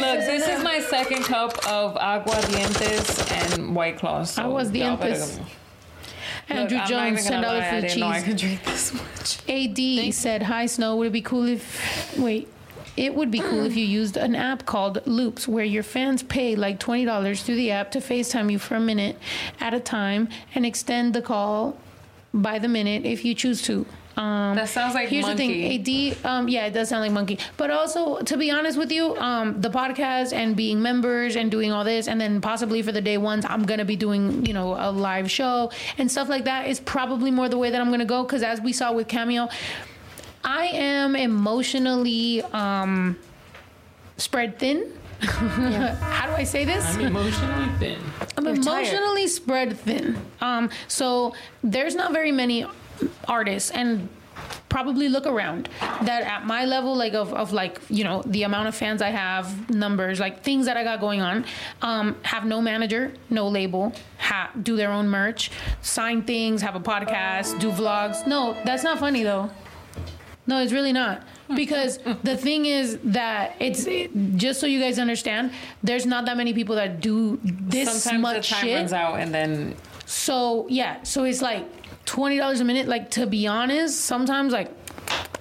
[0.00, 5.40] look this is my second cup of aguardientes and white claw so y'all better Aguardientes.
[6.48, 8.24] Andrew Look, Jones, even ten gonna dollars lie, for I the didn't know I cheese.
[8.24, 12.48] could drink this much AD said, "Hi Snow, would it be cool if wait,
[13.00, 16.54] it would be cool if you used an app called Loops where your fans pay
[16.54, 19.16] like $20 through the app to FaceTime you for a minute
[19.58, 21.78] at a time and extend the call
[22.34, 23.86] by the minute if you choose to."
[24.16, 25.78] Um, That sounds like here's monkey.
[25.78, 26.30] the thing, AD.
[26.30, 27.38] Um, yeah, it does sound like monkey.
[27.56, 31.72] But also, to be honest with you, um, the podcast and being members and doing
[31.72, 34.74] all this, and then possibly for the day ones, I'm gonna be doing you know
[34.78, 38.04] a live show and stuff like that is probably more the way that I'm gonna
[38.04, 38.22] go.
[38.24, 39.48] Because as we saw with Cameo,
[40.44, 43.18] I am emotionally um,
[44.16, 44.92] spread thin.
[45.20, 46.84] How do I say this?
[46.94, 47.98] I'm emotionally thin.
[48.36, 48.86] I'm You're tired.
[48.86, 50.16] emotionally spread thin.
[50.40, 52.64] Um, so there's not very many
[53.28, 54.08] artists and
[54.70, 58.68] probably look around that at my level like of, of like you know the amount
[58.68, 61.44] of fans i have numbers like things that i got going on
[61.82, 65.50] um, have no manager no label ha- do their own merch
[65.82, 69.50] sign things have a podcast do vlogs no that's not funny though
[70.50, 71.16] no, it's really not.
[71.62, 71.92] Because
[72.30, 75.52] the thing is that it's it- just so you guys understand,
[75.88, 77.38] there's not that many people that do
[77.74, 78.76] this sometimes much the time shit.
[78.80, 79.74] runs out and then
[80.06, 81.64] So yeah, so it's like
[82.14, 82.86] twenty dollars a minute.
[82.94, 84.70] Like to be honest, sometimes like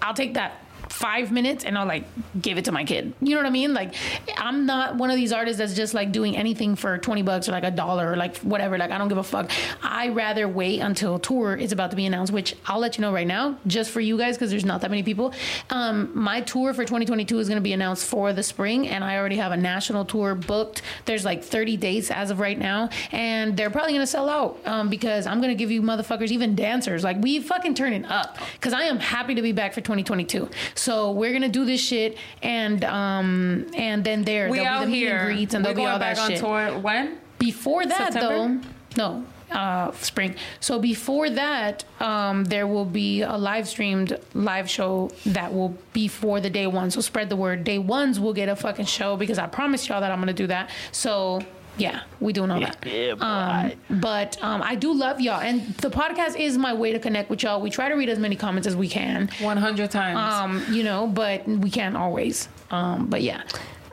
[0.02, 0.52] I'll take that
[1.00, 2.04] five minutes and I'll like
[2.42, 3.14] give it to my kid.
[3.22, 3.74] You know what I mean?
[3.74, 3.96] Like
[4.36, 7.54] I'm not one of these artists that's just like doing anything for twenty bucks or
[7.54, 8.78] like a dollar or like whatever.
[8.78, 9.50] Like I don't give a fuck.
[9.82, 13.14] I rather wait until tour is about to be announced, which I'll let you know
[13.14, 15.34] right now, just for you guys because there's not that many people.
[15.70, 19.18] Um, my tour for 2022 is going to be announced for the spring, and I
[19.18, 20.82] already have a national tour booked.
[21.06, 24.60] There's like 30 dates as of right now, and they're probably going to sell out
[24.66, 28.06] um, because I'm going to give you motherfuckers, even dancers, like we fucking turn it
[28.06, 30.50] up because I am happy to be back for 2022.
[30.76, 34.86] So we're gonna do this shit, and um, and then there we there'll out be
[34.86, 36.40] the meet here and greets, and we're there'll be going all back that on shit.
[36.40, 38.68] tour when Before that, September?
[38.96, 40.36] though, no, uh, spring.
[40.60, 46.08] So before that, um, there will be a live streamed live show that will be
[46.08, 46.92] for the day one.
[46.92, 47.64] So spread the word.
[47.64, 50.48] Day ones will get a fucking show because I promised y'all that I'm gonna do
[50.48, 50.70] that.
[50.92, 51.42] So.
[51.80, 52.86] Yeah, we doing all that.
[52.86, 53.14] Yeah.
[53.20, 57.30] Um, but um, I do love y'all, and the podcast is my way to connect
[57.30, 57.62] with y'all.
[57.62, 60.20] We try to read as many comments as we can, 100 times
[60.68, 62.48] um, you know, but we can't always.
[62.72, 63.42] Um, but yeah,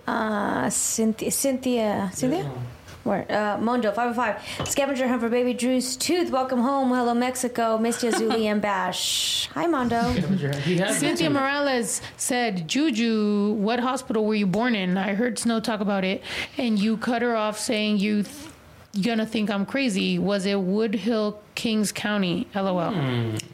[0.07, 2.51] Uh, Cynthia, Cynthia, Cynthia?
[3.07, 3.25] Where?
[3.31, 4.69] Uh, Mondo, 505.
[4.69, 6.31] Scavenger hunt for baby Drew's tooth.
[6.33, 6.89] Welcome home.
[6.89, 7.79] Hello, Mexico.
[7.79, 9.49] Missed you, Zuli and Bash.
[9.55, 10.11] Hi, Mondo.
[10.11, 11.31] He has Cynthia.
[11.31, 14.99] Morales said, Juju, what hospital were you born in?
[14.99, 16.21] I heard Snow talk about it,
[16.59, 20.19] and you cut her off saying you th- gonna think I'm crazy.
[20.19, 22.49] Was it Woodhull, Kings County?
[22.57, 22.81] LOL.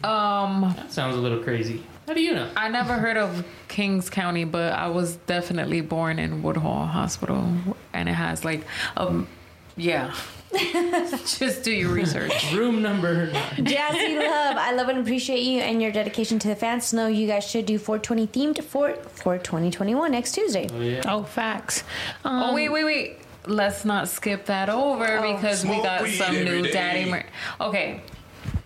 [0.03, 1.85] um That sounds a little crazy.
[2.07, 2.49] How do you know?
[2.57, 7.53] I never heard of Kings County, but I was definitely born in Woodhull Hospital,
[7.93, 8.65] and it has like,
[8.97, 9.29] um,
[9.77, 10.15] yeah.
[10.53, 12.53] Just do your research.
[12.55, 13.29] Room number.
[13.57, 16.93] Jazzy Love, I love and appreciate you and your dedication to the fans.
[16.93, 20.69] Know you guys should do 420 themed for for 2021 next Tuesday.
[20.71, 21.03] Oh yeah.
[21.07, 21.85] Oh, facts.
[22.25, 23.19] Um, oh wait, wait, wait.
[23.47, 27.11] Let's not skip that over because we got some new daddy.
[27.11, 27.27] Mer-
[27.61, 28.03] okay,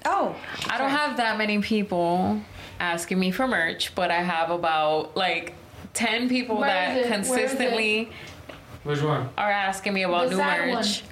[0.05, 0.37] Oh,
[0.69, 2.41] I don't have that many people
[2.79, 5.55] asking me for merch, but I have about like
[5.95, 7.11] ten people Where that is it?
[7.11, 7.35] Where is it?
[7.35, 8.11] consistently
[8.87, 9.29] Which one?
[9.37, 11.03] are asking me about The new sad merch.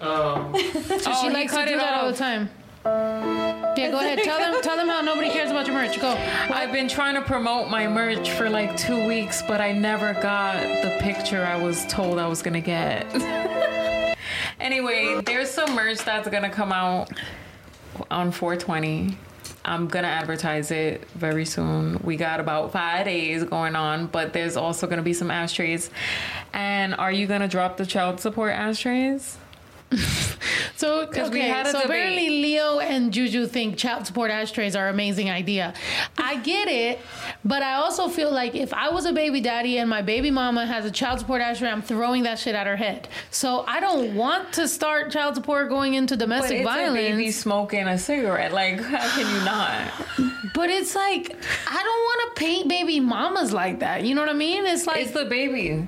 [0.00, 0.52] Oh.
[0.98, 2.16] so Oh, she he likes to cut do it that all off.
[2.16, 2.50] the time.
[2.84, 4.18] Yeah, go ahead.
[4.24, 4.60] Tell them.
[4.60, 6.00] Tell them how nobody cares about your merch.
[6.00, 6.10] Go.
[6.50, 10.60] I've been trying to promote my merch for like two weeks, but I never got
[10.82, 13.06] the picture I was told I was gonna get.
[14.60, 17.10] anyway, there's some merch that's gonna come out
[18.10, 19.16] on 420.
[19.64, 22.00] I'm gonna advertise it very soon.
[22.02, 25.90] We got about five days going on, but there's also gonna be some ashtrays.
[26.52, 29.38] And are you gonna drop the child support ashtrays?
[30.76, 31.84] So, 'Cause we okay, had so debate.
[31.84, 35.74] apparently Leo and Juju think child support ashtrays are an amazing idea.
[36.18, 36.98] I get it,
[37.44, 40.66] but I also feel like if I was a baby daddy and my baby mama
[40.66, 43.06] has a child support ashtray, I'm throwing that shit at her head.
[43.30, 46.98] So I don't want to start child support going into domestic it's violence.
[46.98, 48.52] a baby smoking a cigarette.
[48.52, 49.92] Like, how can you not?
[50.52, 51.36] But it's like
[51.68, 54.02] I don't want to paint baby mamas like that.
[54.04, 54.66] You know what I mean?
[54.66, 55.86] It's like It's the baby.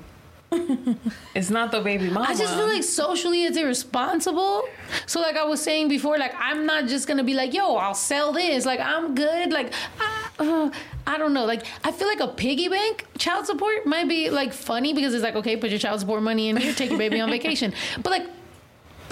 [1.35, 2.27] It's not the baby mama.
[2.29, 4.63] I just feel like socially it's irresponsible.
[5.05, 7.93] So like I was saying before, like I'm not just gonna be like, yo, I'll
[7.93, 8.65] sell this.
[8.65, 9.51] Like I'm good.
[9.51, 10.71] Like I, uh,
[11.07, 11.45] I don't know.
[11.45, 15.23] Like I feel like a piggy bank child support might be like funny because it's
[15.23, 17.73] like okay, put your child support money in here, take your baby on vacation.
[18.01, 18.27] But like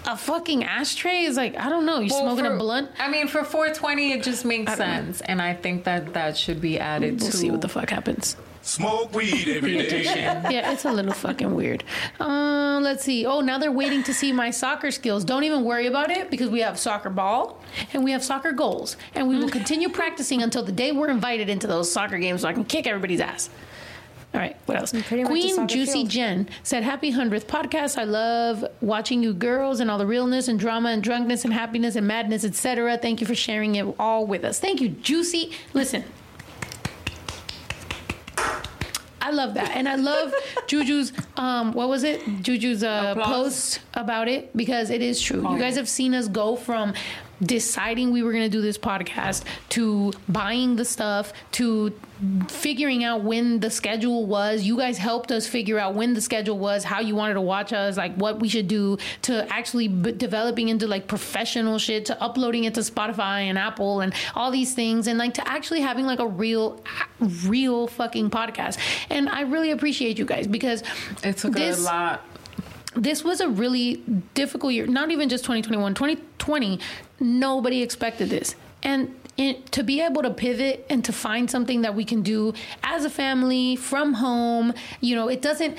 [0.06, 2.00] a fucking ashtray is like I don't know.
[2.00, 2.90] You're Well, smoking for- a blunt.
[3.00, 4.86] I mean, for 420, it just makes don't know.
[4.86, 7.38] sense, and I think that that should be added We'll to.
[7.38, 8.36] see what the fuck happens.
[8.64, 10.04] Smoke weed every day.
[10.04, 11.84] yeah, it's a little fucking weird.
[12.18, 13.26] Uh, let's see.
[13.26, 15.26] Oh, now they're waiting to see my soccer skills.
[15.26, 17.62] Don't even worry about it because we have soccer ball
[17.92, 21.50] and we have soccer goals, and we will continue practicing until the day we're invited
[21.50, 23.50] into those soccer games so I can kick everybody's ass.
[24.34, 24.92] All right, what else?
[24.92, 26.10] Queen Juicy field.
[26.10, 28.00] Jen said, Happy 100th podcast.
[28.00, 31.96] I love watching you girls and all the realness and drama and drunkenness and happiness
[31.96, 32.98] and madness, etc.
[32.98, 34.60] Thank you for sharing it all with us.
[34.60, 35.52] Thank you, Juicy.
[35.74, 36.04] Listen,
[39.24, 40.34] I love that, and I love
[40.68, 41.14] Juju's.
[41.38, 42.20] Um, what was it?
[42.44, 45.46] Juju's uh, post about it because it is true.
[45.48, 45.80] Oh, you guys yeah.
[45.80, 46.94] have seen us go from
[47.42, 51.94] deciding we were going to do this podcast to buying the stuff to
[52.48, 54.64] figuring out when the schedule was.
[54.64, 57.74] You guys helped us figure out when the schedule was, how you wanted to watch
[57.74, 62.22] us, like what we should do to actually b- developing into like professional shit to
[62.24, 66.06] uploading it to Spotify and Apple and all these things and like to actually having
[66.06, 66.82] like a real
[67.20, 68.78] real fucking podcast.
[69.10, 70.84] And I really appreciate you guys because
[71.24, 72.24] it took this- a lot.
[72.96, 74.04] This was a really
[74.34, 74.88] difficult year.
[74.88, 76.80] Not even just 2021, 2020.
[77.20, 79.16] Nobody expected this, and
[79.72, 82.54] to be able to pivot and to find something that we can do
[82.84, 85.78] as a family from home, you know, it doesn't.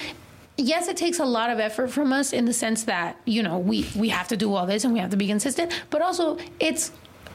[0.56, 3.58] Yes, it takes a lot of effort from us in the sense that you know
[3.58, 6.38] we we have to do all this and we have to be consistent, but also
[6.60, 6.92] it's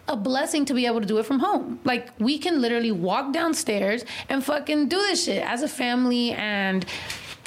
[0.07, 1.79] a blessing to be able to do it from home.
[1.83, 6.85] Like we can literally walk downstairs and fucking do this shit as a family and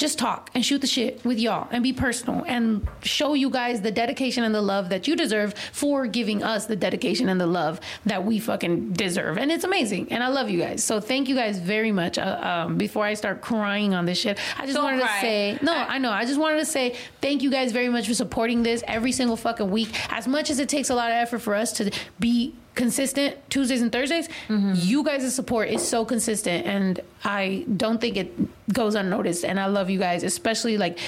[0.03, 3.81] just talk and shoot the shit with y'all and be personal and show you guys
[3.83, 7.47] the dedication and the love that you deserve for giving us the dedication and the
[7.47, 9.39] love that we fucking deserve.
[9.39, 10.11] And it's amazing.
[10.11, 10.83] And I love you guys.
[10.83, 12.19] So thank you guys very much.
[12.19, 15.15] Uh, um, before I start crying on this shit, I just Don't wanted cry.
[15.15, 16.11] to say, no, I know.
[16.11, 19.37] I just wanted to say thank you guys very much for supporting this every single
[19.37, 19.91] fucking week.
[20.13, 23.83] As much as it takes a lot of effort for us to be consistent Tuesdays
[23.83, 24.73] and Thursdays, mm-hmm.
[24.77, 29.45] you guys' support is so consistent and I don't think it goes unnoticed.
[29.45, 30.99] And I love you guys, especially like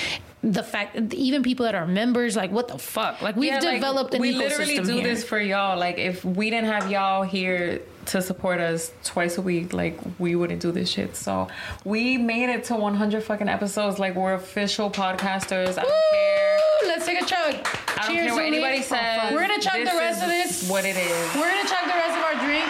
[0.52, 3.22] the fact even people that are members, like what the fuck?
[3.22, 5.02] Like we've Yeah, like, developed an we literally do here.
[5.02, 5.78] this for y'all.
[5.78, 10.36] Like if we didn't have y'all here to support us twice a week, like we
[10.36, 11.16] wouldn't do this shit.
[11.16, 11.48] So
[11.84, 13.98] we made it to 100 fucking episodes.
[13.98, 15.78] Like we're official podcasters.
[15.78, 16.58] I don't care.
[16.82, 16.88] Woo!
[16.88, 17.54] Let's take a chug.
[17.96, 19.32] I don't Cheers, care what anybody says.
[19.32, 20.68] We're gonna chug the rest of this.
[20.68, 21.34] What it is.
[21.34, 22.64] We're gonna chug the rest of our drink.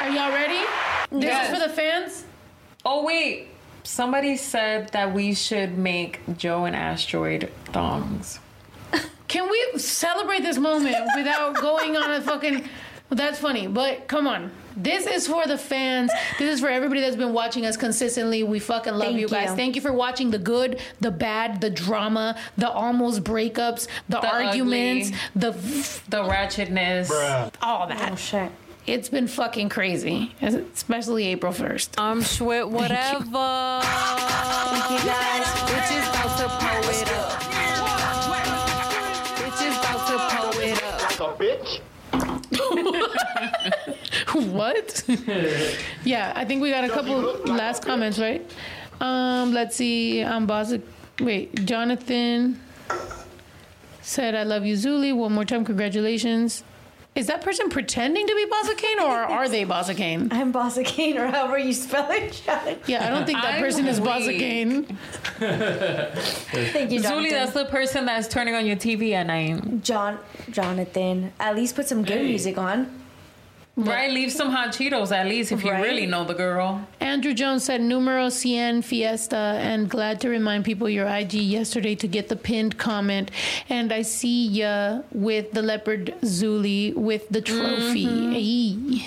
[0.00, 0.64] Are y'all ready?
[1.12, 1.52] This Yes.
[1.52, 2.24] is for the fans.
[2.86, 3.48] Oh wait,
[3.84, 8.38] somebody said that we should make Joe and Asteroid thongs.
[9.28, 12.68] Can we celebrate this moment without going on a fucking?
[13.10, 14.50] That's funny, but come on.
[14.76, 16.12] This is for the fans.
[16.38, 18.44] This is for everybody that's been watching us consistently.
[18.44, 19.50] We fucking love Thank you guys.
[19.50, 19.56] you.
[19.56, 24.32] Thank you for watching the good, the bad, the drama, the almost breakups, the, The
[24.32, 25.40] arguments, ugly.
[25.40, 25.50] the
[26.08, 27.50] The ratchetness.
[27.62, 28.12] all that.
[28.12, 28.50] Oh shit.
[28.86, 31.90] It's been fucking crazy, especially April 1st.
[31.98, 33.20] I'm Schwit, whatever.
[33.20, 35.46] Thank you guys.
[35.68, 37.40] Bitches about to pull it up.
[39.36, 41.02] Bitches about to pull it up.
[41.02, 41.80] Like a bitch.
[44.52, 45.04] what?
[46.04, 48.44] yeah, I think we got a couple last comments, right?
[49.00, 50.22] Um, let's see.
[50.22, 50.72] Um, boss.
[51.20, 52.60] Wait, Jonathan
[54.00, 56.64] said, "I love you, Zuli." One more time, congratulations.
[57.16, 60.28] Is that person pretending to be Bossa Kane or are they Bossa Kane?
[60.30, 62.76] I'm Bossa Kane, or however you spell it, Sean.
[62.86, 64.38] Yeah, I don't think that I'm person is Bossa weak.
[64.38, 64.84] Kane.
[65.38, 67.24] Thank you, Jonathan.
[67.24, 69.82] Zuli, that's the person that's turning on your TV at night.
[69.82, 70.18] John,
[70.50, 71.32] Jonathan.
[71.40, 72.28] At least put some good Hey.
[72.28, 72.99] music on.
[73.84, 74.10] Right?
[74.10, 75.82] Leave some hot Cheetos at least if you Right.
[75.82, 76.86] really know the girl.
[77.00, 82.06] Andrew Jones said numero cien fiesta and glad to remind people your IG yesterday to
[82.08, 83.30] get the pinned comment.
[83.68, 88.06] And I see ya with the leopard Zuli with the trophy.
[88.06, 88.34] Mm-hmm.
[88.34, 89.06] Ayy.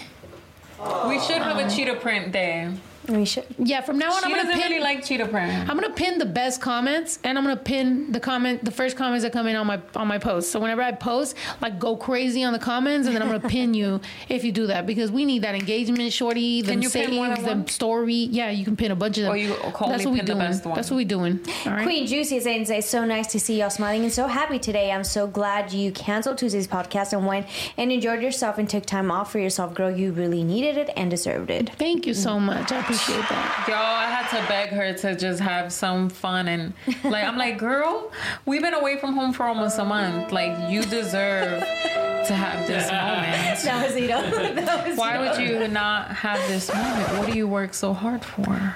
[1.09, 2.73] We should have a cheetah print there.
[3.09, 3.45] We should.
[3.57, 5.69] Yeah, from now on She I'm gonna doesn't pin really like cheetah print.
[5.69, 9.23] I'm gonna pin the best comments, and I'm gonna pin the comment, the first comments
[9.23, 10.51] that come in on my on my post.
[10.51, 13.73] So whenever I post, like go crazy on the comments, and then I'm gonna pin
[13.73, 13.99] you
[14.29, 16.61] if you do that because we need that engagement, shorty.
[16.61, 17.67] The Can you pin more saves, than the one?
[17.67, 18.13] story.
[18.13, 19.33] Yeah, you can pin a bunch of them.
[19.33, 20.45] Or you call That's me what we pin the doing.
[20.47, 20.75] best one.
[20.75, 21.39] That's what we doing.
[21.65, 21.83] All right.
[21.83, 24.91] Queen Juicy is saying, "It's so nice to see y'all smiling and so happy today.
[24.91, 27.47] I'm so glad you canceled Tuesday's podcast and went
[27.77, 29.91] and enjoyed yourself and took time off for yourself, girl.
[29.91, 31.69] You really needed it and deserved it.
[31.77, 32.71] Thank you so much.
[32.71, 33.65] I appreciate that.
[33.67, 37.57] Y'all, I had to beg her to just have some fun and like I'm like,
[37.57, 38.11] girl,
[38.45, 40.31] we've been away from home for almost a month.
[40.31, 43.33] Like you deserve to have this moment.
[43.63, 44.55] That was Ito.
[44.65, 45.39] That was Why Ito.
[45.39, 47.17] would you not have this moment?
[47.17, 48.75] What do you work so hard for?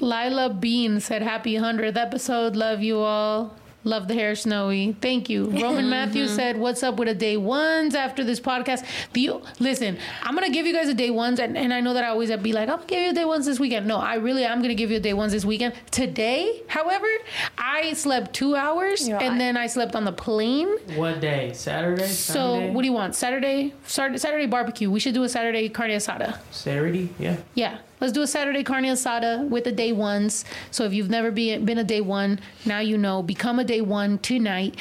[0.00, 2.56] Lila Bean said, "Happy hundredth episode.
[2.56, 3.54] Love you all."
[3.84, 4.96] Love the hair, Snowy.
[5.00, 5.44] Thank you.
[5.44, 5.90] Roman mm-hmm.
[5.90, 9.30] Matthews said, "What's up with a day ones after this podcast?" The
[9.60, 12.08] listen, I'm gonna give you guys a day ones, and, and I know that I
[12.08, 14.44] always be like, "I'm gonna give you a day ones this weekend." No, I really
[14.44, 15.74] am gonna give you a day ones this weekend.
[15.90, 17.06] Today, however,
[17.58, 20.68] I slept two hours, Yeah, and I- then I slept on the plane.
[20.96, 21.52] What day?
[21.52, 22.06] Saturday?
[22.06, 22.70] So, Sunday?
[22.70, 23.14] what do you want?
[23.14, 24.90] Saturday, Saturday, Saturday barbecue.
[24.90, 26.38] We should do a Saturday carne asada.
[26.50, 27.10] Saturday?
[27.18, 27.36] Yeah.
[27.54, 30.44] Yeah, let's do a Saturday carne asada with the day ones.
[30.70, 33.22] So if you've never been been a day one, now you know.
[33.22, 34.76] Become a day one tonight.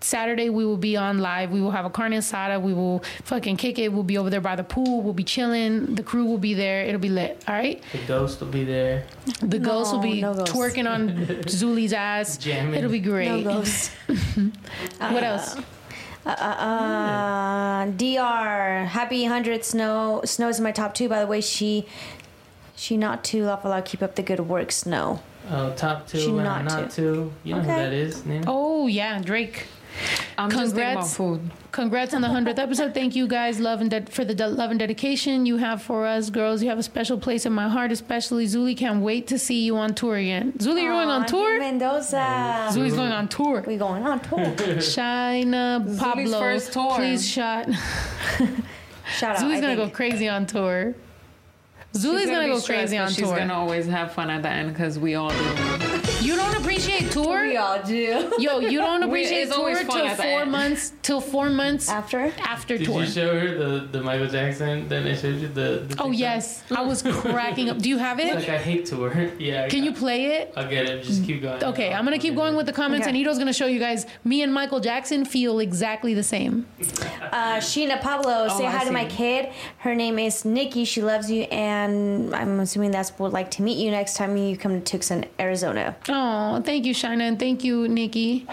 [0.00, 1.52] Saturday we will be on live.
[1.52, 2.60] We will have a carne asada.
[2.60, 3.92] We will fucking kick it.
[3.92, 5.02] We'll be over there by the pool.
[5.02, 5.94] We'll be chilling.
[5.94, 6.82] The crew will be there.
[6.82, 7.44] It'll be lit.
[7.46, 7.80] All right.
[7.92, 9.06] The ghost will be there.
[9.40, 10.52] The ghost will be no ghost.
[10.52, 11.10] twerking on
[11.46, 12.38] Zuli's ass.
[12.38, 12.74] Jamming.
[12.74, 13.28] It'll be great.
[13.28, 13.92] No ghosts.
[14.98, 15.56] What else?
[16.26, 18.84] Uh, uh, Dr.
[18.86, 20.22] Happy hundred Snow.
[20.24, 21.08] Snow is in my top two.
[21.08, 21.86] By the way, she
[22.78, 23.84] she not too laugh aloud.
[23.84, 25.20] Keep up the good work, Snow.
[25.50, 26.96] Oh, uh, top two She not not, to.
[26.96, 27.32] two.
[27.44, 27.70] You know Okay.
[27.70, 28.44] who that is, Nina?
[28.46, 29.66] Oh yeah, Drake.
[30.36, 31.16] I'm just Congrats.
[31.16, 31.40] food.
[31.72, 32.94] Congrats on the hundredth episode.
[32.94, 36.06] Thank you guys, love and de- for the de- love and dedication you have for
[36.06, 36.62] us, girls.
[36.62, 38.76] You have a special place in my heart, especially Zuli.
[38.76, 40.52] Can't wait to see you on tour again.
[40.58, 41.58] Zuli, you're going on tour.
[41.58, 42.68] Mendoza.
[42.70, 43.64] Zuli's going on tour.
[43.66, 44.38] We going on tour.
[44.92, 46.94] Shina Pablo, first tour.
[46.94, 47.66] please shot.
[49.16, 49.42] Shout out.
[49.42, 50.94] Zuli's I gonna go crazy on tour.
[51.94, 53.36] Zuli's She's gonna, go crazy on She's tour.
[53.36, 56.02] gonna always have fun at the end because we all do.
[56.28, 57.40] You don't appreciate tour.
[57.46, 58.34] We all do.
[58.38, 60.50] Yo, you don't appreciate it's tour till four end.
[60.52, 60.92] months.
[61.00, 62.30] Till four months After.
[62.40, 63.00] after Did tour.
[63.00, 65.48] you show her the, the Michael Jackson that I showed you?
[65.48, 67.78] The, the oh yes, I was cracking up.
[67.78, 68.34] Do you have it?
[68.34, 69.10] like I hate tour.
[69.38, 69.64] yeah.
[69.64, 70.52] I Can you play it?
[70.54, 71.02] I'll get it.
[71.02, 71.64] Just keep going.
[71.64, 73.16] Okay, I'll- I'm gonna keep going with the comments, Okay.
[73.16, 74.04] and Ito's gonna show you guys.
[74.24, 76.66] Me and Michael Jackson feel exactly the same.
[77.32, 79.48] Uh, Sheena Pablo, say I hi to my kid.
[79.78, 80.84] Her name is Nikki.
[80.84, 84.58] She loves you, and I'm assuming that's would like to meet you next time you
[84.58, 85.96] come to Tucson, Arizona.
[86.10, 86.17] Oh,
[86.64, 88.46] thank you, Shina, and thank you, Nikki.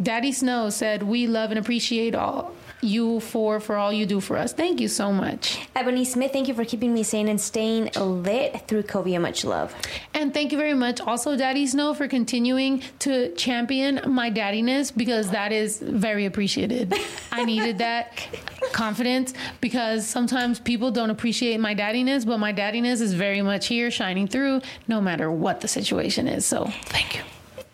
[0.00, 4.36] Daddy Snow said, "We love and appreciate all you for for all you do for
[4.36, 4.52] us.
[4.52, 8.66] Thank you so much, Ebony Smith, thank you for keeping me sane and staying lit
[8.68, 9.20] through COVID.
[9.20, 9.74] Much love.
[10.14, 15.30] and thank you very much, also Daddy Snow, for continuing to champion my daddiness because
[15.30, 16.94] that is very appreciated.
[17.32, 18.12] I needed that
[18.72, 23.90] confidence because sometimes people don't appreciate my daddiness, but my daddiness is very much here,
[23.90, 26.44] shining through, no matter what the situation is.
[26.46, 27.22] So, thank you."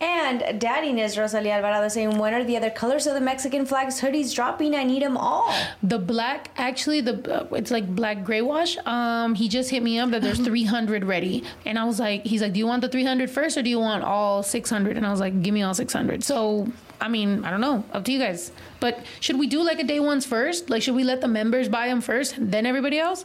[0.00, 0.58] And Daddy
[0.92, 4.74] Daddiness Rosalia Alvarado saying, when are the other colors of the Mexican flags hoodies dropping?
[4.74, 5.54] I need them all.
[5.82, 8.76] The black, actually, the uh, it's like black gray wash.
[8.86, 12.42] Um, he just hit me up that there's 300 ready, and I was like, he's
[12.42, 14.96] like, do you want the 300 first or do you want all 600?
[14.96, 16.24] And I was like, give me all 600.
[16.24, 18.50] So, I mean, I don't know, up to you guys.
[18.80, 20.70] But should we do like a day ones first?
[20.70, 23.24] Like, should we let the members buy them first, then everybody else?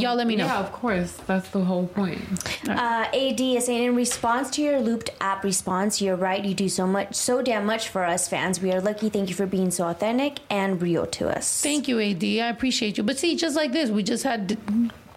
[0.00, 0.46] Y'all let me know.
[0.46, 1.12] Yeah, of course.
[1.26, 2.20] That's the whole point.
[2.68, 6.44] Uh, AD is saying, in response to your looped app response, you're right.
[6.44, 8.60] You do so much, so damn much for us fans.
[8.60, 9.08] We are lucky.
[9.08, 11.62] Thank you for being so authentic and real to us.
[11.62, 12.24] Thank you, AD.
[12.24, 13.04] I appreciate you.
[13.04, 14.58] But see, just like this, we just had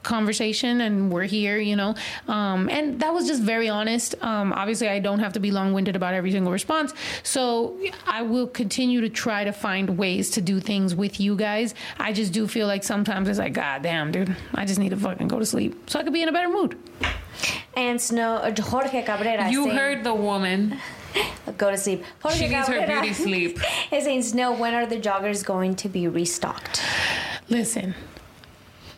[0.09, 1.93] conversation and we're here, you know.
[2.27, 4.15] Um, and that was just very honest.
[4.21, 6.93] Um, obviously, I don't have to be long winded about every single response.
[7.23, 11.75] So I will continue to try to find ways to do things with you guys.
[11.99, 14.97] I just do feel like sometimes it's like, God damn, dude, I just need to
[14.97, 16.77] fucking go to sleep so I could be in a better mood.
[17.77, 19.49] And Snow uh, Jorge Cabrera.
[19.49, 20.77] You saying, heard the woman.
[21.57, 22.03] Go to sleep.
[22.35, 23.59] She needs her beauty sleep.
[23.91, 26.83] is saying, Snow, when are the joggers going to be restocked?
[27.49, 27.95] Listen,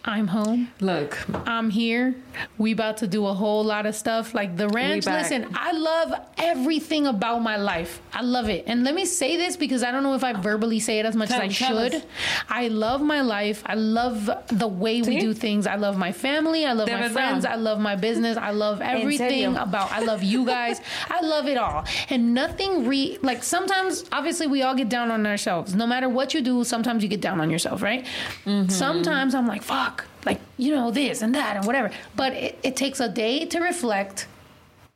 [0.04, 0.70] I'm home.
[0.80, 2.16] Look, I'm here.
[2.58, 4.34] We about to do a whole lot of stuff.
[4.34, 5.06] Like the ranch.
[5.06, 8.02] Listen, I love everything about my life.
[8.12, 8.64] I love it.
[8.66, 11.16] And let me say this because I don't know if I verbally say it as
[11.16, 11.92] much Tell- as I tell us.
[11.94, 12.04] should.
[12.50, 13.62] I love my life.
[13.66, 15.68] I love the way we do things.
[15.68, 16.66] I love my family.
[16.66, 17.46] I love my friends.
[17.46, 18.38] I love my business.
[18.38, 19.92] I love everything about.
[19.92, 20.82] I love you guys.
[21.10, 21.86] I love it all.
[22.10, 25.76] And nothing re like sometimes obviously we all get down on ourselves.
[25.76, 28.06] No matter what you do, sometimes you get down on yourself, right?
[28.46, 28.70] Mm-hmm.
[28.70, 29.91] Sometimes I'm like, fuck,
[30.26, 31.92] like, you know, this and that and whatever.
[32.16, 34.28] But it, it takes a day to reflect.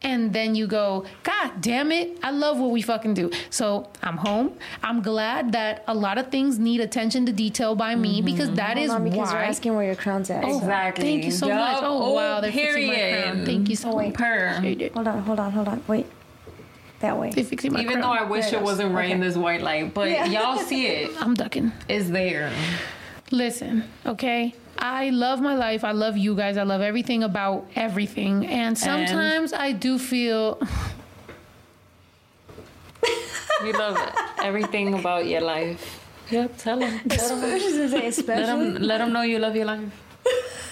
[0.01, 3.31] And then you go, God damn it, I love what we fucking do.
[3.49, 4.53] So I'm home.
[4.83, 8.77] I'm glad that a lot of things need attention to detail by me because that
[8.77, 9.01] is Mm-hmm.
[9.01, 9.39] Hold on, because why.
[9.39, 10.43] you're asking where your crown's at.
[10.43, 11.05] Oh, exactly.
[11.05, 11.57] Thank you so Yup.
[11.57, 11.77] much.
[11.81, 13.23] Oh, wow, they're fixing my period.
[13.23, 13.45] crown.
[13.45, 14.07] Thank you so Oh, wait.
[14.09, 14.15] much.
[14.15, 14.47] Per.
[14.93, 15.83] Hold on, hold on, hold on.
[15.87, 16.05] Wait.
[16.99, 17.31] That way.
[17.31, 18.11] They're fixing my Even though.
[18.11, 18.63] I wish There it it is.
[18.65, 19.27] wasn't right in Okay.
[19.27, 20.25] this white light, but Yeah.
[20.25, 21.11] y'all see it.
[21.19, 21.71] I'm ducking.
[21.89, 22.51] It's there.
[23.31, 24.53] Listen, okay?
[24.77, 25.83] I love my life.
[25.83, 26.57] I love you guys.
[26.57, 28.45] I love everything about everything.
[28.45, 30.59] And sometimes I do feel
[33.63, 33.97] We love
[34.43, 36.01] everything about your life.
[36.29, 37.01] Yep, tell them.
[37.05, 37.41] Let them,
[37.91, 38.45] let Especially.
[38.45, 40.03] them, let them know you love your life.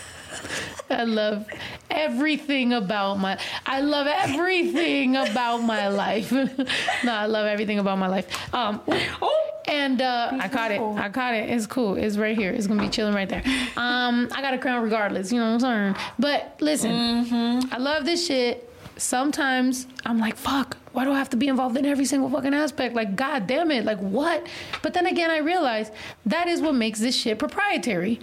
[0.89, 1.47] I love
[1.89, 6.31] everything about my I love everything about my life.
[7.03, 8.53] no, I love everything about my life.
[8.53, 8.81] Um
[9.65, 10.81] and uh, I caught it.
[10.81, 11.49] I caught it.
[11.49, 11.95] It's cool.
[11.95, 12.51] It's right here.
[12.51, 13.43] It's gonna be chilling right there.
[13.77, 15.31] Um, I got a crown regardless.
[15.31, 16.05] You know what I'm saying?
[16.19, 18.69] But listen, I love this shit.
[18.97, 20.77] Sometimes I'm like, fuck.
[20.93, 22.93] Why do I have to be involved in every single fucking aspect?
[22.93, 23.83] Like, god damn it.
[23.83, 24.45] Like, what?
[24.83, 25.91] But then again, I realize
[26.27, 28.19] that is what makes this shit proprietary.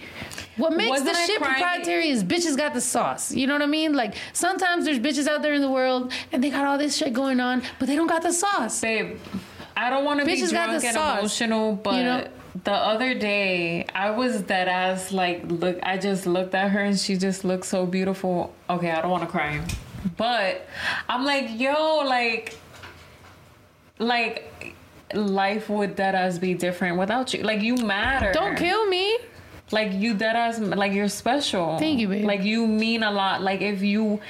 [0.57, 3.33] What makes Wasn't this shit crying- proprietary is bitches got the sauce.
[3.35, 3.95] You know what I mean?
[3.95, 7.13] Like sometimes there's bitches out there in the world and they got all this shit
[7.13, 8.81] going on, but they don't got the sauce.
[8.81, 9.19] Babe,
[9.77, 12.29] I don't want to be Bitches got drunk the and sauce, emotional, but you know?
[12.65, 15.79] the other day I was dead ass like look.
[15.83, 18.55] I just looked at her and she just looked so beautiful.
[18.69, 19.61] Okay, I don't want to cry,
[20.17, 20.67] but
[21.09, 22.57] I'm like, yo, like,
[23.99, 24.75] like.
[25.13, 27.43] Life would dead ass be different without you.
[27.43, 28.31] Like you matter.
[28.33, 29.19] Don't kill me.
[29.73, 31.79] Like you that ass like you're special.
[31.79, 32.25] Thank you, babe.
[32.25, 33.43] Like you mean a lot.
[33.43, 34.21] Like if you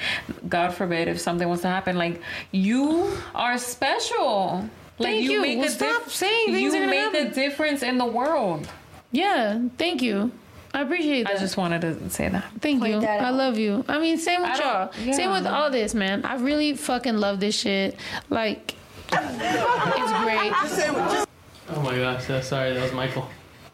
[0.48, 4.68] God forbid if something was to happen, like you are special.
[4.98, 5.42] Like Thank you.
[5.42, 8.66] make Well, a stop dif- saying things You make a difference in the world.
[9.12, 10.32] Yeah, thank you.
[10.72, 11.36] I appreciate that.
[11.36, 12.44] I just wanted to say that.
[12.60, 13.00] Thank Point you.
[13.00, 13.84] that I love you.
[13.88, 14.90] I mean, same with y'all.
[15.04, 16.24] don't- Same with all this, man.
[16.24, 17.96] I really fucking love this shit.
[18.28, 18.74] Like,
[19.12, 21.26] it's great.
[21.72, 23.28] Oh my gosh, so sorry, that was Michael.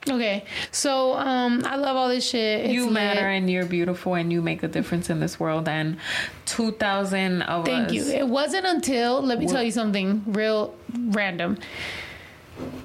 [0.09, 2.67] Okay, so um, I love all this shit.
[2.67, 2.93] It's you lit.
[2.93, 5.97] matter and you're beautiful and you make a difference in this world and
[6.45, 8.03] 2000 of Thank us you.
[8.05, 11.57] It wasn't until let me tell you something real random.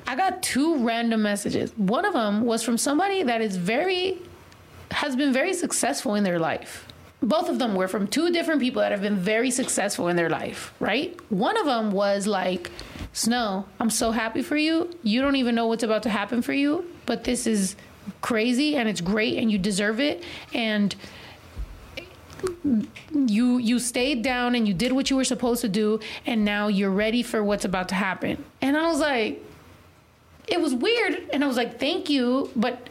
[0.08, 1.72] I got two random messages.
[1.78, 4.20] One of them was from somebody that is very
[4.92, 6.86] has been very successful in their life.
[7.24, 10.30] Both of them were from two different people that have been very successful in their
[10.30, 11.18] life, right?
[11.30, 12.72] One of them was like,
[13.14, 14.90] Snow, I'm so happy for you.
[15.04, 17.76] You don't even know what's about to happen for you, but this is
[18.22, 20.24] crazy and it's great and you deserve it.
[20.54, 20.96] And
[23.14, 26.68] you you stayed down and you did what you were supposed to do and now
[26.68, 29.44] you're ready for what's about to happen and i was like
[30.52, 32.90] it was weird and i was like thank you but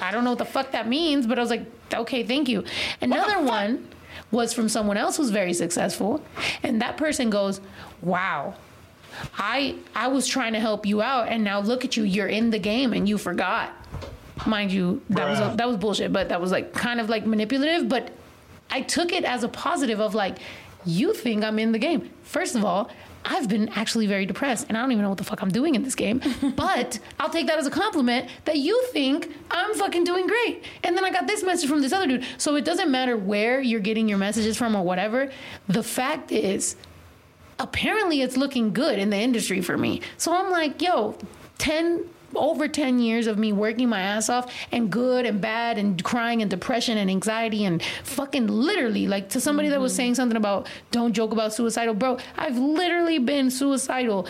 [0.00, 1.64] i don't know what the fuck that means but i was like
[1.94, 2.62] okay thank you.
[3.00, 3.88] Another one
[4.30, 6.22] was from someone else who's very successful
[6.62, 7.62] and that person goes
[8.02, 8.54] wow
[9.38, 12.50] i i was trying to help you out and now look at you you're in
[12.50, 13.72] the game and you forgot.
[14.46, 15.56] Mind you that was Bruh.
[15.56, 18.10] that was bullshit but that was like kind of like manipulative but
[18.70, 20.38] i took it as a positive of like
[20.84, 22.10] you think i'm in the game.
[22.22, 22.90] First of all
[23.30, 25.74] I've been actually very depressed and I don't even know what the fuck I'm doing
[25.74, 26.20] in this game.
[26.56, 30.64] But I'll take that as a compliment that you think I'm fucking doing great.
[30.82, 32.24] And then I got this message from this other dude.
[32.38, 35.30] So it doesn't matter where you're getting your messages from or whatever.
[35.68, 36.76] The fact is,
[37.58, 40.00] apparently it's looking good in the industry for me.
[40.16, 41.16] So I'm like, yo,
[41.58, 46.02] 10 over 10 years of me working my ass off and good and bad and
[46.04, 49.96] crying and depression and anxiety and fucking literally like to somebody that was mm-hmm.
[49.96, 51.94] saying something about don't joke about suicidal.
[51.94, 54.26] Bro I've literally been suicidal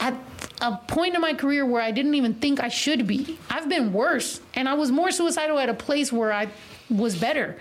[0.00, 0.14] at
[0.60, 3.38] a point in my career where I didn't even think I should be.
[3.50, 6.48] I've been worse and I was more suicidal at a place where I
[6.88, 7.58] was better.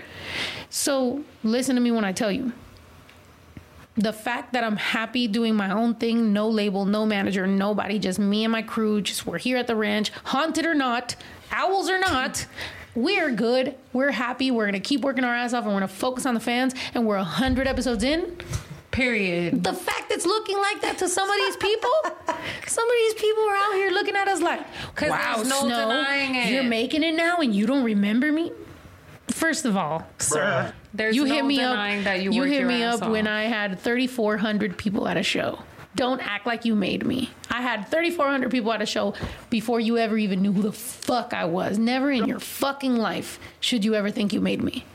[0.70, 2.54] So listen to me when I tell you
[3.98, 8.20] the fact that I'm happy doing my own thing, no label, no manager, nobody, just
[8.20, 11.16] me and my crew, just we're here at the ranch, haunted or not,
[11.52, 12.46] owls or not,
[12.96, 16.26] we're good, we're happy, we're gonna keep working our ass off, and we're gonna focus
[16.26, 18.38] on the fans, and we're 100 episodes in.
[18.92, 19.64] Period.
[19.64, 21.90] The fact it's looking like that to some of these people,
[22.68, 24.60] some of these people are out here looking at us like,
[24.96, 28.32] 'Cause wow, there's no Snow, denying it." you're making it now and you don't remember
[28.34, 28.52] me?
[29.30, 32.06] First of all, sir, There's you no hit me denying up.
[32.06, 33.28] that you you hit me ass up when.
[33.28, 35.60] I had 3,400 people at a show.
[35.96, 37.30] Don't act like you made me.
[37.50, 39.14] I had 3,400 people at a show
[39.50, 41.78] before you ever even knew who the fuck I was.
[41.78, 44.86] Never in your fucking life should you ever think you made me.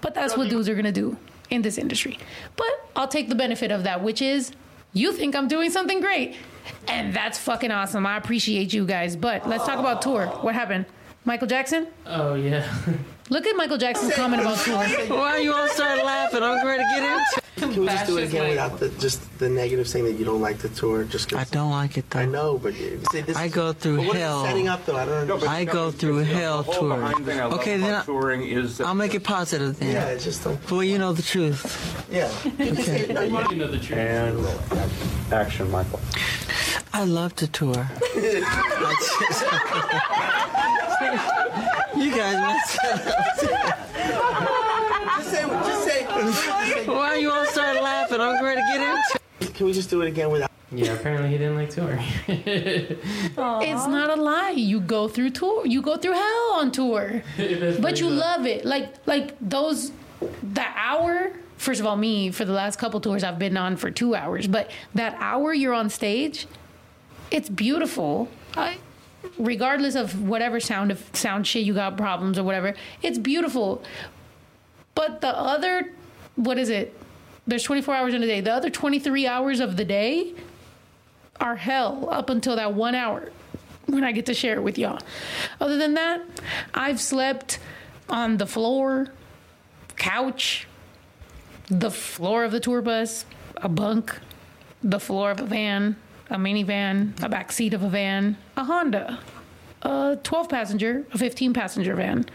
[0.00, 1.16] But that's what dudes are gonna do
[1.50, 2.18] in this industry.
[2.56, 4.52] But I'll take the benefit of that, which is
[4.92, 6.36] you think I'm doing something great.
[6.86, 8.06] And that's fucking awesome.
[8.06, 9.16] I appreciate you guys.
[9.16, 10.26] But let's talk about tour.
[10.26, 10.86] What happened?
[11.24, 11.86] Michael Jackson?
[12.06, 12.68] Oh yeah.
[13.30, 14.76] Look at Michael Jackson's comment about tour.
[15.18, 16.42] Why are you all start laughing?
[16.42, 19.48] I'm ready to get into Can we just do it again without the, just the
[19.48, 21.04] negative saying that you don't like the tour?
[21.04, 22.20] Just I don't like it though.
[22.20, 24.44] I know, but you see, this I go through but what is it hell.
[24.44, 24.96] setting up though?
[24.96, 25.52] I don't understand.
[25.52, 27.40] I go through hell touring.
[27.54, 29.92] Okay, then I, touring is I'll make it positive then.
[29.92, 30.70] Yeah, it's just don't.
[30.70, 32.06] Well, you know the truth.
[32.10, 32.30] Yeah.
[32.46, 33.06] Okay.
[33.08, 33.98] you know the truth.
[33.98, 36.00] And action, Michael.
[36.92, 37.88] I love to tour.
[41.96, 43.84] you guys messed up.
[45.18, 46.67] Just say, just say.
[46.88, 48.18] Why are you all start laughing?
[48.18, 48.80] I'm ready to get
[49.40, 50.50] into Can we just do it again without?
[50.72, 52.04] Yeah, apparently he didn't like touring.
[52.26, 54.50] It's not a lie.
[54.50, 55.66] You go through tour.
[55.66, 57.22] You go through hell on tour.
[57.36, 58.64] but you love it.
[58.64, 61.32] Like like those the hour.
[61.58, 64.46] First of all, me for the last couple tours I've been on for two hours,
[64.46, 66.46] but that hour you're on stage,
[67.30, 68.28] it's beautiful.
[68.56, 68.78] I,
[69.38, 73.82] regardless of whatever sound of sound shit you got problems or whatever, it's beautiful.
[74.94, 75.92] But the other,
[76.38, 76.96] what is it?
[77.46, 78.40] There's 24 hours in a day.
[78.40, 80.34] The other 23 hours of the day
[81.40, 83.30] are hell up until that one hour
[83.86, 84.98] when I get to share it with y'all.
[85.60, 86.22] Other than that,
[86.74, 87.58] I've slept
[88.08, 89.08] on the floor,
[89.96, 90.66] couch,
[91.68, 93.24] the floor of the tour bus,
[93.56, 94.16] a bunk,
[94.82, 95.96] the floor of a van,
[96.30, 99.18] a minivan, a back seat of a van, a Honda,
[99.82, 102.26] a 12 passenger, a 15 passenger van.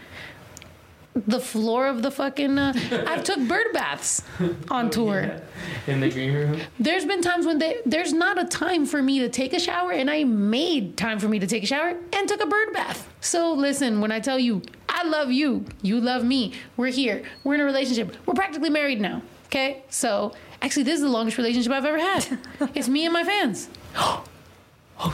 [1.14, 2.58] The floor of the fucking.
[2.58, 2.72] Uh,
[3.06, 4.22] I've took bird baths
[4.68, 5.40] on tour.
[5.86, 6.60] In the green room.
[6.80, 9.92] There's been times when they, there's not a time for me to take a shower,
[9.92, 13.08] and I made time for me to take a shower and took a bird bath.
[13.20, 17.54] So listen, when I tell you, I love you, you love me, we're here, we're
[17.54, 19.22] in a relationship, we're practically married now.
[19.46, 22.38] Okay, so actually, this is the longest relationship I've ever had.
[22.74, 23.68] it's me and my fans.
[23.96, 24.24] oh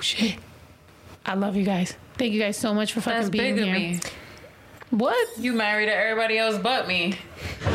[0.01, 0.37] shit!
[1.27, 1.95] I love you guys.
[2.17, 4.01] Thank you guys so much for fucking That's being big of here.
[4.91, 4.99] Me.
[4.99, 5.29] What?
[5.39, 7.19] You married to everybody else but me.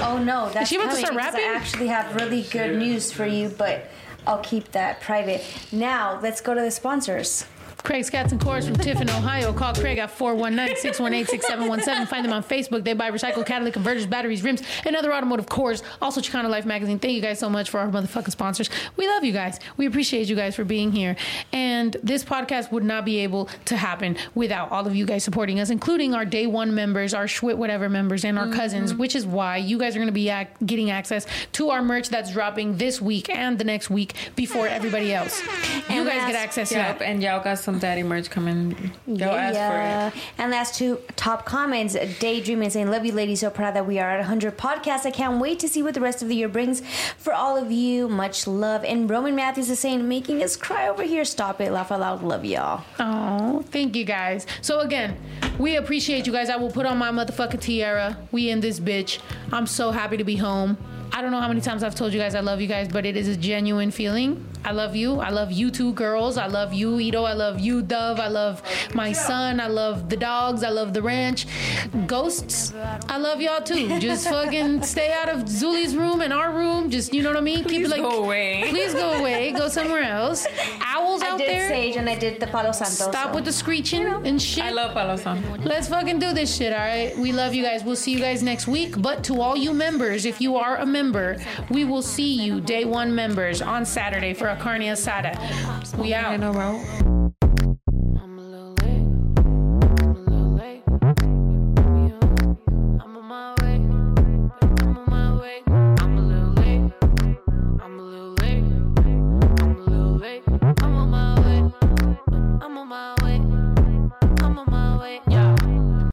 [0.03, 1.49] Oh no, that's she about to coming start because rapping?
[1.49, 3.89] I actually have really good news for you, but
[4.27, 5.43] I'll keep that private.
[5.71, 7.45] Now let's go to the sponsors.
[7.85, 9.53] Craig's Cats and Cores from Tiffin, Ohio.
[9.53, 12.07] Call Craig at 419-618-6717.
[12.07, 12.83] Find them on Facebook.
[12.83, 15.83] They buy recycled catalytic converters, batteries, rims, and other automotive cores.
[16.01, 16.97] Also Chicano Life Magazine.
[16.97, 18.72] Thank you guys so much for our motherfucking sponsors.
[18.97, 19.59] We love you guys.
[19.77, 21.15] We appreciate you guys for being here.
[21.53, 25.59] And this podcast would not be able to happen without all of you guys supporting
[25.59, 28.55] us, including our day one members, our Schwit whatever members, and our mm-hmm.
[28.55, 31.83] cousins, which is why you guys are going to be ac- getting access to our
[31.83, 35.39] merch that's dropping this week and the next week before everybody else.
[35.88, 37.05] You guys get access to Yep, that.
[37.05, 38.75] and y'all got some daddy merch coming.
[39.07, 39.19] Asked
[39.55, 40.09] Yeah.
[40.09, 40.23] for it.
[40.37, 41.95] And last two top comments.
[42.19, 43.39] Daydreaming saying, Love you, ladies.
[43.41, 45.05] So proud that we are at 100 podcasts.
[45.05, 46.81] I can't wait to see what the rest of the year brings
[47.17, 48.07] for all of you.
[48.07, 48.83] Much love.
[48.83, 51.25] And Roman Matthews is saying, Making us cry over here.
[51.25, 51.71] Stop it.
[51.71, 52.23] Laugh out loud.
[52.23, 52.83] Love y'all.
[52.99, 54.45] Oh, thank you guys.
[54.61, 55.17] So again,
[55.59, 56.49] we appreciate you guys.
[56.49, 58.17] I will put on my motherfucking tiara.
[58.31, 59.19] We in this bitch.
[59.51, 60.77] I'm so happy to be home.
[61.11, 63.06] I don't know how many times I've told you guys I love you guys, but
[63.06, 64.45] it is a genuine feeling.
[64.66, 65.19] I love you.
[65.19, 66.38] I love you two girls.
[66.38, 67.24] I love you, Ito.
[67.24, 68.19] I love you, Dove.
[68.19, 68.64] I love
[68.95, 69.59] my son.
[69.59, 70.64] I love the dogs.
[70.64, 71.45] I love the ranch.
[72.08, 72.74] Ghosts.
[73.08, 74.00] I love y'all too.
[74.00, 76.90] Just fucking stay out of Zuli's room and our room.
[76.90, 77.58] Just you know what I mean?
[77.58, 78.66] Keep Please it like go away.
[78.69, 79.51] Please go away.
[79.51, 80.48] Go somewhere else.
[80.82, 81.69] Owls I out did there.
[81.69, 83.11] Sage and I did the Palo Santo.
[83.11, 83.35] Stop so.
[83.35, 84.64] with the screeching and shit.
[84.64, 85.58] I love Palo Santo.
[85.64, 87.16] Let's fucking do this shit, all right?
[87.17, 87.84] We love you guys.
[87.84, 89.00] We'll see you guys next week.
[89.00, 91.35] But to all you members, if you are a member,
[91.69, 95.33] we will see you day one members on Saturday for a carne asada.
[95.98, 97.44] We out.